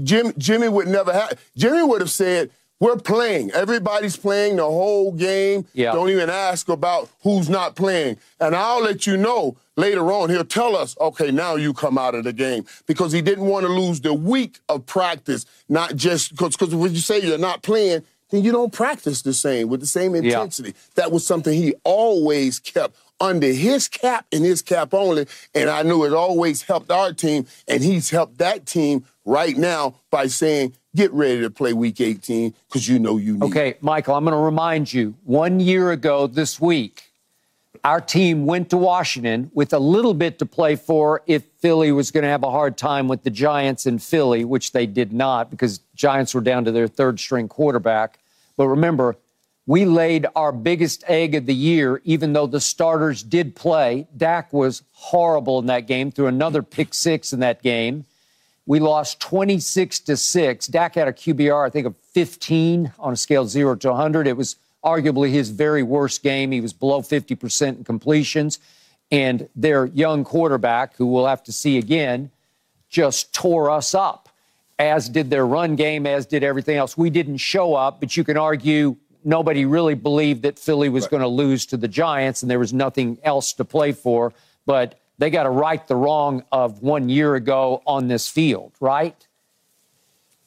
Jim, 0.03 0.33
Jimmy 0.37 0.67
would 0.67 0.87
never 0.87 1.13
have. 1.13 1.39
Jimmy 1.55 1.83
would 1.83 2.01
have 2.01 2.11
said, 2.11 2.51
we're 2.83 2.97
playing. 2.97 3.49
Everybody's 3.51 4.17
playing 4.17 4.57
the 4.57 4.65
whole 4.65 5.13
game. 5.13 5.65
Don't 5.93 6.09
even 6.09 6.29
ask 6.29 6.67
about 6.67 7.09
who's 7.21 7.47
not 7.49 7.77
playing. 7.77 8.17
And 8.41 8.53
I'll 8.53 8.83
let 8.83 9.07
you 9.07 9.15
know 9.15 9.55
later 9.77 10.11
on. 10.11 10.29
He'll 10.29 10.43
tell 10.43 10.75
us, 10.75 10.97
okay, 10.99 11.31
now 11.31 11.55
you 11.55 11.73
come 11.73 11.97
out 11.97 12.13
of 12.13 12.25
the 12.25 12.33
game. 12.33 12.65
Because 12.85 13.13
he 13.13 13.21
didn't 13.21 13.45
want 13.45 13.65
to 13.65 13.71
lose 13.71 14.01
the 14.01 14.13
week 14.13 14.59
of 14.67 14.85
practice, 14.85 15.45
not 15.69 15.95
just 15.95 16.31
because 16.31 16.57
because 16.57 16.75
when 16.75 16.91
you 16.91 16.99
say 16.99 17.21
you're 17.21 17.37
not 17.37 17.63
playing, 17.63 18.03
then 18.31 18.43
you 18.43 18.51
don't 18.51 18.73
practice 18.73 19.21
the 19.21 19.33
same 19.33 19.69
with 19.69 19.79
the 19.79 19.87
same 19.87 20.13
intensity. 20.13 20.73
That 20.95 21.13
was 21.13 21.25
something 21.25 21.53
he 21.53 21.75
always 21.85 22.59
kept 22.59 22.97
under 23.21 23.47
his 23.47 23.87
cap 23.87 24.25
and 24.33 24.43
his 24.43 24.61
cap 24.61 24.93
only. 24.93 25.25
And 25.55 25.69
I 25.69 25.83
knew 25.83 26.03
it 26.03 26.11
always 26.11 26.63
helped 26.63 26.91
our 26.91 27.13
team, 27.13 27.45
and 27.65 27.81
he's 27.81 28.09
helped 28.09 28.39
that 28.39 28.65
team 28.65 29.05
right 29.23 29.55
now 29.55 29.95
by 30.11 30.27
saying, 30.27 30.75
get 30.95 31.11
ready 31.13 31.41
to 31.41 31.49
play 31.49 31.73
week 31.73 31.99
18 31.99 32.53
because 32.67 32.87
you 32.87 32.99
know 32.99 33.17
you 33.17 33.33
need 33.33 33.43
Okay. 33.43 33.75
Michael, 33.81 34.15
I'm 34.15 34.23
going 34.23 34.33
to 34.35 34.43
remind 34.43 34.91
you 34.91 35.15
one 35.23 35.59
year 35.59 35.91
ago 35.91 36.27
this 36.27 36.59
week, 36.59 37.11
our 37.83 37.99
team 37.99 38.45
went 38.45 38.69
to 38.69 38.77
Washington 38.77 39.51
with 39.53 39.73
a 39.73 39.79
little 39.79 40.13
bit 40.13 40.39
to 40.39 40.45
play 40.45 40.75
for 40.75 41.21
if 41.27 41.43
Philly 41.59 41.91
was 41.91 42.11
going 42.11 42.23
to 42.23 42.29
have 42.29 42.43
a 42.43 42.51
hard 42.51 42.77
time 42.77 43.07
with 43.07 43.23
the 43.23 43.29
Giants 43.29 43.85
in 43.85 43.99
Philly, 43.99 44.45
which 44.45 44.71
they 44.71 44.85
did 44.85 45.11
not 45.11 45.49
because 45.49 45.79
Giants 45.95 46.33
were 46.33 46.41
down 46.41 46.65
to 46.65 46.71
their 46.71 46.87
third 46.87 47.19
string 47.19 47.47
quarterback. 47.47 48.19
But 48.55 48.67
remember, 48.67 49.17
we 49.65 49.85
laid 49.85 50.27
our 50.35 50.51
biggest 50.51 51.03
egg 51.07 51.35
of 51.35 51.45
the 51.45 51.55
year, 51.55 52.01
even 52.03 52.33
though 52.33 52.47
the 52.47 52.59
starters 52.59 53.23
did 53.23 53.55
play. 53.55 54.07
Dak 54.15 54.53
was 54.53 54.83
horrible 54.91 55.59
in 55.59 55.65
that 55.67 55.87
game, 55.87 56.11
threw 56.11 56.27
another 56.27 56.61
pick 56.61 56.93
six 56.93 57.33
in 57.33 57.39
that 57.39 57.61
game. 57.63 58.05
We 58.65 58.79
lost 58.79 59.19
26 59.19 59.99
to 60.01 60.17
6. 60.17 60.67
Dak 60.67 60.95
had 60.95 61.07
a 61.07 61.13
QBR, 61.13 61.65
I 61.65 61.69
think, 61.69 61.85
of 61.85 61.95
15 62.13 62.93
on 62.97 63.13
a 63.13 63.17
scale 63.17 63.43
of 63.43 63.49
0 63.49 63.75
to 63.75 63.89
100. 63.89 64.27
It 64.27 64.37
was 64.37 64.55
arguably 64.83 65.31
his 65.31 65.49
very 65.49 65.83
worst 65.83 66.23
game. 66.23 66.51
He 66.51 66.61
was 66.61 66.73
below 66.73 67.01
50% 67.01 67.77
in 67.77 67.83
completions. 67.83 68.59
And 69.11 69.49
their 69.55 69.85
young 69.87 70.23
quarterback, 70.23 70.95
who 70.95 71.05
we'll 71.05 71.27
have 71.27 71.43
to 71.43 71.51
see 71.51 71.77
again, 71.77 72.31
just 72.89 73.33
tore 73.33 73.69
us 73.69 73.93
up, 73.93 74.29
as 74.79 75.09
did 75.09 75.29
their 75.29 75.45
run 75.45 75.75
game, 75.75 76.07
as 76.07 76.25
did 76.25 76.43
everything 76.43 76.77
else. 76.77 76.97
We 76.97 77.09
didn't 77.09 77.37
show 77.37 77.75
up, 77.75 77.99
but 77.99 78.15
you 78.15 78.23
can 78.23 78.37
argue 78.37 78.95
nobody 79.25 79.65
really 79.65 79.95
believed 79.95 80.43
that 80.43 80.59
Philly 80.59 80.89
was 80.89 81.07
going 81.07 81.21
to 81.21 81.27
lose 81.27 81.65
to 81.67 81.77
the 81.77 81.87
Giants, 81.87 82.41
and 82.41 82.51
there 82.51 82.59
was 82.59 82.73
nothing 82.73 83.17
else 83.23 83.53
to 83.53 83.65
play 83.65 83.91
for. 83.91 84.33
But 84.65 84.99
they 85.17 85.29
got 85.29 85.43
to 85.43 85.49
right 85.49 85.85
the 85.87 85.95
wrong 85.95 86.43
of 86.51 86.81
one 86.81 87.09
year 87.09 87.35
ago 87.35 87.81
on 87.85 88.07
this 88.07 88.27
field, 88.27 88.73
right? 88.79 89.27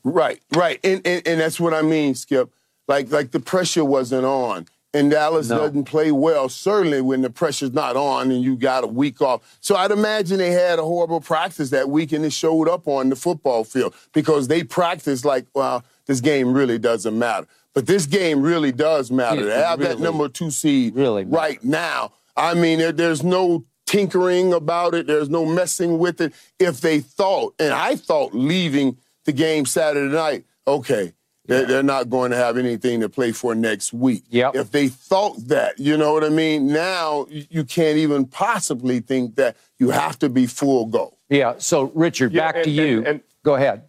Right, 0.05 0.41
right. 0.55 0.79
And, 0.85 1.05
and, 1.07 1.27
and 1.27 1.41
that's 1.41 1.59
what 1.59 1.75
I 1.75 1.83
mean, 1.83 2.15
Skip. 2.15 2.51
Like, 2.89 3.11
like 3.11 3.33
the 3.33 3.41
pressure 3.41 3.85
wasn't 3.85 4.25
on. 4.25 4.67
And 4.95 5.11
Dallas 5.11 5.49
No. 5.51 5.59
doesn't 5.59 5.85
play 5.85 6.11
well, 6.11 6.49
certainly 6.49 7.01
when 7.03 7.21
the 7.21 7.29
pressure's 7.29 7.73
not 7.73 7.97
on 7.97 8.31
and 8.31 8.43
you 8.43 8.57
got 8.57 8.83
a 8.85 8.87
week 8.87 9.21
off. 9.21 9.59
So 9.61 9.77
I'd 9.77 9.91
imagine 9.91 10.39
they 10.39 10.53
had 10.53 10.79
a 10.79 10.83
horrible 10.83 11.21
practice 11.21 11.71
that 11.71 11.91
week 11.91 12.13
and 12.13 12.25
it 12.25 12.33
showed 12.33 12.69
up 12.69 12.87
on 12.89 13.11
the 13.11 13.17
football 13.17 13.65
field 13.65 13.95
because 14.15 14.49
they 14.49 14.63
practiced 14.63 15.25
like, 15.25 15.47
well, 15.55 15.85
this 16.07 16.21
game 16.21 16.53
really 16.53 16.79
doesn't 16.79 17.19
matter. 17.19 17.47
But 17.75 17.87
this 17.87 18.07
game 18.07 18.41
really 18.41 18.73
does 18.73 19.11
matter. 19.11 19.43
It 19.43 19.47
to 19.47 19.55
have 19.55 19.81
that 19.81 19.99
number 19.99 20.29
two 20.29 20.51
seed 20.51 20.95
really 20.95 21.25
matters. 21.25 21.37
right 21.37 21.65
now, 21.65 22.13
I 22.37 22.55
mean, 22.55 22.79
there, 22.79 22.93
there's 22.93 23.23
no 23.23 23.65
tinkering 23.87 24.53
about 24.53 24.95
it. 24.95 25.07
There's 25.07 25.31
no 25.31 25.47
messing 25.47 25.99
with 25.99 26.21
it. 26.21 26.35
If 26.59 26.81
they 26.81 27.01
thought, 27.01 27.55
and 27.59 27.73
I 27.73 27.97
thought 27.97 28.35
leaving 28.35 28.99
the 29.25 29.33
game 29.33 29.65
Saturday 29.65 30.13
night, 30.15 30.45
okay, 30.67 31.13
they're, 31.47 31.65
they're 31.65 31.83
not 31.83 32.11
going 32.11 32.33
to 32.33 32.37
have 32.37 32.59
anything 32.59 33.01
to 33.01 33.09
play 33.09 33.31
for 33.33 33.55
next 33.55 33.93
week. 33.93 34.25
Yep. 34.31 34.57
If 34.57 34.71
they 34.73 34.89
thought 34.89 35.37
that, 35.49 35.79
you 35.79 35.97
know 35.97 36.13
what 36.13 36.25
I 36.25 36.29
mean? 36.29 36.67
Now 36.67 37.27
you 37.31 37.45
you 37.49 37.65
can't 37.65 37.99
even 37.99 38.27
possibly 38.27 38.99
think 39.01 39.37
that 39.37 39.57
you 39.79 39.91
have 39.91 40.19
to 40.19 40.29
be 40.29 40.47
full 40.47 40.87
go. 40.87 41.17
Yeah. 41.29 41.55
So, 41.59 41.93
Richard, 41.95 42.33
Yeah, 42.33 42.51
back 42.53 42.65
to 42.65 42.71
you. 42.71 42.99
and- 42.99 43.07
and- 43.07 43.21
Go 43.45 43.55
ahead. 43.55 43.83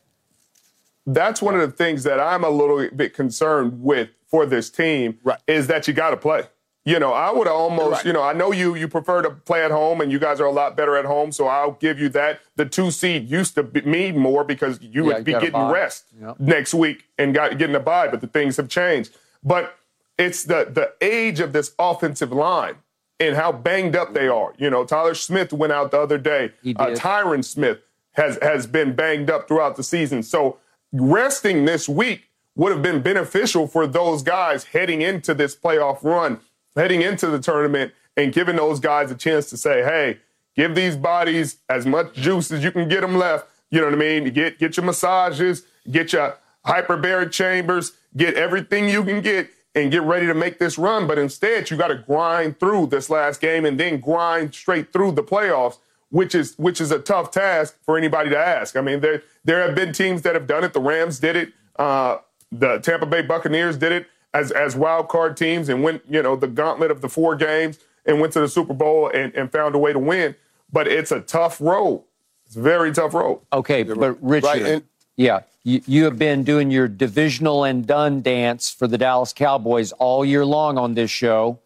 that's 1.08 1.42
one 1.42 1.56
of 1.56 1.62
the 1.62 1.76
things 1.76 2.04
that 2.04 2.20
I'm 2.20 2.44
a 2.44 2.50
little 2.50 2.88
bit 2.96 3.16
concerned 3.16 3.82
with 3.82 4.10
for 4.28 4.46
this 4.46 4.70
team 4.70 5.18
Right. 5.24 5.40
is 5.48 5.66
that 5.68 5.88
you 5.88 5.94
got 5.96 6.12
to 6.12 6.18
play. 6.18 6.44
You 6.88 7.00
know, 7.00 7.12
I 7.12 7.32
would 7.32 7.50
almost, 7.50 7.92
Right. 7.92 8.06
you 8.06 8.14
know, 8.14 8.24
I 8.24 8.32
know 8.32 8.54
you 8.54 8.74
you 8.76 8.88
prefer 8.88 9.22
to 9.22 9.30
play 9.30 9.62
at 9.62 9.72
home 9.72 10.00
and 10.00 10.10
you 10.10 10.20
guys 10.20 10.40
are 10.40 10.46
a 10.46 10.52
lot 10.52 10.78
better 10.78 10.96
at 10.96 11.04
home, 11.04 11.34
so 11.34 11.46
I'll 11.48 11.72
give 11.74 12.00
you 12.00 12.08
that. 12.10 12.40
The 12.56 12.66
two 12.66 12.92
seed 12.92 13.30
used 13.30 13.56
to 13.56 13.64
be, 13.64 13.82
mean 13.82 14.18
more 14.18 14.46
because 14.46 14.80
you 14.82 15.02
Yeah, 15.10 15.16
would 15.16 15.26
be 15.26 15.34
getting 15.34 15.68
rest 15.68 16.06
Yep. 16.22 16.40
next 16.40 16.74
week 16.74 17.04
and 17.18 17.34
got 17.36 17.58
getting 17.58 17.76
a 17.76 17.82
bye, 17.82 18.08
but 18.08 18.22
the 18.22 18.28
things 18.28 18.56
have 18.56 18.70
changed. 18.70 19.10
But 19.44 19.76
it's 20.18 20.46
the 20.46 20.60
the 20.80 20.94
age 21.02 21.42
of 21.42 21.52
this 21.52 21.74
offensive 21.78 22.32
line 22.32 22.76
and 23.20 23.36
how 23.36 23.52
banged 23.52 23.98
up 23.98 24.14
they 24.14 24.30
are. 24.30 24.54
You 24.58 24.70
know, 24.70 24.86
Tyler 24.86 25.14
Smith 25.16 25.52
went 25.52 25.74
out 25.74 25.92
the 25.92 26.00
other 26.00 26.18
day. 26.18 26.54
Uh. 26.78 26.92
Tyron 26.92 27.44
Smith 27.44 27.80
has 28.14 28.40
has 28.42 28.66
been 28.66 28.94
banged 28.96 29.30
up 29.30 29.50
throughout 29.50 29.76
the 29.76 29.84
season. 29.84 30.24
So 30.24 30.58
resting 30.94 31.66
this 31.66 31.90
week 31.90 32.30
would 32.56 32.72
have 32.72 32.82
been 32.82 33.02
beneficial 33.02 33.68
for 33.68 33.86
those 33.86 34.24
guys 34.24 34.64
heading 34.66 35.02
into 35.02 35.34
this 35.34 35.54
playoff 35.56 36.02
run, 36.04 36.40
heading 36.78 37.02
into 37.02 37.28
the 37.28 37.40
tournament, 37.40 37.94
and 38.16 38.34
giving 38.34 38.56
those 38.56 38.80
guys 38.80 39.12
a 39.12 39.16
chance 39.16 39.50
to 39.50 39.58
say, 39.58 39.84
"Hey, 39.84 40.20
give 40.56 40.76
these 40.76 40.96
bodies 40.96 41.58
as 41.70 41.86
much 41.86 42.14
juice 42.14 42.52
as 42.52 42.64
you 42.64 42.72
can 42.72 42.88
get 42.88 43.02
them 43.02 43.18
left." 43.18 43.48
You 43.70 43.80
know 43.82 43.88
what 43.88 43.96
I 43.96 43.98
mean? 43.98 44.34
Get 44.34 44.60
get 44.60 44.78
your 44.78 44.86
massages, 44.86 45.64
get 45.90 46.14
your 46.14 46.38
hyperbaric 46.66 47.32
chambers, 47.32 47.94
get 48.16 48.36
everything 48.36 48.90
you 48.90 49.04
can 49.04 49.22
get, 49.22 49.50
and 49.76 49.92
get 49.92 50.04
ready 50.04 50.28
to 50.28 50.34
make 50.34 50.60
this 50.60 50.78
run. 50.78 51.08
But 51.08 51.20
instead, 51.20 51.70
you 51.70 51.78
got 51.78 51.90
to 51.90 51.96
grind 51.96 52.60
through 52.60 52.88
this 52.88 53.10
last 53.10 53.42
game 53.42 53.66
and 53.66 53.80
then 53.80 54.00
grind 54.00 54.54
straight 54.56 54.94
through 54.94 55.14
the 55.14 55.24
playoffs 55.24 55.78
which 56.10 56.34
is 56.34 56.58
which 56.58 56.80
is 56.80 56.92
a 56.92 57.00
tough 57.00 57.32
task 57.32 57.76
for 57.84 57.98
anybody 57.98 58.30
to 58.30 58.38
ask. 58.38 58.76
I 58.76 58.82
mean, 58.82 59.02
there 59.02 59.24
there 59.44 59.66
have 59.66 59.76
been 59.76 59.94
teams 59.94 60.22
that 60.24 60.36
have 60.36 60.48
done 60.48 60.64
it. 60.64 60.74
The 60.74 60.80
Rams 60.80 61.20
did 61.20 61.36
it. 61.36 61.54
Uh, 61.78 62.18
the 62.52 62.80
Tampa 62.80 63.06
Bay 63.06 63.22
Buccaneers 63.22 63.78
did 63.78 63.92
it 63.92 64.08
as 64.34 64.52
as 64.52 64.76
wild 64.76 65.08
card 65.10 65.38
teams 65.38 65.70
and 65.70 65.84
went 65.84 66.02
you 66.10 66.22
know 66.22 66.36
the 66.36 66.48
gauntlet 66.48 66.92
of 66.92 67.02
the 67.02 67.10
four 67.10 67.36
games 67.36 67.80
and 68.06 68.22
went 68.22 68.34
to 68.34 68.40
the 68.40 68.48
Super 68.48 68.74
Bowl 68.74 69.10
and, 69.14 69.34
and 69.36 69.52
found 69.52 69.76
a 69.76 69.78
way 69.78 69.94
to 69.94 70.00
win. 70.00 70.36
But 70.72 70.88
it's 70.88 71.12
a 71.12 71.22
tough 71.22 71.60
road. 71.62 72.04
It's 72.46 72.56
a 72.56 72.62
very 72.62 72.92
tough 72.94 73.14
road. 73.14 73.42
Okay, 73.52 73.84
but 73.84 74.22
Richard, 74.24 74.46
Right, 74.48 74.62
and- 74.62 74.84
yeah, 75.18 75.42
you, 75.64 75.82
you 75.86 76.04
have 76.06 76.18
been 76.18 76.44
doing 76.44 76.72
your 76.72 76.88
divisional 76.88 77.66
and 77.66 77.86
done 77.86 78.22
dance 78.22 78.70
for 78.72 78.88
the 78.88 78.98
Dallas 78.98 79.34
Cowboys 79.34 79.92
all 79.94 80.24
year 80.24 80.46
long 80.46 80.78
on 80.78 80.94
this 80.94 81.12
show. 81.12 81.60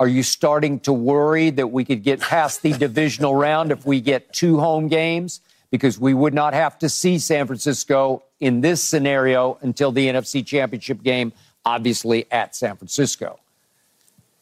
Are 0.00 0.08
you 0.08 0.24
starting 0.24 0.80
to 0.80 0.92
worry 0.92 1.50
that 1.50 1.68
we 1.68 1.84
could 1.84 2.02
get 2.02 2.20
past 2.20 2.62
the 2.62 2.72
divisional 2.72 3.34
round 3.36 3.70
if 3.70 3.86
we 3.86 4.00
get 4.00 4.32
two 4.32 4.58
home 4.58 4.88
games? 4.88 5.40
Because 5.70 5.98
we 6.00 6.14
would 6.14 6.34
not 6.34 6.54
have 6.54 6.78
to 6.80 6.88
see 6.88 7.18
San 7.18 7.46
Francisco 7.46 8.24
in 8.40 8.60
this 8.60 8.82
scenario 8.82 9.58
until 9.60 9.92
the 9.92 10.08
NFC 10.08 10.44
Championship 10.44 11.02
game, 11.02 11.32
obviously 11.64 12.26
at 12.30 12.54
San 12.54 12.76
Francisco. 12.76 13.40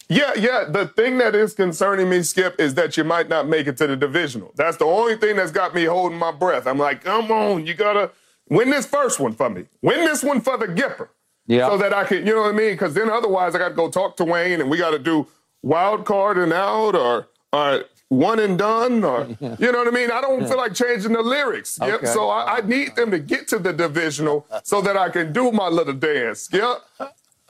Yeah, 0.08 0.32
yeah. 0.36 0.64
The 0.68 0.88
thing 0.88 1.18
that 1.18 1.34
is 1.34 1.54
concerning 1.54 2.10
me, 2.10 2.22
Skip, 2.22 2.60
is 2.60 2.74
that 2.74 2.96
you 2.96 3.04
might 3.04 3.28
not 3.28 3.48
make 3.48 3.66
it 3.66 3.76
to 3.78 3.86
the 3.86 3.96
divisional. 3.96 4.52
That's 4.56 4.76
the 4.76 4.84
only 4.84 5.16
thing 5.16 5.36
that's 5.36 5.52
got 5.52 5.74
me 5.74 5.84
holding 5.84 6.18
my 6.18 6.32
breath. 6.32 6.66
I'm 6.66 6.78
like, 6.78 7.04
come 7.04 7.30
on, 7.30 7.66
you 7.66 7.74
gotta 7.74 8.10
win 8.48 8.70
this 8.70 8.86
first 8.86 9.18
one 9.20 9.32
for 9.32 9.48
me. 9.48 9.64
Win 9.80 10.04
this 10.04 10.22
one 10.22 10.40
for 10.40 10.58
the 10.58 10.66
Gipper. 10.66 11.08
Yeah. 11.46 11.68
So 11.68 11.78
that 11.78 11.92
I 11.92 12.04
can, 12.04 12.26
you 12.26 12.34
know 12.34 12.42
what 12.42 12.54
I 12.54 12.56
mean? 12.56 12.72
Because 12.72 12.94
then 12.94 13.10
otherwise 13.10 13.54
I 13.54 13.58
got 13.58 13.70
to 13.70 13.74
go 13.74 13.90
talk 13.90 14.16
to 14.18 14.24
Wayne 14.24 14.60
and 14.60 14.70
we 14.70 14.78
got 14.78 14.90
to 14.90 14.98
do 14.98 15.26
wild 15.62 16.04
card 16.04 16.38
and 16.38 16.52
out 16.52 16.94
or, 16.94 17.28
or 17.52 17.84
one 18.12 18.38
and 18.38 18.58
done 18.58 19.02
or, 19.04 19.26
you 19.40 19.72
know 19.72 19.78
what 19.78 19.88
I 19.88 19.90
mean? 19.90 20.10
I 20.10 20.20
don't 20.20 20.46
feel 20.46 20.58
like 20.58 20.74
changing 20.74 21.12
the 21.12 21.22
lyrics. 21.22 21.78
Yep. 21.80 22.06
So 22.06 22.28
I, 22.28 22.58
I 22.58 22.60
need 22.60 22.94
them 22.94 23.10
to 23.10 23.18
get 23.18 23.48
to 23.48 23.58
the 23.58 23.72
divisional 23.72 24.46
so 24.62 24.80
that 24.82 24.96
I 24.96 25.08
can 25.08 25.32
do 25.32 25.50
my 25.50 25.68
little 25.68 25.94
dance. 25.94 26.48
Yep. 26.52 26.82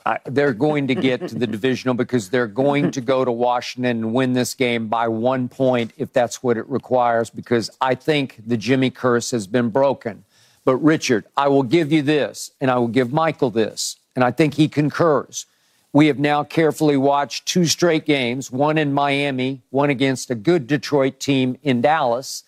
I, 0.05 0.19
they're 0.25 0.53
going 0.53 0.87
to 0.87 0.95
get 0.95 1.27
to 1.29 1.35
the 1.35 1.47
divisional 1.47 1.95
because 1.95 2.29
they're 2.29 2.47
going 2.47 2.91
to 2.91 3.01
go 3.01 3.23
to 3.23 3.31
Washington 3.31 3.97
and 3.97 4.13
win 4.13 4.33
this 4.33 4.53
game 4.53 4.87
by 4.87 5.07
one 5.07 5.47
point 5.47 5.93
if 5.97 6.11
that's 6.11 6.43
what 6.43 6.57
it 6.57 6.67
requires. 6.69 7.29
Because 7.29 7.69
I 7.79 7.95
think 7.95 8.41
the 8.45 8.57
Jimmy 8.57 8.89
curse 8.89 9.31
has 9.31 9.47
been 9.47 9.69
broken. 9.69 10.23
But 10.65 10.77
Richard, 10.77 11.25
I 11.35 11.49
will 11.49 11.63
give 11.63 11.91
you 11.91 12.01
this, 12.01 12.51
and 12.61 12.71
I 12.71 12.77
will 12.77 12.87
give 12.87 13.11
Michael 13.11 13.49
this, 13.49 13.97
and 14.15 14.23
I 14.23 14.31
think 14.31 14.53
he 14.53 14.69
concurs. 14.69 15.45
We 15.93 16.07
have 16.07 16.17
now 16.17 16.43
carefully 16.43 16.97
watched 16.97 17.45
two 17.45 17.65
straight 17.65 18.05
games, 18.05 18.51
one 18.51 18.79
in 18.79 18.93
Miami, 18.93 19.61
one 19.69 19.91
against 19.91 20.31
a 20.31 20.35
good 20.35 20.65
Detroit 20.65 21.19
team 21.19 21.55
in 21.61 21.81
Dallas, 21.81 22.43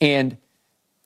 and 0.00 0.38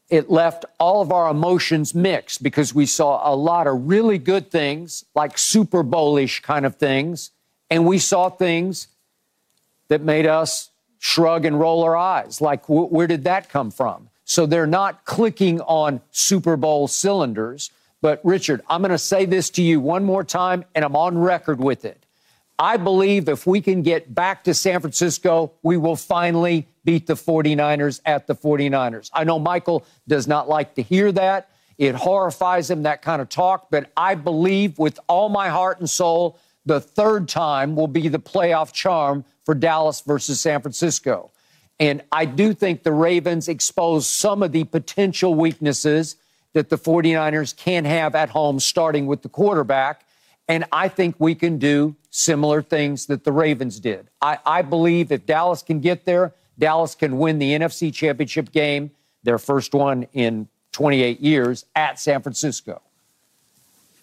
it 0.09 0.31
left 0.31 0.65
all 0.79 1.03
of 1.03 1.11
our 1.11 1.29
emotions 1.29 1.93
mixed 1.93 2.43
because 2.43 2.73
we 2.73 2.87
saw 2.87 3.29
a 3.29 3.35
lot 3.35 3.67
of 3.67 3.89
really 3.89 4.19
good 4.19 4.51
things, 4.51 5.05
like 5.17 5.37
Super 5.37 5.83
Bowlish 5.83 6.41
kind 6.41 6.65
of 6.65 6.77
things, 6.77 7.31
and 7.69 7.85
we 7.85 7.99
saw 7.99 8.29
things 8.29 8.87
that 9.89 10.03
made 10.03 10.27
us 10.27 10.71
shrug 11.01 11.45
and 11.45 11.59
roll 11.59 11.83
our 11.83 11.97
eyes. 11.97 12.41
Like, 12.41 12.67
wh- 12.67 12.93
where 12.93 13.09
did 13.09 13.25
that 13.25 13.49
come 13.49 13.73
from? 13.73 14.09
So 14.25 14.47
they're 14.47 14.67
not 14.69 15.05
clicking 15.05 15.61
on 15.63 16.01
Super 16.13 16.57
Bowl 16.57 16.87
cylinders. 16.87 17.71
But 18.03 18.21
Richard, 18.25 18.61
I'm 18.69 18.83
going 18.83 18.91
to 18.91 18.99
say 18.99 19.25
this 19.25 19.49
to 19.51 19.63
you 19.63 19.81
one 19.81 20.05
more 20.05 20.25
time, 20.25 20.65
and 20.75 20.85
I'm 20.85 20.97
on 20.97 21.17
record 21.17 21.61
with 21.61 21.87
it. 21.87 22.05
I 22.59 22.77
believe 22.77 23.29
if 23.29 23.47
we 23.47 23.61
can 23.61 23.83
get 23.83 24.15
back 24.15 24.45
to 24.45 24.55
San 24.55 24.81
Francisco, 24.81 25.53
we 25.63 25.77
will 25.77 25.97
finally 25.97 26.67
beat 26.85 27.07
the 27.07 27.15
49ers 27.15 28.01
at 28.05 28.27
the 28.27 28.35
49ers. 28.35 29.09
I 29.15 29.25
know 29.25 29.39
Michael 29.39 29.87
does 30.07 30.29
not 30.29 30.49
like 30.49 30.75
to 30.75 30.83
hear 30.83 31.11
that. 31.13 31.49
It 31.79 31.95
horrifies 31.95 32.71
him, 32.71 32.83
that 32.83 33.03
kind 33.03 33.23
of 33.23 33.29
talk. 33.29 33.71
But 33.71 33.91
I 33.97 34.17
believe 34.17 34.79
with 34.79 35.01
all 35.09 35.29
my 35.29 35.49
heart 35.49 35.79
and 35.81 35.89
soul, 35.89 36.39
the 36.67 36.81
third 36.81 37.29
time 37.29 37.75
will 37.75 37.89
be 37.89 38.09
the 38.09 38.19
playoff 38.19 38.73
charm 38.73 39.25
for 39.45 39.55
Dallas 39.55 40.01
versus 40.03 40.41
San 40.41 40.61
Francisco. 40.61 41.31
And 41.81 42.03
I 42.13 42.27
do 42.27 42.53
think 42.53 42.83
the 42.83 42.93
Ravens 42.93 43.49
expose 43.49 44.07
some 44.07 44.43
of 44.43 44.53
the 44.53 44.65
potential 44.65 45.35
weaknesses 45.35 46.17
that 46.53 46.69
the 46.69 46.77
49ers 46.77 47.57
can 47.57 47.85
have 47.85 48.15
at 48.15 48.31
home, 48.31 48.61
starting 48.61 49.07
with 49.07 49.23
the 49.23 49.29
quarterback. 49.29 50.05
And 50.49 50.65
I 50.73 50.89
think 50.89 51.17
we 51.19 51.35
can 51.35 51.59
do 51.59 51.97
similar 52.11 52.63
things 52.63 53.07
that 53.07 53.25
the 53.25 53.33
Ravens 53.33 53.81
did. 53.81 54.09
I, 54.21 54.39
I 54.45 54.63
believe 54.63 55.11
if 55.11 55.25
Dallas 55.25 55.63
can 55.63 55.81
get 55.81 56.05
there, 56.05 56.35
Dallas 56.59 56.95
can 56.95 57.19
win 57.19 57.39
the 57.39 57.53
NFC 57.53 57.93
Championship 57.93 58.53
game, 58.53 58.91
their 59.23 59.39
first 59.39 59.73
one 59.73 60.07
in 60.13 60.49
28 60.73 61.21
years, 61.21 61.65
at 61.75 61.99
San 61.99 62.23
Francisco. 62.23 62.83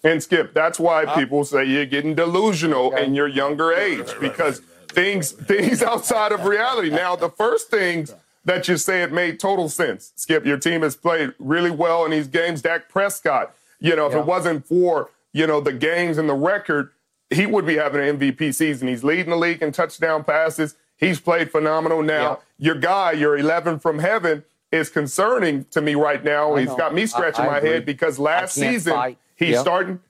And 0.02 0.22
Skip, 0.22 0.54
that's 0.54 0.80
why 0.80 1.04
uh, 1.04 1.14
people 1.14 1.44
say 1.44 1.64
you're 1.64 1.86
getting 1.86 2.14
delusional 2.14 2.86
okay. 2.86 3.04
in 3.04 3.14
your 3.14 3.28
younger 3.28 3.72
age 3.72 4.08
because 4.18 4.60
things 4.88 5.32
things 5.32 5.82
outside 5.90 6.32
of 6.32 6.44
reality. 6.44 6.90
Now, 6.90 7.16
the 7.16 7.28
first 7.28 7.70
things 7.70 8.14
that 8.44 8.68
you 8.68 8.76
say 8.76 9.02
it 9.02 9.12
made 9.12 9.38
total 9.38 9.68
sense. 9.68 10.12
Skip, 10.16 10.46
your 10.46 10.56
team 10.56 10.82
has 10.82 10.96
played 10.96 11.34
really 11.38 11.70
well 11.70 12.04
in 12.04 12.10
these 12.10 12.28
games. 12.28 12.62
Dak 12.62 12.88
Prescott, 12.88 13.54
you 13.78 13.94
know, 13.94 14.06
if 14.06 14.12
yeah. 14.12 14.20
it 14.20 14.26
wasn't 14.26 14.66
for 14.66 15.10
you 15.32 15.46
know 15.46 15.60
the 15.60 15.72
games 15.72 16.18
and 16.18 16.28
the 16.28 16.34
record, 16.34 16.90
he 17.28 17.46
would 17.46 17.66
be 17.66 17.76
having 17.76 18.06
an 18.06 18.18
MVP 18.18 18.54
season. 18.54 18.88
He's 18.88 19.04
leading 19.04 19.30
the 19.30 19.36
league 19.36 19.62
in 19.62 19.72
touchdown 19.72 20.24
passes. 20.24 20.74
He's 20.96 21.20
played 21.20 21.50
phenomenal. 21.50 22.02
Now, 22.02 22.40
yeah. 22.58 22.66
your 22.66 22.74
guy, 22.74 23.12
your 23.12 23.38
11 23.38 23.78
from 23.78 24.00
heaven, 24.00 24.44
is 24.70 24.90
concerning 24.90 25.64
to 25.70 25.80
me 25.80 25.94
right 25.94 26.22
now. 26.22 26.56
He's 26.56 26.74
got 26.74 26.92
me 26.94 27.06
scratching 27.06 27.44
I, 27.44 27.48
I 27.48 27.50
my 27.50 27.58
agree. 27.58 27.70
head 27.70 27.86
because 27.86 28.18
last 28.18 28.54
season. 28.54 28.92
Fight 28.92 29.18
He's 29.40 29.52
yep. 29.52 29.60
starting. 29.60 30.00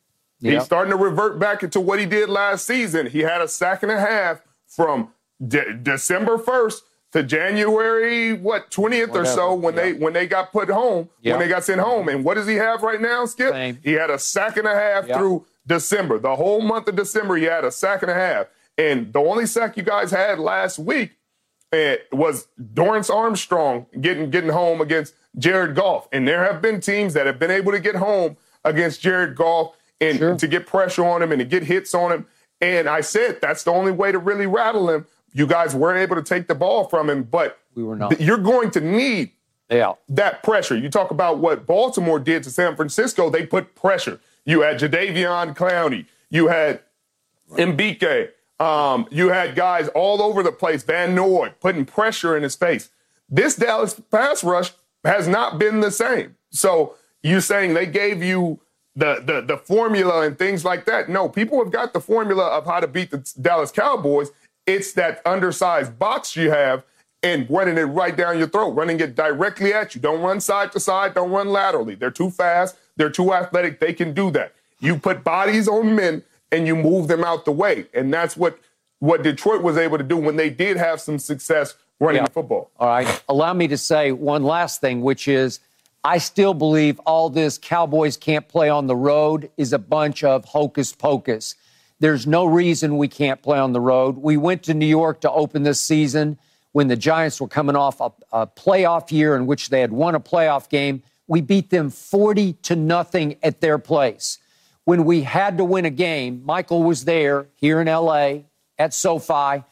Yep. 0.40 0.52
He's 0.52 0.64
starting 0.64 0.90
to 0.90 0.96
revert 0.96 1.38
back 1.38 1.62
into 1.62 1.80
what 1.80 2.00
he 2.00 2.06
did 2.06 2.28
last 2.28 2.66
season. 2.66 3.06
He 3.06 3.20
had 3.20 3.40
a 3.40 3.46
sack 3.46 3.84
and 3.84 3.92
a 3.92 4.00
half 4.00 4.42
from 4.66 5.10
de- 5.46 5.74
December 5.74 6.36
first 6.36 6.82
to 7.12 7.22
January 7.22 8.32
what 8.32 8.70
twentieth 8.70 9.14
or 9.14 9.24
so 9.24 9.54
when 9.54 9.74
yep. 9.74 9.82
they 9.82 9.92
when 9.94 10.12
they 10.12 10.26
got 10.26 10.52
put 10.52 10.68
home 10.68 11.08
when 11.22 11.38
they 11.38 11.48
got 11.48 11.64
sent 11.64 11.80
home. 11.80 12.08
And 12.08 12.24
what 12.24 12.34
does 12.34 12.46
he 12.46 12.56
have 12.56 12.82
right 12.82 13.00
now, 13.00 13.26
Skip? 13.26 13.52
Same. 13.52 13.78
He 13.82 13.92
had 13.92 14.10
a 14.10 14.18
sack 14.18 14.56
and 14.56 14.66
a 14.66 14.74
half 14.74 15.06
through 15.06 15.46
December. 15.66 16.18
The 16.18 16.36
whole 16.36 16.60
month 16.60 16.88
of 16.88 16.96
December, 16.96 17.36
he 17.36 17.44
had 17.44 17.64
a 17.64 17.70
sack 17.70 18.02
and 18.02 18.10
a 18.10 18.14
half. 18.14 18.46
And 18.78 19.12
the 19.12 19.18
only 19.18 19.46
sack 19.46 19.76
you 19.76 19.82
guys 19.82 20.10
had 20.10 20.38
last 20.38 20.78
week 20.78 21.12
it 21.72 22.08
eh, 22.12 22.16
was 22.16 22.48
Dorance 22.60 23.14
Armstrong 23.14 23.86
getting 24.00 24.30
getting 24.30 24.50
home 24.50 24.80
against 24.80 25.14
Jared 25.38 25.74
Goff. 25.74 26.08
And 26.12 26.26
there 26.26 26.44
have 26.44 26.60
been 26.60 26.80
teams 26.80 27.14
that 27.14 27.26
have 27.26 27.38
been 27.38 27.50
able 27.50 27.72
to 27.72 27.80
get 27.80 27.96
home 27.96 28.36
against 28.64 29.00
Jared 29.00 29.36
Goff 29.36 29.76
and 30.00 30.18
sure. 30.18 30.36
to 30.36 30.48
get 30.48 30.66
pressure 30.66 31.04
on 31.04 31.22
him 31.22 31.32
and 31.32 31.38
to 31.38 31.44
get 31.44 31.62
hits 31.64 31.94
on 31.94 32.12
him. 32.12 32.26
And 32.60 32.88
I 32.88 33.00
said 33.00 33.40
that's 33.40 33.62
the 33.64 33.70
only 33.70 33.92
way 33.92 34.12
to 34.12 34.18
really 34.18 34.46
rattle 34.46 34.90
him. 34.90 35.06
You 35.32 35.46
guys 35.46 35.74
weren't 35.74 35.98
able 35.98 36.16
to 36.16 36.22
take 36.22 36.48
the 36.48 36.54
ball 36.54 36.84
from 36.88 37.08
him, 37.08 37.22
but 37.24 37.58
we 37.74 37.84
were 37.84 37.96
not. 37.96 38.20
You're 38.20 38.38
going 38.38 38.70
to 38.72 38.80
need 38.80 39.32
yeah. 39.70 39.94
that 40.08 40.42
pressure. 40.42 40.76
You 40.76 40.88
talk 40.88 41.10
about 41.10 41.38
what 41.38 41.66
Baltimore 41.66 42.18
did 42.18 42.42
to 42.44 42.50
San 42.50 42.76
Francisco. 42.76 43.30
They 43.30 43.46
put 43.46 43.74
pressure. 43.74 44.20
You 44.44 44.62
had 44.62 44.78
Jadeveon 44.80 45.56
Clowney. 45.56 46.06
You 46.30 46.48
had 46.48 46.80
Madubuike. 47.52 48.30
Um, 48.58 49.06
you 49.10 49.28
had 49.30 49.54
guys 49.54 49.88
all 49.88 50.20
over 50.20 50.42
the 50.42 50.52
place. 50.52 50.82
Van 50.82 51.14
Noy 51.14 51.52
putting 51.60 51.84
pressure 51.84 52.36
in 52.36 52.42
his 52.42 52.56
face. 52.56 52.90
This 53.28 53.56
Dallas 53.56 54.00
pass 54.10 54.44
rush 54.44 54.72
has 55.04 55.28
not 55.28 55.58
been 55.58 55.80
the 55.80 55.90
same. 55.90 56.36
So 56.50 56.96
you're 57.22 57.40
saying 57.40 57.74
they 57.74 57.86
gave 57.86 58.22
you 58.22 58.60
the, 58.96 59.22
the 59.24 59.40
the 59.40 59.56
formula 59.56 60.26
and 60.26 60.38
things 60.38 60.64
like 60.64 60.84
that. 60.86 61.08
No, 61.08 61.28
people 61.28 61.62
have 61.62 61.72
got 61.72 61.92
the 61.92 62.00
formula 62.00 62.44
of 62.46 62.66
how 62.66 62.80
to 62.80 62.86
beat 62.88 63.10
the 63.10 63.32
Dallas 63.40 63.70
Cowboys. 63.70 64.30
It's 64.70 64.92
that 64.92 65.20
undersized 65.26 65.98
box 65.98 66.36
you 66.36 66.50
have 66.52 66.84
and 67.24 67.50
running 67.50 67.76
it 67.76 67.82
right 67.82 68.16
down 68.16 68.38
your 68.38 68.48
throat, 68.48 68.70
running 68.70 69.00
it 69.00 69.16
directly 69.16 69.74
at 69.74 69.94
you. 69.94 70.00
Don't 70.00 70.22
run 70.22 70.40
side 70.40 70.70
to 70.72 70.80
side, 70.80 71.14
don't 71.14 71.30
run 71.30 71.48
laterally. 71.48 71.96
They're 71.96 72.10
too 72.10 72.30
fast, 72.30 72.76
they're 72.96 73.10
too 73.10 73.34
athletic, 73.34 73.80
they 73.80 73.92
can 73.92 74.14
do 74.14 74.30
that. 74.30 74.54
You 74.78 74.96
put 74.96 75.24
bodies 75.24 75.66
on 75.66 75.96
men 75.96 76.22
and 76.52 76.68
you 76.68 76.76
move 76.76 77.08
them 77.08 77.24
out 77.24 77.44
the 77.44 77.52
way. 77.52 77.86
And 77.92 78.14
that's 78.14 78.36
what 78.36 78.60
what 79.00 79.22
Detroit 79.22 79.62
was 79.62 79.76
able 79.76 79.98
to 79.98 80.04
do 80.04 80.16
when 80.16 80.36
they 80.36 80.50
did 80.50 80.76
have 80.76 81.00
some 81.00 81.18
success 81.18 81.74
running 81.98 82.20
yeah. 82.20 82.26
the 82.26 82.32
football. 82.32 82.70
All 82.78 82.88
right. 82.88 83.22
Allow 83.28 83.54
me 83.54 83.66
to 83.68 83.78
say 83.78 84.12
one 84.12 84.44
last 84.44 84.80
thing, 84.80 85.00
which 85.00 85.26
is 85.26 85.58
I 86.04 86.18
still 86.18 86.54
believe 86.54 86.98
all 87.00 87.28
this 87.28 87.58
Cowboys 87.58 88.16
can't 88.16 88.46
play 88.46 88.68
on 88.68 88.86
the 88.86 88.96
road 88.96 89.50
is 89.56 89.72
a 89.72 89.78
bunch 89.78 90.22
of 90.22 90.44
hocus 90.44 90.92
pocus. 90.92 91.56
There's 92.00 92.26
no 92.26 92.46
reason 92.46 92.96
we 92.96 93.08
can't 93.08 93.42
play 93.42 93.58
on 93.58 93.72
the 93.72 93.80
road. 93.80 94.16
We 94.16 94.36
went 94.36 94.64
to 94.64 94.74
New 94.74 94.86
York 94.86 95.20
to 95.20 95.30
open 95.30 95.62
this 95.62 95.80
season 95.80 96.38
when 96.72 96.88
the 96.88 96.96
Giants 96.96 97.40
were 97.40 97.48
coming 97.48 97.76
off 97.76 98.00
a, 98.00 98.10
a 98.32 98.46
playoff 98.46 99.12
year 99.12 99.36
in 99.36 99.46
which 99.46 99.68
they 99.68 99.80
had 99.80 99.92
won 99.92 100.14
a 100.14 100.20
playoff 100.20 100.68
game. 100.68 101.02
We 101.26 101.42
beat 101.42 101.70
them 101.70 101.90
40 101.90 102.54
to 102.54 102.76
nothing 102.76 103.36
at 103.42 103.60
their 103.60 103.78
place. 103.78 104.38
When 104.84 105.04
we 105.04 105.22
had 105.22 105.58
to 105.58 105.64
win 105.64 105.84
a 105.84 105.90
game, 105.90 106.42
Michael 106.44 106.82
was 106.82 107.04
there 107.04 107.46
here 107.56 107.80
in 107.80 107.86
LA 107.86 108.40
at 108.78 108.94
SoFi. 108.94 109.62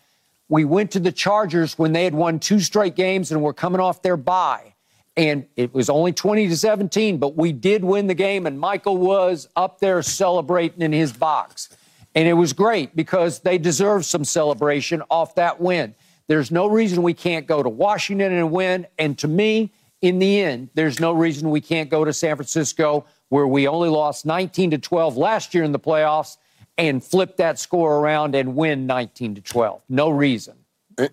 We 0.49 0.65
went 0.65 0.93
to 0.93 1.01
the 1.01 1.13
Chargers 1.13 1.79
when 1.79 1.93
they 1.93 2.05
had 2.05 2.15
won 2.15 2.39
two 2.39 2.61
straight 2.61 2.95
games 2.95 3.33
and 3.33 3.43
were 3.43 3.55
coming 3.55 3.81
off 3.81 4.03
their 4.03 4.17
bye 4.17 4.75
and 5.19 5.47
it 5.57 5.75
was 5.75 5.91
only 5.91 6.13
20 6.13 6.47
to 6.47 6.57
17, 6.57 7.19
but 7.19 7.37
we 7.37 7.53
did 7.53 7.85
win 7.85 8.07
the 8.07 8.15
game, 8.15 8.47
and 8.47 8.59
Michael 8.59 8.97
was 8.97 9.49
up 9.57 9.81
there 9.81 10.01
celebrating 10.01 10.81
in 10.81 10.93
his 10.93 11.13
box. 11.13 11.77
And 12.15 12.27
it 12.27 12.35
was 12.35 12.53
great 12.53 12.97
because 12.97 13.41
they 13.41 13.59
deserve 13.59 14.05
some 14.05 14.25
celebration 14.25 15.03
off 15.11 15.35
that 15.37 15.61
win. 15.61 15.95
There's 16.27 16.51
no 16.51 16.67
reason 16.67 17.03
we 17.03 17.15
can't 17.15 17.47
go 17.47 17.63
to 17.63 17.69
Washington 17.69 18.33
and 18.33 18.51
win. 18.51 18.87
And 18.99 19.19
to 19.19 19.29
me, 19.29 19.73
in 20.01 20.19
the 20.19 20.41
end, 20.41 20.71
there's 20.75 21.01
no 21.01 21.13
reason 21.13 21.51
we 21.51 21.61
can't 21.61 21.91
go 21.91 22.05
to 22.05 22.13
San 22.13 22.37
Francisco, 22.37 23.05
where 23.31 23.47
we 23.47 23.67
only 23.67 23.89
lost 23.89 24.27
19 24.27 24.73
to 24.73 24.79
12 24.79 25.17
last 25.17 25.55
year 25.55 25.65
in 25.65 25.73
the 25.73 25.79
playoffs, 25.79 26.37
and 26.77 27.03
flip 27.03 27.37
that 27.39 27.59
score 27.59 27.97
around 27.97 28.35
and 28.35 28.55
win 28.55 28.87
19 28.87 29.35
to 29.37 29.41
12. 29.41 29.83
No 29.89 30.11
reason. 30.11 30.57
Eh, 30.99 31.09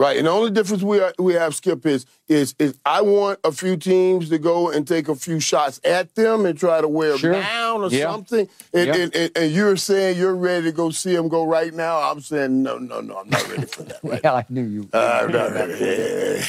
Right, 0.00 0.16
and 0.16 0.26
the 0.26 0.30
only 0.30 0.50
difference 0.50 0.82
we 0.82 0.98
are, 0.98 1.12
we 1.18 1.34
have, 1.34 1.54
Skip, 1.54 1.84
is 1.84 2.06
is 2.26 2.54
is 2.58 2.78
I 2.86 3.02
want 3.02 3.38
a 3.44 3.52
few 3.52 3.76
teams 3.76 4.30
to 4.30 4.38
go 4.38 4.70
and 4.70 4.88
take 4.88 5.08
a 5.08 5.14
few 5.14 5.40
shots 5.40 5.78
at 5.84 6.14
them 6.14 6.46
and 6.46 6.58
try 6.58 6.80
to 6.80 6.88
wear 6.88 7.18
sure. 7.18 7.32
them 7.32 7.42
down 7.42 7.82
or 7.82 7.90
yeah. 7.90 8.10
something. 8.10 8.48
And, 8.72 8.86
yeah. 8.86 8.94
and, 8.96 9.14
and, 9.14 9.30
and, 9.36 9.52
you're 9.52 9.76
saying 9.76 10.16
you're 10.16 10.34
ready 10.34 10.64
to 10.68 10.72
go 10.72 10.88
see 10.88 11.14
them 11.14 11.28
go 11.28 11.44
right 11.44 11.74
now. 11.74 11.98
I'm 11.98 12.22
saying 12.22 12.62
no, 12.62 12.78
no, 12.78 13.02
no, 13.02 13.18
I'm 13.18 13.28
not 13.28 13.46
ready 13.50 13.66
for 13.66 13.82
that. 13.82 14.00
Right 14.02 14.20
yeah, 14.24 14.32
I 14.32 14.46
knew 14.48 14.62
you. 14.62 14.88
Uh, 14.90 15.20
I'm 15.22 15.32
not 15.32 15.52
ready. 15.52 16.44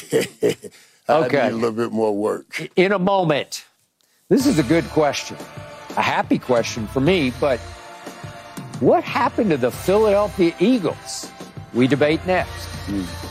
okay, 1.09 1.49
a 1.49 1.51
little 1.51 1.73
bit 1.73 1.91
more 1.91 2.15
work. 2.15 2.69
In 2.77 2.93
a 2.93 2.99
moment, 2.99 3.65
this 4.29 4.45
is 4.45 4.59
a 4.59 4.63
good 4.63 4.85
question, 4.91 5.35
a 5.97 6.01
happy 6.01 6.39
question 6.39 6.87
for 6.87 7.01
me. 7.01 7.33
But 7.41 7.59
what 8.79 9.03
happened 9.03 9.49
to 9.49 9.57
the 9.57 9.71
Philadelphia 9.71 10.55
Eagles? 10.61 11.29
We 11.73 11.87
debate 11.87 12.25
next. 12.25 12.69
Mm. 12.85 13.30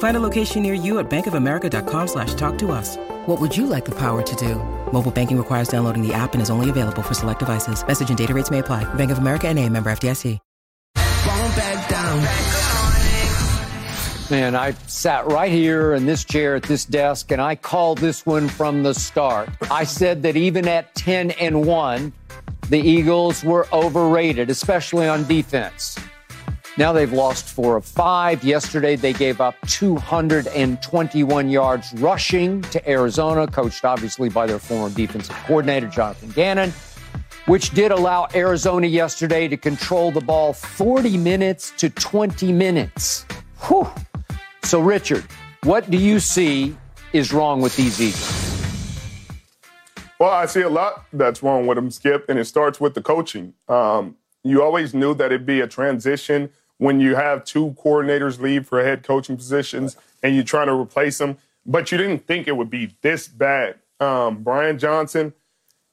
Find 0.00 0.16
a 0.16 0.20
location 0.20 0.62
near 0.62 0.72
you 0.72 0.98
at 0.98 1.08
bankofamerica.com 1.08 2.08
slash 2.08 2.34
talk 2.34 2.58
to 2.58 2.72
us. 2.72 2.96
What 3.26 3.40
would 3.40 3.56
you 3.56 3.66
like 3.66 3.84
the 3.84 3.94
power 3.94 4.22
to 4.22 4.36
do? 4.36 4.56
Mobile 4.92 5.10
banking 5.10 5.38
requires 5.38 5.68
downloading 5.68 6.06
the 6.06 6.12
app 6.12 6.32
and 6.32 6.42
is 6.42 6.50
only 6.50 6.68
available 6.68 7.02
for 7.02 7.14
select 7.14 7.38
devices. 7.38 7.86
Message 7.86 8.08
and 8.10 8.18
data 8.18 8.34
rates 8.34 8.50
may 8.50 8.58
apply. 8.58 8.84
Bank 8.94 9.10
of 9.10 9.18
America 9.18 9.48
and 9.48 9.58
a 9.58 9.68
member 9.68 9.90
FDIC. 9.90 10.38
Man, 14.30 14.54
I 14.54 14.70
sat 14.86 15.26
right 15.26 15.50
here 15.50 15.92
in 15.94 16.06
this 16.06 16.24
chair 16.24 16.54
at 16.54 16.62
this 16.62 16.84
desk 16.84 17.32
and 17.32 17.42
I 17.42 17.56
called 17.56 17.98
this 17.98 18.24
one 18.24 18.48
from 18.48 18.84
the 18.84 18.94
start. 18.94 19.48
I 19.72 19.82
said 19.82 20.22
that 20.22 20.36
even 20.36 20.68
at 20.68 20.94
10 20.94 21.32
and 21.32 21.66
1, 21.66 22.12
the 22.68 22.78
Eagles 22.78 23.42
were 23.42 23.66
overrated, 23.72 24.48
especially 24.48 25.08
on 25.08 25.26
defense. 25.26 25.98
Now 26.76 26.92
they've 26.92 27.12
lost 27.12 27.48
four 27.48 27.76
of 27.76 27.84
five. 27.84 28.44
Yesterday, 28.44 28.94
they 28.94 29.12
gave 29.12 29.40
up 29.40 29.56
221 29.66 31.50
yards 31.50 31.92
rushing 31.94 32.62
to 32.62 32.88
Arizona, 32.88 33.46
coached 33.46 33.84
obviously 33.84 34.28
by 34.28 34.46
their 34.46 34.60
former 34.60 34.94
defensive 34.94 35.34
coordinator, 35.46 35.88
Jonathan 35.88 36.30
Gannon, 36.30 36.72
which 37.46 37.70
did 37.70 37.90
allow 37.90 38.28
Arizona 38.34 38.86
yesterday 38.86 39.48
to 39.48 39.56
control 39.56 40.12
the 40.12 40.20
ball 40.20 40.52
40 40.52 41.16
minutes 41.18 41.72
to 41.78 41.90
20 41.90 42.52
minutes. 42.52 43.26
Whew. 43.66 43.88
So, 44.62 44.80
Richard, 44.80 45.26
what 45.64 45.90
do 45.90 45.98
you 45.98 46.20
see 46.20 46.76
is 47.12 47.32
wrong 47.32 47.60
with 47.60 47.76
these 47.76 48.00
Eagles? 48.00 48.46
Well, 50.20 50.30
I 50.30 50.46
see 50.46 50.60
a 50.60 50.68
lot 50.68 51.06
that's 51.12 51.42
wrong 51.42 51.66
with 51.66 51.76
them, 51.76 51.90
Skip, 51.90 52.26
and 52.28 52.38
it 52.38 52.44
starts 52.44 52.78
with 52.78 52.94
the 52.94 53.02
coaching. 53.02 53.54
Um, 53.68 54.16
you 54.44 54.62
always 54.62 54.94
knew 54.94 55.14
that 55.14 55.26
it'd 55.26 55.46
be 55.46 55.60
a 55.60 55.66
transition 55.66 56.50
when 56.80 56.98
you 56.98 57.14
have 57.14 57.44
two 57.44 57.76
coordinators 57.84 58.40
leave 58.40 58.66
for 58.66 58.82
head 58.82 59.02
coaching 59.02 59.36
positions 59.36 59.98
and 60.22 60.34
you're 60.34 60.42
trying 60.42 60.66
to 60.66 60.72
replace 60.72 61.18
them, 61.18 61.36
but 61.66 61.92
you 61.92 61.98
didn't 61.98 62.26
think 62.26 62.48
it 62.48 62.56
would 62.56 62.70
be 62.70 62.96
this 63.02 63.28
bad. 63.28 63.74
Um, 64.00 64.42
Brian 64.42 64.78
Johnson 64.78 65.34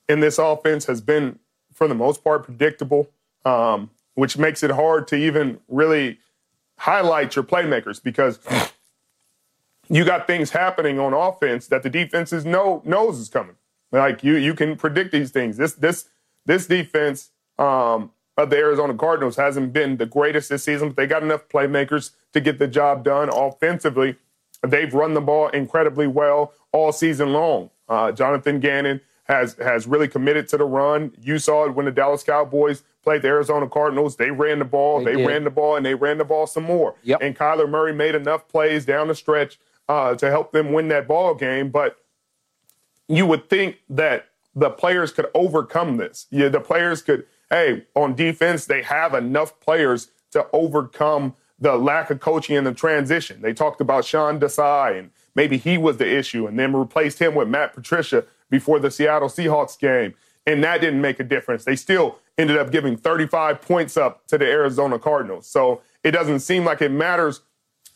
in 0.07 0.21
this 0.21 0.37
offense 0.37 0.85
has 0.85 1.01
been, 1.01 1.39
for 1.73 1.89
the 1.89 1.93
most 1.93 2.23
part, 2.23 2.45
predictable, 2.45 3.09
um, 3.43 3.89
which 4.13 4.37
makes 4.37 4.63
it 4.63 4.71
hard 4.71 5.09
to 5.09 5.17
even 5.17 5.59
really 5.67 6.19
highlight 6.77 7.35
your 7.35 7.43
playmakers 7.43 8.01
because 8.01 8.39
you 9.89 10.05
got 10.05 10.25
things 10.25 10.51
happening 10.51 10.99
on 10.99 11.13
offense 11.13 11.67
that 11.67 11.83
the 11.83 11.89
defenses 11.89 12.45
know 12.45 12.81
knows 12.85 13.19
is 13.19 13.27
coming. 13.27 13.57
Like 13.91 14.23
you, 14.23 14.37
you 14.37 14.53
can 14.53 14.77
predict 14.77 15.11
these 15.11 15.31
things. 15.31 15.57
This 15.57 15.73
this 15.73 16.07
this 16.45 16.65
defense 16.65 17.31
um, 17.59 18.11
of 18.37 18.49
the 18.49 18.57
Arizona 18.57 18.93
Cardinals 18.93 19.35
hasn't 19.35 19.73
been 19.73 19.97
the 19.97 20.05
greatest 20.05 20.49
this 20.49 20.63
season, 20.63 20.89
but 20.89 20.97
they 20.97 21.07
got 21.07 21.23
enough 21.23 21.47
playmakers 21.49 22.11
to 22.33 22.39
get 22.39 22.59
the 22.59 22.67
job 22.67 23.03
done 23.03 23.29
offensively. 23.29 24.15
They've 24.61 24.93
run 24.93 25.13
the 25.13 25.21
ball 25.21 25.49
incredibly 25.49 26.07
well 26.07 26.53
all 26.71 26.91
season 26.91 27.33
long. 27.33 27.71
Uh, 27.89 28.11
Jonathan 28.11 28.59
Gannon 28.59 29.01
has 29.23 29.55
has 29.55 29.87
really 29.87 30.07
committed 30.07 30.47
to 30.49 30.57
the 30.57 30.65
run. 30.65 31.11
You 31.19 31.39
saw 31.39 31.65
it 31.65 31.75
when 31.75 31.85
the 31.85 31.91
Dallas 31.91 32.23
Cowboys 32.23 32.83
played 33.03 33.21
the 33.21 33.29
Arizona 33.29 33.67
Cardinals. 33.67 34.17
They 34.17 34.31
ran 34.31 34.59
the 34.59 34.65
ball, 34.65 35.03
they, 35.03 35.15
they 35.15 35.25
ran 35.25 35.43
the 35.43 35.49
ball, 35.49 35.75
and 35.75 35.85
they 35.85 35.95
ran 35.95 36.17
the 36.17 36.25
ball 36.25 36.47
some 36.47 36.63
more. 36.63 36.95
Yep. 37.03 37.21
And 37.21 37.35
Kyler 37.35 37.69
Murray 37.69 37.93
made 37.93 38.15
enough 38.15 38.47
plays 38.47 38.85
down 38.85 39.07
the 39.07 39.15
stretch 39.15 39.59
uh, 39.89 40.15
to 40.15 40.29
help 40.29 40.51
them 40.51 40.73
win 40.73 40.89
that 40.89 41.07
ball 41.07 41.33
game. 41.33 41.69
But 41.69 41.97
you 43.07 43.25
would 43.25 43.49
think 43.49 43.77
that 43.89 44.27
the 44.55 44.69
players 44.69 45.11
could 45.11 45.27
overcome 45.33 45.97
this. 45.97 46.27
Yeah, 46.31 46.49
the 46.49 46.59
players 46.59 47.01
could, 47.01 47.25
hey, 47.49 47.85
on 47.95 48.15
defense, 48.15 48.65
they 48.65 48.81
have 48.83 49.13
enough 49.13 49.59
players 49.59 50.11
to 50.31 50.47
overcome 50.53 51.35
the 51.59 51.75
lack 51.75 52.09
of 52.09 52.19
coaching 52.19 52.55
in 52.55 52.63
the 52.63 52.73
transition. 52.73 53.41
They 53.41 53.53
talked 53.53 53.81
about 53.81 54.05
Sean 54.05 54.39
Desai, 54.39 54.99
and 54.99 55.11
maybe 55.35 55.57
he 55.57 55.77
was 55.77 55.97
the 55.97 56.07
issue, 56.07 56.45
and 56.45 56.59
then 56.59 56.75
replaced 56.75 57.19
him 57.19 57.33
with 57.35 57.47
Matt 57.47 57.73
Patricia 57.73 58.25
before 58.49 58.79
the 58.79 58.91
Seattle 58.91 59.29
Seahawks 59.29 59.77
game. 59.79 60.13
And 60.45 60.63
that 60.63 60.81
didn't 60.81 61.01
make 61.01 61.19
a 61.19 61.23
difference. 61.23 61.65
They 61.65 61.75
still 61.75 62.19
ended 62.37 62.57
up 62.57 62.71
giving 62.71 62.95
35 62.95 63.61
points 63.61 63.97
up 63.97 64.25
to 64.27 64.37
the 64.37 64.45
Arizona 64.45 64.99
Cardinals. 64.99 65.47
So 65.47 65.81
it 66.03 66.11
doesn't 66.11 66.39
seem 66.39 66.63
like 66.63 66.81
it 66.81 66.91
matters 66.91 67.41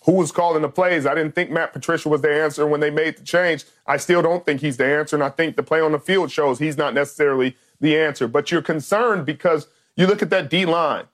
who 0.06 0.14
was 0.14 0.32
calling 0.32 0.64
the 0.64 0.70
plays. 0.70 1.06
I 1.06 1.14
didn't 1.14 1.36
think 1.36 1.52
Matt 1.52 1.74
Patricia 1.74 2.10
was 2.10 2.22
the 2.22 2.34
answer 2.34 2.66
when 2.66 2.80
they 2.80 2.90
made 2.90 3.18
the 3.18 3.24
change. 3.24 3.66
I 3.86 3.98
still 3.98 4.22
don't 4.22 4.44
think 4.44 4.62
he's 4.62 4.78
the 4.78 4.86
answer. 4.86 5.16
And 5.16 5.24
I 5.24 5.30
think 5.30 5.56
the 5.56 5.64
play 5.64 5.80
on 5.80 5.92
the 5.92 6.00
field 6.00 6.32
shows 6.32 6.58
he's 6.58 6.78
not 6.78 6.94
necessarily 6.94 7.56
the 7.82 7.98
answer. 7.98 8.28
But 8.28 8.52
you're 8.52 8.62
concerned 8.62 9.26
because 9.26 9.68
you 9.96 10.08
look 10.08 10.22
at 10.22 10.30
that 10.30 10.50
D 10.50 10.66
line 10.66 11.06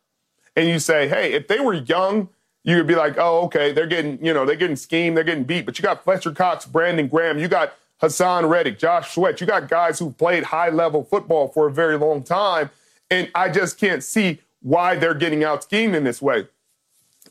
and 0.55 0.69
you 0.69 0.79
say, 0.79 1.07
hey, 1.07 1.33
if 1.33 1.47
they 1.47 1.59
were 1.59 1.73
young, 1.73 2.29
you 2.63 2.75
would 2.77 2.87
be 2.87 2.95
like, 2.95 3.17
oh, 3.17 3.45
okay, 3.45 3.71
they're 3.71 3.87
getting, 3.87 4.23
you 4.23 4.33
know, 4.33 4.45
they're 4.45 4.55
getting 4.55 4.75
schemed, 4.75 5.15
they're 5.15 5.23
getting 5.23 5.45
beat. 5.45 5.65
But 5.65 5.79
you 5.79 5.83
got 5.83 6.03
Fletcher 6.03 6.31
Cox, 6.31 6.65
Brandon 6.65 7.07
Graham, 7.07 7.39
you 7.39 7.47
got 7.47 7.73
Haason 8.01 8.49
Reddick, 8.49 8.77
Josh 8.77 9.13
Sweat. 9.13 9.41
You 9.41 9.47
got 9.47 9.67
guys 9.67 9.99
who 9.99 10.11
played 10.11 10.43
high 10.43 10.69
level 10.69 11.03
football 11.03 11.47
for 11.47 11.67
a 11.67 11.71
very 11.71 11.97
long 11.97 12.23
time. 12.23 12.69
And 13.09 13.31
I 13.33 13.49
just 13.49 13.79
can't 13.79 14.03
see 14.03 14.41
why 14.61 14.95
they're 14.95 15.13
getting 15.13 15.43
out 15.43 15.63
schemed 15.63 15.95
in 15.95 16.03
this 16.03 16.21
way. 16.21 16.47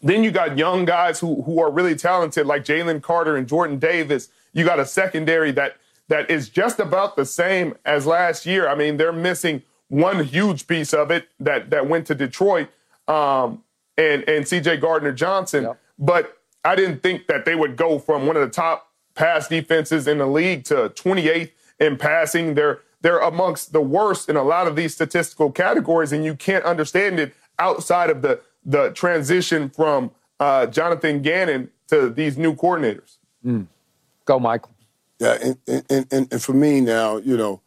Then 0.03 0.25
you 0.25 0.31
got 0.31 0.59
young 0.59 0.85
guys 0.85 1.21
who 1.21 1.43
who 1.43 1.61
are 1.61 1.71
really 1.71 1.95
talented, 1.95 2.47
like 2.47 2.65
Jalen 2.65 3.03
Carter 3.03 3.37
and 3.37 3.47
Jordan 3.47 3.79
Davis. 3.79 4.29
You 4.53 4.65
got 4.65 4.81
a 4.81 4.87
secondary 4.87 5.53
that 5.53 5.77
that 6.09 6.31
is 6.31 6.49
just 6.49 6.79
about 6.79 7.17
the 7.17 7.27
same 7.27 7.75
as 7.85 8.07
last 8.07 8.47
year. 8.47 8.69
I 8.69 8.75
mean, 8.75 8.97
they're 8.97 9.13
missing 9.13 9.63
one 9.89 10.25
huge 10.25 10.67
piece 10.67 10.93
of 10.93 11.11
it 11.11 11.29
that 11.41 11.71
that 11.71 11.89
went 11.89 12.07
to 12.09 12.15
Detroit 12.15 12.69
um, 13.09 13.63
and 13.97 14.29
and 14.29 14.47
C.J. 14.47 14.79
Gardner 14.79 15.13
Johnson. 15.13 15.65
Yep. 15.65 15.81
But 15.99 16.39
I 16.65 16.75
didn't 16.75 17.03
think 17.03 17.27
that 17.27 17.45
they 17.45 17.55
would 17.55 17.77
go 17.77 17.99
from 17.99 18.27
one 18.27 18.37
of 18.37 18.43
the 18.43 18.53
top 18.53 18.91
pass 19.15 19.49
defenses 19.49 20.07
in 20.07 20.19
the 20.19 20.27
league 20.27 20.65
to 20.65 20.91
28th 20.91 21.53
in 21.81 21.97
passing. 21.97 22.55
They're 22.55 22.81
they're 23.01 23.19
amongst 23.19 23.73
the 23.73 23.81
worst 23.81 24.29
in 24.29 24.37
a 24.37 24.43
lot 24.43 24.67
of 24.67 24.77
these 24.77 24.95
statistical 24.95 25.51
categories, 25.53 26.13
and 26.13 26.25
you 26.25 26.35
can't 26.35 26.65
understand 26.65 27.21
it 27.21 27.35
outside 27.59 28.11
of 28.11 28.23
the 28.23 28.41
the 28.65 28.91
transition 28.91 29.71
from 29.71 30.11
uh, 30.41 30.67
Jonathan 30.67 31.23
Gannon 31.23 31.71
to 31.89 32.11
these 32.11 32.37
new 32.37 32.55
coordinators. 32.55 33.19
Mm. 33.45 33.69
Go, 34.25 34.41
Michael. 34.41 34.76
Yeah, 35.19 35.39
and, 35.43 35.59
and, 35.67 36.07
and, 36.13 36.33
and 36.33 36.43
for 36.43 36.53
me 36.53 36.81
now, 36.81 37.17
you 37.17 37.37
know, 37.37 37.63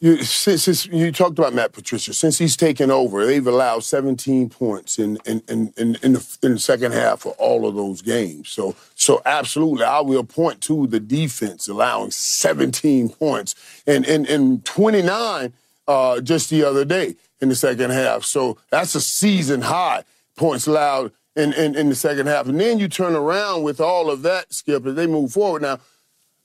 you, 0.00 0.22
since, 0.22 0.64
since, 0.64 0.86
you 0.86 1.10
talked 1.10 1.38
about 1.38 1.54
Matt 1.54 1.72
Patricia, 1.72 2.12
since 2.12 2.36
he's 2.36 2.56
taken 2.56 2.90
over, 2.90 3.24
they've 3.24 3.46
allowed 3.46 3.84
17 3.84 4.50
points 4.50 4.98
in 4.98 5.18
in, 5.24 5.42
in, 5.48 5.72
in, 5.76 5.96
in, 6.02 6.12
the, 6.12 6.38
in 6.42 6.52
the 6.52 6.58
second 6.58 6.92
half 6.92 7.24
of 7.24 7.32
all 7.38 7.66
of 7.66 7.74
those 7.74 8.02
games. 8.02 8.50
So, 8.50 8.76
so 8.94 9.22
absolutely, 9.24 9.84
I 9.84 10.00
will 10.00 10.24
point 10.24 10.60
to 10.62 10.86
the 10.86 11.00
defense 11.00 11.68
allowing 11.68 12.10
17 12.10 13.08
points 13.08 13.54
and 13.86 14.06
and, 14.06 14.28
and 14.28 14.64
29 14.64 15.52
uh, 15.88 16.20
just 16.20 16.50
the 16.50 16.64
other 16.64 16.84
day 16.84 17.16
in 17.40 17.48
the 17.48 17.56
second 17.56 17.90
half. 17.90 18.24
So 18.24 18.58
that's 18.70 18.94
a 18.94 19.00
season 19.00 19.62
high 19.62 20.04
points 20.36 20.66
allowed 20.66 21.12
in, 21.36 21.52
in, 21.52 21.74
in 21.74 21.88
the 21.88 21.94
second 21.94 22.26
half. 22.26 22.46
And 22.46 22.60
then 22.60 22.78
you 22.78 22.88
turn 22.88 23.14
around 23.14 23.62
with 23.62 23.80
all 23.80 24.10
of 24.10 24.22
that, 24.22 24.52
Skip, 24.52 24.86
as 24.86 24.94
they 24.94 25.06
move 25.06 25.32
forward. 25.32 25.62
Now, 25.62 25.80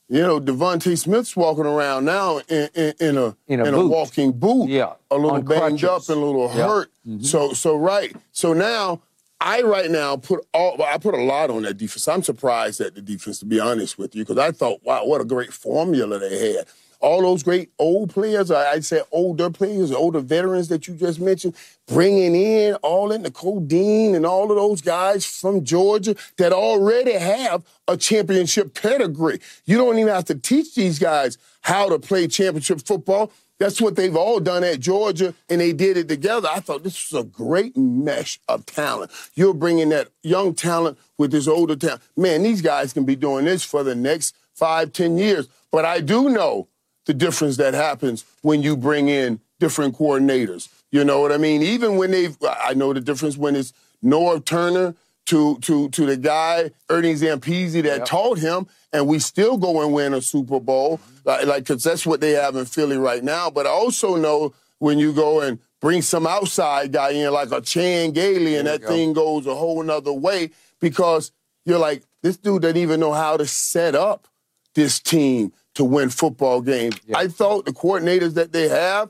you 0.09 0.21
know, 0.21 0.39
DeVonta 0.39 0.97
Smith's 0.97 1.35
walking 1.35 1.65
around 1.65 2.05
now 2.05 2.39
in, 2.49 2.69
in, 2.73 2.93
in 2.99 3.17
a 3.17 3.35
in, 3.47 3.59
a, 3.59 3.65
in 3.65 3.73
a, 3.75 3.85
walking 3.85 4.31
boot, 4.31 4.67
yeah, 4.67 4.93
a 5.11 5.15
little 5.15 5.41
banged 5.41 5.83
up 5.83 6.09
and 6.09 6.17
a 6.17 6.25
little 6.25 6.47
yeah. 6.47 6.67
hurt. 6.67 6.91
Mm-hmm. 7.07 7.23
So 7.23 7.53
so 7.53 7.77
right. 7.77 8.15
So 8.31 8.53
now 8.53 9.01
I 9.39 9.61
right 9.61 9.89
now 9.89 10.17
put 10.17 10.45
all 10.51 10.81
I 10.81 10.97
put 10.97 11.13
a 11.13 11.21
lot 11.21 11.51
on 11.51 11.61
that 11.61 11.77
defense. 11.77 12.07
I'm 12.07 12.23
surprised 12.23 12.81
at 12.81 12.95
the 12.95 13.01
defense 13.01 13.39
to 13.39 13.45
be 13.45 13.59
honest 13.59 13.99
with 13.99 14.15
you 14.15 14.23
because 14.25 14.39
I 14.39 14.51
thought, 14.51 14.83
wow, 14.83 15.05
what 15.05 15.21
a 15.21 15.25
great 15.25 15.53
formula 15.53 16.17
they 16.17 16.53
had 16.53 16.65
all 16.99 17.21
those 17.21 17.43
great 17.43 17.71
old 17.79 18.09
players, 18.11 18.51
I'd 18.51 18.85
say 18.85 19.01
older 19.11 19.49
players, 19.49 19.91
older 19.91 20.19
veterans 20.19 20.67
that 20.67 20.87
you 20.87 20.95
just 20.95 21.19
mentioned, 21.19 21.55
bringing 21.87 22.35
in 22.35 22.75
all 22.75 23.11
in 23.11 23.23
the 23.23 23.31
Codeine 23.31 24.15
and 24.15 24.25
all 24.25 24.51
of 24.51 24.57
those 24.57 24.81
guys 24.81 25.25
from 25.25 25.63
Georgia 25.63 26.15
that 26.37 26.51
already 26.51 27.13
have 27.13 27.63
a 27.87 27.95
championship 27.95 28.73
pedigree. 28.73 29.39
You 29.65 29.77
don't 29.77 29.97
even 29.97 30.13
have 30.13 30.25
to 30.25 30.35
teach 30.35 30.75
these 30.75 30.99
guys 30.99 31.37
how 31.61 31.89
to 31.89 31.99
play 31.99 32.27
championship 32.27 32.81
football. 32.81 33.31
That's 33.59 33.81
what 33.81 33.97
they've 33.97 34.15
all 34.15 34.39
done 34.39 34.63
at 34.63 34.79
Georgia, 34.79 35.33
and 35.49 35.59
they 35.59 35.73
did 35.73 35.97
it 35.97 36.07
together. 36.07 36.47
I 36.49 36.61
thought 36.61 36.83
this 36.83 37.11
was 37.11 37.21
a 37.21 37.25
great 37.25 37.75
mesh 37.75 38.39
of 38.47 38.65
talent. 38.65 39.11
You're 39.35 39.53
bringing 39.53 39.89
that 39.89 40.07
young 40.23 40.53
talent 40.53 40.97
with 41.17 41.31
this 41.31 41.45
older 41.45 41.75
talent. 41.75 42.01
Man, 42.15 42.43
these 42.43 42.61
guys 42.61 42.93
can 42.93 43.03
be 43.03 43.17
doing 43.17 43.43
this 43.43 43.63
for 43.63 43.83
the 43.83 43.95
next 43.95 44.33
five, 44.53 44.93
ten 44.93 45.17
years. 45.17 45.49
But 45.71 45.83
I 45.83 45.99
do 45.99 46.29
know 46.29 46.69
the 47.09 47.13
difference 47.15 47.57
that 47.57 47.73
happens 47.73 48.23
when 48.43 48.61
you 48.61 48.77
bring 48.77 49.09
in 49.09 49.39
different 49.59 49.97
coordinators. 49.97 50.69
You 50.91 51.03
know 51.03 51.19
what 51.21 51.31
I 51.31 51.37
mean? 51.37 51.63
Even 51.63 51.97
when 51.97 52.11
they've, 52.11 52.37
I 52.43 52.75
know 52.75 52.93
the 52.93 53.01
difference 53.01 53.35
when 53.35 53.55
it's 53.55 53.73
Norv 54.03 54.45
Turner 54.45 54.93
to 55.25 55.57
to 55.57 55.89
to 55.89 56.05
the 56.05 56.17
guy 56.17 56.69
Ernie 56.87 57.15
Zampese 57.15 57.73
that 57.73 57.83
yep. 57.83 58.05
taught 58.05 58.37
him, 58.37 58.67
and 58.93 59.07
we 59.07 59.17
still 59.17 59.57
go 59.57 59.81
and 59.81 59.91
win 59.91 60.13
a 60.13 60.21
Super 60.21 60.59
Bowl, 60.59 60.99
like 61.25 61.47
like 61.47 61.63
because 61.63 61.83
that's 61.83 62.05
what 62.05 62.21
they 62.21 62.33
have 62.33 62.55
in 62.55 62.65
Philly 62.65 62.97
right 62.97 63.23
now. 63.23 63.49
But 63.49 63.65
I 63.65 63.71
also 63.71 64.15
know 64.15 64.53
when 64.77 64.99
you 64.99 65.11
go 65.11 65.41
and 65.41 65.57
bring 65.81 66.03
some 66.03 66.27
outside 66.27 66.91
guy 66.91 67.09
in, 67.09 67.33
like 67.33 67.51
a 67.51 67.59
Chan 67.59 68.11
Gailey, 68.11 68.55
and 68.55 68.67
that 68.67 68.81
go. 68.81 68.87
thing 68.87 69.13
goes 69.13 69.47
a 69.47 69.55
whole 69.55 69.81
nother 69.81 70.13
way 70.13 70.51
because 70.79 71.31
you're 71.65 71.79
like, 71.79 72.03
this 72.21 72.37
dude 72.37 72.61
doesn't 72.61 72.77
even 72.77 72.99
know 72.99 73.13
how 73.13 73.35
to 73.35 73.47
set 73.47 73.95
up 73.95 74.27
this 74.75 74.99
team 74.99 75.51
to 75.79 75.85
win 75.85 76.09
football 76.09 76.59
games. 76.59 76.99
Yeah. 77.07 77.17
I 77.17 77.29
thought 77.29 77.65
the 77.65 77.71
coordinators 77.71 78.33
that 78.33 78.51
they 78.51 78.67
have 78.67 79.09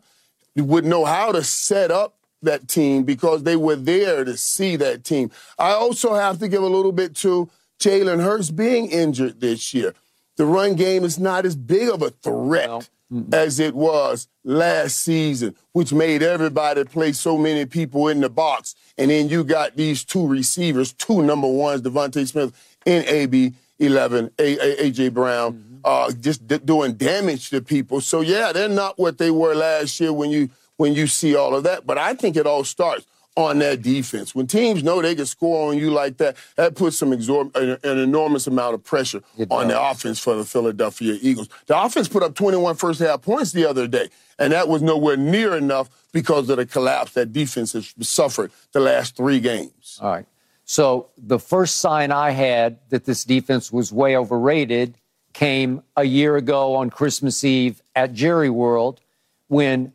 would 0.55 0.85
know 0.85 1.03
how 1.03 1.31
to 1.31 1.43
set 1.43 1.89
up 1.89 2.15
that 2.43 2.67
team 2.67 3.03
because 3.03 3.41
they 3.41 3.55
were 3.55 3.75
there 3.75 4.23
to 4.23 4.37
see 4.37 4.75
that 4.75 5.03
team. 5.03 5.31
I 5.57 5.71
also 5.71 6.13
have 6.13 6.37
to 6.39 6.47
give 6.47 6.61
a 6.61 6.67
little 6.67 6.91
bit 6.91 7.15
to 7.17 7.49
Jalen 7.79 8.23
Hurts 8.23 8.51
being 8.51 8.85
injured 8.91 9.41
this 9.41 9.73
year. 9.73 9.95
The 10.37 10.45
run 10.45 10.75
game 10.75 11.03
is 11.03 11.17
not 11.17 11.43
as 11.43 11.55
big 11.55 11.89
of 11.89 12.03
a 12.03 12.11
threat 12.11 12.87
no. 13.09 13.25
as 13.35 13.59
it 13.59 13.73
was 13.73 14.27
last 14.43 14.99
season, 14.99 15.55
which 15.71 15.91
made 15.91 16.21
everybody 16.21 16.83
play 16.83 17.13
so 17.13 17.35
many 17.35 17.65
people 17.65 18.09
in 18.09 18.21
the 18.21 18.29
box. 18.29 18.75
And 18.95 19.09
then 19.09 19.27
you 19.27 19.43
got 19.43 19.75
these 19.75 20.05
two 20.05 20.27
receivers, 20.27 20.93
two 20.93 21.23
number 21.23 21.47
ones, 21.47 21.81
DeVonta 21.81 22.27
Smith 22.27 22.77
and 22.85 23.03
AB 23.05 23.55
11, 23.79 24.29
AJ 24.37 25.15
Brown. 25.15 25.53
Mm-hmm 25.53 25.68
uh, 25.83 26.11
just 26.11 26.47
d- 26.47 26.59
doing 26.59 26.93
damage 26.93 27.49
to 27.49 27.61
people. 27.61 28.01
So 28.01 28.21
yeah, 28.21 28.51
they're 28.51 28.69
not 28.69 28.97
what 28.97 29.17
they 29.17 29.31
were 29.31 29.55
last 29.55 29.99
year 29.99 30.13
when 30.13 30.29
you 30.29 30.49
when 30.77 30.93
you 30.93 31.07
see 31.07 31.35
all 31.35 31.55
of 31.55 31.63
that. 31.63 31.85
But 31.85 31.97
I 31.97 32.13
think 32.13 32.35
it 32.37 32.47
all 32.47 32.63
starts 32.63 33.05
on 33.35 33.59
that 33.59 33.81
defense. 33.81 34.35
When 34.35 34.47
teams 34.47 34.83
know 34.83 35.01
they 35.01 35.15
can 35.15 35.25
score 35.25 35.69
on 35.69 35.77
you 35.77 35.91
like 35.91 36.17
that, 36.17 36.35
that 36.55 36.75
puts 36.75 36.97
some 36.97 37.11
exor- 37.11 37.55
an, 37.55 37.77
an 37.89 37.97
enormous 37.97 38.47
amount 38.47 38.73
of 38.73 38.83
pressure 38.83 39.21
on 39.49 39.67
the 39.69 39.81
offense 39.81 40.19
for 40.19 40.35
the 40.35 40.43
Philadelphia 40.43 41.17
Eagles. 41.21 41.47
The 41.67 41.81
offense 41.81 42.07
put 42.07 42.23
up 42.23 42.35
21 42.35 42.75
first 42.75 42.99
half 42.99 43.21
points 43.21 43.51
the 43.51 43.65
other 43.65 43.87
day, 43.87 44.09
and 44.37 44.51
that 44.51 44.67
was 44.67 44.81
nowhere 44.81 45.15
near 45.15 45.55
enough 45.55 45.89
because 46.11 46.49
of 46.49 46.57
the 46.57 46.65
collapse 46.65 47.13
that 47.13 47.31
defense 47.31 47.73
has 47.73 47.93
suffered 48.01 48.51
the 48.73 48.79
last 48.79 49.15
three 49.15 49.39
games. 49.39 49.99
All 50.01 50.11
right. 50.11 50.25
So 50.65 51.09
the 51.17 51.39
first 51.39 51.77
sign 51.77 52.11
I 52.11 52.31
had 52.31 52.77
that 52.89 53.05
this 53.05 53.23
defense 53.23 53.71
was 53.71 53.91
way 53.91 54.15
overrated 54.15 54.95
came 55.33 55.83
a 55.95 56.03
year 56.03 56.35
ago 56.35 56.75
on 56.75 56.89
Christmas 56.89 57.43
Eve 57.43 57.81
at 57.95 58.13
Jerry 58.13 58.49
World 58.49 58.99
when 59.47 59.93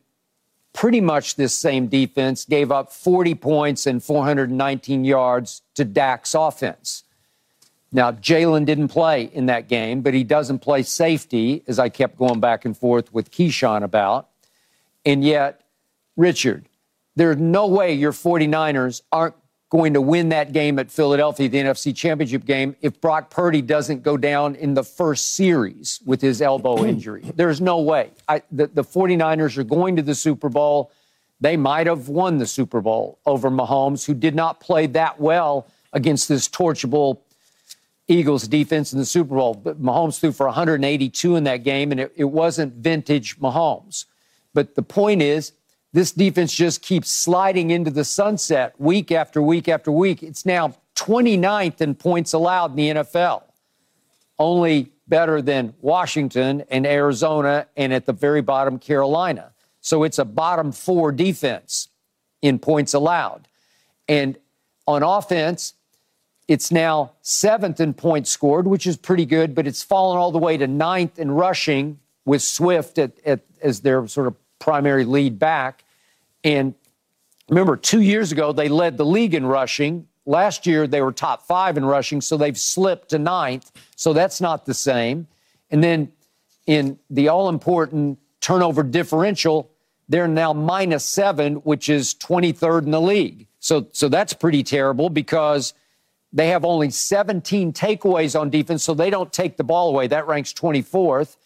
pretty 0.73 1.01
much 1.01 1.36
this 1.36 1.55
same 1.55 1.86
defense 1.86 2.44
gave 2.44 2.70
up 2.70 2.93
40 2.93 3.35
points 3.36 3.86
and 3.86 4.02
419 4.02 5.05
yards 5.05 5.62
to 5.74 5.85
Dak's 5.85 6.35
offense. 6.35 7.05
Now, 7.93 8.11
Jalen 8.11 8.66
didn't 8.66 8.89
play 8.89 9.31
in 9.32 9.47
that 9.47 9.69
game, 9.69 10.01
but 10.01 10.15
he 10.15 10.24
doesn't 10.24 10.59
play 10.59 10.82
safety, 10.82 11.62
as 11.69 11.78
I 11.78 11.89
kept 11.89 12.19
going 12.19 12.40
back 12.40 12.65
and 12.65 12.77
forth 12.77 13.15
with 13.15 13.31
Keyshawn 13.31 13.85
about. 13.85 14.28
And 15.06 15.24
yet, 15.24 15.61
Richard, 16.16 16.69
there's 17.15 17.36
no 17.36 17.69
way 17.69 17.94
your 17.94 18.11
49ers 18.11 19.02
aren't 19.12 19.36
going 19.70 19.94
to 19.94 20.00
win 20.00 20.28
that 20.28 20.52
game 20.52 20.78
at 20.78 20.90
Philadelphia, 20.90 21.48
the 21.48 21.58
NFC 21.58 21.94
Championship 21.94 22.44
game, 22.44 22.76
if 22.80 23.00
Brock 23.00 23.30
Purdy 23.30 23.62
doesn't 23.62 24.02
go 24.02 24.16
down 24.16 24.54
in 24.54 24.74
the 24.74 24.84
first 24.84 25.34
series 25.34 26.00
with 26.04 26.20
his 26.20 26.40
elbow 26.40 26.84
injury. 26.86 27.24
There's 27.34 27.60
no 27.60 27.80
way. 27.80 28.10
I, 28.28 28.42
the, 28.52 28.68
the 28.68 28.84
49ers 28.84 29.56
are 29.58 29.64
going 29.64 29.96
to 29.96 30.02
the 30.02 30.14
Super 30.14 30.48
Bowl. 30.48 30.92
They 31.40 31.56
might 31.56 31.86
have 31.86 32.08
won 32.08 32.38
the 32.38 32.46
Super 32.46 32.80
Bowl 32.80 33.18
over 33.26 33.50
Mahomes, 33.50 34.06
who 34.06 34.14
did 34.14 34.34
not 34.34 34.60
play 34.60 34.86
that 34.88 35.20
well 35.20 35.66
against 35.92 36.28
this 36.28 36.48
torchable 36.48 37.20
Eagles 38.06 38.46
defense 38.46 38.92
in 38.92 38.98
the 38.98 39.06
Super 39.06 39.34
Bowl. 39.34 39.54
But 39.54 39.82
Mahomes 39.82 40.20
threw 40.20 40.32
for 40.32 40.46
182 40.46 41.36
in 41.36 41.44
that 41.44 41.64
game, 41.64 41.90
and 41.90 42.00
it, 42.00 42.12
it 42.16 42.24
wasn't 42.24 42.74
vintage 42.74 43.38
Mahomes. 43.38 44.04
But 44.52 44.74
the 44.74 44.82
point 44.82 45.22
is, 45.22 45.52
this 45.94 46.10
defense 46.10 46.52
just 46.52 46.82
keeps 46.82 47.08
sliding 47.08 47.70
into 47.70 47.88
the 47.88 48.04
sunset 48.04 48.74
week 48.80 49.12
after 49.12 49.40
week 49.40 49.68
after 49.68 49.92
week. 49.92 50.24
It's 50.24 50.44
now 50.44 50.74
29th 50.96 51.80
in 51.80 51.94
points 51.94 52.32
allowed 52.32 52.72
in 52.72 52.76
the 52.76 52.88
NFL, 53.02 53.44
only 54.36 54.90
better 55.06 55.40
than 55.40 55.72
Washington 55.80 56.64
and 56.68 56.84
Arizona, 56.84 57.68
and 57.76 57.92
at 57.92 58.06
the 58.06 58.12
very 58.12 58.42
bottom, 58.42 58.80
Carolina. 58.80 59.52
So 59.82 60.02
it's 60.02 60.18
a 60.18 60.24
bottom 60.24 60.72
four 60.72 61.12
defense 61.12 61.88
in 62.42 62.58
points 62.58 62.92
allowed. 62.92 63.46
And 64.08 64.36
on 64.88 65.04
offense, 65.04 65.74
it's 66.48 66.72
now 66.72 67.12
seventh 67.22 67.78
in 67.78 67.94
points 67.94 68.30
scored, 68.30 68.66
which 68.66 68.88
is 68.88 68.96
pretty 68.96 69.26
good, 69.26 69.54
but 69.54 69.64
it's 69.64 69.84
fallen 69.84 70.18
all 70.18 70.32
the 70.32 70.38
way 70.38 70.56
to 70.56 70.66
ninth 70.66 71.20
in 71.20 71.30
rushing 71.30 72.00
with 72.24 72.42
Swift 72.42 72.98
at, 72.98 73.12
at, 73.24 73.42
as 73.62 73.82
their 73.82 74.08
sort 74.08 74.26
of 74.26 74.34
primary 74.58 75.04
lead 75.04 75.38
back. 75.38 75.84
And 76.44 76.74
remember, 77.48 77.76
two 77.76 78.02
years 78.02 78.30
ago, 78.30 78.52
they 78.52 78.68
led 78.68 78.96
the 78.96 79.06
league 79.06 79.34
in 79.34 79.46
rushing. 79.46 80.06
Last 80.26 80.66
year, 80.66 80.86
they 80.86 81.00
were 81.00 81.12
top 81.12 81.46
five 81.46 81.76
in 81.76 81.84
rushing, 81.84 82.20
so 82.20 82.36
they've 82.36 82.56
slipped 82.56 83.10
to 83.10 83.18
ninth. 83.18 83.72
So 83.96 84.12
that's 84.12 84.40
not 84.40 84.66
the 84.66 84.74
same. 84.74 85.26
And 85.70 85.82
then 85.82 86.12
in 86.66 86.98
the 87.10 87.28
all 87.28 87.48
important 87.48 88.18
turnover 88.40 88.82
differential, 88.82 89.70
they're 90.08 90.28
now 90.28 90.52
minus 90.52 91.04
seven, 91.04 91.56
which 91.56 91.88
is 91.88 92.14
23rd 92.14 92.84
in 92.84 92.90
the 92.90 93.00
league. 93.00 93.46
So, 93.58 93.86
so 93.92 94.08
that's 94.08 94.34
pretty 94.34 94.62
terrible 94.62 95.08
because 95.08 95.72
they 96.32 96.48
have 96.48 96.64
only 96.64 96.90
17 96.90 97.72
takeaways 97.72 98.38
on 98.38 98.50
defense, 98.50 98.82
so 98.82 98.92
they 98.92 99.08
don't 99.08 99.32
take 99.32 99.56
the 99.56 99.64
ball 99.64 99.88
away. 99.88 100.06
That 100.08 100.26
ranks 100.26 100.52
24th. 100.52 101.36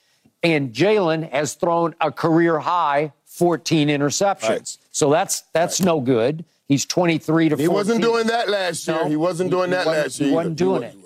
And 0.42 0.72
Jalen 0.72 1.30
has 1.30 1.54
thrown 1.54 1.94
a 2.00 2.10
career 2.10 2.58
high 2.58 3.12
14 3.26 3.88
interceptions. 3.88 4.48
Right. 4.48 4.77
So 4.98 5.10
that's 5.10 5.42
that's 5.52 5.80
no 5.80 6.00
good. 6.00 6.44
He's 6.66 6.84
23 6.84 7.50
to 7.50 7.56
14. 7.56 7.62
He 7.62 7.68
wasn't 7.68 8.02
doing 8.02 8.26
that 8.26 8.48
last 8.48 8.88
year. 8.88 8.96
No, 8.96 9.08
he 9.08 9.14
wasn't 9.14 9.52
doing 9.52 9.70
he, 9.70 9.76
that 9.76 9.86
last 9.86 10.18
year. 10.18 10.30
He 10.30 10.34
wasn't 10.34 10.56
doing 10.56 10.82
it. 10.82 10.96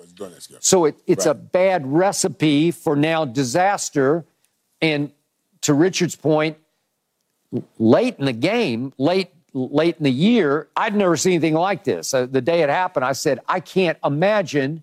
So 0.61 0.85
it, 0.85 0.95
it's 1.05 1.27
right. 1.27 1.31
a 1.31 1.35
bad 1.35 1.85
recipe 1.85 2.71
for 2.71 2.95
now 2.95 3.23
disaster. 3.23 4.25
And 4.81 5.11
to 5.61 5.75
Richard's 5.75 6.15
point, 6.15 6.57
late 7.77 8.15
in 8.17 8.25
the 8.25 8.33
game, 8.33 8.93
late 8.97 9.29
late 9.53 9.97
in 9.99 10.05
the 10.05 10.11
year, 10.11 10.69
I'd 10.75 10.95
never 10.95 11.15
seen 11.15 11.33
anything 11.33 11.53
like 11.53 11.83
this. 11.83 12.15
Uh, 12.15 12.25
the 12.25 12.41
day 12.41 12.63
it 12.63 12.69
happened, 12.69 13.05
I 13.05 13.13
said, 13.13 13.41
I 13.47 13.59
can't 13.59 13.99
imagine 14.03 14.81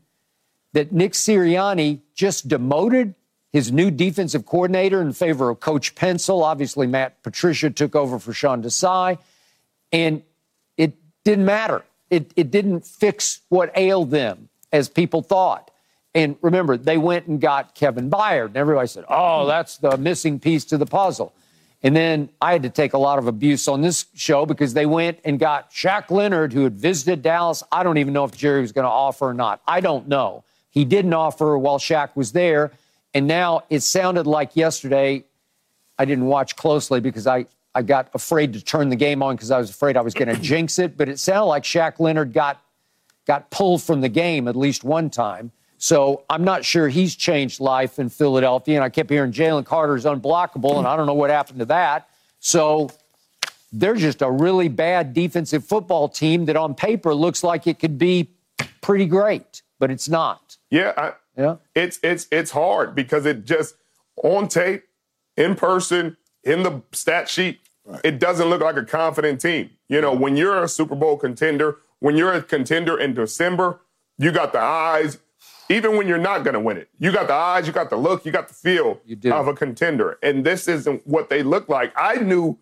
that 0.72 0.92
Nick 0.92 1.14
Sirianni 1.14 1.98
just 2.14 2.46
demoted 2.46 3.16
his 3.52 3.72
new 3.72 3.90
defensive 3.90 4.46
coordinator 4.46 5.00
in 5.00 5.12
favor 5.12 5.50
of 5.50 5.60
Coach 5.60 5.94
Pencil. 5.94 6.44
Obviously, 6.44 6.86
Matt 6.86 7.22
Patricia 7.22 7.70
took 7.70 7.96
over 7.96 8.18
for 8.18 8.32
Sean 8.32 8.62
Desai, 8.62 9.18
and 9.92 10.22
it 10.76 10.94
didn't 11.24 11.44
matter. 11.44 11.84
It, 12.10 12.32
it 12.36 12.50
didn't 12.50 12.86
fix 12.86 13.40
what 13.48 13.70
ailed 13.74 14.10
them, 14.10 14.48
as 14.72 14.88
people 14.88 15.22
thought. 15.22 15.70
And 16.14 16.36
remember, 16.42 16.76
they 16.76 16.98
went 16.98 17.26
and 17.26 17.40
got 17.40 17.74
Kevin 17.74 18.10
Byard, 18.10 18.46
and 18.46 18.56
everybody 18.56 18.88
said, 18.88 19.04
oh, 19.08 19.46
that's 19.46 19.76
the 19.78 19.96
missing 19.96 20.40
piece 20.40 20.64
to 20.66 20.76
the 20.76 20.86
puzzle. 20.86 21.32
And 21.82 21.96
then 21.96 22.28
I 22.40 22.52
had 22.52 22.64
to 22.64 22.70
take 22.70 22.92
a 22.92 22.98
lot 22.98 23.18
of 23.18 23.26
abuse 23.26 23.66
on 23.66 23.80
this 23.80 24.06
show 24.14 24.44
because 24.44 24.74
they 24.74 24.86
went 24.86 25.18
and 25.24 25.38
got 25.38 25.72
Shaq 25.72 26.10
Leonard, 26.10 26.52
who 26.52 26.64
had 26.64 26.74
visited 26.74 27.22
Dallas. 27.22 27.62
I 27.72 27.82
don't 27.82 27.98
even 27.98 28.12
know 28.12 28.24
if 28.24 28.36
Jerry 28.36 28.60
was 28.60 28.72
going 28.72 28.84
to 28.84 28.90
offer 28.90 29.28
or 29.28 29.34
not. 29.34 29.62
I 29.66 29.80
don't 29.80 30.06
know. 30.06 30.44
He 30.70 30.84
didn't 30.84 31.14
offer 31.14 31.56
while 31.56 31.78
Shaq 31.78 32.14
was 32.14 32.32
there. 32.32 32.72
And 33.14 33.26
now 33.26 33.62
it 33.70 33.80
sounded 33.80 34.26
like 34.26 34.56
yesterday, 34.56 35.24
I 35.98 36.04
didn't 36.04 36.26
watch 36.26 36.56
closely 36.56 37.00
because 37.00 37.26
I, 37.26 37.46
I 37.74 37.82
got 37.82 38.08
afraid 38.14 38.52
to 38.54 38.62
turn 38.62 38.88
the 38.88 38.96
game 38.96 39.22
on 39.22 39.36
because 39.36 39.50
I 39.50 39.58
was 39.58 39.70
afraid 39.70 39.96
I 39.96 40.00
was 40.00 40.14
going 40.14 40.34
to 40.34 40.36
jinx 40.40 40.78
it. 40.78 40.96
But 40.96 41.08
it 41.08 41.18
sounded 41.18 41.46
like 41.46 41.64
Shaq 41.64 41.98
Leonard 41.98 42.32
got, 42.32 42.62
got 43.26 43.50
pulled 43.50 43.82
from 43.82 44.00
the 44.00 44.08
game 44.08 44.48
at 44.48 44.56
least 44.56 44.84
one 44.84 45.10
time. 45.10 45.52
So 45.78 46.24
I'm 46.28 46.44
not 46.44 46.64
sure 46.64 46.88
he's 46.88 47.16
changed 47.16 47.58
life 47.58 47.98
in 47.98 48.10
Philadelphia. 48.10 48.76
And 48.76 48.84
I 48.84 48.90
kept 48.90 49.08
hearing 49.08 49.32
Jalen 49.32 49.64
Carter 49.64 49.96
is 49.96 50.04
unblockable, 50.04 50.76
and 50.76 50.86
I 50.86 50.94
don't 50.94 51.06
know 51.06 51.14
what 51.14 51.30
happened 51.30 51.60
to 51.60 51.64
that. 51.66 52.10
So 52.38 52.90
they're 53.72 53.94
just 53.94 54.20
a 54.22 54.30
really 54.30 54.68
bad 54.68 55.14
defensive 55.14 55.64
football 55.64 56.08
team 56.08 56.46
that 56.46 56.56
on 56.56 56.74
paper 56.74 57.14
looks 57.14 57.42
like 57.42 57.66
it 57.66 57.78
could 57.78 57.98
be 57.98 58.30
pretty 58.80 59.06
great, 59.06 59.62
but 59.78 59.90
it's 59.90 60.08
not. 60.08 60.56
Yeah, 60.70 60.92
I, 60.96 61.12
yeah. 61.36 61.56
It's 61.74 61.98
it's 62.02 62.26
it's 62.30 62.50
hard 62.50 62.94
because 62.94 63.26
it 63.26 63.44
just 63.44 63.74
on 64.22 64.48
tape, 64.48 64.84
in 65.36 65.54
person, 65.54 66.16
in 66.44 66.62
the 66.62 66.82
stat 66.92 67.28
sheet, 67.28 67.60
right. 67.84 68.00
it 68.04 68.18
doesn't 68.18 68.48
look 68.48 68.60
like 68.60 68.76
a 68.76 68.84
confident 68.84 69.40
team. 69.40 69.70
You 69.88 70.00
know, 70.00 70.14
when 70.14 70.36
you're 70.36 70.62
a 70.62 70.68
Super 70.68 70.94
Bowl 70.94 71.16
contender, 71.16 71.78
when 72.00 72.16
you're 72.16 72.32
a 72.32 72.42
contender 72.42 72.98
in 72.98 73.14
December, 73.14 73.80
you 74.18 74.32
got 74.32 74.52
the 74.52 74.60
eyes. 74.60 75.18
Even 75.68 75.96
when 75.96 76.08
you're 76.08 76.18
not 76.18 76.42
going 76.42 76.54
to 76.54 76.60
win 76.60 76.76
it, 76.76 76.88
you 76.98 77.12
got 77.12 77.28
the 77.28 77.34
eyes, 77.34 77.64
you 77.66 77.72
got 77.72 77.90
the 77.90 77.96
look, 77.96 78.26
you 78.26 78.32
got 78.32 78.48
the 78.48 78.54
feel 78.54 79.00
of 79.30 79.46
a 79.46 79.54
contender. 79.54 80.18
And 80.20 80.44
this 80.44 80.66
isn't 80.66 81.06
what 81.06 81.30
they 81.30 81.44
look 81.44 81.68
like. 81.68 81.92
I 81.96 82.16
knew 82.16 82.58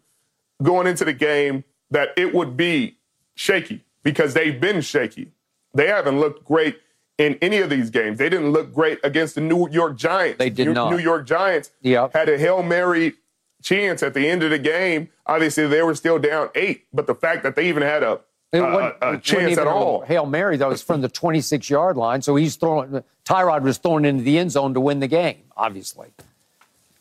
going 0.63 0.87
into 0.87 1.07
the 1.07 1.15
game 1.15 1.65
that 1.91 2.11
it 2.19 2.35
would 2.35 2.55
be 2.55 2.99
shaky 3.35 3.85
because 4.03 4.35
they've 4.35 4.61
been 4.61 4.83
shaky. 4.83 5.33
They 5.73 5.87
haven't 5.87 6.21
looked 6.21 6.45
great 6.45 6.79
in 7.19 7.37
any 7.43 7.59
of 7.59 7.69
these 7.69 7.91
games. 7.91 8.19
They 8.19 8.29
didn't 8.29 8.53
look 8.53 8.73
great 8.73 9.01
against 9.03 9.35
the 9.35 9.41
New 9.41 9.69
York 9.69 9.97
Giants. 9.97 10.39
They 10.39 10.51
did 10.51 10.69
New, 10.69 10.75
not. 10.75 10.91
New 10.93 10.99
York 10.99 11.27
Giants 11.27 11.73
yep. 11.83 12.13
had 12.13 12.29
a 12.29 12.39
Hail 12.39 12.63
Mary 12.63 13.15
chance 13.63 14.03
at 14.05 14.15
the 14.15 14.29
end 14.29 14.45
of 14.45 14.51
the 14.51 14.59
game. 14.59 15.11
Obviously, 15.27 15.67
they 15.67 15.83
were 15.83 15.97
still 15.97 16.19
down 16.19 16.49
eight, 16.55 16.87
but 16.93 17.07
the 17.07 17.15
fact 17.15 17.43
that 17.43 17.57
they 17.57 17.69
even 17.69 17.83
had 17.83 18.05
a, 18.05 18.21
a, 18.53 18.95
a 19.03 19.19
chance 19.19 19.59
at 19.59 19.67
all. 19.67 20.03
Hail 20.03 20.27
Mary, 20.27 20.57
that 20.57 20.69
was 20.69 20.81
from 20.81 21.03
the 21.03 21.09
26 21.09 21.69
yard 21.69 21.97
line. 21.97 22.23
So 22.23 22.37
he's 22.37 22.57
throwing, 22.57 23.03
Tyrod 23.25 23.63
was 23.63 23.79
thrown 23.79 24.05
into 24.05 24.23
the 24.23 24.39
end 24.39 24.53
zone 24.53 24.73
to 24.75 24.81
win 24.81 25.01
the 25.01 25.09
game, 25.09 25.43
obviously. 25.57 26.09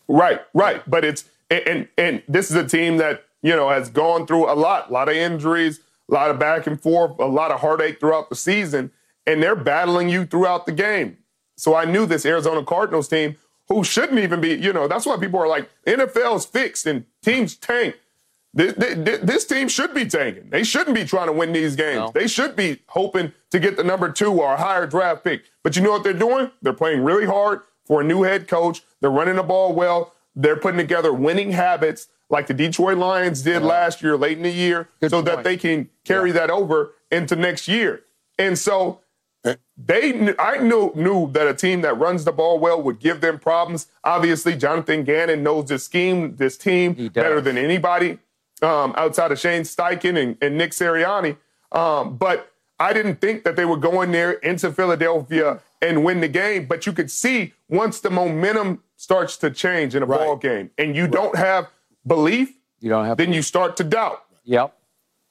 Right, 0.07 0.41
right. 0.53 0.81
But 0.89 1.06
it's, 1.06 1.26
and, 1.49 1.88
and 1.98 2.23
this 2.27 2.49
is 2.49 2.56
a 2.56 2.68
team 2.68 2.98
that, 2.98 3.23
you 3.44 3.56
know, 3.56 3.69
has 3.69 3.89
gone 3.89 4.26
through 4.26 4.52
a 4.52 4.56
lot, 4.56 4.89
a 4.89 4.94
lot 4.94 5.10
of 5.10 5.15
injuries, 5.15 5.80
a 6.10 6.14
lot 6.14 6.31
of 6.31 6.39
back 6.39 6.65
and 6.65 6.81
forth, 6.81 7.19
a 7.19 7.26
lot 7.26 7.52
of 7.52 7.61
heartache 7.61 7.99
throughout 7.99 8.30
the 8.30 8.35
season 8.35 8.91
and 9.28 9.44
they're 9.44 9.56
battling 9.56 10.10
you 10.10 10.26
throughout 10.26 10.66
the 10.66 10.72
game. 10.72 11.18
So 11.58 11.76
I 11.76 11.86
knew 11.86 12.06
this 12.06 12.26
Arizona 12.26 12.64
Cardinals 12.64 13.08
team, 13.10 13.36
who 13.68 13.84
shouldn't 13.84 14.20
even 14.20 14.40
be, 14.40 14.54
you 14.54 14.72
know, 14.72 14.88
that's 14.88 15.06
why 15.06 15.18
people 15.18 15.40
are 15.40 15.48
like, 15.48 15.70
NFL's 15.86 16.45
fixed 16.45 16.86
and 16.88 17.06
teams 17.22 17.56
tank. 17.56 17.95
This, 18.54 18.74
this, 18.74 19.20
this 19.22 19.45
team 19.45 19.68
should 19.68 19.94
be 19.94 20.06
tanking. 20.06 20.49
They 20.49 20.64
shouldn't 20.64 20.95
be 20.95 21.04
trying 21.04 21.28
to 21.28 21.34
win 21.34 21.52
these 21.52 21.76
games. 21.76 21.98
No. 21.98 22.12
They 22.14 22.28
should 22.28 22.56
be 22.56 22.80
hoping 22.88 23.34
to 23.52 23.60
get 23.60 23.76
the 23.76 23.84
number 23.84 24.12
two 24.12 24.32
or 24.32 24.54
a 24.54 24.58
higher 24.58 24.88
draft 24.88 25.24
pick. 25.24 25.44
But 25.64 25.76
you 25.76 25.82
know 25.82 25.91
what 25.91 26.04
they're 26.04 26.14
doing? 26.14 26.49
They're 26.62 26.74
playing 26.74 27.04
really 27.04 27.26
hard 27.26 27.62
for 27.86 28.02
a 28.02 28.04
new 28.04 28.24
head 28.24 28.48
coach. 28.48 28.82
They're 29.02 29.12
running 29.12 29.36
the 29.36 29.44
ball 29.44 29.74
well. 29.74 30.14
They're 30.36 30.56
putting 30.56 30.78
together 30.78 31.12
winning 31.12 31.52
habits. 31.52 32.08
like 32.30 32.48
the 32.48 32.54
Detroit 32.54 32.98
Lions 32.98 33.41
did 33.41 33.62
yeah. 33.62 33.68
last 33.68 34.02
year, 34.02 34.18
late 34.18 34.38
in 34.38 34.44
the 34.44 34.49
year, 34.52 34.90
Good 35.02 35.12
so 35.12 35.18
point. 35.18 35.26
that 35.26 35.44
they 35.44 35.58
can 35.58 35.90
carry 36.06 36.30
yeah. 36.30 36.40
that 36.40 36.49
over 36.49 36.94
into 37.12 37.36
next 37.36 37.68
year. 37.68 38.04
And 38.40 38.58
so 38.58 39.02
they, 39.78 40.34
I 40.40 40.58
knew 40.58 40.91
knew 40.95 41.32
that 41.34 41.48
a 41.48 41.54
team 41.54 41.82
that 41.82 41.94
runs 41.99 42.26
the 42.26 42.32
ball 42.32 42.58
well 42.58 42.82
would 42.82 42.99
give 42.99 43.22
them 43.22 43.38
problems. 43.38 43.88
Obviously, 44.04 44.56
Jonathan 44.56 45.04
Gannon 45.04 45.44
knows 45.44 45.66
this 45.70 45.84
scheme, 45.84 46.36
this 46.36 46.58
team 46.58 47.10
better 47.14 47.40
than 47.41 47.58
anybody 47.58 48.18
um, 48.64 48.94
outside 48.98 49.32
of 49.32 49.40
Shane 49.40 49.62
Steichen 49.62 50.22
and, 50.22 50.38
and 50.41 50.58
Nick 50.58 50.72
Sirianni. 50.72 51.38
Um, 51.72 52.18
but 52.18 52.52
I 52.80 52.91
didn't 52.91 53.22
think 53.22 53.44
that 53.44 53.56
they 53.56 53.66
would 53.66 53.82
go 53.82 54.02
in 54.02 54.12
there 54.12 54.32
into 54.32 54.72
Philadelphia 54.72 55.60
and 55.82 56.04
win 56.04 56.22
the 56.22 56.28
game. 56.28 56.66
But 56.66 56.88
you 56.88 56.94
could 56.94 57.12
see 57.12 57.54
once 57.70 57.99
the 57.99 58.10
momentum 58.10 58.84
starts 58.95 59.38
to 59.38 59.52
change 59.52 59.94
in 59.94 60.02
a 60.02 60.08
right. 60.08 60.20
ball 60.20 60.38
game, 60.38 60.72
and 60.80 60.95
you 60.95 61.04
right. 61.04 61.12
don't 61.12 61.36
have 61.36 61.68
belief, 62.06 62.58
you 62.80 62.90
don't 62.90 63.06
have, 63.06 63.18
then 63.18 63.32
you 63.32 63.44
start 63.44 63.78
to 63.78 63.84
doubt. 63.84 64.24
Yep. 64.45 64.74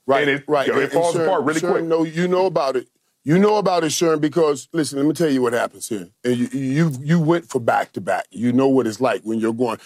Right. 0.06 0.28
And 0.28 0.39
it, 0.39 0.44
right. 0.47 0.68
it 0.68 0.93
falls 0.93 1.16
apart 1.16 1.43
really 1.43 1.60
quick. 1.60 1.85
No, 1.85 2.05
you 2.05 2.28
know 2.28 2.47
about 2.47 2.77
it. 2.77 2.86
You 3.27 3.40
know 3.40 3.57
about 3.57 3.82
it, 3.82 4.20
because 4.20 4.69
listen, 4.73 5.01
let 5.01 5.09
me 5.09 5.12
tell 5.12 5.28
you 5.28 5.43
what 5.43 5.53
happens 5.53 5.89
here. 5.89 6.07
And 6.23 6.36
you, 6.36 6.47
you 6.53 6.93
you 7.03 7.19
went 7.19 7.51
for 7.51 7.59
back 7.59 7.90
to 7.94 8.01
back. 8.01 8.27
You 8.31 8.53
know 8.53 8.69
what 8.69 8.86
it's 8.86 9.01
like 9.01 9.23
when 9.23 9.40
you're 9.40 9.53
going 9.53 9.78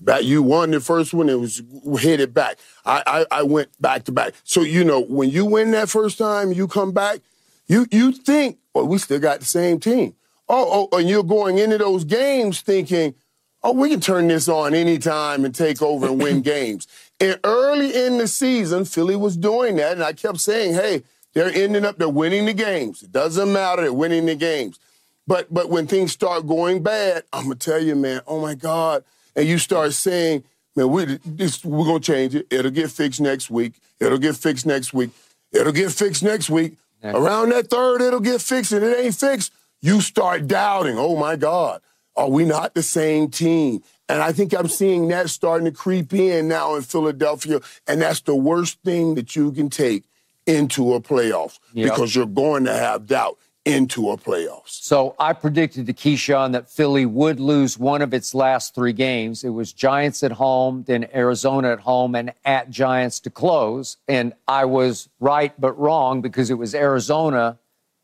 back. 0.00 0.24
You 0.24 0.42
won 0.42 0.70
the 0.70 0.80
first 0.80 1.12
one; 1.12 1.28
it 1.28 1.38
was 1.38 1.60
headed 2.00 2.32
back. 2.32 2.56
I, 2.86 3.02
I 3.30 3.40
I 3.40 3.42
went 3.42 3.68
back 3.82 4.04
to 4.04 4.12
back. 4.12 4.32
So 4.44 4.62
you 4.62 4.82
know 4.82 4.98
when 4.98 5.28
you 5.28 5.44
win 5.44 5.72
that 5.72 5.90
first 5.90 6.16
time, 6.16 6.54
you 6.54 6.66
come 6.66 6.92
back. 6.92 7.20
You 7.68 7.86
you 7.90 8.12
think, 8.12 8.56
well, 8.72 8.88
we 8.88 8.96
still 8.96 9.20
got 9.20 9.40
the 9.40 9.44
same 9.44 9.78
team. 9.78 10.14
Oh, 10.48 10.88
oh, 10.90 10.98
and 10.98 11.06
you're 11.06 11.22
going 11.22 11.58
into 11.58 11.76
those 11.76 12.04
games 12.04 12.62
thinking, 12.62 13.14
oh, 13.62 13.72
we 13.72 13.90
can 13.90 14.00
turn 14.00 14.28
this 14.28 14.48
on 14.48 14.72
anytime 14.74 15.44
and 15.44 15.54
take 15.54 15.82
over 15.82 16.06
and 16.06 16.22
win 16.22 16.40
games. 16.54 16.86
And 17.20 17.38
early 17.44 17.94
in 17.94 18.16
the 18.16 18.26
season, 18.26 18.86
Philly 18.86 19.16
was 19.16 19.36
doing 19.36 19.76
that, 19.76 19.92
and 19.92 20.02
I 20.02 20.14
kept 20.14 20.40
saying, 20.40 20.72
hey 20.72 21.02
they're 21.34 21.52
ending 21.52 21.84
up, 21.84 21.98
they're 21.98 22.08
winning 22.08 22.46
the 22.46 22.54
games. 22.54 23.02
It 23.02 23.12
doesn't 23.12 23.52
matter, 23.52 23.82
they're 23.82 23.92
winning 23.92 24.26
the 24.26 24.34
games. 24.34 24.78
But 25.26 25.52
but 25.52 25.70
when 25.70 25.86
things 25.86 26.12
start 26.12 26.46
going 26.46 26.82
bad, 26.82 27.24
I'm 27.32 27.44
gonna 27.44 27.56
tell 27.56 27.82
you, 27.82 27.94
man, 27.94 28.20
oh 28.26 28.40
my 28.40 28.54
God. 28.54 29.04
And 29.36 29.46
you 29.46 29.58
start 29.58 29.92
saying, 29.92 30.44
man, 30.74 30.90
we 30.90 31.18
this, 31.24 31.64
we're 31.64 31.86
gonna 31.86 32.00
change 32.00 32.34
it. 32.34 32.46
It'll 32.50 32.70
get 32.70 32.90
fixed 32.90 33.20
next 33.20 33.50
week. 33.50 33.74
It'll 34.00 34.18
get 34.18 34.36
fixed 34.36 34.66
next 34.66 34.92
week. 34.92 35.10
It'll 35.52 35.72
get 35.72 35.92
fixed 35.92 36.22
next 36.22 36.50
week. 36.50 36.76
Next. 37.02 37.16
Around 37.16 37.50
that 37.50 37.70
third, 37.70 38.02
it'll 38.02 38.20
get 38.20 38.40
fixed, 38.40 38.72
and 38.72 38.84
it 38.84 38.98
ain't 38.98 39.14
fixed. 39.14 39.52
You 39.80 40.00
start 40.00 40.46
doubting, 40.46 40.98
oh 40.98 41.16
my 41.16 41.36
God, 41.36 41.80
are 42.14 42.28
we 42.28 42.44
not 42.44 42.74
the 42.74 42.82
same 42.82 43.30
team? 43.30 43.82
And 44.08 44.20
I 44.20 44.32
think 44.32 44.52
I'm 44.52 44.68
seeing 44.68 45.08
that 45.08 45.30
starting 45.30 45.64
to 45.64 45.70
creep 45.70 46.12
in 46.12 46.48
now 46.48 46.74
in 46.74 46.82
Philadelphia. 46.82 47.60
And 47.86 48.02
that's 48.02 48.20
the 48.20 48.34
worst 48.34 48.80
thing 48.84 49.14
that 49.14 49.36
you 49.36 49.52
can 49.52 49.70
take 49.70 50.04
into 50.46 50.94
a 50.94 51.00
playoffs 51.00 51.58
yep. 51.72 51.90
because 51.90 52.14
you're 52.14 52.26
going 52.26 52.64
to 52.64 52.74
have 52.74 53.06
doubt 53.06 53.38
into 53.64 54.10
a 54.10 54.16
playoffs. 54.16 54.82
So 54.82 55.14
I 55.18 55.32
predicted 55.34 55.86
to 55.86 55.92
Keyshawn 55.92 56.52
that 56.52 56.70
Philly 56.70 57.04
would 57.04 57.38
lose 57.38 57.78
one 57.78 58.00
of 58.00 58.14
its 58.14 58.34
last 58.34 58.74
three 58.74 58.94
games. 58.94 59.44
It 59.44 59.50
was 59.50 59.72
Giants 59.72 60.22
at 60.22 60.32
home, 60.32 60.84
then 60.86 61.06
Arizona 61.14 61.72
at 61.72 61.80
home, 61.80 62.14
and 62.14 62.32
at 62.44 62.70
Giants 62.70 63.20
to 63.20 63.30
close. 63.30 63.98
And 64.08 64.32
I 64.48 64.64
was 64.64 65.08
right 65.20 65.52
but 65.60 65.78
wrong 65.78 66.22
because 66.22 66.50
it 66.50 66.54
was 66.54 66.74
Arizona 66.74 67.58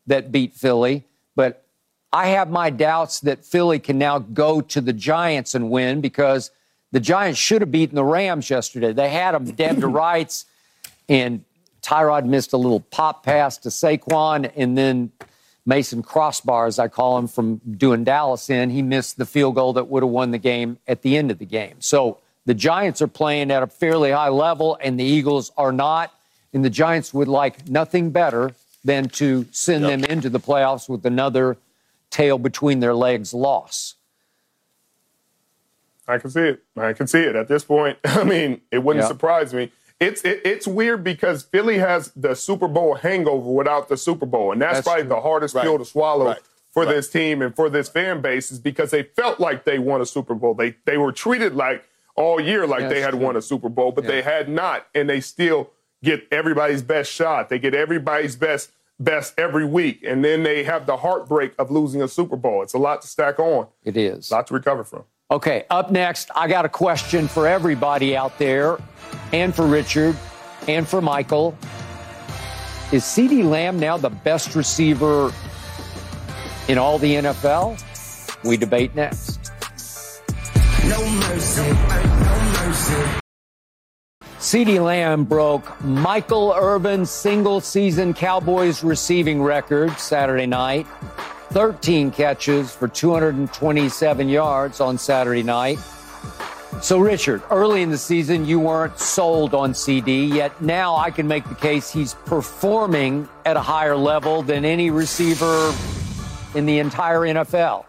that 0.05 0.31
beat 0.31 0.53
Philly. 0.53 1.05
But 1.35 1.65
I 2.13 2.27
have 2.27 2.49
my 2.49 2.69
doubts 2.69 3.19
that 3.21 3.43
Philly 3.43 3.79
can 3.79 3.97
now 3.97 4.19
go 4.19 4.61
to 4.61 4.79
the 4.79 4.93
Giants 4.93 5.55
and 5.55 5.71
win 5.71 6.01
because 6.01 6.51
the 6.91 6.99
Giants 6.99 7.39
should 7.39 7.61
have 7.61 7.71
beaten 7.71 7.95
the 7.95 8.05
Rams 8.05 8.49
yesterday. 8.49 8.93
They 8.93 9.09
had 9.09 9.33
them 9.33 9.45
dead 9.51 9.81
to 9.81 9.87
rights. 10.05 10.45
And 11.09 11.43
Tyrod 11.87 12.25
missed 12.25 12.51
a 12.51 12.57
little 12.57 12.81
pop 12.81 13.23
pass 13.23 13.57
to 13.59 13.69
Saquon, 13.69 14.51
and 14.57 14.77
then 14.77 15.09
Mason 15.65 16.03
Crossbar, 16.03 16.67
as 16.67 16.79
I 16.79 16.89
call 16.89 17.17
him, 17.17 17.29
from 17.29 17.61
doing 17.77 18.03
Dallas 18.03 18.49
in, 18.49 18.69
he 18.69 18.81
missed 18.81 19.17
the 19.17 19.25
field 19.25 19.55
goal 19.55 19.71
that 19.73 19.87
would 19.87 20.03
have 20.03 20.09
won 20.09 20.31
the 20.31 20.37
game 20.37 20.79
at 20.85 21.01
the 21.01 21.15
end 21.15 21.31
of 21.31 21.39
the 21.39 21.45
game. 21.45 21.75
So 21.79 22.17
the 22.45 22.53
Giants 22.53 23.01
are 23.01 23.07
playing 23.07 23.51
at 23.51 23.63
a 23.63 23.67
fairly 23.67 24.11
high 24.11 24.27
level, 24.27 24.77
and 24.81 24.99
the 24.99 25.05
Eagles 25.05 25.53
are 25.57 25.71
not. 25.71 26.13
And 26.53 26.65
the 26.65 26.69
Giants 26.69 27.13
would 27.13 27.29
like 27.29 27.69
nothing 27.69 28.11
better 28.11 28.51
than 28.83 29.07
to 29.09 29.45
send 29.51 29.83
yep. 29.83 30.01
them 30.01 30.11
into 30.11 30.29
the 30.29 30.41
playoffs 30.41 30.89
with 30.89 31.05
another 31.05 31.55
tail 32.09 32.37
between 32.37 32.81
their 32.81 32.95
legs 32.95 33.33
loss. 33.33 33.95
I 36.05 36.17
can 36.17 36.31
see 36.31 36.41
it. 36.41 36.63
I 36.75 36.91
can 36.91 37.07
see 37.07 37.21
it 37.21 37.37
at 37.37 37.47
this 37.47 37.63
point. 37.63 37.97
I 38.05 38.25
mean, 38.25 38.59
it 38.71 38.79
wouldn't 38.83 39.03
yep. 39.03 39.09
surprise 39.09 39.53
me 39.53 39.71
it's 39.99 40.21
it, 40.23 40.41
it's 40.45 40.67
weird 40.67 41.03
because 41.03 41.43
Philly 41.43 41.77
has 41.79 42.11
the 42.15 42.35
Super 42.35 42.67
Bowl 42.67 42.95
hangover 42.95 43.49
without 43.51 43.89
the 43.89 43.97
Super 43.97 44.25
Bowl, 44.25 44.51
and 44.51 44.61
that's, 44.61 44.75
that's 44.75 44.87
probably 44.87 45.03
true. 45.03 45.09
the 45.09 45.21
hardest 45.21 45.55
right. 45.55 45.63
pill 45.63 45.77
to 45.77 45.85
swallow 45.85 46.27
right. 46.27 46.39
for 46.71 46.85
right. 46.85 46.93
this 46.95 47.09
team 47.09 47.41
and 47.41 47.55
for 47.55 47.69
this 47.69 47.89
fan 47.89 48.21
base 48.21 48.51
is 48.51 48.59
because 48.59 48.91
they 48.91 49.03
felt 49.03 49.39
like 49.39 49.65
they 49.65 49.79
won 49.79 50.01
a 50.01 50.05
Super 50.05 50.35
Bowl. 50.35 50.53
They 50.53 50.75
they 50.85 50.97
were 50.97 51.11
treated 51.11 51.55
like 51.55 51.83
all 52.15 52.39
year 52.39 52.67
like 52.67 52.89
they 52.89 53.01
had 53.01 53.11
true. 53.11 53.19
won 53.19 53.35
a 53.35 53.41
Super 53.41 53.69
Bowl, 53.69 53.91
but 53.91 54.03
yeah. 54.03 54.11
they 54.11 54.21
had 54.21 54.49
not, 54.49 54.87
and 54.93 55.09
they 55.09 55.19
still 55.19 55.71
get 56.03 56.27
everybody's 56.31 56.83
best 56.83 57.11
shot. 57.11 57.49
They 57.49 57.59
get 57.59 57.73
everybody's 57.73 58.35
best 58.35 58.71
best 58.99 59.33
every 59.37 59.65
week, 59.65 60.03
and 60.05 60.23
then 60.23 60.43
they 60.43 60.63
have 60.63 60.85
the 60.85 60.97
heartbreak 60.97 61.53
of 61.57 61.71
losing 61.71 62.01
a 62.01 62.07
Super 62.07 62.35
Bowl. 62.35 62.61
It's 62.61 62.73
a 62.73 62.79
lot 62.79 63.01
to 63.01 63.07
stack 63.07 63.39
on. 63.39 63.67
It 63.83 63.97
is. 63.97 64.29
A 64.29 64.35
lot 64.35 64.47
to 64.47 64.53
recover 64.53 64.83
from. 64.83 65.05
Okay, 65.29 65.65
up 65.69 65.91
next, 65.91 66.31
I 66.35 66.47
got 66.47 66.63
a 66.63 66.69
question 66.69 67.27
for 67.27 67.49
everybody 67.49 68.15
out 68.15 68.37
there 68.37 68.77
and 69.33 69.53
for 69.53 69.67
Richard 69.67 70.15
and 70.69 70.87
for 70.87 71.01
Michael. 71.01 71.57
Is 72.93 73.03
CeeDee 73.03 73.43
Lamb 73.43 73.77
now 73.77 73.97
the 73.97 74.09
best 74.09 74.55
receiver 74.55 75.33
in 76.69 76.77
all 76.77 76.97
the 76.97 77.15
NFL? 77.15 77.83
We 78.45 78.55
debate 78.55 78.95
next. 78.95 79.51
No 80.85 81.05
mercy, 81.05 81.73
no 81.73 82.63
mercy. 82.65 83.21
CeeDee 84.39 84.81
Lamb 84.81 85.25
broke 85.25 85.83
Michael 85.83 86.53
Irvin's 86.53 87.11
single 87.11 87.59
season 87.59 88.13
Cowboys 88.13 88.81
receiving 88.81 89.43
record 89.43 89.91
Saturday 89.99 90.45
night. 90.45 90.87
13 91.49 92.11
catches 92.11 92.73
for 92.73 92.87
227 92.87 94.29
yards 94.29 94.81
on 94.81 94.97
Saturday 94.97 95.43
night. 95.43 95.79
So, 96.81 96.99
Richard, 96.99 97.41
early 97.49 97.81
in 97.81 97.89
the 97.89 97.97
season, 97.97 98.45
you 98.45 98.59
weren't 98.59 98.99
sold 98.99 99.55
on 99.55 99.73
CeeDee, 99.73 100.31
yet 100.31 100.61
now 100.61 100.95
I 100.95 101.09
can 101.09 101.27
make 101.27 101.47
the 101.49 101.55
case 101.55 101.91
he's 101.91 102.13
performing 102.13 103.27
at 103.45 103.57
a 103.57 103.61
higher 103.61 103.97
level 103.97 104.43
than 104.43 104.63
any 104.63 104.91
receiver 104.91 105.73
in 106.53 106.65
the 106.65 106.77
entire 106.79 107.21
NFL. 107.21 107.85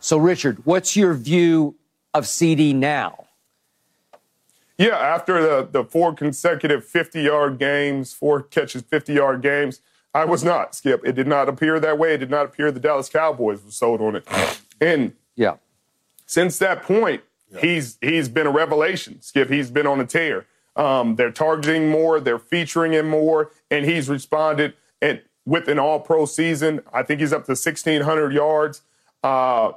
So, 0.00 0.18
Richard, 0.18 0.58
what's 0.66 0.94
your 0.94 1.14
view 1.14 1.76
of 2.12 2.24
CeeDee 2.24 2.74
now? 2.74 3.26
Yeah, 4.76 4.96
after 4.96 5.40
the, 5.40 5.68
the 5.70 5.84
four 5.84 6.14
consecutive 6.14 6.84
50 6.84 7.22
yard 7.22 7.58
games, 7.58 8.12
four 8.12 8.42
catches, 8.42 8.82
50 8.82 9.14
yard 9.14 9.42
games, 9.42 9.80
I 10.18 10.24
was 10.24 10.42
not, 10.42 10.74
Skip. 10.74 11.02
It 11.04 11.12
did 11.12 11.28
not 11.28 11.48
appear 11.48 11.78
that 11.78 11.96
way. 11.96 12.14
It 12.14 12.18
did 12.18 12.30
not 12.30 12.46
appear 12.46 12.72
the 12.72 12.80
Dallas 12.80 13.08
Cowboys 13.08 13.62
were 13.64 13.70
sold 13.70 14.00
on 14.00 14.16
it. 14.16 14.26
And 14.80 15.14
yeah, 15.36 15.56
since 16.26 16.58
that 16.58 16.82
point, 16.82 17.22
yeah. 17.52 17.60
he's 17.60 17.98
he's 18.00 18.28
been 18.28 18.46
a 18.46 18.50
revelation, 18.50 19.22
Skip. 19.22 19.48
He's 19.48 19.70
been 19.70 19.86
on 19.86 20.00
a 20.00 20.06
tear. 20.06 20.46
Um, 20.74 21.16
they're 21.16 21.30
targeting 21.30 21.88
more, 21.90 22.20
they're 22.20 22.38
featuring 22.38 22.92
him 22.92 23.08
more, 23.08 23.52
and 23.70 23.84
he's 23.84 24.08
responded 24.08 24.74
and 25.00 25.20
with 25.44 25.68
an 25.68 25.78
all 25.78 26.00
pro 26.00 26.26
season. 26.26 26.80
I 26.92 27.02
think 27.02 27.20
he's 27.20 27.32
up 27.32 27.46
to 27.46 27.52
1,600 27.52 28.32
yards. 28.32 28.82
Uh, 29.24 29.72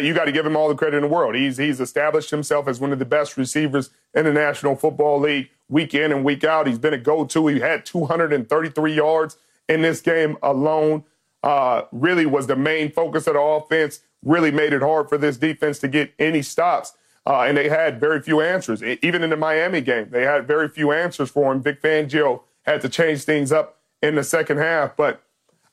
you 0.00 0.14
got 0.14 0.26
to 0.26 0.32
give 0.32 0.46
him 0.46 0.56
all 0.56 0.68
the 0.68 0.74
credit 0.74 0.96
in 0.96 1.02
the 1.02 1.08
world. 1.08 1.36
He's 1.36 1.58
he's 1.58 1.80
established 1.80 2.30
himself 2.30 2.66
as 2.66 2.80
one 2.80 2.92
of 2.92 2.98
the 2.98 3.04
best 3.04 3.36
receivers 3.36 3.90
in 4.14 4.24
the 4.24 4.32
National 4.32 4.74
Football 4.74 5.20
League 5.20 5.50
week 5.68 5.94
in 5.94 6.10
and 6.10 6.24
week 6.24 6.42
out. 6.42 6.66
He's 6.66 6.78
been 6.78 6.94
a 6.94 6.98
go-to. 6.98 7.46
He 7.46 7.60
had 7.60 7.86
233 7.86 8.94
yards 8.94 9.36
in 9.70 9.82
this 9.82 10.00
game 10.00 10.36
alone. 10.42 11.04
Uh, 11.42 11.82
really 11.92 12.26
was 12.26 12.46
the 12.46 12.56
main 12.56 12.90
focus 12.90 13.26
of 13.26 13.34
the 13.34 13.40
offense. 13.40 14.00
Really 14.22 14.50
made 14.50 14.74
it 14.74 14.82
hard 14.82 15.08
for 15.08 15.16
this 15.16 15.38
defense 15.38 15.78
to 15.78 15.88
get 15.88 16.12
any 16.18 16.42
stops. 16.42 16.92
Uh, 17.26 17.42
and 17.42 17.56
they 17.56 17.68
had 17.68 18.00
very 18.00 18.20
few 18.20 18.40
answers. 18.40 18.82
Even 18.82 19.22
in 19.22 19.30
the 19.30 19.36
Miami 19.36 19.80
game, 19.80 20.08
they 20.10 20.24
had 20.24 20.46
very 20.46 20.68
few 20.68 20.92
answers 20.92 21.30
for 21.30 21.52
him. 21.52 21.62
Vic 21.62 21.80
Fangio 21.80 22.42
had 22.62 22.80
to 22.82 22.88
change 22.88 23.24
things 23.24 23.52
up 23.52 23.78
in 24.02 24.16
the 24.16 24.24
second 24.24 24.58
half. 24.58 24.96
But 24.96 25.22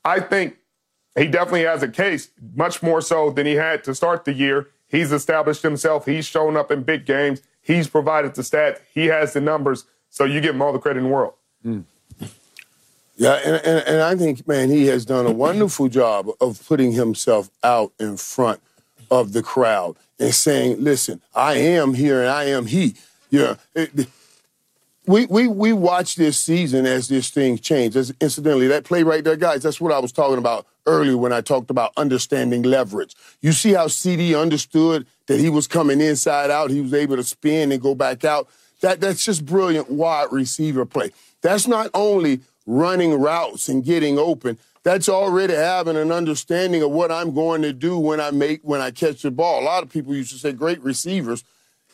I 0.06 0.20
think 0.20 0.58
he 1.18 1.28
definitely 1.28 1.64
has 1.64 1.84
a 1.84 1.88
case, 1.88 2.30
much 2.56 2.84
more 2.84 3.02
so 3.02 3.32
than 3.32 3.46
he 3.46 3.56
had 3.56 3.84
to 3.86 3.96
start 3.96 4.26
the 4.26 4.34
year. 4.34 4.68
He's 4.88 5.12
established 5.12 5.64
himself. 5.64 6.06
He's 6.06 6.26
shown 6.26 6.56
up 6.56 6.72
in 6.72 6.84
big 6.84 7.06
games. 7.06 7.42
He's 7.62 7.88
provided 7.88 8.36
the 8.36 8.44
stats. 8.44 8.80
He 8.94 9.08
has 9.08 9.34
the 9.34 9.42
numbers. 9.42 9.86
So 10.10 10.24
you 10.24 10.40
give 10.40 10.56
him 10.56 10.62
all 10.62 10.72
the 10.72 10.80
credit 10.80 11.00
in 11.00 11.06
the 11.06 11.12
world. 11.12 11.34
Mm. 11.66 11.84
Yeah, 13.18 13.34
and, 13.34 13.56
and, 13.66 13.88
and 13.88 14.02
I 14.02 14.16
think, 14.16 14.48
man, 14.48 14.70
he 14.70 14.86
has 14.88 15.04
done 15.04 15.26
a 15.26 15.32
wonderful 15.32 15.90
job 15.90 16.30
of 16.40 16.66
putting 16.68 16.92
himself 16.92 17.50
out 17.64 17.92
in 18.00 18.16
front 18.16 18.62
of 19.10 19.34
the 19.34 19.42
crowd 19.42 19.96
and 20.20 20.34
saying, 20.34 20.84
listen, 20.84 21.22
I 21.34 21.56
am 21.56 21.96
here 21.96 22.22
and 22.22 22.30
I 22.30 22.46
am 22.46 22.68
he. 22.68 22.96
Yeah. 23.32 23.56
It, 23.74 24.08
we, 25.08 25.26
we, 25.26 25.48
we 25.48 25.74
watch 25.74 26.16
this 26.16 26.38
season 26.38 26.86
as 26.86 27.08
this 27.08 27.30
thing 27.30 27.58
changes. 27.58 28.14
Incidentally, 28.22 28.68
that 28.68 28.84
play 28.84 29.04
right 29.04 29.24
there, 29.24 29.36
guys, 29.36 29.64
that's 29.64 29.82
what 29.82 29.94
I 29.94 30.00
was 30.00 30.12
talking 30.12 30.38
about 30.38 30.68
earlier 30.86 31.18
when 31.18 31.34
I 31.34 31.42
talked 31.42 31.72
about 31.72 31.94
understanding 31.98 32.62
leverage. 32.62 33.16
You 33.42 33.52
see 33.52 33.74
how 33.74 33.88
CeeDee 33.88 34.40
understood 34.40 35.08
that 35.28 35.40
he 35.40 35.50
was 35.50 35.66
coming 35.66 36.02
inside 36.02 36.52
out, 36.52 36.70
he 36.70 36.82
was 36.82 36.94
able 36.94 37.16
to 37.16 37.24
spin 37.24 37.72
and 37.72 37.82
go 37.82 37.96
back 37.96 38.26
out. 38.26 38.48
That, 38.82 39.02
that's 39.02 39.26
just 39.26 39.46
brilliant 39.46 39.90
wide 39.90 40.28
receiver 40.32 40.86
play. 40.86 41.12
That's 41.42 41.68
not 41.68 41.90
only 41.94 42.42
running 42.68 43.20
routes 43.20 43.68
and 43.68 43.84
getting 43.84 44.20
open, 44.20 44.60
that's 44.84 45.10
already 45.10 45.56
having 45.56 45.98
an 45.98 46.12
understanding 46.12 46.84
of 46.84 46.92
what 46.92 47.12
I'm 47.12 47.34
going 47.34 47.64
to 47.64 47.74
do 47.74 47.98
when 47.98 48.22
I 48.22 48.30
make 48.30 48.62
when 48.62 48.80
I 48.80 48.92
catch 48.92 49.24
the 49.24 49.32
ball. 49.32 49.62
A 49.62 49.66
lot 49.66 49.82
of 49.82 49.90
people 49.90 50.16
used 50.16 50.32
to 50.32 50.38
say 50.38 50.52
great 50.52 50.82
receivers, 50.82 51.44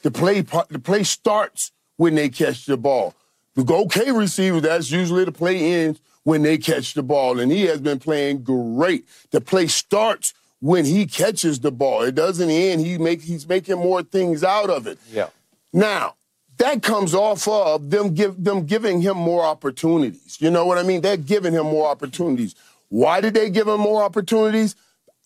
the 0.02 0.12
play 0.12 0.42
the 0.42 0.82
play 0.84 1.04
starts 1.04 1.72
when 1.96 2.16
they 2.16 2.28
catch 2.28 2.66
the 2.66 2.76
ball. 2.76 3.16
The 3.56 3.64
go 3.64 3.84
okay 3.84 4.12
receiver, 4.12 4.60
that's 4.60 4.92
usually 4.92 5.24
the 5.24 5.32
play 5.32 5.74
ends 5.74 6.02
when 6.24 6.42
they 6.42 6.58
catch 6.58 6.94
the 6.94 7.04
ball. 7.04 7.40
And 7.40 7.52
he 7.52 7.64
has 7.64 7.80
been 7.80 8.00
playing 8.00 8.44
great. 8.44 9.08
The 9.32 9.42
play 9.42 9.68
starts 9.68 10.34
when 10.60 10.86
he 10.86 11.06
catches 11.06 11.60
the 11.60 11.72
ball. 11.72 12.02
It 12.04 12.16
doesn't 12.16 12.50
end. 12.50 12.82
He 12.82 12.98
make, 12.98 13.22
he's 13.22 13.48
making 13.48 13.78
more 13.78 14.02
things 14.02 14.44
out 14.44 14.70
of 14.70 14.88
it. 14.88 14.98
Yeah. 15.12 15.28
Now, 15.72 16.16
that 16.64 16.82
comes 16.82 17.14
off 17.14 17.46
of 17.46 17.90
them 17.90 18.14
give 18.14 18.42
them 18.42 18.66
giving 18.66 19.02
him 19.02 19.18
more 19.18 19.44
opportunities. 19.44 20.38
You 20.40 20.50
know 20.50 20.66
what 20.66 20.78
I 20.78 20.84
mean? 20.84 21.02
They're 21.02 21.18
giving 21.18 21.54
him 21.54 21.66
more 21.66 21.90
opportunities. 21.90 22.56
Why 22.88 23.20
did 23.20 23.34
they 23.34 23.50
give 23.50 23.68
him 23.68 23.82
more 23.82 24.02
opportunities? 24.02 24.78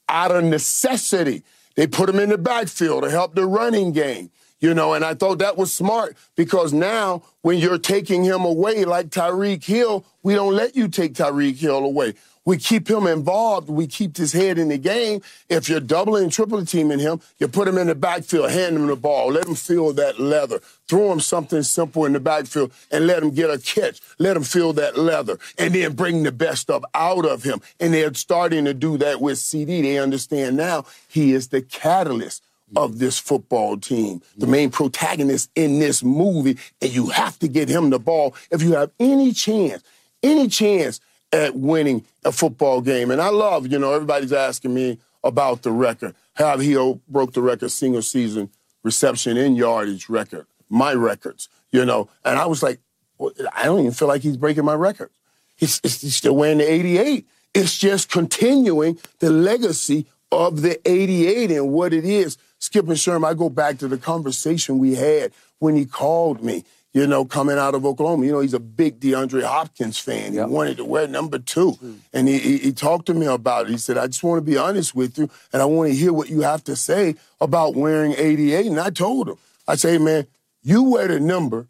Out 0.09 0.31
of 0.31 0.43
necessity. 0.43 1.43
They 1.75 1.85
put 1.85 2.09
him 2.09 2.17
in 2.17 2.29
the 2.29 2.39
backfield 2.39 3.03
to 3.03 3.11
help 3.11 3.35
the 3.35 3.45
running 3.45 3.91
game. 3.91 4.31
You 4.59 4.73
know, 4.73 4.93
and 4.93 5.05
I 5.05 5.13
thought 5.13 5.37
that 5.37 5.57
was 5.57 5.71
smart 5.71 6.17
because 6.35 6.73
now 6.73 7.21
when 7.43 7.59
you're 7.59 7.77
taking 7.77 8.23
him 8.23 8.43
away 8.43 8.85
like 8.85 9.09
Tyreek 9.09 9.63
Hill, 9.63 10.03
we 10.23 10.33
don't 10.33 10.55
let 10.55 10.75
you 10.75 10.87
take 10.87 11.13
Tyreek 11.13 11.57
Hill 11.57 11.85
away. 11.85 12.15
We 12.47 12.55
keep 12.55 12.89
him 12.89 13.07
involved. 13.07 13.67
We 13.67 13.87
keep 13.87 14.15
his 14.15 14.31
head 14.31 14.57
in 14.57 14.69
the 14.69 14.77
game. 14.77 15.21
If 15.49 15.67
you're 15.67 15.81
doubling, 15.81 16.23
and 16.23 16.31
tripling 16.31 16.65
teaming 16.65 16.99
him, 16.99 17.19
you 17.39 17.49
put 17.49 17.67
him 17.67 17.77
in 17.77 17.87
the 17.87 17.93
backfield, 17.93 18.51
hand 18.51 18.77
him 18.77 18.87
the 18.87 18.95
ball, 18.95 19.33
let 19.33 19.45
him 19.45 19.55
feel 19.55 19.91
that 19.91 20.17
leather. 20.17 20.61
Throw 20.87 21.11
him 21.11 21.19
something 21.19 21.61
simple 21.61 22.05
in 22.05 22.13
the 22.13 22.21
backfield 22.21 22.71
and 22.89 23.05
let 23.05 23.21
him 23.21 23.31
get 23.31 23.49
a 23.49 23.59
catch. 23.59 23.99
Let 24.17 24.37
him 24.37 24.43
feel 24.43 24.71
that 24.73 24.97
leather 24.97 25.37
and 25.57 25.75
then 25.75 25.91
bring 25.91 26.23
the 26.23 26.31
best 26.31 26.69
of 26.69 26.85
out 26.93 27.25
of 27.25 27.43
him. 27.43 27.59
And 27.81 27.93
they're 27.93 28.13
starting 28.13 28.63
to 28.63 28.73
do 28.73 28.97
that 28.97 29.19
with 29.19 29.39
CeeDee. 29.39 29.81
They 29.81 29.99
understand 29.99 30.55
now 30.55 30.85
he 31.09 31.33
is 31.33 31.49
the 31.49 31.61
catalyst 31.61 32.45
of 32.77 32.99
this 32.99 33.19
football 33.19 33.75
team, 33.75 34.21
the 34.37 34.45
mm-hmm. 34.45 34.51
main 34.51 34.69
protagonist 34.69 35.49
in 35.55 35.79
this 35.79 36.01
movie, 36.01 36.57
and 36.81 36.95
you 36.95 37.07
have 37.07 37.37
to 37.39 37.49
get 37.49 37.67
him 37.67 37.89
the 37.89 37.99
ball 37.99 38.35
if 38.51 38.61
you 38.61 38.71
have 38.75 38.91
any 39.01 39.33
chance, 39.33 39.83
any 40.23 40.47
chance 40.47 41.01
at 41.31 41.55
winning 41.55 42.05
a 42.23 42.31
football 42.31 42.81
game. 42.81 43.11
And 43.11 43.21
I 43.21 43.29
love, 43.29 43.67
you 43.67 43.79
know, 43.79 43.93
everybody's 43.93 44.33
asking 44.33 44.73
me 44.73 44.99
about 45.23 45.63
the 45.63 45.71
record. 45.71 46.15
How 46.35 46.57
he 46.57 46.75
broke 47.07 47.33
the 47.33 47.41
record 47.41 47.69
single 47.71 48.01
season 48.01 48.49
reception 48.83 49.35
and 49.37 49.57
yardage 49.57 50.07
record, 50.07 50.45
my 50.69 50.93
records, 50.93 51.49
you 51.71 51.83
know. 51.83 52.09
And 52.23 52.39
I 52.39 52.45
was 52.45 52.63
like, 52.63 52.79
well, 53.17 53.31
I 53.53 53.65
don't 53.65 53.79
even 53.81 53.91
feel 53.91 54.07
like 54.07 54.21
he's 54.21 54.37
breaking 54.37 54.65
my 54.65 54.75
record. 54.75 55.09
He's, 55.55 55.79
he's 55.81 56.15
still 56.15 56.35
wearing 56.35 56.59
the 56.59 56.71
88. 56.71 57.27
It's 57.53 57.77
just 57.77 58.09
continuing 58.09 58.99
the 59.19 59.29
legacy 59.29 60.05
of 60.31 60.61
the 60.61 60.79
88 60.89 61.51
and 61.51 61.71
what 61.71 61.93
it 61.93 62.05
is. 62.05 62.37
Skip 62.59 62.87
and 62.87 62.97
Sherm, 62.97 63.25
I 63.25 63.33
go 63.33 63.49
back 63.49 63.77
to 63.79 63.87
the 63.87 63.97
conversation 63.97 64.79
we 64.79 64.95
had 64.95 65.31
when 65.59 65.75
he 65.75 65.85
called 65.85 66.43
me, 66.43 66.63
you 66.97 67.05
know, 67.05 67.25
coming 67.25 67.59
out 67.59 67.75
of 67.75 67.85
Oklahoma. 67.85 68.25
You 68.25 68.31
know, 68.31 68.39
he's 68.39 68.55
a 68.55 68.59
big 68.59 68.99
DeAndre 68.99 69.43
Hopkins 69.43 69.99
fan. 69.99 70.33
Yep. 70.33 70.47
He 70.47 70.53
wanted 70.53 70.77
to 70.77 70.85
wear 70.85 71.07
number 71.07 71.37
two. 71.37 71.73
Mm. 71.73 71.97
And 72.11 72.27
he, 72.27 72.39
he, 72.39 72.57
he 72.57 72.71
talked 72.71 73.05
to 73.05 73.13
me 73.13 73.27
about 73.27 73.67
it. 73.67 73.71
He 73.71 73.77
said, 73.77 73.99
I 73.99 74.07
just 74.07 74.23
want 74.23 74.39
to 74.39 74.51
be 74.51 74.57
honest 74.57 74.95
with 74.95 75.19
you, 75.19 75.29
and 75.53 75.61
I 75.61 75.65
want 75.65 75.91
to 75.91 75.95
hear 75.95 76.11
what 76.11 76.29
you 76.29 76.41
have 76.41 76.63
to 76.63 76.75
say 76.75 77.15
about 77.39 77.75
wearing 77.75 78.15
88. 78.17 78.65
And 78.65 78.79
I 78.79 78.89
told 78.89 79.29
him, 79.29 79.37
I 79.67 79.75
say, 79.75 79.99
man, 79.99 80.25
you 80.63 80.83
wear 80.83 81.07
the 81.07 81.19
number 81.19 81.67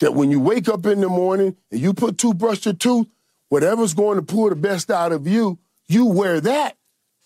that 0.00 0.14
when 0.14 0.32
you 0.32 0.40
wake 0.40 0.68
up 0.68 0.86
in 0.86 1.00
the 1.00 1.08
morning 1.08 1.56
and 1.70 1.80
you 1.80 1.94
put 1.94 2.18
toothbrush 2.18 2.58
to 2.60 2.74
tooth, 2.74 3.06
whatever's 3.50 3.94
going 3.94 4.16
to 4.16 4.22
pull 4.22 4.48
the 4.48 4.56
best 4.56 4.90
out 4.90 5.12
of 5.12 5.28
you, 5.28 5.56
you 5.86 6.06
wear 6.06 6.40
that. 6.40 6.76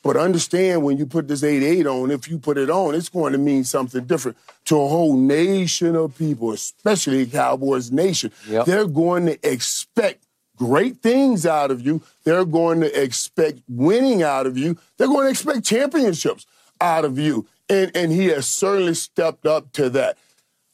But 0.02 0.16
understand 0.16 0.84
when 0.84 0.96
you 0.96 1.06
put 1.06 1.26
this 1.26 1.42
88 1.42 1.86
on, 1.86 2.10
if 2.10 2.28
you 2.28 2.38
put 2.38 2.56
it 2.56 2.70
on, 2.70 2.94
it's 2.94 3.08
going 3.08 3.32
to 3.32 3.38
mean 3.38 3.64
something 3.64 4.04
different 4.04 4.38
to 4.66 4.76
a 4.76 4.88
whole 4.88 5.16
nation 5.16 5.96
of 5.96 6.16
people, 6.16 6.52
especially 6.52 7.26
Cowboys 7.26 7.90
Nation. 7.90 8.30
Yep. 8.48 8.66
They're 8.66 8.86
going 8.86 9.26
to 9.26 9.50
expect 9.50 10.24
great 10.56 11.02
things 11.02 11.46
out 11.46 11.70
of 11.70 11.84
you. 11.84 12.02
They're 12.24 12.44
going 12.44 12.80
to 12.80 13.02
expect 13.02 13.60
winning 13.68 14.22
out 14.22 14.46
of 14.46 14.56
you. 14.56 14.78
They're 14.96 15.08
going 15.08 15.26
to 15.26 15.30
expect 15.30 15.64
championships 15.64 16.46
out 16.80 17.04
of 17.04 17.18
you. 17.18 17.46
And, 17.68 17.90
and 17.94 18.12
he 18.12 18.26
has 18.26 18.46
certainly 18.46 18.94
stepped 18.94 19.46
up 19.46 19.72
to 19.72 19.90
that. 19.90 20.16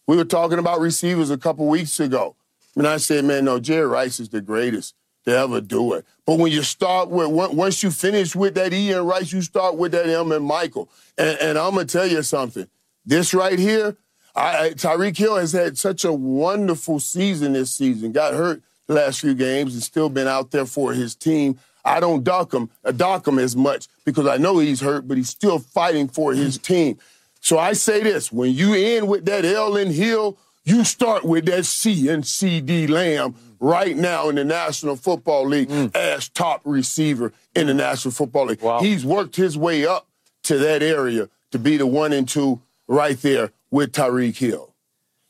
We 0.07 0.17
were 0.17 0.25
talking 0.25 0.59
about 0.59 0.81
receivers 0.81 1.31
a 1.31 1.39
couple 1.39 1.67
weeks 1.67 1.99
ago. 1.99 2.37
And 2.77 2.87
I 2.87 2.99
said, 2.99 3.25
man, 3.25 3.47
no, 3.47 3.59
Jerry 3.59 3.87
Rice 3.87 4.21
is 4.21 4.29
the 4.29 4.41
greatest 4.41 4.95
to 5.25 5.37
ever 5.37 5.61
do 5.61 5.95
it. 5.95 6.05
But 6.27 6.39
when 6.39 6.53
you 6.53 6.63
start 6.63 7.11
with, 7.11 7.29
once 7.29 7.83
you 7.83 7.91
finish 7.91 8.35
with 8.35 8.55
that 8.55 8.73
Ian 8.73 9.07
Rice, 9.07 9.33
you 9.33 9.43
start 9.43 9.77
with 9.77 9.93
that 9.93 10.09
M 10.09 10.33
and 10.33 10.45
Michael. 10.45 10.89
And, 11.19 11.39
and 11.39 11.59
I'm 11.59 11.75
to 11.77 11.85
tell 11.85 12.07
you 12.07 12.23
something. 12.23 12.67
This 13.07 13.35
right 13.35 13.59
here, 13.59 13.97
I, 14.35 14.71
Tyreek 14.71 15.17
Hill 15.17 15.37
has 15.37 15.53
had 15.53 15.79
such 15.79 16.05
a 16.05 16.13
wonderful 16.13 17.01
season 17.01 17.53
this 17.53 17.71
season. 17.71 18.13
Got 18.13 18.35
hurt 18.35 18.63
the 18.87 18.95
last 18.95 19.21
few 19.21 19.35
games 19.35 19.75
and 19.75 19.83
still 19.83 20.09
been 20.09 20.27
out 20.27 20.51
there 20.51 20.67
for 20.67 20.93
his 20.93 21.15
team. 21.15 21.59
I 21.85 22.01
don't 22.01 22.25
dock 22.25 22.53
him, 22.53 22.71
uh, 22.85 22.93
dock 22.93 23.29
him 23.29 23.39
as 23.39 23.55
much 23.55 23.89
because 24.05 24.27
I 24.27 24.39
know 24.39 24.59
he's 24.59 24.81
hurt, 24.81 25.07
but 25.07 25.19
he's 25.19 25.29
still 25.29 25.59
fighting 25.59 26.09
for 26.09 26.33
his 26.33 26.57
team. 26.59 26.99
So 27.41 27.59
I 27.59 27.75
say 27.75 28.03
this: 28.03 28.33
when 28.33 28.53
you 28.55 28.73
end 28.75 29.07
with 29.07 29.27
that 29.27 29.45
L 29.45 29.77
and 29.77 29.93
Hill, 29.93 30.39
you 30.65 30.83
start 30.83 31.25
with 31.25 31.45
that 31.47 31.67
C 31.67 32.09
and 32.09 32.25
CeeDee 32.25 32.89
Lamb 32.89 33.35
right 33.65 33.97
now 33.97 34.29
in 34.29 34.35
the 34.35 34.45
National 34.45 34.95
Football 34.95 35.47
League 35.47 35.71
mm. 35.71 35.97
as 35.97 36.29
top 36.29 36.61
receiver 36.65 37.33
in 37.55 37.67
the 37.67 37.75
National 37.75 38.13
Football 38.13 38.47
League. 38.47 38.61
Wow. 38.61 38.81
He's 38.81 39.07
worked 39.07 39.37
his 39.37 39.57
way 39.57 39.87
up 39.87 40.07
to 40.45 40.59
that 40.59 40.83
area 40.83 41.31
to 41.51 41.59
be 41.59 41.79
the 41.79 41.87
one 41.87 42.13
and 42.13 42.29
two 42.29 42.61
right 42.87 43.19
there 43.23 43.53
with 43.71 43.93
Tyreek 43.93 44.37
Hill. 44.37 44.75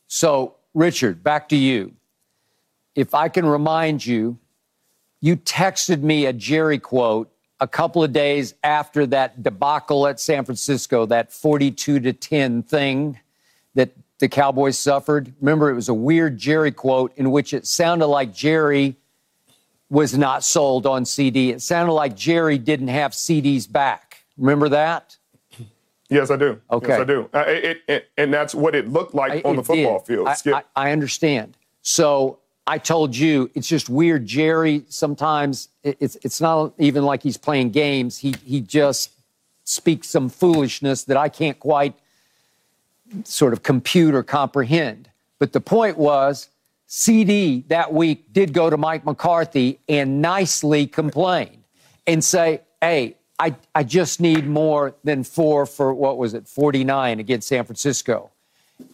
So, 0.07 0.55
Richard, 0.73 1.23
back 1.23 1.47
to 1.49 1.55
you. 1.55 1.93
If 2.93 3.13
I 3.13 3.29
can 3.29 3.45
remind 3.45 4.05
you, 4.05 4.37
you 5.21 5.37
texted 5.37 6.01
me 6.01 6.25
a 6.25 6.33
Jerry 6.33 6.77
quote 6.77 7.31
a 7.61 7.67
couple 7.67 8.03
of 8.03 8.11
days 8.11 8.53
after 8.63 9.05
that 9.07 9.43
debacle 9.43 10.07
at 10.07 10.19
San 10.19 10.43
Francisco, 10.43 11.05
that 11.05 11.31
42 11.31 12.01
to 12.01 12.11
10 12.11 12.63
thing 12.63 13.17
that 13.75 13.91
the 14.19 14.29
Cowboys 14.29 14.79
suffered. 14.79 15.33
Remember, 15.41 15.69
it 15.69 15.75
was 15.75 15.89
a 15.89 15.93
weird 15.93 16.37
Jerry 16.37 16.71
quote 16.71 17.13
in 17.17 17.31
which 17.31 17.53
it 17.53 17.67
sounded 17.67 18.07
like 18.07 18.33
Jerry 18.33 18.95
was 19.89 20.17
not 20.17 20.43
sold 20.43 20.85
on 20.85 21.03
CeeDee. 21.03 21.49
It 21.49 21.61
sounded 21.61 21.93
like 21.93 22.15
Jerry 22.15 22.57
didn't 22.57 22.87
have 22.87 23.11
CeeDee's 23.11 23.67
back. 23.67 24.25
Remember 24.37 24.69
that? 24.69 25.17
Yes, 26.09 26.29
I 26.29 26.37
do. 26.37 26.61
Okay. 26.71 26.89
Yes, 26.89 27.01
I 27.01 27.03
do. 27.03 27.29
Uh, 27.33 27.43
it, 27.47 27.81
it, 27.87 28.09
and 28.17 28.33
that's 28.33 28.53
what 28.53 28.75
it 28.75 28.87
looked 28.87 29.15
like 29.15 29.45
I, 29.45 29.49
on 29.49 29.55
the 29.55 29.63
football 29.63 29.99
did. 29.99 30.07
field. 30.07 30.27
I, 30.27 30.35
I, 30.45 30.63
I, 30.75 30.91
understand. 30.91 31.57
So 31.81 32.39
I 32.67 32.77
told 32.77 33.15
you 33.15 33.49
it's 33.55 33.67
just 33.67 33.89
weird. 33.89 34.25
Jerry 34.25 34.85
sometimes 34.87 35.69
it's 35.83 36.15
it's 36.17 36.39
not 36.39 36.73
even 36.77 37.03
like 37.03 37.23
he's 37.23 37.37
playing 37.37 37.71
games. 37.71 38.19
He 38.19 38.35
he 38.45 38.61
just 38.61 39.11
speaks 39.63 40.07
some 40.07 40.29
foolishness 40.29 41.03
that 41.05 41.17
I 41.17 41.27
can't 41.27 41.59
quite 41.59 41.95
sort 43.23 43.53
of 43.53 43.63
compute 43.63 44.13
or 44.13 44.23
comprehend. 44.23 45.09
But 45.39 45.53
the 45.53 45.61
point 45.61 45.97
was, 45.97 46.49
CeeDee 46.87 47.67
that 47.67 47.93
week 47.93 48.31
did 48.31 48.53
go 48.53 48.69
to 48.69 48.77
Mike 48.77 49.05
McCarthy 49.05 49.79
and 49.89 50.21
nicely 50.21 50.87
complain 50.87 51.63
and 52.05 52.23
say, 52.23 52.61
hey, 52.81 53.15
I, 53.39 53.55
I 53.73 53.83
just 53.83 54.21
need 54.21 54.47
more 54.47 54.95
than 55.03 55.23
four 55.23 55.65
for 55.65 55.93
what 55.93 56.17
was 56.17 56.33
it, 56.33 56.47
49 56.47 57.19
against 57.19 57.47
San 57.47 57.65
Francisco. 57.65 58.31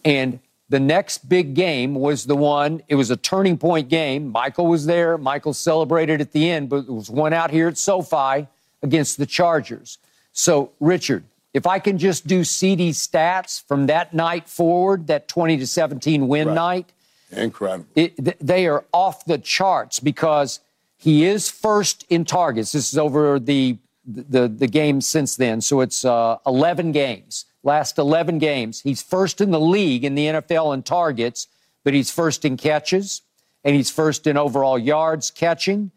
And 0.04 0.40
the 0.68 0.80
next 0.80 1.28
big 1.28 1.54
game 1.54 1.94
was 1.94 2.24
the 2.24 2.34
one, 2.34 2.82
it 2.88 2.94
was 2.94 3.10
a 3.10 3.16
turning 3.16 3.58
point 3.58 3.88
game. 3.88 4.28
Michael 4.28 4.66
was 4.66 4.86
there. 4.86 5.18
Michael 5.18 5.52
celebrated 5.52 6.20
at 6.20 6.32
the 6.32 6.50
end, 6.50 6.70
but 6.70 6.78
it 6.78 6.92
was 6.92 7.10
one 7.10 7.32
out 7.32 7.50
here 7.50 7.68
at 7.68 7.76
SoFi 7.76 8.48
against 8.82 9.18
the 9.18 9.26
Chargers. 9.26 9.98
So, 10.32 10.72
Richard, 10.80 11.24
if 11.54 11.66
I 11.66 11.78
can 11.78 11.98
just 11.98 12.26
do 12.26 12.40
CeeDee 12.42 12.90
stats 12.90 13.62
from 13.66 13.86
that 13.86 14.14
night 14.14 14.48
forward, 14.48 15.06
that 15.08 15.28
20 15.28 15.58
to 15.58 15.66
17 15.66 16.26
win 16.28 16.48
right. 16.48 16.54
night, 16.54 16.92
incredible. 17.30 17.86
It, 17.94 18.44
they 18.44 18.66
are 18.66 18.84
off 18.92 19.24
the 19.24 19.38
charts 19.38 20.00
because 20.00 20.60
he 20.96 21.24
is 21.24 21.50
first 21.50 22.04
in 22.08 22.24
targets. 22.24 22.72
This 22.72 22.92
is 22.92 22.98
over 22.98 23.38
the 23.38 23.78
the 24.04 24.48
the 24.48 24.66
game 24.66 25.00
since 25.00 25.36
then, 25.36 25.60
so 25.60 25.80
it's 25.80 26.04
uh, 26.04 26.38
11 26.46 26.92
games. 26.92 27.44
last 27.62 27.98
11 27.98 28.38
games, 28.38 28.80
he's 28.80 29.02
first 29.02 29.40
in 29.40 29.52
the 29.52 29.60
league 29.60 30.04
in 30.04 30.16
the 30.16 30.26
NFL 30.26 30.74
in 30.74 30.82
targets, 30.82 31.46
but 31.84 31.94
he's 31.94 32.10
first 32.10 32.44
in 32.44 32.56
catches, 32.56 33.22
and 33.62 33.76
he's 33.76 33.90
first 33.90 34.26
in 34.26 34.36
overall 34.36 34.78
yards 34.78 35.30
catching, 35.30 35.92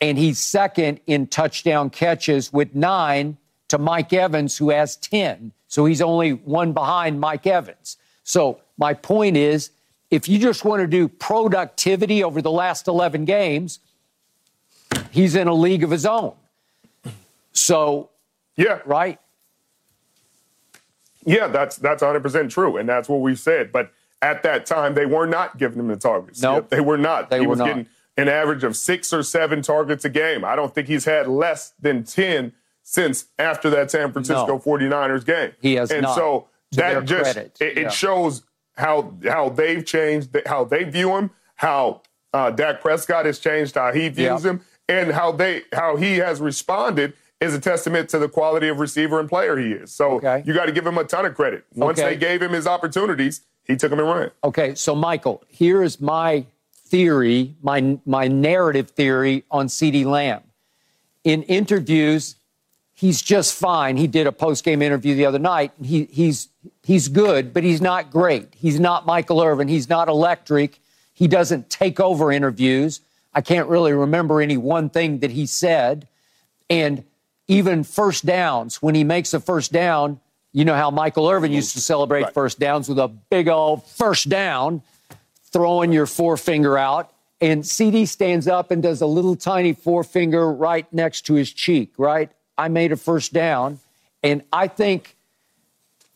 and 0.00 0.18
he's 0.18 0.38
second 0.38 1.00
in 1.06 1.26
touchdown 1.26 1.88
catches 1.88 2.52
with 2.52 2.74
nine 2.74 3.38
to 3.70 3.78
Mike 3.78 4.12
Evans, 4.12 4.58
who 4.58 4.70
has 4.70 4.96
10. 4.96 5.52
So 5.68 5.86
he's 5.86 6.02
only 6.02 6.32
one 6.32 6.72
behind 6.72 7.20
Mike 7.20 7.46
Evans. 7.46 7.96
So 8.24 8.60
my 8.76 8.94
point 8.94 9.36
is 9.36 9.70
if 10.10 10.28
you 10.28 10.38
just 10.38 10.64
want 10.64 10.80
to 10.80 10.88
do 10.88 11.08
productivity 11.08 12.22
over 12.24 12.42
the 12.42 12.50
last 12.50 12.88
11 12.88 13.24
games, 13.24 13.78
he's 15.12 15.36
in 15.36 15.46
a 15.46 15.54
league 15.54 15.84
of 15.84 15.90
his 15.90 16.04
own. 16.04 16.34
So, 17.52 18.10
yeah, 18.56 18.80
right? 18.84 19.18
Yeah, 21.24 21.46
that's 21.48 21.76
that's 21.76 22.02
100% 22.02 22.50
true, 22.50 22.76
and 22.76 22.88
that's 22.88 23.08
what 23.08 23.20
we 23.20 23.36
said. 23.36 23.70
But 23.70 23.92
at 24.22 24.42
that 24.42 24.66
time, 24.66 24.94
they 24.94 25.06
were 25.06 25.26
not 25.26 25.58
giving 25.58 25.78
him 25.78 25.88
the 25.88 25.96
targets. 25.96 26.42
No, 26.42 26.54
nope. 26.54 26.70
they 26.70 26.80
were 26.80 26.98
not. 26.98 27.30
They 27.30 27.40
he 27.40 27.46
were 27.46 27.50
was 27.50 27.58
not. 27.58 27.66
getting 27.66 27.86
an 28.16 28.28
average 28.28 28.64
of 28.64 28.76
six 28.76 29.12
or 29.12 29.22
seven 29.22 29.62
targets 29.62 30.04
a 30.04 30.08
game. 30.08 30.44
I 30.44 30.56
don't 30.56 30.74
think 30.74 30.88
he's 30.88 31.04
had 31.04 31.28
less 31.28 31.72
than 31.80 32.04
10 32.04 32.52
since 32.90 33.26
after 33.38 33.70
that 33.70 33.88
San 33.88 34.10
Francisco 34.12 34.46
no. 34.48 34.58
49ers 34.58 35.24
game. 35.24 35.52
He 35.62 35.74
has 35.76 35.92
and 35.92 36.02
not. 36.02 36.16
so 36.16 36.48
that 36.72 37.04
just 37.04 37.34
credit. 37.34 37.56
it, 37.60 37.76
yeah. 37.78 37.88
shows 37.88 38.42
how 38.76 39.14
how 39.24 39.48
they've 39.48 39.84
changed, 39.86 40.36
how 40.46 40.64
they 40.64 40.82
view 40.82 41.14
him, 41.16 41.30
how 41.54 42.02
uh, 42.34 42.50
Dak 42.50 42.80
Prescott 42.80 43.26
has 43.26 43.38
changed 43.38 43.76
how 43.76 43.92
he 43.92 44.08
views 44.08 44.44
Yeah. 44.44 44.50
him, 44.50 44.60
and 44.88 45.12
how 45.12 45.30
they 45.30 45.62
how 45.72 45.94
he 45.94 46.16
has 46.16 46.40
responded 46.40 47.12
is 47.40 47.54
a 47.54 47.60
testament 47.60 48.08
to 48.10 48.18
the 48.18 48.28
quality 48.28 48.66
of 48.66 48.80
receiver 48.80 49.20
and 49.20 49.28
player 49.28 49.56
he 49.56 49.70
is. 49.70 49.92
So 49.94 50.12
Okay. 50.16 50.42
you 50.44 50.52
got 50.52 50.66
to 50.66 50.72
give 50.72 50.84
him 50.84 50.98
a 50.98 51.04
ton 51.04 51.24
of 51.26 51.36
credit. 51.36 51.64
Once 51.76 52.00
Okay. 52.00 52.10
they 52.10 52.16
gave 52.16 52.42
him 52.42 52.50
his 52.52 52.66
opportunities, 52.66 53.42
he 53.62 53.76
took 53.76 53.90
them 53.90 54.00
and 54.00 54.08
ran. 54.08 54.30
Okay, 54.42 54.74
so 54.74 54.96
Michael, 54.96 55.44
here 55.46 55.80
is 55.84 56.00
my 56.00 56.44
theory, 56.86 57.54
my 57.62 57.98
my 58.04 58.26
narrative 58.26 58.90
theory 58.90 59.44
on 59.48 59.68
CeeDee 59.68 60.04
Lamb. 60.04 60.42
In 61.22 61.44
interviews, 61.44 62.34
he's 63.00 63.22
just 63.22 63.54
fine. 63.58 63.96
He 63.96 64.06
did 64.06 64.26
a 64.26 64.32
post-game 64.32 64.82
interview 64.82 65.14
the 65.14 65.24
other 65.24 65.38
night. 65.38 65.72
He, 65.82 66.04
he's 66.04 66.48
he's 66.82 67.08
good, 67.08 67.54
but 67.54 67.64
he's 67.64 67.80
not 67.80 68.10
great. 68.10 68.48
He's 68.54 68.78
not 68.78 69.06
Michael 69.06 69.40
Irvin. 69.42 69.68
He's 69.68 69.88
not 69.88 70.08
electric. 70.08 70.78
He 71.14 71.26
doesn't 71.26 71.70
take 71.70 71.98
over 71.98 72.30
interviews. 72.30 73.00
I 73.32 73.40
can't 73.40 73.68
really 73.68 73.92
remember 73.94 74.40
any 74.42 74.56
one 74.58 74.90
thing 74.90 75.20
that 75.20 75.30
he 75.30 75.46
said. 75.46 76.06
And 76.68 77.04
even 77.48 77.84
first 77.84 78.26
downs, 78.26 78.82
when 78.82 78.94
he 78.94 79.02
makes 79.04 79.32
a 79.32 79.40
first 79.40 79.72
down, 79.72 80.20
you 80.52 80.64
know 80.64 80.74
how 80.74 80.90
Michael 80.90 81.28
Irvin 81.28 81.52
used 81.52 81.72
to 81.74 81.80
celebrate 81.80 82.22
Right. 82.24 82.34
first 82.34 82.58
downs 82.58 82.88
with 82.88 82.98
a 82.98 83.08
big 83.08 83.48
old 83.48 83.84
first 83.86 84.28
down, 84.28 84.82
throwing 85.52 85.92
your 85.92 86.06
forefinger 86.06 86.76
out. 86.76 87.12
And 87.40 87.62
CeeDee 87.62 88.06
stands 88.06 88.46
up 88.46 88.70
and 88.70 88.82
does 88.82 89.00
a 89.00 89.06
little 89.06 89.36
tiny 89.36 89.72
forefinger 89.72 90.52
right 90.52 90.86
next 90.92 91.22
to 91.22 91.34
his 91.34 91.50
cheek, 91.52 91.92
right? 91.96 92.30
I 92.60 92.68
made 92.68 92.92
a 92.92 92.96
first 92.96 93.32
down. 93.32 93.78
And 94.22 94.42
I 94.52 94.68
think 94.68 95.16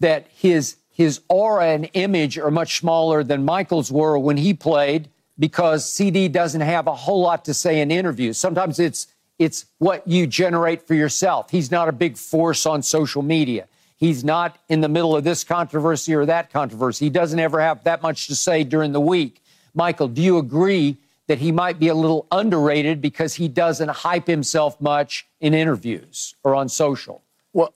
that 0.01 0.27
his 0.35 0.77
his 0.91 1.23
aura 1.29 1.69
and 1.69 1.89
image 1.95 2.39
are 2.39 2.51
much 2.51 2.79
smaller 2.79 3.25
than 3.25 3.45
Michael's 3.45 3.91
were 3.91 4.17
when 4.17 4.37
he 4.37 4.55
played 4.55 5.09
because 5.39 5.85
CeeDee 5.87 6.31
doesn't 6.31 6.61
have 6.61 6.87
a 6.87 6.95
whole 6.95 7.21
lot 7.23 7.47
to 7.47 7.55
say 7.55 7.81
in 7.81 7.91
interviews. 7.91 8.37
Sometimes 8.37 8.79
it's 8.79 9.09
it's 9.39 9.65
what 9.79 10.07
you 10.07 10.27
generate 10.27 10.87
for 10.87 10.95
yourself. 10.95 11.51
He's 11.51 11.71
not 11.71 11.89
a 11.89 11.93
big 11.93 12.17
force 12.17 12.67
on 12.67 12.83
social 12.83 13.23
media. 13.23 13.67
He's 13.97 14.23
not 14.23 14.59
in 14.69 14.83
the 14.83 14.89
middle 14.89 15.17
of 15.17 15.25
this 15.25 15.45
controversy 15.45 16.15
or 16.15 16.27
that 16.27 16.53
controversy. 16.53 17.07
He 17.07 17.11
doesn't 17.11 17.39
ever 17.39 17.61
have 17.61 17.85
that 17.85 18.03
much 18.03 18.27
to 18.27 18.37
say 18.37 18.65
during 18.65 18.93
the 18.93 19.01
week. 19.01 19.43
Michael, 19.73 20.09
do 20.09 20.21
you 20.21 20.37
agree 20.37 20.99
that 21.29 21.39
he 21.39 21.53
might 21.53 21.79
be 21.79 21.89
a 21.89 21.95
little 21.95 22.27
underrated 22.31 23.01
because 23.01 23.35
he 23.35 23.49
doesn't 23.49 23.89
hype 23.91 24.27
himself 24.27 24.81
much 24.81 25.27
in 25.41 25.55
interviews 25.55 26.35
or 26.45 26.55
on 26.55 26.69
social? 26.69 27.23
Well, 27.53 27.75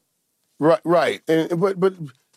right, 0.58 0.80
right. 0.84 1.20
And, 1.28 1.60
but, 1.60 1.78
but 1.80 1.94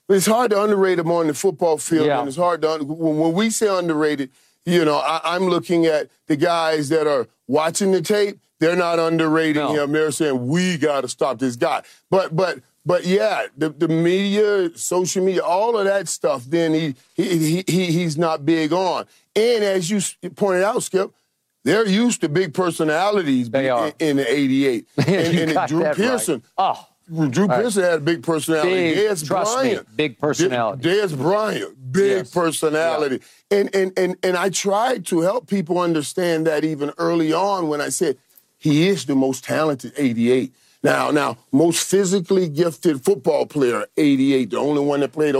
but 0.07 0.17
it's 0.17 0.25
hard 0.25 0.51
to 0.51 0.61
underrate 0.61 0.99
him 0.99 1.09
on 1.11 1.27
the 1.27 1.33
football 1.33 1.77
field, 1.77 2.07
Yeah. 2.07 2.19
and 2.19 2.27
it's 2.27 2.37
hard 2.37 2.61
to 2.63 2.79
when, 2.83 3.17
when 3.17 3.33
we 3.33 3.49
say 3.49 3.67
underrated. 3.67 4.29
You 4.65 4.85
know, 4.85 4.97
I, 4.97 5.21
I'm 5.23 5.45
looking 5.45 5.85
at 5.85 6.09
the 6.27 6.35
guys 6.35 6.89
that 6.89 7.07
are 7.07 7.27
watching 7.47 7.91
the 7.93 8.01
tape. 8.01 8.39
They're 8.59 8.75
not 8.75 8.99
underrating 8.99 9.63
No. 9.63 9.73
him. 9.73 9.91
They're 9.91 10.11
saying 10.11 10.47
we 10.47 10.77
got 10.77 11.01
to 11.01 11.07
stop 11.07 11.39
this 11.39 11.55
guy. 11.55 11.81
But 12.09 12.35
but 12.35 12.59
but 12.85 13.05
yeah, 13.05 13.47
the, 13.57 13.69
the 13.69 13.87
media, 13.87 14.69
social 14.77 15.23
media, 15.23 15.43
all 15.43 15.77
of 15.77 15.85
that 15.85 16.07
stuff. 16.07 16.43
Then 16.45 16.73
he 16.73 16.95
he, 17.15 17.37
he 17.37 17.63
he 17.67 17.85
he's 17.91 18.17
not 18.17 18.45
big 18.45 18.71
on. 18.73 19.07
And 19.35 19.63
as 19.63 19.89
you 19.89 20.01
pointed 20.35 20.63
out, 20.63 20.83
Skip, 20.83 21.11
they're 21.63 21.87
used 21.87 22.21
to 22.21 22.29
big 22.29 22.53
personalities 22.53 23.49
They 23.49 23.67
in, 23.67 23.71
are. 23.71 23.91
in 23.99 24.17
the 24.17 24.31
'88. 24.31 24.87
and, 24.97 25.07
and 25.09 25.67
Drew 25.67 25.79
that 25.79 25.87
right. 25.89 25.95
Pearson. 25.95 26.43
Oh, 26.57 26.87
Drew 27.29 27.47
Pearson 27.47 27.83
had 27.83 27.93
a 27.93 27.99
big 27.99 28.23
personality. 28.23 28.71
Big, 28.93 28.97
Dez 28.97 29.25
trust 29.27 29.57
me, 29.57 29.69
Bryant, 29.71 29.97
big 29.97 30.17
personality. 30.19 30.81
De- 30.81 30.95
Dez 30.95 31.17
Bryant, 31.17 31.91
big 31.91 32.17
Yes. 32.17 32.31
personality. 32.31 33.21
And, 33.49 33.73
and 33.75 33.91
and 33.97 34.15
and 34.23 34.37
I 34.37 34.49
tried 34.49 35.05
to 35.07 35.21
help 35.21 35.47
people 35.47 35.79
understand 35.79 36.47
that 36.47 36.63
even 36.63 36.91
early 36.97 37.31
on 37.33 37.67
when 37.67 37.81
I 37.81 37.89
said 37.89 38.17
he 38.57 38.87
is 38.87 39.05
the 39.05 39.15
most 39.15 39.43
talented 39.43 39.93
88. 39.97 40.53
Now, 40.83 41.11
now, 41.11 41.37
most 41.51 41.83
physically 41.87 42.47
gifted 42.49 43.03
football 43.03 43.45
player, 43.45 43.85
88, 43.97 44.49
the 44.49 44.57
only 44.57 44.81
one 44.81 45.01
that 45.01 45.11
played 45.11 45.35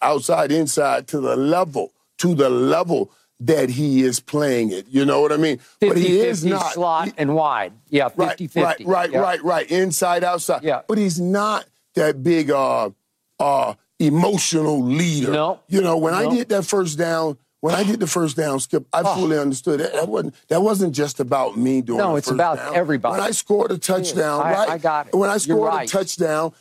outside, 0.00 0.50
inside 0.52 1.06
to 1.08 1.20
the 1.20 1.36
level, 1.36 1.92
to 2.18 2.34
the 2.34 2.48
level 2.48 3.10
that 3.40 3.68
he 3.70 4.02
is 4.02 4.18
playing 4.20 4.72
it. 4.72 4.86
You 4.88 5.04
know 5.04 5.20
what 5.20 5.32
I 5.32 5.36
mean? 5.36 5.58
50, 5.80 5.88
but 5.88 5.96
he 5.98 6.20
is 6.20 6.44
not 6.44 6.72
slot 6.72 7.08
he- 7.08 7.14
and 7.18 7.34
wide. 7.34 7.72
Yeah, 7.90 8.08
50 8.08 8.22
right, 8.22 8.38
50. 8.38 8.60
Right, 8.60 8.86
right, 8.86 9.10
Yeah. 9.12 9.18
right, 9.20 9.44
right. 9.44 9.70
Inside, 9.70 10.24
outside. 10.24 10.62
Yeah. 10.62 10.82
But 10.88 10.98
he's 10.98 11.20
not 11.20 11.66
that 11.94 12.22
big 12.22 12.50
uh 12.50 12.90
uh 13.38 13.74
emotional 13.98 14.82
leader. 14.82 15.32
No. 15.32 15.60
You 15.68 15.82
know, 15.82 15.96
when 15.98 16.14
I 16.14 16.24
No. 16.24 16.30
did 16.30 16.48
that 16.50 16.64
first 16.64 16.96
down, 16.98 17.36
when 17.60 17.74
I 17.74 17.82
did 17.82 18.00
the 18.00 18.06
first 18.06 18.36
down 18.36 18.60
skip, 18.60 18.86
I 18.92 19.02
fully 19.02 19.38
understood 19.38 19.80
that. 19.80 19.92
That 19.92 20.08
wasn't 20.08 20.34
that 20.48 20.62
wasn't 20.62 20.94
just 20.94 21.20
about 21.20 21.56
me 21.58 21.82
doing 21.82 21.98
No, 21.98 22.16
it's 22.16 22.30
about 22.30 22.56
down. 22.56 22.74
everybody. 22.74 23.12
When 23.12 23.20
I 23.28 23.32
scored 23.32 23.70
a 23.70 23.78
touchdown, 23.78 24.40
I- 24.40 24.52
right? 24.52 24.68
I 24.70 24.78
got 24.78 25.08
it. 25.08 25.14
When 25.14 25.28
I 25.28 25.36
scored 25.38 25.66
right. 25.68 25.88
a 25.88 25.92
touchdown, 25.92 26.52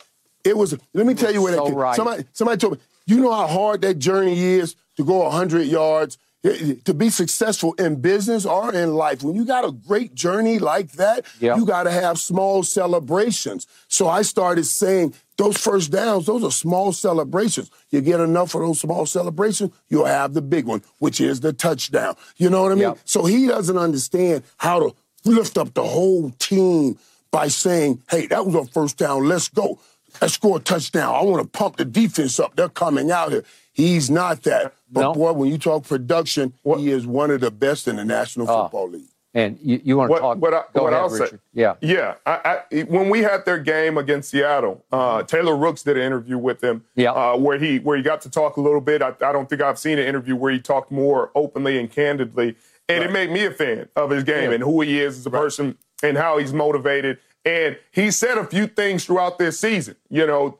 it 0.44 0.58
was 0.58 0.76
let 0.94 1.06
me 1.06 1.14
tell 1.14 1.32
you 1.34 1.42
what 1.42 1.54
so 1.54 1.68
it 1.68 1.74
right. 1.74 1.96
somebody 1.96 2.26
somebody 2.34 2.58
told 2.58 2.74
me, 2.74 2.80
you 3.06 3.20
know 3.22 3.32
how 3.32 3.48
hard 3.48 3.82
that 3.82 3.96
journey 4.00 4.40
is 4.42 4.76
to 4.98 5.04
go 5.06 5.24
100 5.24 5.64
yards 5.68 6.18
to 6.54 6.94
be 6.94 7.10
successful 7.10 7.74
in 7.74 7.96
business 8.02 8.46
or 8.46 8.74
in 8.74 8.94
life, 8.94 9.24
when 9.24 9.36
you 9.36 9.46
got 9.46 9.66
a 9.66 9.72
great 9.72 10.14
journey 10.14 10.60
like 10.60 10.92
that, 10.94 11.26
Yeah. 11.40 11.56
you 11.56 11.66
got 11.66 11.84
to 11.84 11.92
have 11.92 12.20
small 12.20 12.62
celebrations. 12.64 13.66
So 13.88 14.08
I 14.08 14.22
started 14.22 14.66
saying 14.66 15.16
those 15.38 15.58
first 15.58 15.92
downs, 15.92 16.28
those 16.28 16.44
are 16.44 16.52
small 16.52 16.94
celebrations. 16.94 17.70
You 17.90 18.02
get 18.02 18.20
enough 18.20 18.54
of 18.56 18.62
those 18.62 18.80
small 18.80 19.06
celebrations, 19.06 19.72
you'll 19.90 20.06
have 20.06 20.34
the 20.34 20.42
big 20.42 20.66
one, 20.66 20.82
which 21.00 21.20
is 21.20 21.40
the 21.40 21.52
touchdown. 21.52 22.16
You 22.38 22.50
know 22.50 22.62
what 22.62 22.72
I 22.72 22.76
mean? 22.76 22.82
Yep. 22.84 23.00
So 23.06 23.26
he 23.26 23.48
doesn't 23.48 23.78
understand 23.78 24.44
how 24.58 24.80
to 24.80 24.96
lift 25.26 25.58
up 25.58 25.74
the 25.74 25.84
whole 25.84 26.30
team 26.38 26.98
by 27.32 27.48
saying, 27.48 28.02
hey, 28.10 28.28
that 28.28 28.46
was 28.46 28.56
our 28.56 28.66
first 28.68 28.98
down, 28.98 29.28
let's 29.28 29.50
go. 29.50 29.80
Let's 30.22 30.36
score 30.36 30.58
a 30.58 30.60
touchdown. 30.62 31.14
I 31.14 31.22
want 31.24 31.44
to 31.44 31.50
pump 31.58 31.76
the 31.76 31.84
defense 31.84 32.40
up. 32.40 32.56
They're 32.56 32.70
coming 32.70 33.12
out 33.12 33.32
here. 33.34 33.44
He's 33.76 34.10
not 34.10 34.44
that. 34.44 34.74
But 34.90 35.02
No. 35.02 35.14
boy, 35.14 35.34
when 35.34 35.52
you 35.52 35.58
talk 35.58 35.84
production, 35.84 36.54
What- 36.64 36.80
he 36.80 36.90
is 36.92 37.06
one 37.06 37.30
of 37.30 37.42
the 37.42 37.52
best 37.52 37.88
in 37.88 37.98
the 37.98 38.06
National 38.06 38.50
Oh. 38.50 38.64
Football 38.64 38.90
League. 38.90 39.10
And 39.34 39.60
you, 39.62 39.82
you 39.84 39.98
want 39.98 40.08
to 40.08 40.12
What, 40.14 40.20
talk? 40.22 40.38
what, 40.42 40.54
I, 40.54 40.62
go 40.74 40.84
what 40.84 40.94
ahead, 40.94 41.02
I'll 41.04 41.10
say, 41.10 41.28
Yeah. 41.54 41.74
yeah. 41.82 42.14
I, 42.26 42.62
I, 42.72 42.84
when 42.84 43.10
we 43.10 43.22
had 43.22 43.44
their 43.44 43.58
game 43.60 43.98
against 43.98 44.30
Seattle, 44.30 44.86
uh, 44.94 45.24
Taylor 45.24 45.58
Rooks 45.58 45.84
did 45.84 45.98
an 45.98 46.04
interview 46.04 46.38
with 46.38 46.64
him, 46.64 46.86
Yeah. 46.96 47.12
uh, 47.12 47.36
where 47.38 47.58
he 47.58 47.80
where 47.80 47.98
he 47.98 48.02
got 48.04 48.22
to 48.22 48.30
talk 48.30 48.56
a 48.56 48.62
little 48.62 48.80
bit. 48.80 49.02
I, 49.02 49.10
I 49.22 49.34
don't 49.34 49.50
think 49.50 49.62
I've 49.62 49.78
seen 49.78 50.00
an 50.00 50.08
interview 50.08 50.38
where 50.38 50.54
he 50.54 50.60
talked 50.60 50.90
more 50.90 51.32
openly 51.36 51.78
and 51.78 51.92
candidly, 51.92 52.56
and 52.88 53.04
it 53.04 53.12
made 53.12 53.30
me 53.30 53.44
a 53.44 53.52
fan 53.52 53.90
of 53.98 54.10
his 54.10 54.24
game 54.24 54.52
Yeah. 54.52 54.56
and 54.56 54.64
who 54.64 54.80
he 54.80 55.02
is 55.02 55.18
as 55.18 55.26
a 55.26 55.30
person 55.32 55.78
and 56.02 56.18
how 56.18 56.38
he's 56.38 56.54
motivated. 56.54 57.18
And 57.46 57.78
he 57.92 58.10
said 58.10 58.38
a 58.40 58.44
few 58.44 58.66
things 58.66 59.06
throughout 59.06 59.38
this 59.38 59.60
season, 59.60 59.96
you 60.10 60.26
know, 60.26 60.58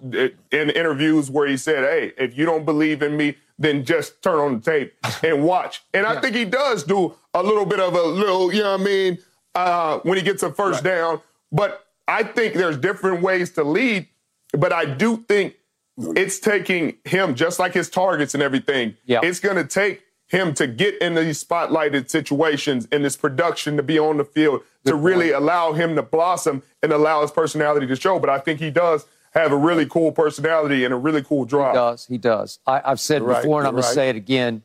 in 0.52 0.70
interviews 0.70 1.32
where 1.32 1.48
he 1.48 1.58
said, 1.58 1.84
"Hey, 1.84 2.14
if 2.18 2.38
you 2.38 2.46
don't 2.46 2.64
believe 2.64 3.02
in 3.02 3.18
me, 3.18 3.38
then 3.58 3.84
just 3.84 4.22
turn 4.22 4.36
on 4.40 4.60
the 4.60 4.72
tape 4.72 4.94
and 5.24 5.44
watch." 5.44 5.82
And 5.94 6.06
I 6.06 6.22
think 6.22 6.36
he 6.36 6.46
does 6.46 6.84
do 6.84 7.16
a 7.34 7.42
little 7.42 7.66
bit 7.66 7.80
of 7.80 7.96
a 7.96 8.04
little, 8.04 8.54
you 8.54 8.62
know 8.62 8.74
what 8.74 8.82
I 8.82 8.84
mean, 8.84 9.18
uh, 9.56 10.00
when 10.04 10.18
he 10.18 10.24
gets 10.24 10.44
a 10.44 10.52
first 10.52 10.84
down. 10.84 11.22
But 11.52 11.86
I 12.08 12.22
think 12.24 12.54
there's 12.54 12.78
different 12.78 13.22
ways 13.24 13.52
to 13.54 13.64
lead. 13.64 14.08
But 14.54 14.72
I 14.72 14.86
do 14.86 15.18
think 15.28 15.56
it's 15.98 16.40
taking 16.40 16.98
him, 17.04 17.34
just 17.36 17.58
like 17.58 17.74
his 17.74 17.90
targets 17.90 18.34
and 18.36 18.44
everything, 18.44 18.96
Yeah. 19.06 19.22
it's 19.24 19.40
going 19.40 19.56
to 19.56 19.66
take 19.66 20.04
him 20.28 20.54
to 20.56 20.68
get 20.68 21.00
in 21.02 21.16
these 21.16 21.44
spotlighted 21.44 22.10
situations 22.10 22.88
in 22.92 23.04
this 23.04 23.16
production 23.16 23.78
to 23.78 23.84
be 23.84 24.00
on 24.00 24.18
the 24.18 24.26
field 24.26 24.62
to 24.86 24.96
really 24.96 25.32
allow 25.32 25.74
him 25.74 25.96
to 25.96 26.02
blossom 26.02 26.64
and 26.82 26.92
allow 26.92 27.22
his 27.22 27.32
personality 27.32 27.88
to 27.88 27.96
show. 27.96 28.20
But 28.20 28.30
I 28.30 28.40
think 28.40 28.60
he 28.60 28.72
does 28.72 29.06
have 29.34 29.52
a 29.52 29.58
really 29.58 29.86
cool 29.86 30.12
personality 30.12 30.86
and 30.86 30.94
a 30.94 30.98
really 30.98 31.22
cool 31.22 31.46
drive. 31.46 31.74
He 31.74 31.78
does. 31.78 32.06
He 32.08 32.18
does. 32.18 32.60
I, 32.66 32.82
have 32.86 33.00
said 33.00 33.20
before, 33.20 33.60
and 33.60 33.68
I'm 33.68 33.74
going 33.74 33.84
right. 33.84 33.90
to 33.90 33.94
say 33.94 34.10
it 34.10 34.16
again. 34.16 34.64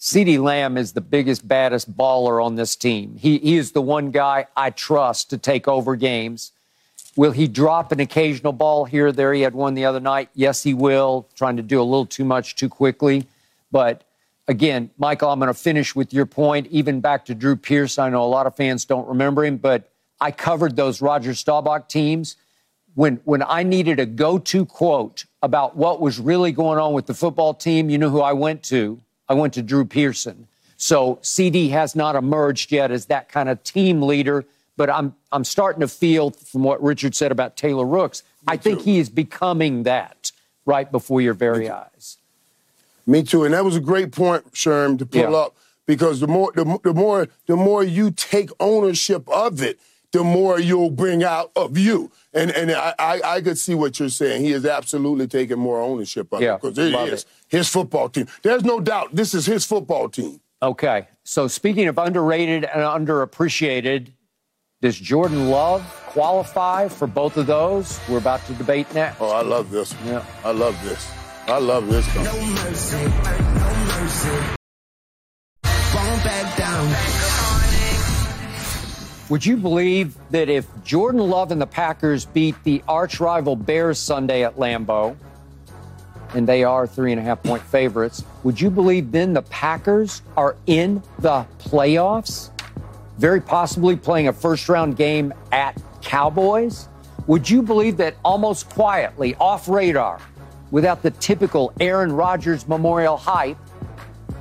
CeeDee 0.00 0.38
Lamb 0.38 0.76
is 0.76 0.92
the 0.92 1.00
biggest, 1.00 1.46
baddest 1.46 1.96
baller 1.96 2.44
on 2.44 2.54
this 2.54 2.76
team. 2.76 3.16
He, 3.16 3.38
he 3.38 3.56
is 3.56 3.72
the 3.72 3.82
one 3.82 4.10
guy 4.10 4.46
I 4.56 4.70
trust 4.70 5.30
to 5.30 5.38
take 5.38 5.66
over 5.66 5.96
games. 5.96 6.52
Will 7.16 7.32
he 7.32 7.48
drop 7.48 7.90
an 7.90 7.98
occasional 7.98 8.52
ball 8.52 8.84
here 8.84 9.08
or 9.08 9.12
there? 9.12 9.34
He 9.34 9.42
had 9.42 9.54
one 9.54 9.74
the 9.74 9.84
other 9.84 9.98
night. 9.98 10.30
Yes, 10.34 10.62
he 10.62 10.72
will, 10.72 11.26
trying 11.34 11.56
to 11.56 11.64
do 11.64 11.80
a 11.80 11.82
little 11.82 12.06
too 12.06 12.24
much 12.24 12.54
too 12.54 12.68
quickly. 12.68 13.26
But 13.72 14.04
again, 14.48 14.90
Michael, 14.98 15.30
I'm 15.30 15.38
going 15.38 15.48
to 15.48 15.54
finish 15.54 15.94
with 15.94 16.12
your 16.12 16.26
point. 16.26 16.66
Even 16.68 17.00
back 17.00 17.26
to 17.26 17.34
Drew 17.34 17.54
Pierce, 17.54 17.98
I 17.98 18.08
know 18.08 18.24
a 18.24 18.26
lot 18.26 18.46
of 18.46 18.56
fans 18.56 18.84
don't 18.84 19.06
remember 19.06 19.44
him, 19.44 19.58
but 19.58 19.92
I 20.20 20.32
covered 20.32 20.74
those 20.74 21.00
Roger 21.00 21.34
Staubach 21.34 21.88
teams 21.88 22.36
when 22.98 23.20
when 23.24 23.44
I 23.44 23.62
needed 23.62 24.00
a 24.00 24.06
go-to 24.06 24.66
quote 24.66 25.24
about 25.40 25.76
what 25.76 26.00
was 26.00 26.18
really 26.18 26.50
going 26.50 26.80
on 26.80 26.94
with 26.94 27.06
the 27.06 27.14
football 27.14 27.54
team, 27.54 27.90
you 27.90 27.96
know 27.96 28.10
who 28.10 28.20
I 28.20 28.32
went 28.32 28.64
to? 28.64 29.00
I 29.28 29.34
went 29.34 29.54
to 29.54 29.62
Drew 29.62 29.84
Pearson. 29.84 30.48
So 30.76 31.16
CeeDee 31.22 31.70
has 31.70 31.94
not 31.94 32.16
emerged 32.16 32.72
yet 32.72 32.90
as 32.90 33.06
that 33.06 33.28
kind 33.28 33.48
of 33.48 33.62
team 33.62 34.02
leader, 34.02 34.44
but 34.76 34.90
I'm 34.90 35.14
I'm 35.30 35.44
starting 35.44 35.80
to 35.80 35.86
feel 35.86 36.30
from 36.30 36.64
what 36.64 36.82
Richard 36.82 37.14
said 37.14 37.30
about 37.30 37.56
Taylor 37.56 37.86
Rooks, 37.86 38.24
I 38.48 38.56
think 38.56 38.82
he 38.82 38.98
is 38.98 39.08
becoming 39.08 39.84
that 39.84 40.32
right 40.66 40.90
before 40.90 41.20
your 41.20 41.34
very 41.34 41.70
eyes. 41.70 42.16
Me 43.08 43.22
too, 43.22 43.44
and 43.44 43.54
that 43.54 43.64
was 43.64 43.74
a 43.74 43.80
great 43.80 44.12
point, 44.12 44.52
Sherm, 44.52 44.98
to 44.98 45.06
pull 45.06 45.22
Yeah. 45.22 45.30
up 45.44 45.56
because 45.86 46.20
the 46.20 46.28
more 46.28 46.52
the, 46.54 46.78
the 46.84 46.92
more 46.94 47.26
the 47.46 47.56
more 47.56 47.82
you 47.82 48.10
take 48.10 48.50
ownership 48.60 49.26
of 49.30 49.62
it, 49.62 49.80
the 50.12 50.22
more 50.22 50.60
you'll 50.60 50.90
bring 50.90 51.24
out 51.24 51.50
of 51.56 51.78
you. 51.78 52.10
And 52.34 52.50
and 52.50 52.70
I, 52.70 52.94
I, 52.98 53.20
I 53.36 53.40
could 53.40 53.56
see 53.58 53.74
what 53.74 53.98
you're 53.98 54.10
saying. 54.10 54.42
He 54.44 54.52
is 54.52 54.66
absolutely 54.66 55.26
taking 55.26 55.58
more 55.58 55.80
ownership 55.80 56.30
of 56.32 56.42
Yeah, 56.42 56.56
it 56.56 56.60
because 56.62 56.78
it 56.78 56.94
is 56.94 57.22
it. 57.22 57.26
his 57.48 57.68
football 57.68 58.08
team. 58.10 58.26
There's 58.42 58.64
no 58.64 58.78
doubt 58.78 59.14
this 59.14 59.32
is 59.34 59.46
his 59.46 59.64
football 59.64 60.08
team. 60.10 60.40
Okay. 60.62 61.08
So 61.24 61.48
speaking 61.48 61.88
of 61.88 61.96
underrated 61.98 62.64
and 62.64 62.82
underappreciated, 62.82 64.12
does 64.82 64.98
Jordan 64.98 65.48
Love 65.50 65.82
qualify 66.08 66.88
for 66.88 67.06
both 67.06 67.36
of 67.38 67.46
those? 67.46 67.98
We're 68.08 68.18
about 68.18 68.44
to 68.46 68.52
debate 68.54 68.92
next. 68.94 69.18
Oh, 69.20 69.30
I 69.30 69.42
love 69.42 69.70
this. 69.70 69.92
one. 69.94 70.06
Yeah. 70.08 70.24
I 70.44 70.50
love 70.52 70.76
this. 70.84 71.08
I 71.48 71.58
love 71.58 71.88
this. 71.88 72.06
Guy. 72.14 72.24
No 72.24 72.40
mercy, 72.42 73.04
no 73.06 73.74
mercy. 73.86 74.28
Won't 75.94 76.22
back 76.22 76.58
down. 76.58 76.94
Would 79.30 79.46
you 79.46 79.56
believe 79.56 80.14
that 80.30 80.50
if 80.50 80.66
Jordan 80.84 81.22
Love 81.22 81.50
and 81.50 81.58
the 81.58 81.66
Packers 81.66 82.26
beat 82.26 82.54
the 82.64 82.82
arch 82.86 83.18
rival 83.18 83.56
Bears 83.56 83.98
Sunday 83.98 84.44
at 84.44 84.56
Lambeau, 84.56 85.16
and 86.34 86.46
they 86.46 86.64
are 86.64 86.86
three 86.86 87.12
and 87.12 87.20
a 87.20 87.24
half 87.24 87.42
point 87.42 87.62
favorites, 87.62 88.22
would 88.42 88.60
you 88.60 88.70
believe 88.70 89.10
then 89.10 89.32
the 89.32 89.42
Packers 89.42 90.20
are 90.36 90.54
in 90.66 91.02
the 91.18 91.46
playoffs? 91.60 92.50
Very 93.16 93.40
possibly 93.40 93.96
playing 93.96 94.28
a 94.28 94.34
first 94.34 94.68
round 94.68 94.98
game 94.98 95.32
at 95.50 95.80
Cowboys? 96.02 96.88
Would 97.26 97.48
you 97.48 97.62
believe 97.62 97.96
that 97.96 98.16
almost 98.22 98.68
quietly, 98.68 99.34
off 99.36 99.66
radar, 99.66 100.20
without 100.70 101.02
the 101.02 101.10
typical 101.12 101.72
Aaron 101.80 102.12
Rodgers 102.12 102.68
memorial 102.68 103.16
hype, 103.16 103.56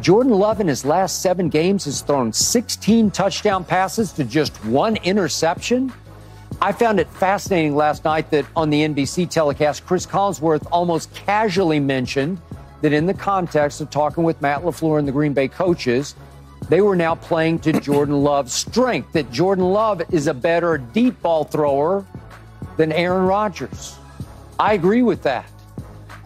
Jordan 0.01 0.33
Love 0.33 0.61
in 0.61 0.67
his 0.67 0.85
last 0.85 1.21
seven 1.21 1.49
games 1.49 1.85
has 1.85 2.01
thrown 2.01 2.31
16 2.31 3.11
touchdown 3.11 3.65
passes 3.65 4.11
to 4.13 4.23
just 4.23 4.55
one 4.65 4.95
interception. 4.97 5.91
I 6.61 6.71
found 6.71 6.99
it 6.99 7.07
fascinating 7.09 7.75
last 7.75 8.05
night 8.05 8.29
that 8.31 8.45
on 8.55 8.69
the 8.69 8.81
NBC 8.81 9.29
telecast, 9.29 9.85
Chris 9.85 10.05
Collinsworth 10.05 10.67
almost 10.71 11.13
casually 11.13 11.79
mentioned 11.79 12.39
that 12.81 12.93
in 12.93 13.05
the 13.05 13.13
context 13.13 13.81
of 13.81 13.89
talking 13.89 14.23
with 14.23 14.41
Matt 14.41 14.61
LaFleur 14.61 14.99
and 14.99 15.07
the 15.07 15.11
Green 15.11 15.33
Bay 15.33 15.47
coaches, 15.47 16.15
they 16.69 16.81
were 16.81 16.95
now 16.95 17.15
playing 17.15 17.59
to 17.59 17.73
Jordan 17.79 18.23
Love's 18.23 18.53
strength, 18.53 19.13
that 19.13 19.31
Jordan 19.31 19.65
Love 19.65 20.01
is 20.11 20.27
a 20.27 20.33
better 20.33 20.77
deep 20.77 21.19
ball 21.21 21.43
thrower 21.43 22.05
than 22.77 22.91
Aaron 22.91 23.25
Rodgers. 23.25 23.97
I 24.59 24.73
agree 24.73 25.01
with 25.01 25.23
that. 25.23 25.49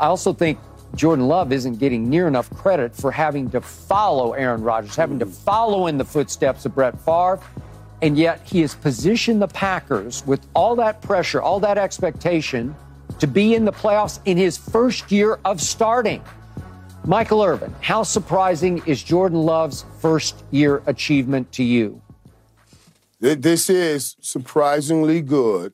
I 0.01 0.07
also 0.07 0.33
think 0.33 0.57
Jordan 0.95 1.27
Love 1.27 1.53
isn't 1.53 1.77
getting 1.77 2.09
near 2.09 2.27
enough 2.27 2.49
credit 2.55 2.95
for 2.95 3.11
having 3.11 3.51
to 3.51 3.61
follow 3.61 4.33
Aaron 4.33 4.63
Rodgers, 4.63 4.95
having 4.95 5.19
to 5.19 5.27
follow 5.27 5.85
in 5.85 5.99
the 5.99 6.03
footsteps 6.03 6.65
of 6.65 6.73
Brett 6.73 6.99
Favre. 7.01 7.39
And 8.01 8.17
yet 8.17 8.41
he 8.43 8.61
has 8.61 8.73
positioned 8.73 9.43
the 9.43 9.47
Packers 9.47 10.25
with 10.25 10.41
all 10.55 10.75
that 10.77 11.03
pressure, 11.03 11.39
all 11.39 11.59
that 11.59 11.77
expectation 11.77 12.75
to 13.19 13.27
be 13.27 13.53
in 13.53 13.63
the 13.63 13.71
playoffs 13.71 14.19
in 14.25 14.37
his 14.37 14.57
first 14.57 15.11
year 15.11 15.39
of 15.45 15.61
starting. 15.61 16.23
Michael 17.05 17.43
Irvin, 17.43 17.73
how 17.79 18.01
surprising 18.01 18.81
is 18.87 19.03
Jordan 19.03 19.43
Love's 19.43 19.85
first 19.99 20.43
year 20.49 20.81
achievement 20.87 21.51
to 21.51 21.63
you? 21.63 22.01
This 23.19 23.69
is 23.69 24.17
surprisingly 24.19 25.21
good. 25.21 25.73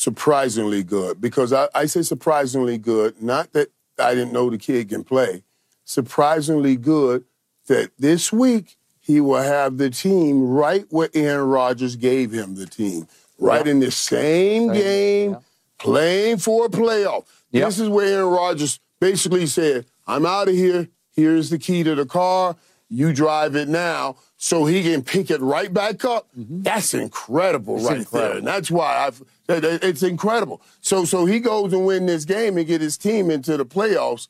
Surprisingly 0.00 0.82
good. 0.82 1.20
Because 1.20 1.52
I, 1.52 1.68
I 1.74 1.84
say 1.84 2.00
surprisingly 2.00 2.78
good, 2.78 3.22
not 3.22 3.52
that 3.52 3.68
I 3.98 4.14
didn't 4.14 4.32
know 4.32 4.48
the 4.48 4.56
kid 4.56 4.88
can 4.88 5.04
play. 5.04 5.42
Surprisingly 5.84 6.76
good 6.76 7.24
that 7.66 7.90
this 7.98 8.32
week 8.32 8.78
he 8.98 9.20
will 9.20 9.42
have 9.42 9.76
the 9.76 9.90
team 9.90 10.48
right 10.48 10.86
where 10.88 11.10
Aaron 11.12 11.50
Rodgers 11.50 11.96
gave 11.96 12.32
him 12.32 12.54
the 12.54 12.64
team. 12.64 13.08
Right 13.38 13.66
in 13.66 13.80
the 13.80 13.90
same 13.90 14.72
game, 14.72 15.32
yeah. 15.32 15.38
playing 15.76 16.38
for 16.38 16.64
a 16.64 16.70
playoff. 16.70 17.26
Yep. 17.50 17.66
This 17.66 17.78
is 17.78 17.90
where 17.90 18.06
Aaron 18.06 18.32
Rodgers 18.32 18.80
basically 19.00 19.46
said, 19.46 19.84
I'm 20.06 20.24
out 20.24 20.48
of 20.48 20.54
here. 20.54 20.88
Here's 21.14 21.50
the 21.50 21.58
key 21.58 21.82
to 21.82 21.94
the 21.94 22.06
car. 22.06 22.56
You 22.88 23.12
drive 23.12 23.54
it 23.54 23.68
now 23.68 24.16
so 24.38 24.64
he 24.64 24.82
can 24.82 25.02
pick 25.02 25.30
it 25.30 25.40
right 25.42 25.72
back 25.72 26.04
up. 26.06 26.26
Mm-hmm. 26.38 26.62
That's 26.62 26.94
incredible 26.94 27.76
It's 27.76 27.84
right 27.84 27.98
incredible. 27.98 28.28
there. 28.28 28.38
And 28.38 28.46
that's 28.46 28.70
why 28.70 29.06
I've, 29.06 29.22
it's 29.50 30.02
incredible. 30.02 30.62
So 30.80 31.04
so 31.04 31.26
he 31.26 31.40
goes 31.40 31.72
and 31.72 31.84
win 31.84 32.06
this 32.06 32.24
game 32.24 32.56
and 32.56 32.66
get 32.66 32.80
his 32.80 32.96
team 32.96 33.30
into 33.30 33.56
the 33.56 33.66
playoffs. 33.66 34.28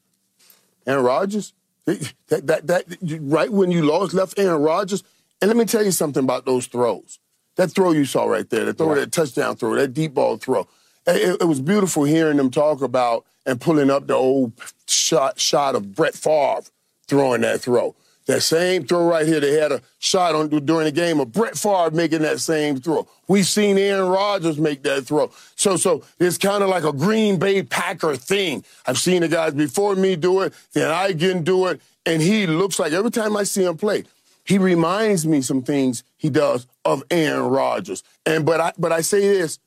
Aaron 0.86 1.04
Rodgers, 1.04 1.52
that, 1.84 2.46
that, 2.46 2.66
that, 2.66 2.84
right 3.20 3.50
when 3.50 3.70
you 3.70 3.82
lost, 3.82 4.14
left 4.14 4.38
Aaron 4.38 4.62
Rodgers. 4.62 5.04
And 5.40 5.48
let 5.48 5.56
me 5.56 5.64
tell 5.64 5.84
you 5.84 5.90
something 5.90 6.24
about 6.24 6.44
those 6.44 6.66
throws. 6.66 7.18
That 7.56 7.70
throw 7.72 7.92
you 7.92 8.04
saw 8.04 8.24
right 8.24 8.48
there, 8.48 8.64
that 8.66 8.78
throw, 8.78 8.94
that 8.94 9.12
touchdown 9.12 9.56
throw, 9.56 9.74
that 9.74 9.92
deep 9.92 10.14
ball 10.14 10.36
throw. 10.36 10.66
It, 11.06 11.40
it 11.40 11.44
was 11.44 11.60
beautiful 11.60 12.04
hearing 12.04 12.36
them 12.36 12.50
talk 12.50 12.82
about 12.82 13.24
and 13.44 13.60
pulling 13.60 13.90
up 13.90 14.06
the 14.06 14.14
old 14.14 14.52
shot 14.86 15.40
shot 15.40 15.74
of 15.74 15.94
Brett 15.94 16.14
Favre 16.14 16.62
throwing 17.06 17.40
that 17.42 17.60
throw. 17.60 17.94
That 18.30 18.42
same 18.42 18.86
throw 18.86 19.08
right 19.08 19.26
here, 19.26 19.40
they 19.40 19.54
had 19.54 19.72
a 19.72 19.82
shot 19.98 20.36
on 20.36 20.50
during 20.50 20.84
the 20.84 20.92
game 20.92 21.18
of 21.18 21.32
Brett 21.32 21.58
Favre 21.58 21.90
making 21.90 22.22
that 22.22 22.38
same 22.38 22.80
throw. 22.80 23.08
We've 23.26 23.44
seen 23.44 23.76
Aaron 23.76 24.08
Rodgers 24.08 24.56
make 24.56 24.84
that 24.84 25.02
throw. 25.02 25.32
So, 25.56 25.76
so 25.76 26.04
it's 26.20 26.38
kind 26.38 26.62
of 26.62 26.68
like 26.68 26.84
a 26.84 26.92
Green 26.92 27.40
Bay 27.40 27.64
Packer 27.64 28.14
thing. 28.14 28.64
I've 28.86 28.98
seen 28.98 29.22
the 29.22 29.28
guys 29.28 29.54
before 29.54 29.96
me 29.96 30.14
do 30.14 30.42
it, 30.42 30.54
then 30.74 30.92
I 30.92 31.12
can 31.12 31.42
do 31.42 31.66
it, 31.66 31.80
and 32.06 32.22
he 32.22 32.46
looks 32.46 32.78
like 32.78 32.92
every 32.92 33.10
time 33.10 33.36
I 33.36 33.42
see 33.42 33.64
him 33.64 33.76
play, 33.76 34.04
he 34.44 34.58
reminds 34.58 35.26
me 35.26 35.42
some 35.42 35.62
things 35.62 36.04
he 36.16 36.30
does 36.30 36.68
of 36.84 37.02
Aaron 37.10 37.50
Rodgers. 37.50 38.04
And 38.24 38.46
but 38.46 38.60
I 38.60 38.72
but 38.78 38.92
I 38.92 39.00
say 39.00 39.22
this, 39.26 39.58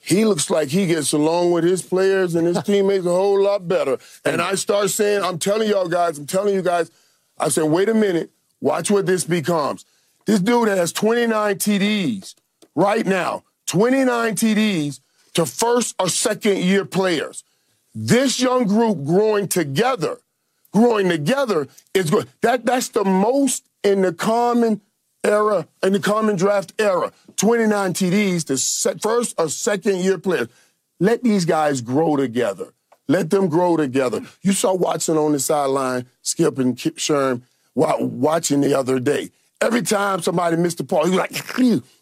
he 0.00 0.24
looks 0.24 0.50
like 0.50 0.70
he 0.70 0.88
gets 0.88 1.12
along 1.12 1.52
with 1.52 1.62
his 1.62 1.82
players 1.82 2.34
and 2.34 2.48
his 2.48 2.60
teammates 2.64 3.06
a 3.06 3.10
whole 3.10 3.40
lot 3.40 3.68
better. 3.68 3.96
And 4.24 4.42
I 4.42 4.56
start 4.56 4.90
saying, 4.90 5.22
I'm 5.22 5.38
telling 5.38 5.68
y'all 5.68 5.86
guys, 5.86 6.18
I'm 6.18 6.26
telling 6.26 6.56
you 6.56 6.62
guys, 6.62 6.90
I 7.40 7.48
said, 7.48 7.64
wait 7.64 7.88
a 7.88 7.94
minute, 7.94 8.30
watch 8.60 8.90
what 8.90 9.06
this 9.06 9.24
becomes. 9.24 9.84
This 10.26 10.40
dude 10.40 10.68
has 10.68 10.92
29 10.92 11.56
TDs 11.56 12.34
right 12.74 13.06
now, 13.06 13.44
29 13.66 14.34
TDs 14.34 15.00
to 15.34 15.46
first 15.46 15.94
or 15.98 16.08
second 16.08 16.58
year 16.58 16.84
players. 16.84 17.44
This 17.94 18.40
young 18.40 18.66
group 18.66 19.04
growing 19.04 19.48
together, 19.48 20.18
growing 20.72 21.08
together 21.08 21.68
is 21.94 22.10
good. 22.10 22.28
That 22.42 22.64
that's 22.64 22.88
the 22.88 23.04
most 23.04 23.66
in 23.82 24.02
the 24.02 24.12
common 24.12 24.80
era, 25.24 25.66
in 25.82 25.92
the 25.92 26.00
common 26.00 26.36
draft 26.36 26.72
era. 26.78 27.12
29 27.36 27.94
TDs 27.94 28.44
to 28.46 28.98
first 29.00 29.34
or 29.38 29.48
second 29.48 29.98
year 29.98 30.18
players. 30.18 30.48
Let 31.00 31.22
these 31.22 31.44
guys 31.44 31.80
grow 31.80 32.16
together. 32.16 32.74
Let 33.10 33.30
them 33.30 33.48
grow 33.48 33.76
together. 33.76 34.22
You 34.40 34.52
saw 34.52 34.72
Watson 34.72 35.16
on 35.16 35.32
the 35.32 35.40
sideline, 35.40 36.06
Skip 36.22 36.60
and 36.60 36.76
Kip 36.76 36.96
Sherm 36.96 37.42
watching 37.74 38.60
the 38.60 38.78
other 38.78 39.00
day. 39.00 39.32
Every 39.60 39.82
time 39.82 40.22
somebody 40.22 40.56
missed 40.56 40.78
the 40.78 40.84
ball, 40.84 41.06
he 41.06 41.10
was 41.10 41.18
like, 41.18 41.58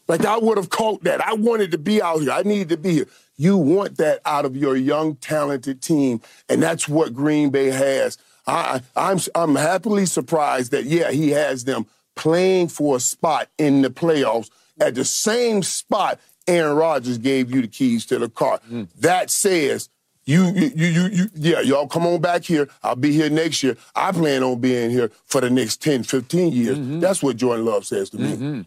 like 0.06 0.26
I 0.26 0.36
would 0.36 0.58
have 0.58 0.68
caught 0.68 1.04
that. 1.04 1.26
I 1.26 1.32
wanted 1.32 1.70
to 1.70 1.78
be 1.78 2.02
out 2.02 2.20
here. 2.20 2.30
I 2.30 2.42
needed 2.42 2.68
to 2.68 2.76
be 2.76 2.92
here. 2.92 3.06
You 3.38 3.56
want 3.56 3.96
that 3.96 4.20
out 4.26 4.44
of 4.44 4.54
your 4.54 4.76
young, 4.76 5.16
talented 5.16 5.80
team, 5.80 6.20
and 6.46 6.62
that's 6.62 6.86
what 6.86 7.14
Green 7.14 7.48
Bay 7.48 7.68
has. 7.68 8.18
I, 8.46 8.82
I'm 8.94 9.18
I'm 9.34 9.54
happily 9.54 10.04
surprised 10.04 10.72
that 10.72 10.84
yeah, 10.84 11.10
he 11.10 11.30
has 11.30 11.64
them 11.64 11.86
playing 12.16 12.68
for 12.68 12.96
a 12.96 13.00
spot 13.00 13.48
in 13.56 13.80
the 13.80 13.88
playoffs 13.88 14.50
at 14.78 14.94
the 14.94 15.06
same 15.06 15.62
spot 15.62 16.20
Aaron 16.46 16.76
Rodgers 16.76 17.16
gave 17.16 17.50
you 17.50 17.62
the 17.62 17.68
keys 17.68 18.04
to 18.06 18.18
the 18.18 18.28
car. 18.28 18.60
Mm. 18.70 18.88
That 18.98 19.30
says 19.30 19.88
you, 20.28 20.44
you, 20.50 20.70
you, 20.74 20.86
you, 20.86 21.08
you, 21.08 21.30
yeah, 21.36 21.60
y'all 21.60 21.86
come 21.86 22.06
on 22.06 22.20
back 22.20 22.44
here. 22.44 22.68
I'll 22.82 22.94
be 22.94 23.12
here 23.12 23.30
next 23.30 23.62
year. 23.62 23.78
I 23.96 24.12
plan 24.12 24.42
on 24.42 24.60
being 24.60 24.90
here 24.90 25.10
for 25.24 25.40
the 25.40 25.48
next 25.48 25.80
10, 25.80 26.02
15 26.02 26.52
years. 26.52 26.76
Mm-hmm. 26.76 27.00
That's 27.00 27.22
what 27.22 27.38
Jordan 27.38 27.64
Love 27.64 27.86
says 27.86 28.10
to 28.10 28.18
me. 28.18 28.66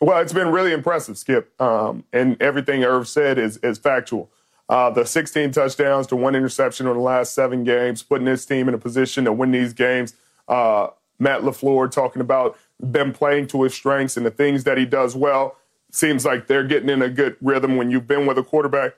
Well, 0.00 0.18
it's 0.18 0.32
been 0.32 0.48
really 0.48 0.72
impressive, 0.72 1.16
Skip. 1.16 1.60
Um, 1.62 2.02
and 2.12 2.36
everything 2.42 2.82
Irv 2.82 3.06
said 3.06 3.38
is, 3.38 3.58
is 3.58 3.78
factual. 3.78 4.32
Uh, 4.68 4.90
the 4.90 5.04
16 5.04 5.52
touchdowns 5.52 6.08
to 6.08 6.16
one 6.16 6.34
interception 6.34 6.88
in 6.88 6.94
the 6.94 6.98
last 6.98 7.32
seven 7.32 7.62
games, 7.62 8.02
putting 8.02 8.26
his 8.26 8.44
team 8.44 8.66
in 8.66 8.74
a 8.74 8.78
position 8.78 9.26
to 9.26 9.32
win 9.32 9.52
these 9.52 9.72
games. 9.72 10.16
Uh, 10.48 10.88
Matt 11.20 11.42
LaFleur 11.42 11.88
talking 11.88 12.20
about 12.20 12.58
them 12.80 13.12
playing 13.12 13.46
to 13.46 13.62
his 13.62 13.74
strengths 13.74 14.16
and 14.16 14.26
the 14.26 14.30
things 14.32 14.64
that 14.64 14.76
he 14.76 14.86
does 14.86 15.14
well. 15.14 15.56
Seems 15.92 16.24
like 16.24 16.48
they're 16.48 16.64
getting 16.64 16.88
in 16.88 17.00
a 17.00 17.08
good 17.08 17.36
rhythm 17.40 17.76
when 17.76 17.92
you've 17.92 18.08
been 18.08 18.26
with 18.26 18.38
a 18.38 18.42
quarterback 18.42 18.94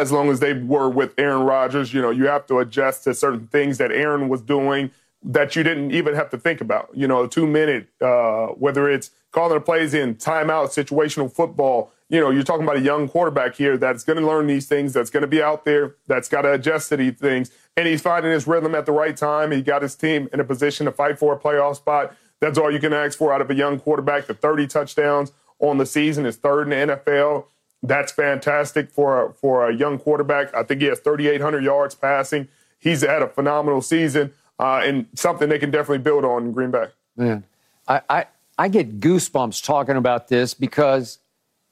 as 0.00 0.12
long 0.12 0.30
as 0.30 0.40
they 0.40 0.52
were 0.52 0.88
with 0.88 1.14
Aaron 1.18 1.42
Rodgers. 1.42 1.94
You 1.94 2.02
know, 2.02 2.10
you 2.10 2.26
have 2.26 2.46
to 2.46 2.58
adjust 2.58 3.04
to 3.04 3.14
certain 3.14 3.46
things 3.46 3.78
that 3.78 3.90
Aaron 3.90 4.28
was 4.28 4.42
doing 4.42 4.90
that 5.22 5.56
you 5.56 5.62
didn't 5.62 5.90
even 5.92 6.14
have 6.14 6.30
to 6.30 6.38
think 6.38 6.60
about. 6.60 6.90
You 6.92 7.08
know, 7.08 7.26
two 7.26 7.46
minute, 7.46 7.88
uh, 8.00 8.48
whether 8.48 8.90
it's 8.90 9.10
calling 9.32 9.54
the 9.54 9.60
plays 9.60 9.94
in 9.94 10.14
timeout, 10.14 10.68
situational 10.68 11.32
football. 11.32 11.90
You 12.10 12.20
know, 12.20 12.30
you're 12.30 12.44
talking 12.44 12.64
about 12.64 12.76
a 12.76 12.80
young 12.82 13.08
quarterback 13.08 13.56
here 13.56 13.76
that's 13.76 14.04
going 14.04 14.18
to 14.18 14.26
learn 14.26 14.46
these 14.46 14.68
things, 14.68 14.92
that's 14.92 15.10
going 15.10 15.22
to 15.22 15.26
be 15.26 15.42
out 15.42 15.64
there, 15.64 15.96
that's 16.06 16.28
got 16.28 16.42
to 16.42 16.52
adjust 16.52 16.90
to 16.90 16.96
these 16.98 17.18
things. 17.18 17.50
And 17.76 17.88
he's 17.88 18.02
finding 18.02 18.30
his 18.30 18.46
rhythm 18.46 18.74
at 18.74 18.86
the 18.86 18.92
right 18.92 19.16
time. 19.16 19.50
He 19.50 19.62
got 19.62 19.82
his 19.82 19.96
team 19.96 20.28
in 20.32 20.38
a 20.38 20.44
position 20.44 20.86
to 20.86 20.92
fight 20.92 21.18
for 21.18 21.32
a 21.32 21.38
playoff 21.38 21.76
spot. 21.76 22.14
That's 22.40 22.58
all 22.58 22.70
you 22.70 22.78
can 22.78 22.92
ask 22.92 23.18
for 23.18 23.32
out 23.32 23.40
of 23.40 23.50
a 23.50 23.54
young 23.54 23.80
quarterback. 23.80 24.26
The 24.26 24.34
30 24.34 24.66
touchdowns 24.66 25.32
on 25.58 25.78
the 25.78 25.86
season 25.86 26.26
is 26.26 26.36
third 26.36 26.70
in 26.70 26.88
the 26.88 26.94
NFL. 26.94 27.46
That's 27.84 28.12
fantastic 28.12 28.90
for 28.90 29.26
a, 29.26 29.32
for 29.34 29.68
a 29.68 29.74
young 29.74 29.98
quarterback. 29.98 30.54
I 30.54 30.62
think 30.62 30.80
he 30.80 30.86
has 30.86 31.00
3,800 31.00 31.62
yards 31.62 31.94
passing. 31.94 32.48
He's 32.78 33.02
had 33.02 33.20
a 33.20 33.28
phenomenal 33.28 33.82
season 33.82 34.32
uh, 34.58 34.80
and 34.82 35.06
something 35.14 35.50
they 35.50 35.58
can 35.58 35.70
definitely 35.70 35.98
build 35.98 36.24
on 36.24 36.46
in 36.46 36.52
Green 36.52 36.70
Bay. 36.70 36.86
Man, 37.14 37.44
I, 37.86 38.00
I, 38.08 38.26
I 38.58 38.68
get 38.68 39.00
goosebumps 39.00 39.62
talking 39.62 39.96
about 39.96 40.28
this 40.28 40.54
because 40.54 41.18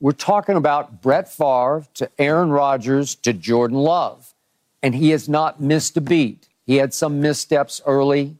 we're 0.01 0.12
talking 0.12 0.56
about 0.56 1.01
Brett 1.01 1.32
Favre 1.32 1.86
to 1.94 2.10
Aaron 2.18 2.51
Rodgers 2.51 3.14
to 3.16 3.32
Jordan 3.32 3.78
Love, 3.78 4.34
and 4.82 4.94
he 4.94 5.10
has 5.10 5.30
not 5.30 5.62
missed 5.62 5.97
a 5.97 6.02
beat. 6.02 6.48
He 6.66 6.76
had 6.76 6.93
some 6.93 7.20
missteps 7.22 7.80
early. 7.86 8.36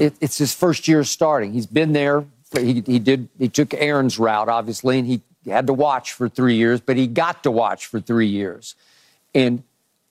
It, 0.00 0.14
it's 0.20 0.38
his 0.38 0.52
first 0.52 0.88
year 0.88 1.04
starting. 1.04 1.52
He's 1.52 1.66
been 1.66 1.92
there. 1.92 2.24
He, 2.56 2.82
he 2.86 2.98
did. 2.98 3.28
He 3.38 3.48
took 3.48 3.74
Aaron's 3.74 4.18
route, 4.18 4.48
obviously, 4.48 4.98
and 4.98 5.06
he 5.06 5.20
had 5.50 5.66
to 5.66 5.72
watch 5.72 6.12
for 6.12 6.28
three 6.28 6.54
years, 6.54 6.80
but 6.80 6.96
he 6.96 7.06
got 7.06 7.42
to 7.42 7.50
watch 7.50 7.86
for 7.86 8.00
three 8.00 8.26
years. 8.26 8.74
And 9.34 9.62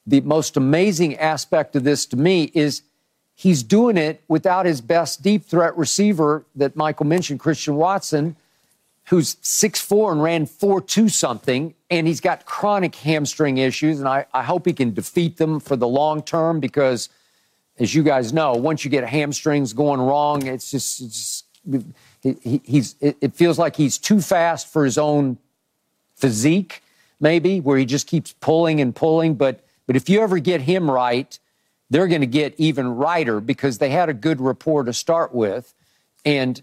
the 0.06 0.22
most 0.22 0.58
amazing 0.58 1.18
aspect 1.18 1.76
of 1.76 1.84
this 1.84 2.06
to 2.08 2.18
me 2.18 2.52
is 2.54 2.82
he's 3.36 3.64
doing 3.64 3.98
it 3.98 4.24
without 4.28 4.66
his 4.66 4.82
best 4.82 5.22
deep 5.22 5.46
threat 5.46 5.78
receiver 5.78 6.46
that 6.56 6.76
Michael 6.76 7.06
mentioned, 7.06 7.40
Christian 7.40 7.76
Watson, 7.76 8.36
who's 9.06 9.36
6'4 9.36 10.14
and 10.14 10.24
ran 10.24 10.46
4 10.46 10.82
2 10.82 11.10
something, 11.10 11.74
and 11.90 12.08
he's 12.08 12.22
got 12.22 12.46
chronic 12.46 12.96
hamstring 12.96 13.58
issues. 13.58 14.00
And 14.00 14.08
I, 14.08 14.26
I 14.34 14.44
hope 14.44 14.66
he 14.66 14.74
can 14.74 14.94
defeat 14.94 15.38
them 15.38 15.60
for 15.60 15.76
the 15.76 15.88
long 15.88 16.22
term 16.22 16.60
because, 16.60 17.10
as 17.80 17.94
you 17.94 18.04
guys 18.04 18.34
know, 18.34 18.54
once 18.54 18.86
you 18.86 18.92
get 18.92 19.08
hamstrings 19.08 19.74
going 19.74 20.00
wrong, 20.00 20.46
it's 20.48 20.72
just, 20.72 21.02
it's 21.02 21.44
just 21.66 21.86
he, 22.24 22.62
he's, 22.64 22.96
it, 23.02 23.36
feels 23.36 23.60
like 23.60 23.76
he's 23.76 23.98
too 23.98 24.22
fast 24.22 24.72
for 24.72 24.86
his 24.86 24.98
own 24.98 25.38
physique, 26.16 26.82
maybe, 27.20 27.60
where 27.60 27.78
he 27.78 27.86
just 27.86 28.08
keeps 28.08 28.34
pulling 28.34 28.80
and 28.80 28.96
pulling. 28.96 29.36
But, 29.36 29.64
but 29.86 29.96
if 29.96 30.10
you 30.10 30.22
ever 30.22 30.40
get 30.40 30.62
him 30.62 30.90
right, 30.90 31.38
they're 31.90 32.08
going 32.08 32.22
to 32.22 32.28
get 32.28 32.56
even 32.58 32.96
righter 32.96 33.42
because 33.42 33.78
they 33.78 33.90
had 33.90 34.10
a 34.10 34.14
good 34.14 34.40
rapport 34.40 34.84
to 34.86 34.94
start 34.94 35.34
with. 35.34 35.74
And 36.24 36.62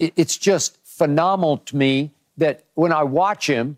it, 0.00 0.12
it's 0.16 0.36
just 0.36 0.78
phenomenal 0.84 1.58
to 1.58 1.76
me 1.76 2.10
that 2.38 2.64
when 2.74 2.92
I 2.92 3.04
watch 3.04 3.46
him, 3.46 3.76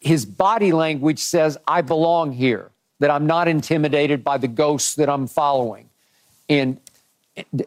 his 0.00 0.24
body 0.24 0.72
language 0.72 1.18
says, 1.18 1.58
I 1.66 1.82
belong 1.82 2.32
here, 2.32 2.70
that 3.00 3.10
I'm 3.10 3.26
not 3.26 3.46
intimidated 3.46 4.24
by 4.24 4.38
the 4.38 4.48
ghosts 4.48 4.94
that 4.94 5.10
I'm 5.10 5.26
following. 5.26 5.90
And 6.48 6.80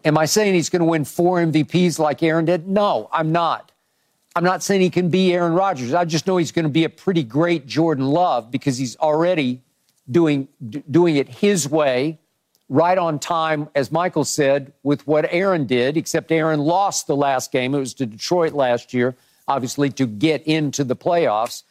am 0.03 0.17
I 0.17 0.25
saying 0.25 0.53
he's 0.53 0.69
going 0.69 0.81
to 0.81 0.85
win 0.85 1.05
four 1.05 1.39
MVPs 1.39 1.99
like 1.99 2.23
Aaron 2.23 2.45
did? 2.45 2.67
No, 2.67 3.09
I'm 3.11 3.31
not. 3.31 3.71
I'm 4.35 4.43
not 4.43 4.63
saying 4.63 4.81
he 4.81 4.89
can 4.89 5.09
be 5.09 5.33
Aaron 5.33 5.53
Rodgers. 5.53 5.93
I 5.93 6.05
just 6.05 6.25
know 6.25 6.37
he's 6.37 6.51
going 6.51 6.63
to 6.63 6.69
be 6.69 6.85
a 6.85 6.89
pretty 6.89 7.23
great 7.23 7.67
Jordan 7.67 8.05
Love 8.05 8.49
because 8.49 8.77
he's 8.77 8.95
already 8.97 9.61
doing 10.09 10.47
doing 10.89 11.17
it 11.17 11.27
his 11.27 11.67
way, 11.67 12.17
right 12.69 12.97
on 12.97 13.19
time, 13.19 13.67
as 13.75 13.91
Michael 13.91 14.23
said, 14.23 14.71
with 14.83 15.05
what 15.05 15.25
Aaron 15.31 15.65
did. 15.65 15.97
Except 15.97 16.31
Aaron 16.31 16.61
lost 16.61 17.07
the 17.07 17.15
last 17.15 17.51
game. 17.51 17.75
It 17.75 17.79
was 17.79 17.93
to 17.95 18.05
Detroit 18.05 18.53
last 18.53 18.93
year, 18.93 19.15
obviously 19.47 19.89
to 19.91 20.07
get 20.07 20.43
into 20.47 20.85
the 20.85 20.95
playoffs, 20.95 21.63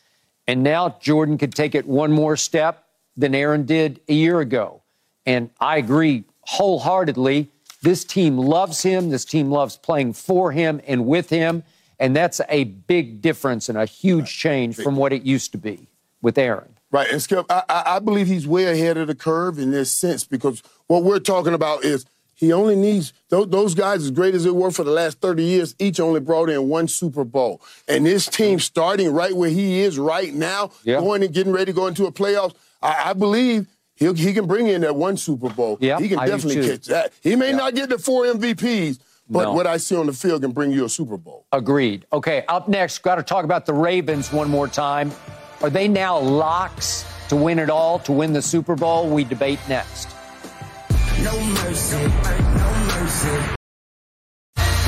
and 0.46 0.62
now 0.62 0.96
Jordan 1.00 1.38
could 1.38 1.54
take 1.54 1.74
it 1.74 1.86
one 1.86 2.12
more 2.12 2.36
step 2.36 2.84
than 3.16 3.34
Aaron 3.34 3.64
did 3.64 4.00
a 4.08 4.14
year 4.14 4.40
ago. 4.40 4.82
And 5.24 5.50
I 5.60 5.78
agree 5.78 6.24
wholeheartedly. 6.42 7.50
This 7.82 8.04
team 8.04 8.36
loves 8.36 8.82
him. 8.82 9.10
This 9.10 9.24
team 9.24 9.50
loves 9.50 9.76
playing 9.76 10.12
for 10.12 10.52
him 10.52 10.80
and 10.86 11.06
with 11.06 11.30
him. 11.30 11.62
And 11.98 12.16
that's 12.16 12.40
a 12.48 12.64
big 12.64 13.20
difference 13.20 13.68
and 13.68 13.76
a 13.76 13.84
huge 13.84 14.36
change 14.36 14.76
from 14.76 14.96
what 14.96 15.12
it 15.12 15.22
used 15.22 15.52
to 15.52 15.58
be 15.58 15.88
with 16.22 16.38
Aaron. 16.38 16.76
Right, 16.92 17.08
and 17.08 17.22
Skip, 17.22 17.46
I, 17.48 17.62
I, 17.68 17.98
believe 18.00 18.26
he's 18.26 18.48
way 18.48 18.64
ahead 18.64 18.96
of 18.96 19.06
the 19.06 19.14
curve 19.14 19.60
in 19.60 19.70
this 19.70 19.92
sense 19.92 20.24
because 20.24 20.60
what 20.88 21.04
we're 21.04 21.20
talking 21.20 21.54
about 21.54 21.84
is 21.84 22.04
he 22.34 22.52
only 22.52 22.74
needs 22.74 23.12
those, 23.28 23.48
those 23.48 23.74
guys, 23.74 24.02
as 24.02 24.10
great 24.10 24.34
as 24.34 24.42
they 24.42 24.50
were 24.50 24.72
for 24.72 24.82
the 24.82 24.90
last 24.90 25.20
30 25.20 25.42
years, 25.42 25.74
each 25.78 26.00
only 26.00 26.18
brought 26.18 26.48
in 26.48 26.68
one 26.68 26.88
Super 26.88 27.22
Bowl. 27.22 27.60
And 27.86 28.06
this 28.06 28.26
team 28.26 28.58
starting 28.58 29.12
right 29.12 29.36
where 29.36 29.50
he 29.50 29.80
is 29.80 29.98
right 29.98 30.34
now, 30.34 30.72
Yeah. 30.82 30.98
going 30.98 31.22
and 31.22 31.32
getting 31.32 31.52
ready 31.52 31.66
to 31.66 31.72
go 31.72 31.86
into 31.86 32.06
a 32.06 32.12
playoffs, 32.12 32.54
I, 32.82 33.10
I 33.10 33.12
believe 33.12 33.68
he'll, 34.00 34.14
he 34.14 34.32
can 34.32 34.46
bring 34.48 34.66
in 34.66 34.80
that 34.80 34.96
one 34.96 35.16
Super 35.16 35.48
Bowl. 35.50 35.78
Yeah, 35.80 36.00
he 36.00 36.08
can 36.08 36.18
I 36.18 36.26
do 36.26 36.32
definitely 36.32 36.62
too. 36.62 36.70
catch 36.72 36.86
that. 36.86 37.12
He 37.20 37.36
may 37.36 37.52
not 37.52 37.74
get 37.76 37.88
the 37.90 37.98
four 37.98 38.24
MVPs, 38.24 38.98
but 39.28 39.44
No. 39.44 39.52
what 39.52 39.66
I 39.68 39.76
see 39.76 39.94
on 39.94 40.06
the 40.06 40.12
field 40.12 40.42
can 40.42 40.50
bring 40.50 40.72
you 40.72 40.84
a 40.84 40.88
Super 40.88 41.16
Bowl. 41.16 41.46
Agreed. 41.52 42.04
Okay, 42.12 42.44
up 42.48 42.68
next, 42.68 42.98
got 42.98 43.14
to 43.16 43.22
talk 43.22 43.44
about 43.44 43.66
the 43.66 43.72
Ravens 43.74 44.32
one 44.32 44.50
more 44.50 44.66
time. 44.66 45.12
Are 45.62 45.70
they 45.70 45.86
now 45.86 46.18
locks 46.18 47.04
to 47.28 47.36
win 47.36 47.58
it 47.60 47.70
all, 47.70 47.98
to 48.00 48.12
win 48.12 48.32
the 48.32 48.42
Super 48.42 48.74
Bowl? 48.74 49.08
We 49.08 49.22
debate 49.22 49.60
next. 49.68 50.08
No 51.22 51.38
mercy, 51.62 51.96
no 51.98 52.86
mercy. 52.88 53.54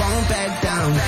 Won't 0.00 0.28
back 0.28 0.62
down. 0.62 0.98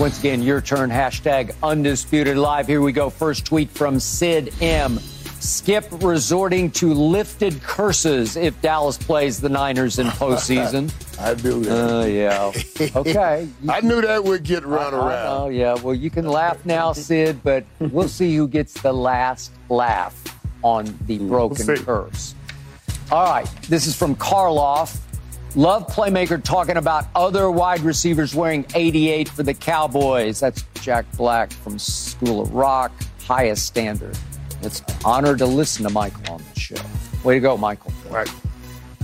Once 0.00 0.18
again, 0.18 0.42
your 0.42 0.60
turn. 0.60 0.90
Hashtag 0.90 1.54
undisputed 1.62 2.36
live. 2.36 2.66
Here 2.66 2.82
we 2.82 2.92
go. 2.92 3.08
First 3.08 3.46
tweet 3.46 3.70
from 3.70 3.98
Sid 4.00 4.52
M. 4.60 4.98
Skip 5.40 5.86
resorting 6.02 6.70
to 6.72 6.92
lifted 6.92 7.62
curses 7.62 8.36
if 8.36 8.60
Dallas 8.62 8.96
plays 8.96 9.40
the 9.40 9.48
Niners 9.48 9.98
in 9.98 10.06
postseason. 10.08 10.92
I 11.20 11.34
do 11.34 11.60
that. 11.60 11.72
Oh, 11.72 12.00
uh, 12.00 12.04
yeah. 12.04 12.52
Okay. 12.96 13.48
I 13.68 13.80
knew 13.80 14.00
that 14.00 14.24
would 14.24 14.42
get 14.42 14.64
run 14.64 14.94
around. 14.94 15.40
Oh, 15.40 15.48
yeah. 15.48 15.74
Well, 15.74 15.94
you 15.94 16.10
can 16.10 16.26
laugh 16.26 16.64
now, 16.64 16.92
Sid, 16.92 17.42
but 17.42 17.64
we'll 17.78 18.08
see 18.08 18.34
who 18.34 18.48
gets 18.48 18.80
the 18.80 18.92
last 18.92 19.52
laugh 19.68 20.22
on 20.62 20.96
the 21.06 21.18
broken 21.18 21.66
We'll 21.66 21.76
curse. 21.84 22.34
All 23.10 23.24
right. 23.24 23.46
This 23.68 23.86
is 23.86 23.94
from 23.94 24.16
Karloff. 24.16 24.98
Love 25.54 25.86
playmaker 25.86 26.42
talking 26.42 26.76
about 26.76 27.06
other 27.14 27.50
wide 27.50 27.80
receivers 27.80 28.34
wearing 28.34 28.66
88 28.74 29.28
for 29.28 29.42
the 29.42 29.54
Cowboys. 29.54 30.40
That's 30.40 30.62
Jack 30.82 31.10
Black 31.16 31.50
from 31.50 31.78
School 31.78 32.42
of 32.42 32.52
Rock, 32.52 32.92
highest 33.20 33.64
standard. 33.66 34.18
It's 34.62 34.80
an 34.80 34.94
honor 35.04 35.36
to 35.36 35.46
listen 35.46 35.84
to 35.84 35.90
Michael 35.90 36.34
on 36.34 36.42
the 36.52 36.60
show. 36.60 36.76
Way 37.24 37.34
to 37.34 37.40
go, 37.40 37.56
Michael. 37.56 37.92
Right. 38.10 38.30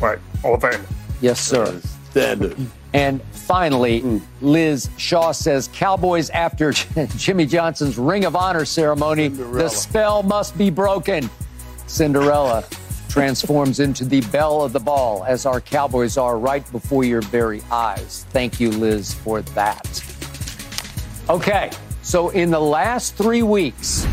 Right. 0.01 0.19
All 0.45 0.57
thing. 0.57 0.81
Yes, 1.21 1.41
sir. 1.41 1.81
Standard. 2.11 2.57
And 2.95 3.23
finally, 3.33 4.21
Liz 4.41 4.91
Shaw 4.99 5.33
says 5.33 5.69
Cowboys 5.73 6.29
after 6.31 6.73
Jimmy 7.17 7.47
Johnson's 7.47 7.97
Ring 7.97 8.25
of 8.25 8.37
Honor 8.37 8.65
ceremony, 8.65 9.29
the 9.29 9.69
spell 9.69 10.23
must 10.23 10.57
be 10.59 10.69
broken. 10.69 11.31
Cinderella 11.87 12.65
transforms 13.09 13.81
into 13.81 14.05
the 14.05 14.23
belle 14.23 14.63
of 14.63 14.73
the 14.73 14.81
ball, 14.81 15.25
as 15.25 15.47
our 15.47 15.61
Cowboys 15.61 16.17
are 16.17 16.39
right 16.39 16.71
before 16.73 17.05
your 17.05 17.21
very 17.23 17.63
eyes. 17.71 18.25
Thank 18.31 18.59
you, 18.59 18.71
Liz, 18.71 19.13
for 19.13 19.43
that. 19.43 20.05
Okay, 21.29 21.71
so 22.03 22.31
in 22.31 22.51
the 22.51 22.61
last 22.61 23.15
three 23.15 23.43
weeks, 23.43 24.07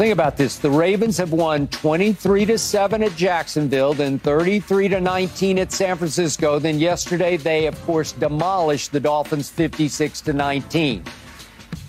Think 0.00 0.14
about 0.14 0.38
this. 0.38 0.56
The 0.56 0.70
Ravens 0.70 1.18
have 1.18 1.30
won 1.30 1.66
23 1.66 2.46
to 2.46 2.56
7 2.56 3.02
at 3.02 3.14
Jacksonville, 3.16 3.92
then 3.92 4.18
33 4.18 4.88
to 4.88 4.98
19 4.98 5.58
at 5.58 5.72
San 5.72 5.94
Francisco. 5.98 6.58
Then 6.58 6.78
yesterday 6.78 7.36
they 7.36 7.66
of 7.66 7.78
course 7.82 8.12
demolished 8.12 8.92
the 8.92 9.00
Dolphins 9.00 9.50
56 9.50 10.22
to 10.22 10.32
19. 10.32 11.04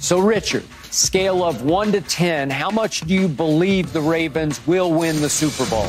So, 0.01 0.19
Richard, 0.19 0.65
scale 0.91 1.41
of 1.41 1.63
1 1.63 1.93
to 1.93 2.01
10, 2.01 2.49
how 2.49 2.69
much 2.69 2.99
do 2.99 3.13
you 3.13 3.29
believe 3.29 3.93
the 3.93 4.01
Ravens 4.01 4.59
will 4.67 4.91
win 4.91 5.21
the 5.21 5.29
Super 5.29 5.65
Bowl? 5.69 5.87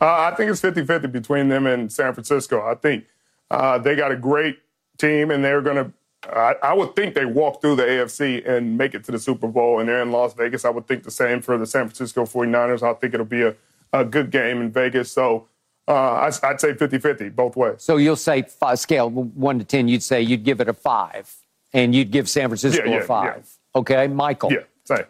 Uh, 0.00 0.30
I 0.30 0.34
think 0.36 0.48
it's 0.48 0.60
50 0.60 0.86
50 0.86 1.08
between 1.08 1.48
them 1.48 1.66
and 1.66 1.90
San 1.90 2.14
Francisco. 2.14 2.64
I 2.64 2.76
think 2.76 3.04
uh, 3.50 3.78
they 3.78 3.96
got 3.96 4.12
a 4.12 4.16
great 4.16 4.60
team, 4.96 5.32
and 5.32 5.44
they're 5.44 5.60
going 5.60 5.74
to. 5.74 5.92
I, 6.24 6.54
I 6.62 6.74
would 6.74 6.94
think 6.94 7.14
they 7.14 7.24
walk 7.24 7.60
through 7.60 7.76
the 7.76 7.84
AFC 7.84 8.46
and 8.46 8.76
make 8.76 8.94
it 8.94 9.04
to 9.04 9.12
the 9.12 9.18
Super 9.18 9.48
Bowl, 9.48 9.80
and 9.80 9.88
they're 9.88 10.02
in 10.02 10.12
Las 10.12 10.34
Vegas. 10.34 10.64
I 10.64 10.70
would 10.70 10.86
think 10.86 11.02
the 11.02 11.10
same 11.10 11.40
for 11.40 11.56
the 11.56 11.66
San 11.66 11.88
Francisco 11.88 12.24
49ers. 12.24 12.82
I 12.82 12.92
think 12.94 13.14
it'll 13.14 13.26
be 13.26 13.42
a, 13.42 13.54
a 13.92 14.04
good 14.04 14.30
game 14.30 14.60
in 14.60 14.70
Vegas. 14.70 15.10
So 15.10 15.48
uh, 15.88 16.30
I, 16.42 16.50
would 16.50 16.60
say 16.60 16.74
50 16.74 16.98
50 16.98 17.28
both 17.30 17.56
ways. 17.56 17.76
So 17.78 17.96
you'll 17.96 18.16
say 18.16 18.42
five, 18.42 18.78
scale 18.78 19.10
1 19.10 19.58
to 19.60 19.64
10, 19.64 19.88
you'd 19.88 20.02
say 20.02 20.20
you'd 20.20 20.44
give 20.44 20.60
it 20.60 20.68
a 20.68 20.74
5 20.74 21.36
and 21.72 21.94
you'd 21.94 22.10
give 22.10 22.28
San 22.28 22.48
Francisco 22.48 22.84
yeah, 22.84 22.90
yeah, 22.90 23.00
a 23.00 23.04
five. 23.04 23.36
Yeah. 23.36 23.80
Okay, 23.80 24.08
Michael. 24.08 24.52
Yeah, 24.52 24.60
same. 24.84 25.04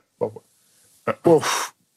Well, 1.24 1.42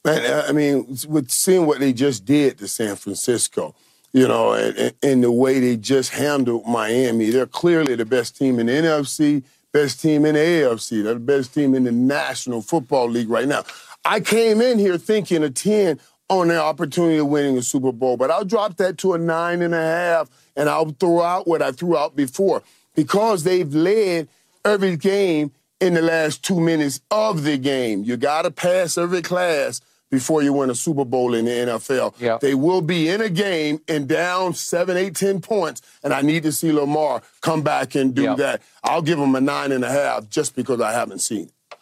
man, 0.05 0.45
I 0.47 0.51
mean, 0.53 0.97
with 1.07 1.29
seeing 1.29 1.65
what 1.65 1.79
they 1.79 1.93
just 1.93 2.25
did 2.25 2.57
to 2.59 2.67
San 2.67 2.95
Francisco, 2.95 3.75
you 4.13 4.27
know, 4.27 4.53
and, 4.53 4.93
and, 5.01 5.23
the 5.23 5.31
way 5.31 5.59
they 5.59 5.75
just 5.75 6.11
handled 6.11 6.65
Miami, 6.67 7.31
they're 7.31 7.45
clearly 7.45 7.95
the 7.95 8.05
best 8.05 8.37
team 8.37 8.59
in 8.59 8.67
the 8.67 8.73
NFC, 8.73 9.43
best 9.71 10.01
team 10.01 10.25
in 10.25 10.35
the 10.35 10.39
AFC. 10.39 11.03
They're 11.03 11.15
the 11.15 11.19
best 11.19 11.53
team 11.53 11.73
in 11.73 11.83
the 11.83 11.91
National 11.91 12.61
Football 12.61 13.09
League 13.09 13.29
right 13.29 13.47
now. 13.47 13.63
I 14.05 14.19
came 14.19 14.61
in 14.61 14.79
here 14.79 14.97
thinking 14.97 15.43
a 15.43 15.49
10 15.49 15.99
on 16.29 16.47
their 16.47 16.59
opportunity 16.59 17.17
of 17.17 17.27
winning 17.27 17.57
a 17.57 17.63
Super 17.63 17.91
Bowl, 17.91 18.15
but 18.15 18.31
I'll 18.31 18.45
drop 18.45 18.77
that 18.77 18.97
to 18.99 19.13
a 19.13 19.17
nine 19.17 19.61
and 19.61 19.73
a 19.73 19.81
half, 19.81 20.29
and 20.55 20.69
I'll 20.69 20.91
throw 20.91 21.21
out 21.21 21.47
what 21.47 21.61
I 21.61 21.71
threw 21.71 21.97
out 21.97 22.15
before 22.15 22.63
because 22.95 23.43
they've 23.43 23.73
led– 23.73 24.27
every 24.65 24.95
game 24.95 25.51
in 25.79 25.93
the 25.93 26.01
last 26.01 26.43
two 26.43 26.59
minutes 26.59 27.01
of 27.11 27.43
the 27.43 27.57
game. 27.57 28.03
You 28.03 28.17
got 28.17 28.43
to 28.43 28.51
pass 28.51 28.97
every 28.97 29.21
class 29.21 29.81
before 30.13 30.43
you 30.43 30.53
win 30.53 30.69
a 30.69 30.75
Super 30.75 31.05
Bowl 31.05 31.33
in 31.33 31.45
the 31.45 31.51
NFL. 31.51 32.13
Yep. 32.19 32.41
They 32.41 32.53
will 32.53 32.81
be 32.81 33.09
in 33.09 33.19
a 33.19 33.29
game 33.29 33.81
and 33.87 34.07
down 34.07 34.53
seven, 34.53 34.95
eight, 34.95 35.15
ten 35.15 35.41
points, 35.41 35.81
and 36.03 36.13
I 36.13 36.21
need 36.21 36.43
to 36.43 36.51
see 36.51 36.71
Lamar 36.71 37.23
come 37.41 37.63
back 37.63 37.95
and 37.95 38.13
do 38.13 38.21
yep. 38.21 38.37
that. 38.37 38.61
I'll 38.83 39.01
give 39.01 39.17
him 39.17 39.33
a 39.33 39.41
nine 39.41 39.71
and 39.71 39.83
a 39.83 39.89
half 39.89 40.29
just 40.29 40.55
because 40.55 40.79
I 40.79 40.91
haven't 40.91 41.17
seen 41.17 41.45
it. 41.45 41.77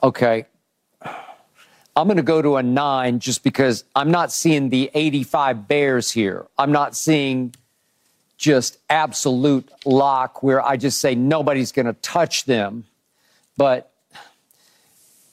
Okay. 0.00 0.46
I'm 1.96 2.06
going 2.06 2.18
to 2.18 2.22
go 2.22 2.40
to 2.40 2.54
a 2.56 2.62
nine 2.62 3.18
just 3.18 3.42
because 3.42 3.82
I'm 3.96 4.12
not 4.12 4.30
seeing 4.30 4.68
the 4.68 4.88
85 4.94 5.66
Bears 5.66 6.12
here. 6.12 6.46
I'm 6.56 6.70
not 6.70 6.94
seeing 6.94 7.52
just 8.38 8.78
absolute 8.90 9.68
lock 9.84 10.44
where 10.44 10.64
I 10.64 10.76
just 10.76 11.00
say 11.00 11.16
nobody's 11.16 11.72
going 11.72 11.86
to 11.86 11.94
touch 11.94 12.44
them. 12.44 12.84
But 13.56 13.90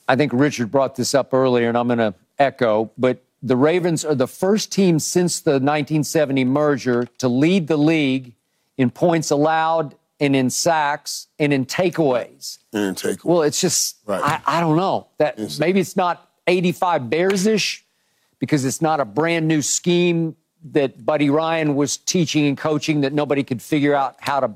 I 0.08 0.16
think 0.16 0.32
Richard 0.34 0.72
brought 0.72 0.96
this 0.96 1.14
up 1.14 1.32
earlier, 1.32 1.68
and 1.68 1.78
I'm 1.78 1.86
going 1.86 2.00
to 2.00 2.12
echo. 2.40 2.90
But 2.98 3.22
the 3.42 3.56
Ravens 3.56 4.04
are 4.04 4.14
the 4.14 4.26
first 4.26 4.72
team 4.72 4.98
since 4.98 5.40
the 5.40 5.52
1970 5.52 6.44
merger 6.44 7.06
to 7.18 7.28
lead 7.28 7.68
the 7.68 7.76
league 7.76 8.34
in 8.76 8.90
points 8.90 9.30
allowed 9.30 9.94
and 10.18 10.34
in 10.34 10.50
sacks 10.50 11.28
and 11.38 11.52
in 11.52 11.64
takeaways. 11.64 12.58
And 12.72 12.96
takeaways. 12.96 13.24
Well, 13.24 13.42
it's 13.42 13.60
just 13.60 13.98
right. 14.06 14.22
I, 14.22 14.58
I 14.58 14.60
don't 14.60 14.76
know 14.76 15.08
that 15.18 15.38
it's, 15.38 15.58
maybe 15.58 15.80
it's 15.80 15.96
not 15.96 16.28
85 16.46 17.08
Bears 17.08 17.46
ish 17.46 17.84
because 18.38 18.64
it's 18.64 18.82
not 18.82 19.00
a 19.00 19.04
brand 19.04 19.46
new 19.46 19.62
scheme 19.62 20.36
that 20.72 21.06
Buddy 21.06 21.30
Ryan 21.30 21.74
was 21.74 21.96
teaching 21.96 22.46
and 22.46 22.58
coaching 22.58 23.00
that 23.02 23.12
nobody 23.12 23.42
could 23.42 23.62
figure 23.62 23.94
out 23.94 24.16
how 24.18 24.40
to 24.40 24.50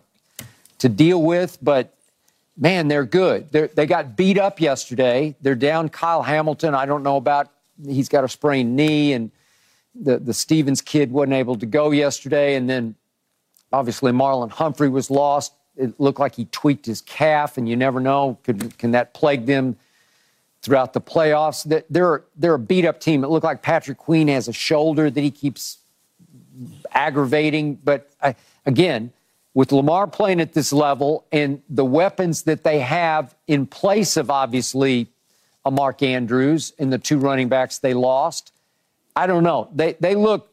to 0.78 0.88
deal 0.88 1.22
with. 1.22 1.56
But 1.62 1.94
man, 2.58 2.88
they're 2.88 3.06
good. 3.06 3.50
They're, 3.52 3.68
they 3.68 3.86
got 3.86 4.16
beat 4.16 4.38
up 4.38 4.60
yesterday. 4.60 5.34
They're 5.40 5.54
down 5.54 5.88
Kyle 5.88 6.22
Hamilton. 6.22 6.74
I 6.74 6.84
don't 6.84 7.02
know 7.02 7.16
about. 7.16 7.50
He's 7.86 8.08
got 8.08 8.24
a 8.24 8.28
sprained 8.28 8.76
knee, 8.76 9.12
and 9.12 9.30
the 9.94 10.18
the 10.18 10.34
Stephens 10.34 10.80
kid 10.80 11.10
wasn't 11.10 11.34
able 11.34 11.56
to 11.56 11.66
go 11.66 11.90
yesterday. 11.90 12.54
And 12.54 12.68
then 12.68 12.94
obviously 13.72 14.12
Marlon 14.12 14.50
Humphrey 14.50 14.88
was 14.88 15.10
lost. 15.10 15.52
It 15.76 15.98
looked 15.98 16.20
like 16.20 16.36
he 16.36 16.44
tweaked 16.46 16.86
his 16.86 17.00
calf, 17.00 17.58
and 17.58 17.68
you 17.68 17.76
never 17.76 18.00
know. 18.00 18.38
Could, 18.44 18.78
can 18.78 18.92
that 18.92 19.12
plague 19.12 19.46
them 19.46 19.76
throughout 20.62 20.92
the 20.92 21.00
playoffs? 21.00 21.64
They're 21.90 22.22
they're 22.36 22.54
a 22.54 22.58
beat 22.58 22.84
up 22.84 23.00
team. 23.00 23.24
It 23.24 23.28
looked 23.28 23.44
like 23.44 23.62
Patrick 23.62 23.98
Queen 23.98 24.28
has 24.28 24.46
a 24.46 24.52
shoulder 24.52 25.10
that 25.10 25.20
he 25.20 25.30
keeps 25.30 25.78
aggravating. 26.92 27.74
But 27.82 28.10
I, 28.22 28.36
again, 28.64 29.12
with 29.54 29.72
Lamar 29.72 30.06
playing 30.06 30.40
at 30.40 30.52
this 30.52 30.72
level 30.72 31.24
and 31.32 31.62
the 31.68 31.84
weapons 31.84 32.42
that 32.42 32.64
they 32.64 32.80
have 32.80 33.34
in 33.46 33.66
place 33.66 34.16
of 34.16 34.30
obviously 34.30 35.08
a 35.64 35.70
Mark 35.70 36.02
Andrews 36.02 36.72
and 36.78 36.92
the 36.92 36.98
two 36.98 37.18
running 37.18 37.48
backs 37.48 37.78
they 37.78 37.94
lost, 37.94 38.52
I 39.16 39.26
don't 39.26 39.44
know. 39.44 39.68
They 39.74 39.94
they 39.94 40.14
look 40.14 40.50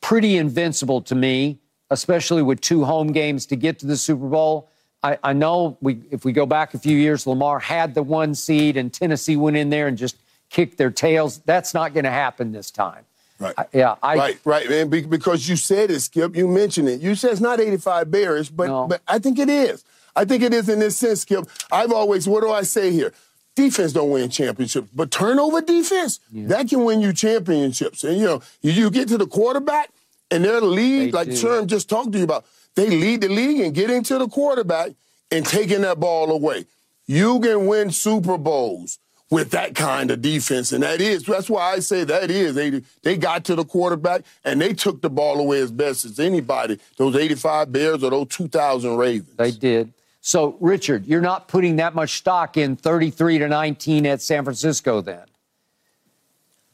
pretty 0.00 0.36
invincible 0.36 1.02
to 1.02 1.14
me, 1.14 1.58
especially 1.90 2.42
with 2.42 2.60
two 2.60 2.84
home 2.84 3.12
games 3.12 3.46
to 3.46 3.56
get 3.56 3.78
to 3.80 3.86
the 3.86 3.96
Super 3.96 4.26
Bowl. 4.26 4.68
I, 5.02 5.18
I 5.22 5.32
know 5.32 5.78
we 5.80 6.02
if 6.10 6.24
we 6.24 6.32
go 6.32 6.46
back 6.46 6.74
a 6.74 6.78
few 6.78 6.96
years, 6.96 7.26
Lamar 7.26 7.58
had 7.58 7.94
the 7.94 8.02
one 8.02 8.34
seed 8.34 8.76
and 8.76 8.92
Tennessee 8.92 9.36
went 9.36 9.56
in 9.56 9.70
there 9.70 9.86
and 9.86 9.96
just 9.96 10.16
kicked 10.50 10.76
their 10.76 10.90
tails. 10.90 11.38
That's 11.38 11.72
not 11.72 11.94
going 11.94 12.04
to 12.04 12.10
happen 12.10 12.52
this 12.52 12.70
time. 12.70 13.04
Right. 13.38 13.54
I, 13.56 13.66
yeah. 13.72 13.94
I, 14.02 14.16
right. 14.16 14.40
Right. 14.44 14.68
Man. 14.68 14.88
Because 14.88 15.48
you 15.48 15.56
said 15.56 15.90
it, 15.90 16.00
Skip. 16.00 16.36
You 16.36 16.46
mentioned 16.46 16.88
it. 16.88 17.00
You 17.00 17.14
said 17.14 17.32
it's 17.32 17.40
not 17.40 17.58
85 17.58 18.10
Bears, 18.10 18.50
but 18.50 18.66
no. 18.66 18.86
but 18.86 19.00
I 19.08 19.18
think 19.18 19.38
it 19.38 19.48
is. 19.48 19.82
I 20.14 20.24
think 20.24 20.42
it 20.42 20.52
is 20.52 20.68
in 20.68 20.80
this 20.80 20.98
sense, 20.98 21.22
Skip. 21.22 21.46
I've 21.72 21.92
always. 21.92 22.28
What 22.28 22.42
do 22.42 22.50
I 22.50 22.62
say 22.62 22.92
here? 22.92 23.14
Defense 23.60 23.92
don't 23.92 24.10
win 24.10 24.30
championships, 24.30 24.88
but 24.94 25.10
turnover 25.10 25.60
defense 25.60 26.20
yeah. 26.32 26.46
that 26.48 26.68
can 26.68 26.84
win 26.84 27.00
you 27.00 27.12
championships. 27.12 28.04
And 28.04 28.18
you 28.18 28.24
know, 28.24 28.42
you, 28.62 28.72
you 28.72 28.90
get 28.90 29.08
to 29.08 29.18
the 29.18 29.26
quarterback, 29.26 29.90
and 30.30 30.44
they're 30.44 30.60
the 30.60 30.66
lead, 30.66 31.08
they 31.08 31.12
like 31.12 31.28
Sherm 31.28 31.66
just 31.66 31.88
talked 31.88 32.12
to 32.12 32.18
you 32.18 32.24
about. 32.24 32.46
They 32.74 32.88
lead 32.88 33.20
the 33.20 33.28
league 33.28 33.60
and 33.60 33.74
getting 33.74 34.02
to 34.04 34.18
the 34.18 34.28
quarterback 34.28 34.92
and 35.30 35.44
taking 35.44 35.82
that 35.82 36.00
ball 36.00 36.30
away. 36.30 36.64
You 37.06 37.40
can 37.40 37.66
win 37.66 37.90
Super 37.90 38.38
Bowls 38.38 38.98
with 39.28 39.50
that 39.50 39.74
kind 39.74 40.10
of 40.10 40.22
defense. 40.22 40.72
And 40.72 40.82
that 40.82 41.00
is, 41.00 41.24
that's 41.24 41.50
why 41.50 41.72
I 41.72 41.80
say 41.80 42.04
that 42.04 42.30
is. 42.30 42.54
They, 42.54 42.82
they 43.02 43.16
got 43.16 43.44
to 43.44 43.54
the 43.54 43.64
quarterback 43.64 44.22
and 44.44 44.60
they 44.60 44.72
took 44.72 45.02
the 45.02 45.10
ball 45.10 45.38
away 45.38 45.60
as 45.60 45.70
best 45.70 46.04
as 46.04 46.18
anybody, 46.18 46.78
those 46.96 47.14
85 47.14 47.72
Bears 47.72 48.02
or 48.02 48.10
those 48.10 48.28
2,000 48.28 48.96
Ravens. 48.96 49.36
They 49.36 49.50
did. 49.50 49.92
So, 50.20 50.56
Richard, 50.60 51.06
you're 51.06 51.20
not 51.20 51.48
putting 51.48 51.76
that 51.76 51.94
much 51.94 52.18
stock 52.18 52.56
in 52.56 52.76
33 52.76 53.38
to 53.38 53.48
19 53.48 54.06
at 54.06 54.20
San 54.20 54.44
Francisco 54.44 55.00
then? 55.00 55.24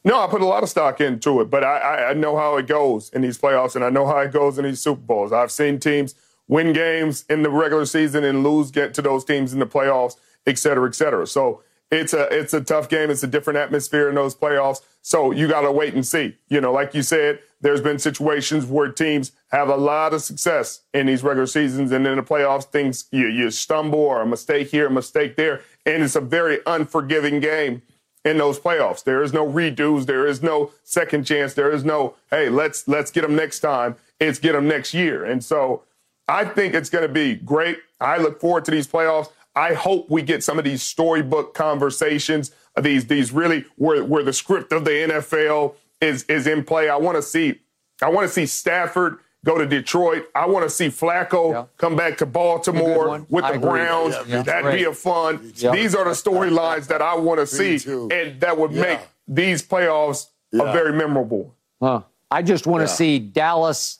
No, 0.03 0.21
I 0.21 0.27
put 0.27 0.41
a 0.41 0.45
lot 0.45 0.63
of 0.63 0.69
stock 0.69 1.01
into 1.01 1.41
it, 1.41 1.49
but 1.49 1.63
I, 1.63 2.09
I 2.09 2.13
know 2.13 2.37
how 2.37 2.57
it 2.57 2.67
goes 2.67 3.09
in 3.09 3.21
these 3.21 3.37
playoffs 3.37 3.75
and 3.75 3.83
I 3.83 3.89
know 3.89 4.05
how 4.05 4.19
it 4.19 4.31
goes 4.31 4.57
in 4.57 4.65
these 4.65 4.81
Super 4.81 5.01
Bowls. 5.01 5.33
I've 5.33 5.51
seen 5.51 5.79
teams 5.79 6.15
win 6.47 6.71
games 6.71 7.25
in 7.29 7.43
the 7.43 7.49
regular 7.49 7.85
season 7.85 8.23
and 8.23 8.43
lose, 8.43 8.71
get 8.71 8.93
to 8.95 9.01
those 9.01 9.25
teams 9.25 9.53
in 9.53 9.59
the 9.59 9.65
playoffs, 9.65 10.15
et 10.45 10.57
cetera, 10.57 10.87
et 10.87 10.95
cetera. 10.95 11.27
So 11.27 11.61
it's 11.91 12.13
a 12.13 12.23
it's 12.33 12.53
a 12.53 12.61
tough 12.61 12.89
game. 12.89 13.09
It's 13.09 13.23
a 13.23 13.27
different 13.27 13.57
atmosphere 13.57 14.09
in 14.09 14.15
those 14.15 14.35
playoffs. 14.35 14.81
So 15.01 15.31
you 15.31 15.47
got 15.47 15.61
to 15.61 15.71
wait 15.71 15.93
and 15.93 16.05
see. 16.05 16.37
You 16.49 16.61
know, 16.61 16.71
like 16.71 16.93
you 16.93 17.01
said, 17.01 17.39
there's 17.61 17.81
been 17.81 17.99
situations 17.99 18.65
where 18.65 18.91
teams 18.91 19.31
have 19.49 19.69
a 19.69 19.75
lot 19.75 20.13
of 20.13 20.21
success 20.21 20.81
in 20.93 21.07
these 21.07 21.23
regular 21.23 21.47
seasons, 21.47 21.91
and 21.91 22.05
in 22.05 22.17
the 22.17 22.23
playoffs, 22.23 22.65
things 22.65 23.05
you, 23.11 23.27
you 23.27 23.49
stumble 23.49 23.99
or 23.99 24.21
a 24.21 24.27
mistake 24.27 24.69
here, 24.69 24.87
a 24.87 24.91
mistake 24.91 25.35
there, 25.35 25.61
and 25.85 26.03
it's 26.03 26.15
a 26.15 26.21
very 26.21 26.59
unforgiving 26.65 27.39
game 27.39 27.81
in 28.23 28.37
those 28.37 28.59
playoffs. 28.59 29.03
There 29.03 29.23
is 29.23 29.33
no 29.33 29.47
redos. 29.47 30.05
There 30.05 30.27
is 30.27 30.43
no 30.43 30.71
second 30.83 31.25
chance. 31.25 31.53
There 31.53 31.71
is 31.71 31.83
no 31.83 32.15
hey, 32.29 32.49
let's 32.49 32.87
let's 32.87 33.09
get 33.09 33.21
them 33.21 33.35
next 33.35 33.61
time. 33.61 33.95
It's 34.19 34.39
get 34.39 34.53
them 34.53 34.67
next 34.67 34.93
year. 34.93 35.23
And 35.25 35.43
so 35.43 35.83
I 36.27 36.45
think 36.45 36.73
it's 36.73 36.89
going 36.89 37.07
to 37.07 37.13
be 37.13 37.35
great. 37.35 37.77
I 37.99 38.17
look 38.17 38.39
forward 38.41 38.65
to 38.65 38.71
these 38.71 38.87
playoffs. 38.87 39.29
I 39.55 39.73
hope 39.73 40.09
we 40.09 40.21
get 40.21 40.43
some 40.43 40.59
of 40.59 40.65
these 40.65 40.83
storybook 40.83 41.53
conversations, 41.53 42.51
these 42.79 43.07
these 43.07 43.31
really 43.31 43.65
where 43.77 44.03
where 44.03 44.23
the 44.23 44.33
script 44.33 44.71
of 44.71 44.85
the 44.85 44.91
NFL 44.91 45.75
is 46.01 46.23
is 46.23 46.47
in 46.47 46.63
play. 46.63 46.89
I 46.89 46.97
want 46.97 47.17
to 47.17 47.21
see 47.21 47.59
I 48.01 48.09
want 48.09 48.27
to 48.27 48.33
see 48.33 48.45
Stafford 48.45 49.19
go 49.45 49.57
to 49.57 49.65
Detroit. 49.65 50.25
I 50.35 50.45
want 50.45 50.65
to 50.65 50.69
see 50.69 50.87
Flacco 50.87 51.51
yeah. 51.51 51.65
come 51.77 51.95
back 51.95 52.17
to 52.17 52.25
Baltimore 52.25 53.25
with 53.29 53.43
I 53.43 53.51
the 53.51 53.57
agree. 53.57 53.69
Browns. 53.69 54.15
Yeah, 54.27 54.41
That'd 54.43 54.73
be 54.73 54.83
a 54.83 54.93
fun. 54.93 55.53
These 55.53 55.95
are 55.95 56.03
the 56.03 56.11
storylines 56.11 56.87
that 56.87 57.01
I 57.01 57.15
want 57.15 57.39
to 57.39 57.47
see, 57.47 57.75
and 57.89 58.39
that 58.41 58.57
would 58.57 58.71
make 58.71 58.99
these 59.27 59.63
playoffs 59.63 60.27
a 60.53 60.71
very 60.71 60.93
memorable. 60.93 61.55
Huh. 61.81 62.01
I 62.29 62.41
just 62.41 62.67
want 62.67 62.81
to 62.81 62.87
see 62.87 63.19
Dallas 63.19 63.99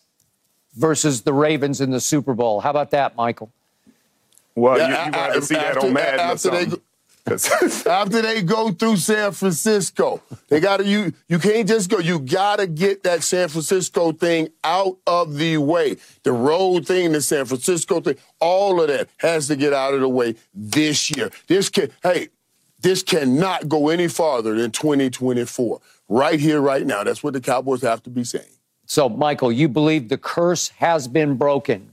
versus 0.76 1.22
the 1.22 1.34
Ravens 1.34 1.82
in 1.82 1.92
the 1.92 2.02
Super 2.02 2.34
Bowl. 2.34 2.60
How 2.60 2.70
about 2.70 2.92
that, 2.92 3.16
Michael? 3.16 3.52
Well, 4.56 4.78
yeah, 4.78 4.88
you, 4.88 5.12
you 5.12 5.18
want 5.18 5.34
to 5.34 5.42
see 5.44 5.56
after, 5.56 5.82
that 5.82 5.86
on 5.86 5.94
Madden 5.94 6.20
after 6.20 6.50
they, 6.50 6.78
After 7.88 8.22
they 8.22 8.42
go 8.42 8.72
through 8.72 8.98
San 8.98 9.34
Francisco, 9.34 10.22
they 10.48 10.62
got 10.62 10.78
to 10.78 10.86
you. 10.86 11.12
You 11.28 11.40
can't 11.40 11.68
just 11.68 11.90
go. 11.90 12.00
You 12.00 12.20
got 12.20 12.60
to 12.60 12.68
get 12.68 13.04
that 13.04 13.22
San 13.22 13.50
Francisco 13.50 14.14
thing 14.14 14.48
out 14.64 14.98
of 15.06 15.36
the 15.36 15.58
way. 15.58 15.98
The 16.24 16.32
road 16.32 16.88
thing, 16.88 17.12
the 17.12 17.22
San 17.22 17.46
Francisco 17.46 18.00
thing, 18.00 18.16
all 18.40 18.80
of 18.82 18.88
that 18.88 19.10
has 19.18 19.48
to 19.50 19.58
get 19.58 19.74
out 19.74 19.94
of 19.94 20.00
the 20.00 20.08
way 20.08 20.36
this 20.54 21.16
year. 21.16 21.30
This 21.48 21.68
can. 21.68 21.92
Hey, 22.02 22.30
this 22.80 23.04
cannot 23.04 23.68
go 23.68 23.90
any 23.90 24.08
farther 24.08 24.56
than 24.56 24.72
2024. 24.72 25.82
Right 26.08 26.40
here, 26.40 26.62
right 26.62 26.86
now. 26.86 27.04
That's 27.04 27.24
what 27.24 27.34
the 27.34 27.42
Cowboys 27.42 27.82
have 27.82 28.04
to 28.04 28.10
be 28.10 28.24
saying. 28.24 28.46
So, 28.86 29.10
Michael, 29.10 29.52
you 29.52 29.68
believe 29.68 30.08
the 30.08 30.18
curse 30.18 30.70
has 30.70 31.10
been 31.10 31.36
broken? 31.36 31.92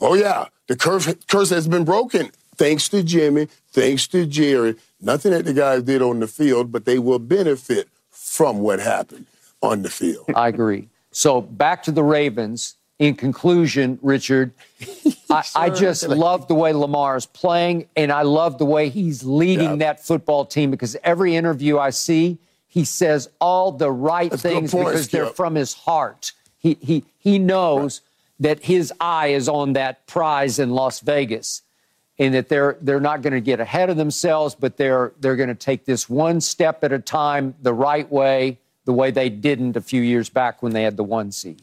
Oh, 0.00 0.14
yeah. 0.14 0.46
The 0.68 0.76
curse, 0.76 1.12
curse 1.26 1.50
has 1.50 1.66
been 1.66 1.84
broken 1.84 2.30
thanks 2.58 2.88
to 2.90 3.02
Jimmy, 3.02 3.48
thanks 3.70 4.06
to 4.08 4.26
Jerry. 4.26 4.76
Nothing 5.00 5.30
that 5.30 5.44
the 5.44 5.54
guys 5.54 5.84
did 5.84 6.02
on 6.02 6.20
the 6.20 6.26
field, 6.26 6.70
but 6.70 6.84
they 6.84 6.98
will 6.98 7.20
benefit 7.20 7.88
from 8.10 8.58
what 8.58 8.80
happened 8.80 9.26
on 9.62 9.82
the 9.82 9.90
field. 9.90 10.26
I 10.34 10.48
agree. 10.48 10.88
So, 11.12 11.40
back 11.40 11.84
to 11.84 11.92
the 11.92 12.04
Ravens. 12.04 12.74
In 12.98 13.14
conclusion, 13.14 13.96
Richard, 14.02 14.52
I, 15.30 15.44
I, 15.54 15.70
just 15.70 16.08
love 16.08 16.48
the 16.48 16.56
way 16.56 16.72
Lamar 16.72 17.16
is 17.16 17.26
playing, 17.26 17.86
and 17.94 18.10
I 18.10 18.22
love 18.22 18.58
the 18.58 18.64
way 18.64 18.88
he's 18.88 19.22
leading 19.22 19.70
yeah. 19.70 19.76
that 19.76 20.04
football 20.04 20.44
team 20.44 20.72
because 20.72 20.96
every 21.04 21.36
interview 21.36 21.78
I 21.78 21.90
see, 21.90 22.38
he 22.66 22.82
says 22.82 23.30
all 23.40 23.70
the 23.70 23.88
right 23.88 24.32
That's 24.32 24.42
things 24.42 24.72
point, 24.72 24.88
because 24.88 25.04
Skip. 25.04 25.12
they're 25.12 25.32
from 25.32 25.54
his 25.54 25.74
heart. 25.74 26.32
He, 26.58 26.76
he, 26.80 27.04
he 27.20 27.38
knows 27.38 28.00
right. 28.40 28.56
that 28.56 28.64
his 28.64 28.92
eye 28.98 29.28
is 29.28 29.48
on 29.48 29.74
that 29.74 30.04
prize 30.08 30.58
in 30.58 30.70
Las 30.70 30.98
Vegas 30.98 31.62
and 32.18 32.34
that 32.34 32.48
they're, 32.48 32.76
they're 32.80 33.00
not 33.00 33.22
going 33.22 33.32
to 33.32 33.40
get 33.40 33.60
ahead 33.60 33.90
of 33.90 33.96
themselves, 33.96 34.54
but 34.54 34.76
they're, 34.76 35.12
they're 35.20 35.36
going 35.36 35.48
to 35.48 35.54
take 35.54 35.84
this 35.84 36.08
one 36.08 36.40
step 36.40 36.82
at 36.82 36.92
a 36.92 36.98
time 36.98 37.54
the 37.62 37.72
right 37.72 38.10
way, 38.10 38.58
the 38.84 38.92
way 38.92 39.10
they 39.10 39.28
didn't 39.28 39.76
a 39.76 39.80
few 39.80 40.02
years 40.02 40.28
back 40.28 40.62
when 40.62 40.72
they 40.72 40.82
had 40.82 40.96
the 40.96 41.04
one 41.04 41.30
seed. 41.30 41.62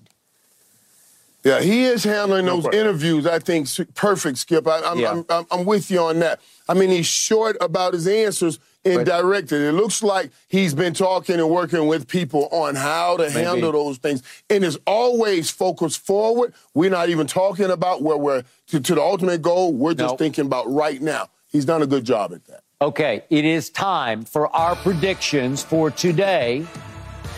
Yeah, 1.44 1.62
he 1.62 1.86
is 1.86 2.04
handling 2.04 2.48
those 2.48 2.66
interviews, 2.74 3.28
I 3.28 3.38
think, 3.38 3.68
perfect, 3.94 4.40
Skip. 4.40 4.68
I, 4.68 4.80
am 4.80 5.00
yeah. 5.00 5.22
I'm, 5.30 5.46
I'm, 5.52 5.66
with 5.66 5.92
you 5.92 6.00
on 6.00 6.18
that. 6.20 6.42
I 6.68 6.74
mean, 6.74 6.90
he's 6.90 7.06
short 7.06 7.56
about 7.62 7.94
his 7.94 8.08
answers 8.08 8.58
and 8.86 8.98
but, 8.98 9.06
directed. 9.06 9.62
It 9.62 9.74
looks 9.74 10.04
like 10.04 10.32
he's 10.48 10.74
been 10.74 10.94
talking 10.94 11.36
and 11.36 11.50
working 11.50 11.88
with 11.88 12.08
people 12.08 12.48
on 12.52 12.76
how 12.76 13.18
to 13.18 13.24
maybe. 13.24 13.44
handle 13.44 13.72
those 13.72 13.98
things. 13.98 14.22
And 14.50 14.64
is 14.64 14.78
always 14.86 15.50
focused 15.50 16.00
forward. 16.00 16.54
We're 16.74 16.92
not 16.92 17.10
even 17.10 17.28
talking 17.28 17.72
about 17.72 18.04
where 18.04 18.18
we're 18.18 18.44
to, 18.68 18.80
to 18.80 18.96
the 18.96 19.02
ultimate 19.02 19.42
goal. 19.42 19.74
We're 19.74 19.96
just 19.96 20.12
nope. 20.12 20.20
thinking 20.20 20.46
about 20.46 20.72
right 20.72 21.02
now. 21.02 21.30
He's 21.52 21.66
done 21.66 21.82
a 21.82 21.88
good 21.88 22.06
job 22.06 22.34
at 22.34 22.46
that. 22.46 22.62
Okay, 22.82 23.24
it 23.30 23.46
is 23.46 23.70
time 23.70 24.26
for 24.26 24.54
our 24.56 24.76
predictions 24.76 25.64
for 25.64 25.90
today 25.90 26.66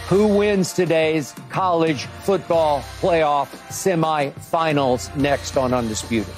who 0.07 0.25
wins 0.25 0.73
today's 0.73 1.35
college 1.49 2.05
football 2.23 2.81
playoff 2.99 3.47
semifinals 3.69 5.15
next 5.15 5.57
on 5.57 5.73
Undisputed. 5.73 6.33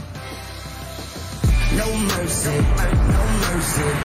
No 1.75 1.97
mercy, 1.97 2.57
no 2.59 3.53
mercy. 3.53 4.03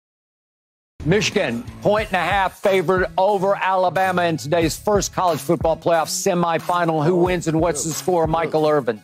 Michigan, 1.06 1.64
point 1.82 2.08
and 2.08 2.16
a 2.16 2.20
half 2.20 2.60
favored 2.60 3.08
over 3.18 3.56
Alabama 3.56 4.24
in 4.24 4.38
today's 4.38 4.78
first 4.78 5.14
college 5.14 5.40
football 5.40 5.76
playoff 5.76 6.08
semifinal. 6.08 7.06
Who 7.06 7.16
wins 7.16 7.48
and 7.48 7.60
what's 7.60 7.84
the 7.84 7.92
score, 7.92 8.28
Michael 8.28 8.68
Irvin? 8.68 9.02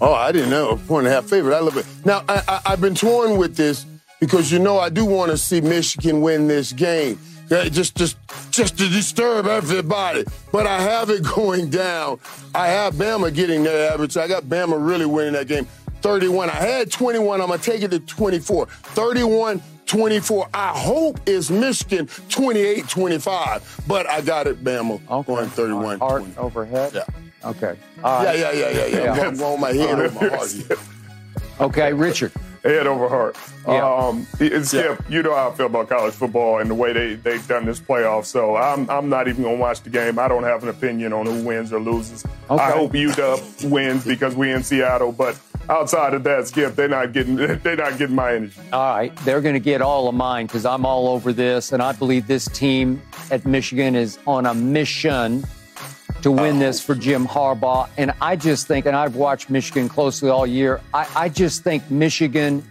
Oh, 0.00 0.12
I 0.12 0.32
didn't 0.32 0.50
know. 0.50 0.76
Point 0.86 1.06
and 1.06 1.12
a 1.12 1.16
half 1.16 1.24
favorite. 1.24 1.56
I 1.56 1.60
love 1.60 1.76
it. 1.76 1.86
Now, 2.04 2.24
I, 2.28 2.60
I've 2.66 2.80
been 2.80 2.94
torn 2.94 3.38
with 3.38 3.56
this 3.56 3.86
because, 4.20 4.52
you 4.52 4.58
know, 4.58 4.78
I 4.78 4.90
do 4.90 5.04
want 5.04 5.30
to 5.30 5.38
see 5.38 5.60
Michigan 5.60 6.20
win 6.20 6.48
this 6.48 6.72
game 6.72 7.18
uh, 7.50 7.68
just 7.68 7.94
just 7.96 8.16
just 8.50 8.78
to 8.78 8.88
disturb 8.88 9.46
everybody. 9.46 10.24
But 10.52 10.66
I 10.66 10.80
have 10.80 11.10
it 11.10 11.22
going 11.34 11.70
down. 11.70 12.20
I 12.54 12.68
have 12.68 12.94
Bama 12.94 13.34
getting 13.34 13.62
their 13.62 13.92
average. 13.92 14.16
I 14.16 14.28
got 14.28 14.44
Bama 14.44 14.76
really 14.78 15.06
winning 15.06 15.34
that 15.34 15.46
game. 15.48 15.66
31. 16.02 16.50
I 16.50 16.54
had 16.54 16.90
21. 16.90 17.40
I'm 17.40 17.48
gonna 17.48 17.62
take 17.62 17.82
it 17.82 17.90
to 17.90 18.00
24. 18.00 18.66
31. 18.66 19.62
24. 19.86 20.48
I 20.54 20.68
hope 20.78 21.20
is 21.26 21.50
Michigan 21.50 22.06
28 22.28 22.88
25, 22.88 23.84
but 23.86 24.08
I 24.08 24.20
got 24.20 24.46
it, 24.46 24.62
Bama, 24.62 25.00
okay. 25.10 25.26
going 25.26 25.48
31 25.48 25.98
Heart 25.98 26.22
20. 26.22 26.36
overhead? 26.38 26.92
Yeah. 26.94 27.04
Okay. 27.44 27.76
Yeah, 27.98 28.32
yeah, 28.32 28.52
yeah, 28.52 28.70
yeah, 28.70 28.86
yeah. 28.86 29.26
I'm 29.26 29.36
going 29.36 29.60
my 29.60 29.72
head 29.72 30.00
over 30.00 30.20
my 30.20 30.28
heart. 30.28 30.54
Okay, 31.60 31.92
Richard 31.92 32.32
head 32.64 32.86
over 32.86 33.08
heart. 33.08 33.36
Yeah. 33.68 33.94
Um, 33.94 34.26
Skip, 34.34 34.72
yeah. 34.72 34.96
you 35.08 35.22
know 35.22 35.34
how 35.34 35.50
I 35.50 35.54
feel 35.54 35.66
about 35.66 35.88
college 35.88 36.14
football 36.14 36.60
and 36.60 36.70
the 36.70 36.74
way 36.74 36.92
they, 36.92 37.14
they've 37.14 37.46
done 37.46 37.66
this 37.66 37.78
playoff. 37.78 38.24
So 38.24 38.56
I'm, 38.56 38.88
I'm 38.88 39.08
not 39.08 39.28
even 39.28 39.42
going 39.42 39.56
to 39.56 39.60
watch 39.60 39.82
the 39.82 39.90
game. 39.90 40.18
I 40.18 40.28
don't 40.28 40.44
have 40.44 40.62
an 40.62 40.70
opinion 40.70 41.12
on 41.12 41.26
who 41.26 41.44
wins 41.44 41.72
or 41.72 41.80
loses. 41.80 42.24
Okay. 42.50 42.62
I 42.62 42.70
hope 42.72 42.92
UW 42.92 43.70
wins 43.70 44.04
because 44.04 44.34
we 44.34 44.50
in 44.50 44.62
Seattle. 44.62 45.12
But 45.12 45.38
outside 45.68 46.14
of 46.14 46.24
that, 46.24 46.48
Skip, 46.48 46.74
they're 46.74 46.88
not 46.88 47.12
getting 47.12 47.36
they're 47.36 47.76
not 47.76 47.98
getting 47.98 48.14
my 48.14 48.34
energy. 48.34 48.60
All 48.72 48.94
right, 48.94 49.14
they're 49.18 49.40
going 49.40 49.54
to 49.54 49.60
get 49.60 49.82
all 49.82 50.08
of 50.08 50.14
mine 50.14 50.46
because 50.46 50.64
I'm 50.64 50.84
all 50.84 51.08
over 51.08 51.32
this, 51.32 51.72
and 51.72 51.82
I 51.82 51.92
believe 51.92 52.26
this 52.26 52.46
team 52.48 53.00
at 53.30 53.44
Michigan 53.44 53.94
is 53.94 54.18
on 54.26 54.46
a 54.46 54.54
mission 54.54 55.44
to 56.22 56.30
win 56.30 56.58
this 56.58 56.80
for 56.80 56.94
Jim 56.94 57.26
Harbaugh. 57.26 57.88
And 57.98 58.12
I 58.20 58.34
just 58.36 58.66
think, 58.66 58.86
and 58.86 58.96
I've 58.96 59.14
watched 59.14 59.50
Michigan 59.50 59.90
closely 59.90 60.30
all 60.30 60.46
year, 60.46 60.80
I, 60.94 61.06
I 61.14 61.28
just 61.28 61.62
think 61.62 61.90
Michigan 61.90 62.64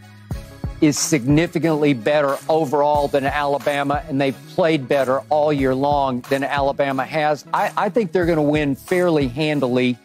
is 0.82 0.98
significantly 0.98 1.94
better 1.94 2.36
overall 2.50 3.08
than 3.08 3.26
Alabama, 3.26 4.04
and 4.10 4.20
they've 4.20 4.36
played 4.50 4.88
better 4.88 5.20
all 5.30 5.54
year 5.54 5.74
long 5.74 6.22
than 6.30 6.44
Alabama 6.44 7.06
has. 7.06 7.46
I, 7.54 7.72
I 7.78 7.90
think 7.90 8.12
they're 8.12 8.26
going 8.26 8.38
to 8.38 8.42
win 8.42 8.76
fairly 8.76 9.28
handily. 9.28 9.98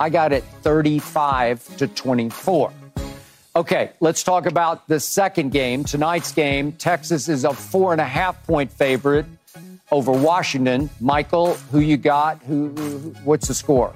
I 0.00 0.08
got 0.08 0.32
it 0.32 0.44
35 0.62 1.76
to 1.76 1.86
24. 1.86 2.72
Okay, 3.54 3.90
let's 4.00 4.22
talk 4.22 4.46
about 4.46 4.88
the 4.88 4.98
second 4.98 5.52
game. 5.52 5.84
Tonight's 5.84 6.32
game, 6.32 6.72
Texas 6.72 7.28
is 7.28 7.44
a 7.44 7.52
four 7.52 7.92
and 7.92 8.00
a 8.00 8.06
half 8.06 8.42
point 8.46 8.72
favorite 8.72 9.26
over 9.90 10.10
Washington. 10.10 10.88
Michael, 11.00 11.54
who 11.70 11.80
you 11.80 11.98
got? 11.98 12.38
Who, 12.44 12.68
who 12.68 12.98
what's 13.24 13.48
the 13.48 13.54
score? 13.54 13.94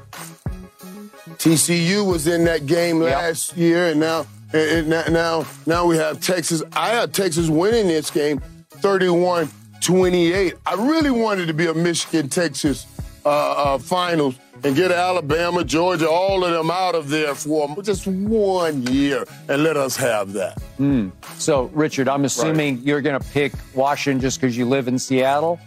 TCU 1.39 2.07
was 2.07 2.27
in 2.27 2.45
that 2.45 2.67
game 2.67 3.01
last 3.01 3.53
yep. 3.53 3.59
year, 3.59 3.87
and 3.89 4.01
now, 4.01 4.27
and 4.53 4.89
now, 4.89 5.47
now 5.65 5.87
we 5.87 5.97
have 5.97 6.21
Texas. 6.21 6.63
I 6.75 6.91
have 6.91 7.13
Texas 7.13 7.49
winning 7.49 7.87
this 7.87 8.11
game, 8.11 8.43
31-28. 8.77 10.55
I 10.67 10.75
really 10.75 11.11
wanted 11.11 11.47
to 11.47 11.55
be 11.55 11.67
a 11.67 11.75
Michigan 11.75 12.29
Texas 12.29 12.87
uh, 13.25 13.29
uh, 13.75 13.79
finals 13.79 14.37
and 14.63 14.77
get 14.77 14.91
Alabama, 14.91 15.65
Georgia, 15.65 16.09
all 16.09 16.45
of 16.45 16.53
them 16.53 16.71
out 16.71 16.95
of 16.95 17.09
there 17.09 17.35
for 17.35 17.83
just 17.83 18.07
one 18.07 18.83
year 18.87 19.25
and 19.49 19.63
let 19.63 19.77
us 19.77 19.97
have 19.97 20.33
that. 20.35 20.63
Mm. 20.79 21.13
So, 21.39 21.65
Richard, 21.75 22.09
I'm 22.09 22.25
assuming 22.25 22.77
right. 22.77 22.85
you're 22.85 23.01
going 23.01 23.21
to 23.21 23.29
pick 23.31 23.53
Washington 23.75 24.21
just 24.21 24.41
because 24.41 24.57
you 24.57 24.67
live 24.67 24.89
in 24.89 24.99
Seattle. 24.99 25.59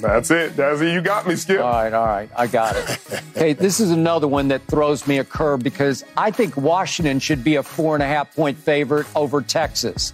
That's 0.00 0.30
it. 0.30 0.56
That's 0.56 0.80
it. 0.80 0.92
You 0.92 1.00
got 1.00 1.26
me, 1.26 1.36
Skip. 1.36 1.60
All 1.60 1.70
right, 1.70 1.92
all 1.92 2.06
right. 2.06 2.28
I 2.36 2.46
got 2.46 2.76
it. 2.76 2.98
hey, 3.34 3.52
this 3.52 3.78
is 3.78 3.90
another 3.90 4.26
one 4.26 4.48
that 4.48 4.62
throws 4.62 5.06
me 5.06 5.18
a 5.18 5.24
curve 5.24 5.60
because 5.60 6.04
I 6.16 6.30
think 6.30 6.56
Washington 6.56 7.20
should 7.20 7.44
be 7.44 7.56
a 7.56 7.62
four 7.62 7.94
and 7.94 8.02
a 8.02 8.06
half 8.06 8.34
point 8.34 8.58
favorite 8.58 9.06
over 9.14 9.40
Texas. 9.40 10.12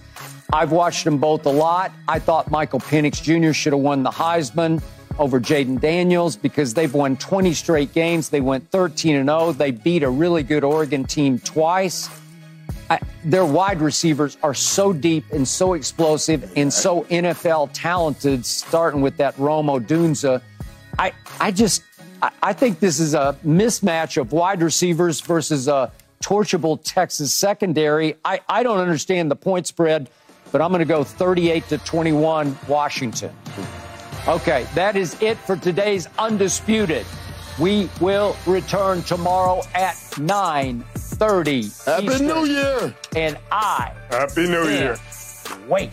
I've 0.53 0.71
watched 0.71 1.03
them 1.03 1.17
both 1.17 1.45
a 1.45 1.49
lot. 1.51 1.91
I 2.07 2.19
thought 2.19 2.51
Michael 2.51 2.79
Penix 2.79 3.21
Jr. 3.21 3.53
should 3.53 3.73
have 3.73 3.81
won 3.81 4.03
the 4.03 4.11
Heisman 4.11 4.81
over 5.17 5.39
Jayden 5.39 5.79
Daniels 5.79 6.35
because 6.35 6.73
they've 6.73 6.93
won 6.93 7.17
20 7.17 7.53
straight 7.53 7.93
games. 7.93 8.29
They 8.29 8.41
went 8.41 8.69
13 8.71 9.15
and 9.15 9.29
0. 9.29 9.53
They 9.53 9.71
beat 9.71 10.03
a 10.03 10.09
really 10.09 10.43
good 10.43 10.63
Oregon 10.63 11.03
team 11.05 11.39
twice. 11.39 12.09
I, 12.89 12.99
their 13.23 13.45
wide 13.45 13.81
receivers 13.81 14.37
are 14.43 14.53
so 14.53 14.93
deep 14.93 15.25
and 15.31 15.47
so 15.47 15.73
explosive 15.73 16.51
and 16.55 16.71
so 16.71 17.03
NFL 17.05 17.71
talented, 17.73 18.45
starting 18.45 19.01
with 19.01 19.17
that 19.17 19.37
Rome 19.39 19.67
Odunze. 19.67 20.41
I, 20.99 21.13
I 21.39 21.51
just, 21.51 21.83
I, 22.21 22.31
I 22.43 22.53
think 22.53 22.79
this 22.79 22.99
is 22.99 23.13
a 23.13 23.37
mismatch 23.45 24.17
of 24.17 24.31
wide 24.31 24.61
receivers 24.61 25.19
versus 25.21 25.67
a 25.67 25.91
torchable 26.21 26.79
Texas 26.83 27.33
secondary. 27.33 28.15
I, 28.23 28.41
I 28.47 28.63
don't 28.63 28.79
understand 28.79 29.31
the 29.31 29.35
point 29.35 29.67
spread, 29.67 30.09
but 30.51 30.61
I'm 30.61 30.69
going 30.69 30.79
to 30.79 30.85
go 30.85 31.03
38 31.03 31.67
to 31.69 31.77
21 31.79 32.57
Washington. 32.67 33.31
Okay, 34.27 34.65
that 34.73 34.95
is 34.95 35.21
it 35.21 35.37
for 35.37 35.55
today's 35.55 36.09
Undisputed. 36.17 37.05
We 37.59 37.87
will 38.01 38.35
return 38.47 39.03
tomorrow 39.03 39.61
at 39.75 39.93
9.30 40.15 41.85
Happy 41.85 42.05
Eastern. 42.07 42.27
New 42.27 42.45
Year! 42.45 42.95
And 43.15 43.37
I 43.51 43.93
Happy 44.09 44.47
New 44.47 44.67
Year. 44.67 44.97
Wait. 45.67 45.91